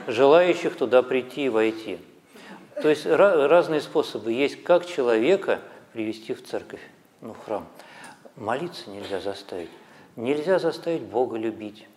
желающих 0.05 0.75
туда 0.77 1.01
прийти 1.01 1.45
и 1.45 1.49
войти. 1.49 1.97
То 2.81 2.89
есть 2.89 3.07
разные 3.07 3.81
способы 3.81 4.33
есть, 4.33 4.63
как 4.63 4.85
человека 4.85 5.59
привести 5.93 6.33
в 6.33 6.45
церковь, 6.45 6.81
ну, 7.21 7.33
храм. 7.45 7.67
Молиться 8.35 8.89
нельзя 8.89 9.19
заставить. 9.19 9.69
Нельзя 10.15 10.59
заставить 10.59 11.03
Бога 11.03 11.37
любить. 11.37 11.87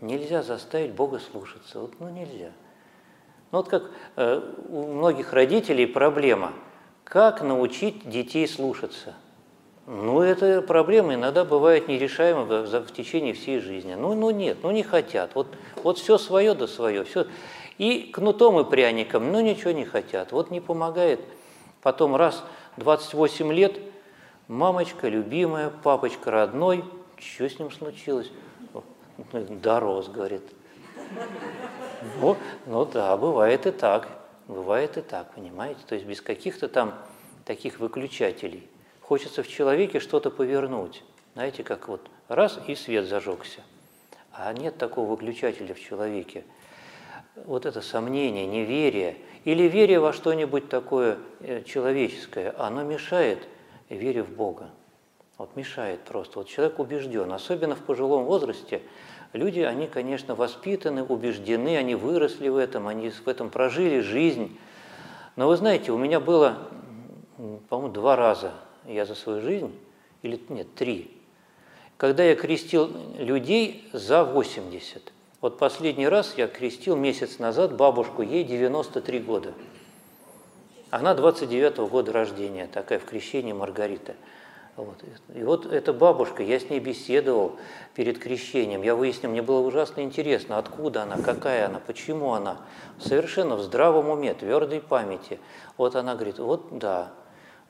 Нельзя 0.00 0.42
заставить 0.42 0.92
Бога 0.92 1.18
слушаться. 1.18 1.80
Вот, 1.80 1.94
ну 2.00 2.08
нельзя. 2.08 2.52
Ну, 3.50 3.58
вот 3.58 3.68
как 3.68 3.90
э, 4.16 4.40
у 4.68 4.86
многих 4.86 5.32
родителей 5.32 5.86
проблема. 5.86 6.52
Как 7.04 7.42
научить 7.42 8.08
детей 8.08 8.48
слушаться? 8.48 9.14
Ну, 9.86 10.20
эта 10.20 10.62
проблема 10.62 11.14
иногда 11.14 11.44
бывает 11.44 11.88
нерешаема 11.88 12.44
в, 12.44 12.80
в 12.80 12.92
течение 12.92 13.34
всей 13.34 13.60
жизни. 13.60 13.94
Ну, 13.94 14.14
ну 14.14 14.30
нет, 14.30 14.58
ну 14.62 14.70
не 14.70 14.82
хотят. 14.82 15.34
Вот, 15.34 15.48
вот 15.82 15.98
все 15.98 16.16
свое 16.16 16.54
да 16.54 16.66
свое. 16.66 17.04
Все. 17.04 17.26
И 17.78 18.10
кнутом 18.12 18.58
и 18.60 18.64
пряником, 18.64 19.30
ну 19.32 19.40
ничего 19.40 19.72
не 19.72 19.84
хотят. 19.84 20.32
Вот 20.32 20.50
не 20.50 20.60
помогает. 20.60 21.20
Потом 21.82 22.16
раз 22.16 22.42
28 22.76 23.52
лет– 23.52 23.78
Мамочка 24.52 25.08
любимая, 25.08 25.70
папочка 25.70 26.30
родной, 26.30 26.84
что 27.16 27.48
с 27.48 27.58
ним 27.58 27.70
случилось? 27.70 28.30
Дорос, 29.32 30.08
говорит. 30.08 30.42
Ну, 32.20 32.36
ну 32.66 32.84
да, 32.84 33.16
бывает 33.16 33.66
и 33.66 33.70
так, 33.70 34.08
бывает 34.48 34.98
и 34.98 35.00
так, 35.00 35.32
понимаете? 35.32 35.80
То 35.88 35.94
есть 35.94 36.06
без 36.06 36.20
каких-то 36.20 36.68
там 36.68 36.92
таких 37.46 37.80
выключателей. 37.80 38.68
Хочется 39.00 39.42
в 39.42 39.48
человеке 39.48 40.00
что-то 40.00 40.30
повернуть. 40.30 41.02
Знаете, 41.32 41.64
как 41.64 41.88
вот 41.88 42.10
раз 42.28 42.60
и 42.66 42.74
свет 42.74 43.06
зажегся. 43.06 43.62
А 44.32 44.52
нет 44.52 44.76
такого 44.76 45.08
выключателя 45.08 45.72
в 45.72 45.80
человеке. 45.80 46.44
Вот 47.46 47.64
это 47.64 47.80
сомнение, 47.80 48.46
неверие 48.46 49.16
или 49.44 49.62
верие 49.62 49.98
во 49.98 50.12
что-нибудь 50.12 50.68
такое 50.68 51.16
э, 51.40 51.62
человеческое, 51.62 52.54
оно 52.58 52.82
мешает 52.82 53.48
вере 53.96 54.22
в 54.22 54.30
Бога. 54.30 54.70
Вот 55.38 55.56
мешает 55.56 56.00
просто. 56.00 56.38
Вот 56.38 56.48
человек 56.48 56.78
убежден, 56.78 57.32
особенно 57.32 57.74
в 57.74 57.80
пожилом 57.80 58.24
возрасте, 58.24 58.82
люди, 59.32 59.60
они, 59.60 59.86
конечно, 59.86 60.34
воспитаны, 60.34 61.02
убеждены, 61.02 61.76
они 61.76 61.94
выросли 61.94 62.48
в 62.48 62.56
этом, 62.56 62.86
они 62.88 63.10
в 63.10 63.26
этом 63.26 63.50
прожили 63.50 64.00
жизнь. 64.00 64.56
Но 65.36 65.48
вы 65.48 65.56
знаете, 65.56 65.92
у 65.92 65.98
меня 65.98 66.20
было, 66.20 66.68
по-моему, 67.68 67.92
два 67.92 68.16
раза 68.16 68.52
я 68.86 69.06
за 69.06 69.14
свою 69.14 69.40
жизнь, 69.40 69.72
или 70.22 70.40
нет, 70.48 70.74
три, 70.74 71.10
когда 71.96 72.24
я 72.24 72.36
крестил 72.36 72.90
людей 73.18 73.88
за 73.92 74.24
80. 74.24 75.12
Вот 75.40 75.58
последний 75.58 76.06
раз 76.06 76.34
я 76.36 76.46
крестил 76.46 76.94
месяц 76.94 77.38
назад 77.38 77.76
бабушку, 77.76 78.22
ей 78.22 78.44
93 78.44 79.18
года. 79.18 79.54
Она 80.92 81.14
29-го 81.14 81.86
года 81.86 82.12
рождения, 82.12 82.66
такая 82.66 82.98
в 82.98 83.06
крещении 83.06 83.54
Маргарита. 83.54 84.14
Вот. 84.76 85.02
И 85.34 85.42
вот 85.42 85.64
эта 85.64 85.94
бабушка, 85.94 86.42
я 86.42 86.60
с 86.60 86.68
ней 86.68 86.80
беседовал 86.80 87.56
перед 87.94 88.18
крещением, 88.18 88.82
я 88.82 88.94
выяснил, 88.94 89.30
мне 89.30 89.40
было 89.40 89.66
ужасно 89.66 90.02
интересно, 90.02 90.58
откуда 90.58 91.04
она, 91.04 91.16
какая 91.16 91.64
она, 91.64 91.78
почему 91.78 92.34
она. 92.34 92.58
Совершенно 93.00 93.56
в 93.56 93.62
здравом 93.62 94.10
уме, 94.10 94.34
твердой 94.34 94.82
памяти. 94.82 95.40
Вот 95.78 95.96
она 95.96 96.14
говорит, 96.14 96.38
вот 96.38 96.78
да, 96.78 97.10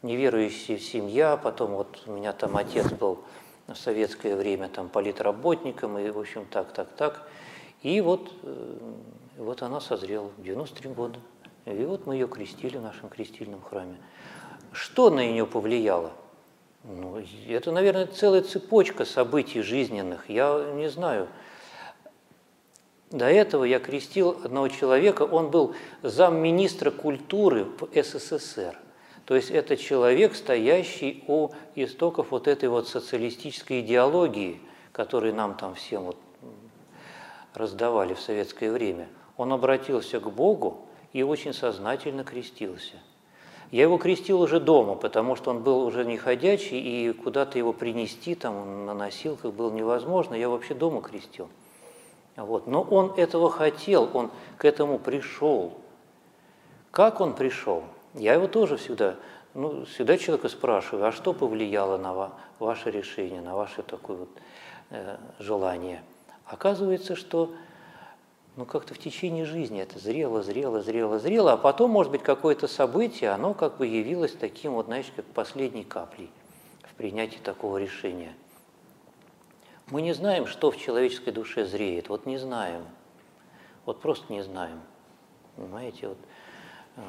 неверующая 0.02 0.78
семья, 0.78 1.36
потом 1.36 1.74
вот 1.76 2.02
у 2.06 2.10
меня 2.10 2.32
там 2.32 2.56
отец 2.56 2.90
был 2.90 3.20
в 3.68 3.76
советское 3.76 4.34
время 4.34 4.68
там 4.68 4.88
политработником, 4.88 5.96
и 5.96 6.10
в 6.10 6.18
общем 6.18 6.44
так, 6.50 6.72
так, 6.72 6.88
так. 6.96 7.28
И 7.82 8.00
вот, 8.00 8.32
э, 8.42 8.78
вот 9.38 9.62
она 9.62 9.80
созрела, 9.80 10.32
93 10.38 10.90
года. 10.90 11.20
И 11.64 11.84
вот 11.84 12.06
мы 12.06 12.14
ее 12.14 12.28
крестили 12.28 12.76
в 12.76 12.82
нашем 12.82 13.08
крестильном 13.08 13.62
храме. 13.62 13.96
Что 14.72 15.10
на 15.10 15.26
нее 15.26 15.46
повлияло? 15.46 16.12
Ну, 16.84 17.22
это, 17.48 17.70
наверное, 17.70 18.06
целая 18.06 18.42
цепочка 18.42 19.04
событий 19.04 19.62
жизненных. 19.62 20.28
Я 20.28 20.72
не 20.74 20.88
знаю. 20.88 21.28
До 23.10 23.26
этого 23.26 23.64
я 23.64 23.78
крестил 23.78 24.30
одного 24.42 24.68
человека, 24.68 25.22
он 25.22 25.50
был 25.50 25.74
замминистра 26.02 26.90
культуры 26.90 27.64
в 27.64 27.88
СССР. 27.94 28.76
То 29.26 29.36
есть 29.36 29.50
это 29.50 29.76
человек, 29.76 30.34
стоящий 30.34 31.22
у 31.28 31.50
истоков 31.74 32.30
вот 32.30 32.48
этой 32.48 32.68
вот 32.68 32.88
социалистической 32.88 33.80
идеологии, 33.80 34.60
которую 34.92 35.34
нам 35.34 35.54
там 35.54 35.74
всем 35.74 36.04
вот 36.04 36.16
раздавали 37.54 38.14
в 38.14 38.20
советское 38.20 38.72
время. 38.72 39.08
Он 39.36 39.52
обратился 39.52 40.18
к 40.18 40.30
Богу 40.30 40.88
и 41.12 41.22
очень 41.22 41.52
сознательно 41.52 42.24
крестился. 42.24 42.94
Я 43.70 43.84
его 43.84 43.96
крестил 43.96 44.40
уже 44.42 44.60
дома, 44.60 44.96
потому 44.96 45.34
что 45.34 45.50
он 45.50 45.62
был 45.62 45.86
уже 45.86 46.04
не 46.04 46.18
ходячий, 46.18 46.78
и 46.78 47.12
куда-то 47.12 47.56
его 47.56 47.72
принести 47.72 48.34
там 48.34 48.84
на 48.84 48.92
носилках 48.92 49.54
было 49.54 49.70
невозможно. 49.70 50.34
Я 50.34 50.50
вообще 50.50 50.74
дома 50.74 51.00
крестил. 51.00 51.48
Вот. 52.36 52.66
Но 52.66 52.82
он 52.82 53.14
этого 53.16 53.50
хотел, 53.50 54.10
он 54.12 54.30
к 54.58 54.66
этому 54.66 54.98
пришел. 54.98 55.72
Как 56.90 57.20
он 57.22 57.34
пришел? 57.34 57.84
Я 58.12 58.34
его 58.34 58.46
тоже 58.46 58.76
всегда, 58.76 59.16
ну, 59.54 59.86
всегда 59.86 60.18
человека 60.18 60.50
спрашиваю, 60.50 61.06
а 61.06 61.12
что 61.12 61.32
повлияло 61.32 61.96
на 61.96 62.32
ваше 62.58 62.90
решение, 62.90 63.40
на 63.40 63.56
ваше 63.56 63.82
такое 63.82 64.18
вот 64.18 64.28
э, 64.90 65.16
желание? 65.38 66.02
Оказывается, 66.44 67.16
что 67.16 67.52
ну, 68.56 68.66
как-то 68.66 68.94
в 68.94 68.98
течение 68.98 69.46
жизни 69.46 69.80
это 69.80 69.98
зрело, 69.98 70.42
зрело, 70.42 70.82
зрело, 70.82 71.18
зрело, 71.18 71.52
а 71.52 71.56
потом, 71.56 71.90
может 71.90 72.12
быть, 72.12 72.22
какое-то 72.22 72.68
событие, 72.68 73.30
оно 73.30 73.54
как 73.54 73.78
бы 73.78 73.86
явилось 73.86 74.32
таким, 74.32 74.72
вот, 74.72 74.86
знаешь, 74.86 75.10
как 75.16 75.24
последней 75.26 75.84
каплей 75.84 76.30
в 76.82 76.94
принятии 76.94 77.38
такого 77.38 77.78
решения. 77.78 78.34
Мы 79.88 80.02
не 80.02 80.12
знаем, 80.12 80.46
что 80.46 80.70
в 80.70 80.76
человеческой 80.76 81.32
душе 81.32 81.64
зреет, 81.64 82.08
вот 82.08 82.26
не 82.26 82.36
знаем, 82.36 82.84
вот 83.86 84.00
просто 84.00 84.30
не 84.32 84.42
знаем, 84.42 84.80
понимаете, 85.56 86.08
вот. 86.08 86.18
Э, 86.96 87.02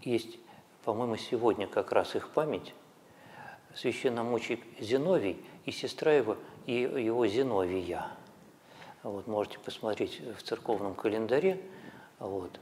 есть, 0.00 0.38
по-моему, 0.84 1.16
сегодня 1.16 1.66
как 1.66 1.92
раз 1.92 2.16
их 2.16 2.28
память, 2.30 2.74
священномучик 3.74 4.60
Зиновий 4.80 5.44
и 5.64 5.70
сестра 5.70 6.12
его, 6.12 6.36
и 6.66 6.80
его 6.80 7.26
Зиновия. 7.26 8.06
Вот, 9.02 9.26
можете 9.26 9.58
посмотреть 9.58 10.20
в 10.38 10.42
церковном 10.42 10.94
календаре. 10.94 11.60
Вот. 12.18 12.58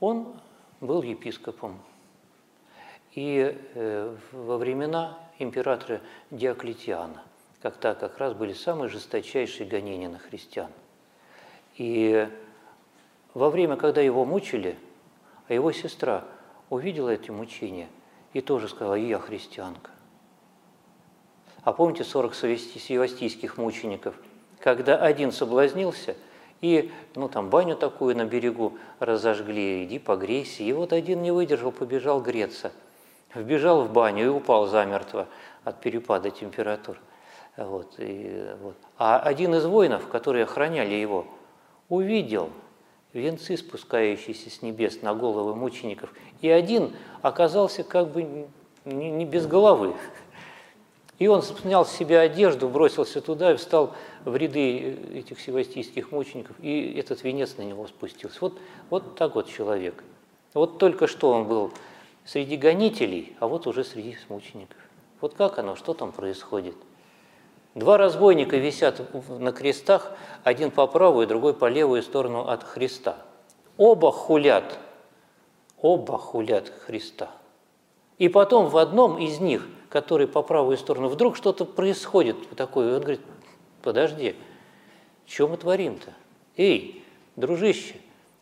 Он 0.00 0.34
был 0.80 1.02
епископом. 1.02 1.80
И 3.12 3.56
э, 3.74 4.16
во 4.32 4.58
времена 4.58 5.18
императора 5.38 6.02
Диоклетиана, 6.30 7.22
когда 7.62 7.94
как 7.94 8.18
раз 8.18 8.34
были 8.34 8.52
самые 8.52 8.88
жесточайшие 8.88 9.68
гонения 9.68 10.08
на 10.08 10.18
христиан. 10.18 10.70
И 11.76 12.28
во 13.32 13.50
время, 13.50 13.76
когда 13.76 14.00
его 14.00 14.24
мучили, 14.24 14.76
а 15.48 15.54
его 15.54 15.72
сестра 15.72 16.24
увидела 16.68 17.10
эти 17.10 17.30
мучения 17.30 17.88
и 18.32 18.40
тоже 18.40 18.68
сказала, 18.68 18.94
я 18.94 19.18
христианка. 19.18 19.90
А 21.66 21.72
помните 21.72 22.04
40 22.04 22.32
севастийских 22.32 23.58
мучеников, 23.58 24.14
когда 24.60 24.98
один 24.98 25.32
соблазнился 25.32 26.14
и, 26.60 26.92
ну 27.16 27.28
там, 27.28 27.50
баню 27.50 27.74
такую 27.74 28.16
на 28.16 28.24
берегу 28.24 28.78
разожгли, 29.00 29.82
иди 29.82 29.98
погрейся, 29.98 30.62
и 30.62 30.72
вот 30.72 30.92
один 30.92 31.22
не 31.22 31.32
выдержал, 31.32 31.72
побежал 31.72 32.22
греться, 32.22 32.70
вбежал 33.34 33.82
в 33.82 33.92
баню 33.92 34.26
и 34.26 34.28
упал 34.28 34.68
замертво 34.68 35.26
от 35.64 35.80
перепада 35.80 36.30
температур. 36.30 36.98
Вот, 37.56 37.94
и, 37.98 38.46
вот. 38.62 38.76
А 38.96 39.18
один 39.18 39.52
из 39.56 39.66
воинов, 39.66 40.06
которые 40.06 40.44
охраняли 40.44 40.94
его, 40.94 41.26
увидел– 41.88 42.50
венцы, 43.12 43.56
спускающиеся 43.56 44.50
с 44.50 44.62
небес 44.62 45.02
на 45.02 45.14
головы 45.14 45.56
мучеников, 45.56 46.12
и 46.42 46.48
один 46.48 46.92
оказался 47.22 47.82
как 47.82 48.12
бы 48.12 48.46
не 48.84 49.24
без 49.24 49.46
головы. 49.48 49.94
И 51.18 51.28
он 51.28 51.42
снял 51.42 51.86
с 51.86 51.92
себя 51.92 52.20
одежду, 52.20 52.68
бросился 52.68 53.20
туда 53.20 53.52
и 53.52 53.56
встал 53.56 53.94
в 54.24 54.36
ряды 54.36 54.98
этих 55.14 55.40
севастийских 55.40 56.12
мучеников, 56.12 56.56
и 56.60 56.94
этот 56.98 57.24
венец 57.24 57.56
на 57.56 57.62
него 57.62 57.86
спустился. 57.86 58.38
Вот, 58.40 58.58
вот 58.90 59.14
так 59.16 59.34
вот 59.34 59.48
человек. 59.48 60.04
Вот 60.52 60.78
только 60.78 61.06
что 61.06 61.30
он 61.30 61.46
был 61.46 61.72
среди 62.24 62.56
гонителей, 62.56 63.34
а 63.40 63.46
вот 63.46 63.66
уже 63.66 63.82
среди 63.84 64.16
мучеников. 64.28 64.76
Вот 65.20 65.34
как 65.34 65.58
оно, 65.58 65.76
что 65.76 65.94
там 65.94 66.12
происходит? 66.12 66.74
Два 67.74 67.98
разбойника 67.98 68.56
висят 68.56 69.02
на 69.28 69.52
крестах, 69.52 70.12
один 70.44 70.70
по 70.70 70.86
правую, 70.86 71.26
другой 71.26 71.54
по 71.54 71.68
левую 71.68 72.02
сторону 72.02 72.48
от 72.48 72.62
Христа. 72.62 73.16
Оба 73.76 74.12
хулят, 74.12 74.78
оба 75.80 76.16
хулят 76.16 76.72
Христа. 76.86 77.30
И 78.16 78.28
потом 78.28 78.68
в 78.68 78.78
одном 78.78 79.18
из 79.18 79.40
них, 79.40 79.68
который 79.96 80.26
по 80.26 80.42
правую 80.42 80.76
сторону, 80.76 81.08
вдруг 81.08 81.36
что-то 81.36 81.64
происходит 81.64 82.36
такое, 82.56 82.96
он 82.96 83.00
говорит, 83.00 83.20
подожди, 83.82 84.36
что 85.26 85.48
мы 85.48 85.56
творим-то? 85.56 86.12
Эй, 86.56 87.02
дружище, 87.36 87.96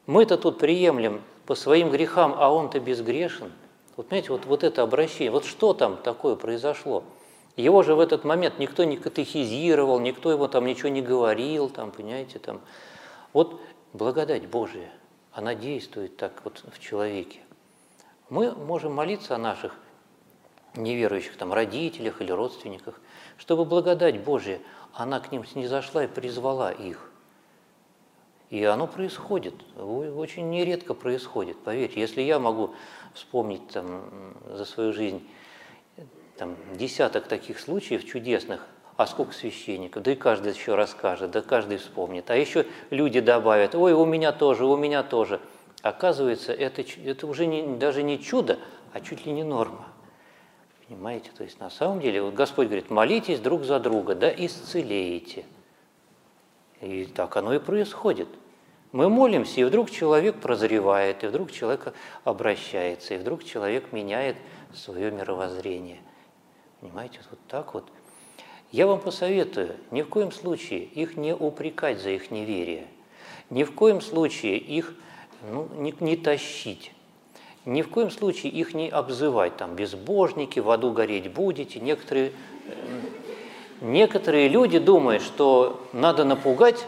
мы-то 0.07 0.37
тут 0.37 0.59
приемлем 0.59 1.23
по 1.47 1.55
своим 1.55 1.91
грехам, 1.91 2.35
а 2.37 2.53
он-то 2.53 2.81
безгрешен. 2.81 3.53
Вот 3.97 4.09
понимаете, 4.09 4.33
вот, 4.33 4.47
вот 4.47 4.65
это 4.65 4.83
обращение, 4.83 5.31
вот 5.31 5.45
что 5.45 5.75
там 5.75 5.97
такое 5.97 6.35
произошло– 6.37 7.05
его 7.57 7.85
же 7.85 7.95
в 7.95 8.01
этот 8.01 8.25
момент 8.25 8.59
никто 8.59 8.83
не 8.83 8.97
катехизировал, 8.97 10.01
никто 10.01 10.33
его 10.33 10.49
там 10.49 10.67
ничего 10.67 10.89
не 10.89 11.03
говорил, 11.03 11.69
там, 11.69 11.93
понимаете, 11.93 12.41
там. 12.41 12.61
Вот 13.33 13.61
благодать 13.93 14.49
Божия, 14.49 14.91
она 15.31 15.55
действует 15.55 16.17
так 16.17 16.33
вот 16.43 16.65
в 16.73 16.81
человеке. 16.81 17.39
Мы 18.29 18.51
можем 18.53 18.93
молиться 18.93 19.37
о 19.37 19.39
наших 19.39 19.77
неверующих 20.77 21.37
там 21.37 21.53
родителях 21.53 22.21
или 22.21 22.33
родственниках, 22.33 23.01
чтобы 23.37 23.65
благодать 23.65 24.21
Божия, 24.21 24.61
она 24.93 25.21
к 25.21 25.33
ним 25.33 25.45
снизошла 25.45 26.05
и 26.05 26.07
призвала 26.07 26.73
их. 26.73 27.11
И 28.51 28.63
оно 28.65 28.87
происходит, 28.87 29.55
очень 29.77 30.51
нередко 30.51 30.95
происходит, 30.95 31.59
поверьте. 31.59 32.01
Если 32.01 32.23
я 32.23 32.39
могу 32.39 32.75
вспомнить 33.13 33.67
там, 33.69 34.05
за 34.49 34.65
свою 34.65 34.93
жизнь 34.93 35.27
там, 36.37 36.57
десяток 36.75 37.27
таких 37.27 37.59
случаев 37.59 38.05
чудесных, 38.05 38.67
а 38.97 39.07
сколько 39.07 39.33
священников, 39.33 40.05
да 40.05 40.13
и 40.13 40.15
каждый 40.15 40.53
еще 40.53 40.77
расскажет, 40.77 41.33
да 41.33 41.43
каждый 41.43 41.79
вспомнит. 41.79 42.31
А 42.31 42.37
еще 42.37 42.67
люди 42.91 43.19
добавят, 43.19 43.75
ой, 43.75 43.93
у 43.93 44.05
меня 44.05 44.31
тоже, 44.31 44.67
у 44.67 44.77
меня 44.77 45.03
тоже. 45.03 45.41
Оказывается, 45.83 46.53
это, 46.53 46.85
это 47.05 47.27
уже 47.27 47.47
не, 47.47 47.77
даже 47.77 48.03
не 48.05 48.23
чудо, 48.23 48.59
а 48.93 49.01
чуть 49.01 49.27
ли 49.27 49.33
не 49.33 49.43
норма. 49.43 49.87
Понимаете? 50.95 51.31
То 51.37 51.43
есть 51.43 51.59
на 51.59 51.71
самом 51.71 52.01
деле 52.01 52.23
вот 52.23 52.35
Господь 52.35 52.67
говорит, 52.69 52.89
молитесь 52.89 53.41
друг 53.41 53.65
за 53.65 53.81
друга, 53.81 54.15
да 54.15 54.31
исцелеете. 54.31 55.45
И 56.81 57.05
так 57.07 57.37
оно 57.37 57.53
и 57.53 57.59
происходит. 57.59 58.29
Мы 58.93 59.09
молимся, 59.09 59.61
и 59.61 59.65
вдруг 59.65 59.91
человек 59.91 60.37
прозревает, 60.37 61.25
и 61.25 61.27
вдруг 61.27 61.51
человек 61.51 61.93
обращается, 62.23 63.15
и 63.15 63.17
вдруг 63.19 63.43
человек 63.43 63.93
меняет 63.93 64.37
свое 64.73 65.11
мировоззрение. 65.11 65.99
Понимаете, 66.81 67.19
вот 67.29 67.41
так 67.49 67.75
вот. 67.75 67.85
Я 68.71 68.87
вам 68.87 69.01
посоветую 69.01 69.75
ни 69.91 70.03
в 70.03 70.09
коем 70.09 70.31
случае 70.31 70.85
их 70.85 71.17
не 71.17 71.35
упрекать 71.35 71.99
за 71.99 72.11
их 72.11 72.31
неверие, 72.31 72.87
ни 73.51 73.65
в 73.65 73.75
коем 73.75 74.01
случае 74.01 74.59
их 74.59 74.95
ну, 75.43 75.69
не, 75.75 75.93
не 75.99 76.17
тащить, 76.17 76.94
ни 77.67 77.83
в 77.83 77.89
коем 77.89 78.11
случае 78.11 78.53
их 78.53 78.75
не 78.75 78.89
обзывать, 78.89 79.57
там, 79.57 79.75
безбожники, 79.75 80.61
в 80.61 80.71
аду 80.71 80.93
гореть 80.93 81.33
будете. 81.33 81.81
Некоторые, 81.81 82.33
некоторые 83.81 84.49
люди 84.49 84.79
думают, 84.79 85.23
что 85.23 85.87
надо 85.93 86.25
напугать 86.25 86.87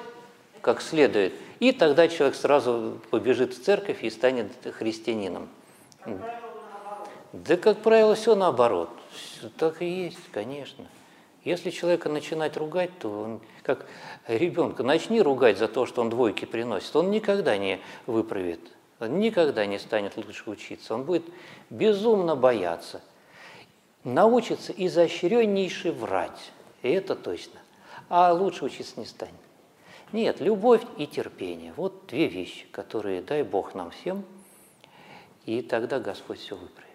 как 0.60 0.82
следует, 0.82 1.32
и 1.60 1.72
тогда 1.72 2.08
человек 2.08 2.36
сразу 2.36 2.98
побежит 3.10 3.54
в 3.54 3.62
церковь 3.62 4.02
и 4.02 4.10
станет 4.10 4.50
христианином. 4.78 5.48
Да, 7.32 7.56
как 7.56 7.78
правило, 7.78 8.14
все 8.14 8.34
наоборот. 8.34 8.90
Так 9.58 9.82
и 9.82 9.86
есть, 9.86 10.18
конечно. 10.32 10.86
Если 11.44 11.70
человека 11.70 12.08
начинать 12.08 12.56
ругать, 12.56 12.90
то 12.98 13.08
он, 13.08 13.40
как 13.62 13.86
ребенка, 14.26 14.82
начни 14.82 15.22
ругать 15.22 15.58
за 15.58 15.68
то, 15.68 15.86
что 15.86 16.00
он 16.00 16.10
двойки 16.10 16.44
приносит, 16.44 16.94
он 16.96 17.10
никогда 17.10 17.56
не 17.56 17.78
выправит, 18.06 18.60
он 19.00 19.18
никогда 19.18 19.66
не 19.66 19.78
станет 19.78 20.16
лучше 20.16 20.48
учиться, 20.50 20.94
он 20.94 21.04
будет 21.04 21.24
безумно 21.70 22.36
бояться, 22.36 23.02
научится 24.04 24.72
изощреннейше 24.72 25.92
врать, 25.92 26.52
и 26.82 26.90
это 26.90 27.14
точно, 27.14 27.60
а 28.08 28.32
лучше 28.32 28.64
учиться 28.64 28.98
не 28.98 29.06
станет. 29.06 29.34
Нет, 30.12 30.40
любовь 30.40 30.82
и 30.96 31.06
терпение– 31.06 31.72
вот 31.76 32.06
две 32.06 32.28
вещи, 32.28 32.66
которые 32.70 33.22
дай 33.22 33.42
Бог 33.42 33.74
нам 33.74 33.90
всем, 33.90 34.24
и 35.44 35.62
тогда 35.62 35.98
Господь 35.98 36.38
все 36.38 36.56
выправит. 36.56 36.86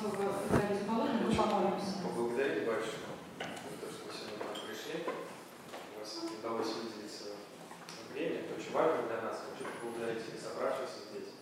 Слово 0.00 0.16
Виталию 0.16 0.78
Заболотному, 0.80 1.28
мы 1.28 1.34
помолимся. 1.34 2.00
Поблагодарить 2.00 2.64
батюшку 2.64 3.12
за 3.36 3.76
то, 3.76 3.86
что 3.92 4.08
вы 4.08 4.12
сегодня 4.16 4.40
к 4.40 4.48
нам 4.48 4.56
пришли. 4.64 5.04
У 5.04 6.00
вас 6.00 6.10
удалось 6.24 6.72
выделить 6.72 7.12
свое 7.12 7.36
время. 8.14 8.48
Это 8.48 8.56
очень 8.56 8.72
важно 8.72 9.04
для 9.04 9.20
нас. 9.20 9.44
Хочу 9.44 9.68
поблагодарить 9.76 10.24
всех 10.24 10.40
собравшихся 10.40 11.04
здесь. 11.12 11.36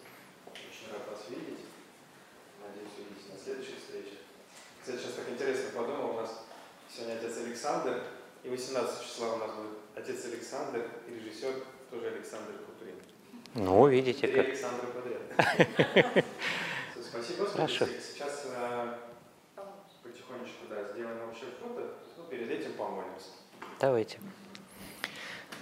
Очень 0.50 0.90
рад 0.90 1.06
вас 1.06 1.22
видеть. 1.30 1.70
Надеюсь, 2.58 2.98
увидеть 2.98 3.30
на 3.30 3.38
следующих 3.38 3.78
встречах. 3.78 4.26
Кстати, 4.82 4.98
сейчас 4.98 5.14
так 5.14 5.30
интересно 5.30 5.70
подумал, 5.78 6.18
у 6.18 6.18
нас 6.18 6.42
сегодня 6.90 7.14
отец 7.14 7.38
Александр, 7.68 8.02
и 8.44 8.48
18 8.48 9.02
числа 9.02 9.34
у 9.34 9.36
нас 9.36 9.50
будет 9.50 9.78
отец 9.94 10.24
Александр 10.24 10.86
и 11.06 11.14
режиссер 11.14 11.52
тоже 11.90 12.06
Александр 12.06 12.52
Кутрин. 12.64 12.94
Ну, 13.54 13.86
видите, 13.88 14.26
Три 14.26 14.36
как... 14.36 14.46
Александра 14.46 14.86
подряд. 14.86 16.24
Спасибо. 17.02 17.46
Хорошо. 17.46 17.86
Сейчас 17.86 18.46
э, 18.56 18.94
потихонечку 20.02 20.64
да, 20.70 20.88
сделаем 20.94 21.18
общее 21.28 21.50
фото, 21.60 21.94
но 22.16 22.24
перед 22.24 22.50
этим 22.50 22.72
помолимся. 22.72 23.28
Давайте. 23.78 24.18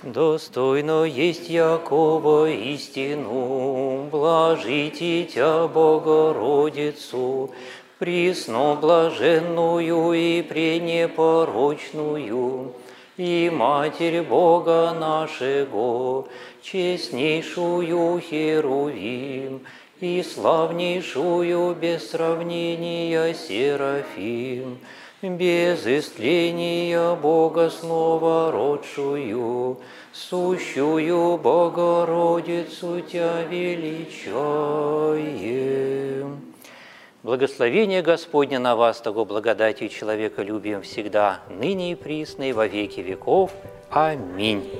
Достойно 0.04 1.04
есть 1.04 1.48
Якова 1.48 2.48
истину, 2.48 4.08
блажите 4.12 5.24
Тя 5.24 5.66
Богородицу, 5.66 7.52
присно 7.98 8.78
блаженную 8.80 10.12
и 10.12 10.40
пренепорочную, 10.42 12.72
и 13.16 13.50
Матерь 13.52 14.22
Бога 14.22 14.94
нашего, 14.98 16.28
честнейшую 16.62 18.20
Херувим, 18.20 19.62
и 20.00 20.22
славнейшую 20.22 21.74
без 21.74 22.10
сравнения 22.10 23.32
Серафим, 23.32 24.78
без 25.22 25.86
истления 25.86 27.14
Бога 27.14 27.70
снова 27.70 28.52
родшую, 28.52 29.78
сущую 30.12 31.38
Богородицу 31.38 33.00
Тя 33.00 33.42
величаем. 33.50 34.36
Благословение 37.26 38.02
Господне 38.02 38.60
на 38.60 38.76
вас, 38.76 39.00
того 39.00 39.24
благодатью 39.24 39.88
человека 39.88 40.42
любим 40.42 40.82
всегда, 40.82 41.40
ныне 41.50 41.90
и 41.90 41.94
присно 41.96 42.48
и 42.48 42.52
во 42.52 42.68
веки 42.68 43.00
веков. 43.00 43.50
Аминь. 43.90 44.70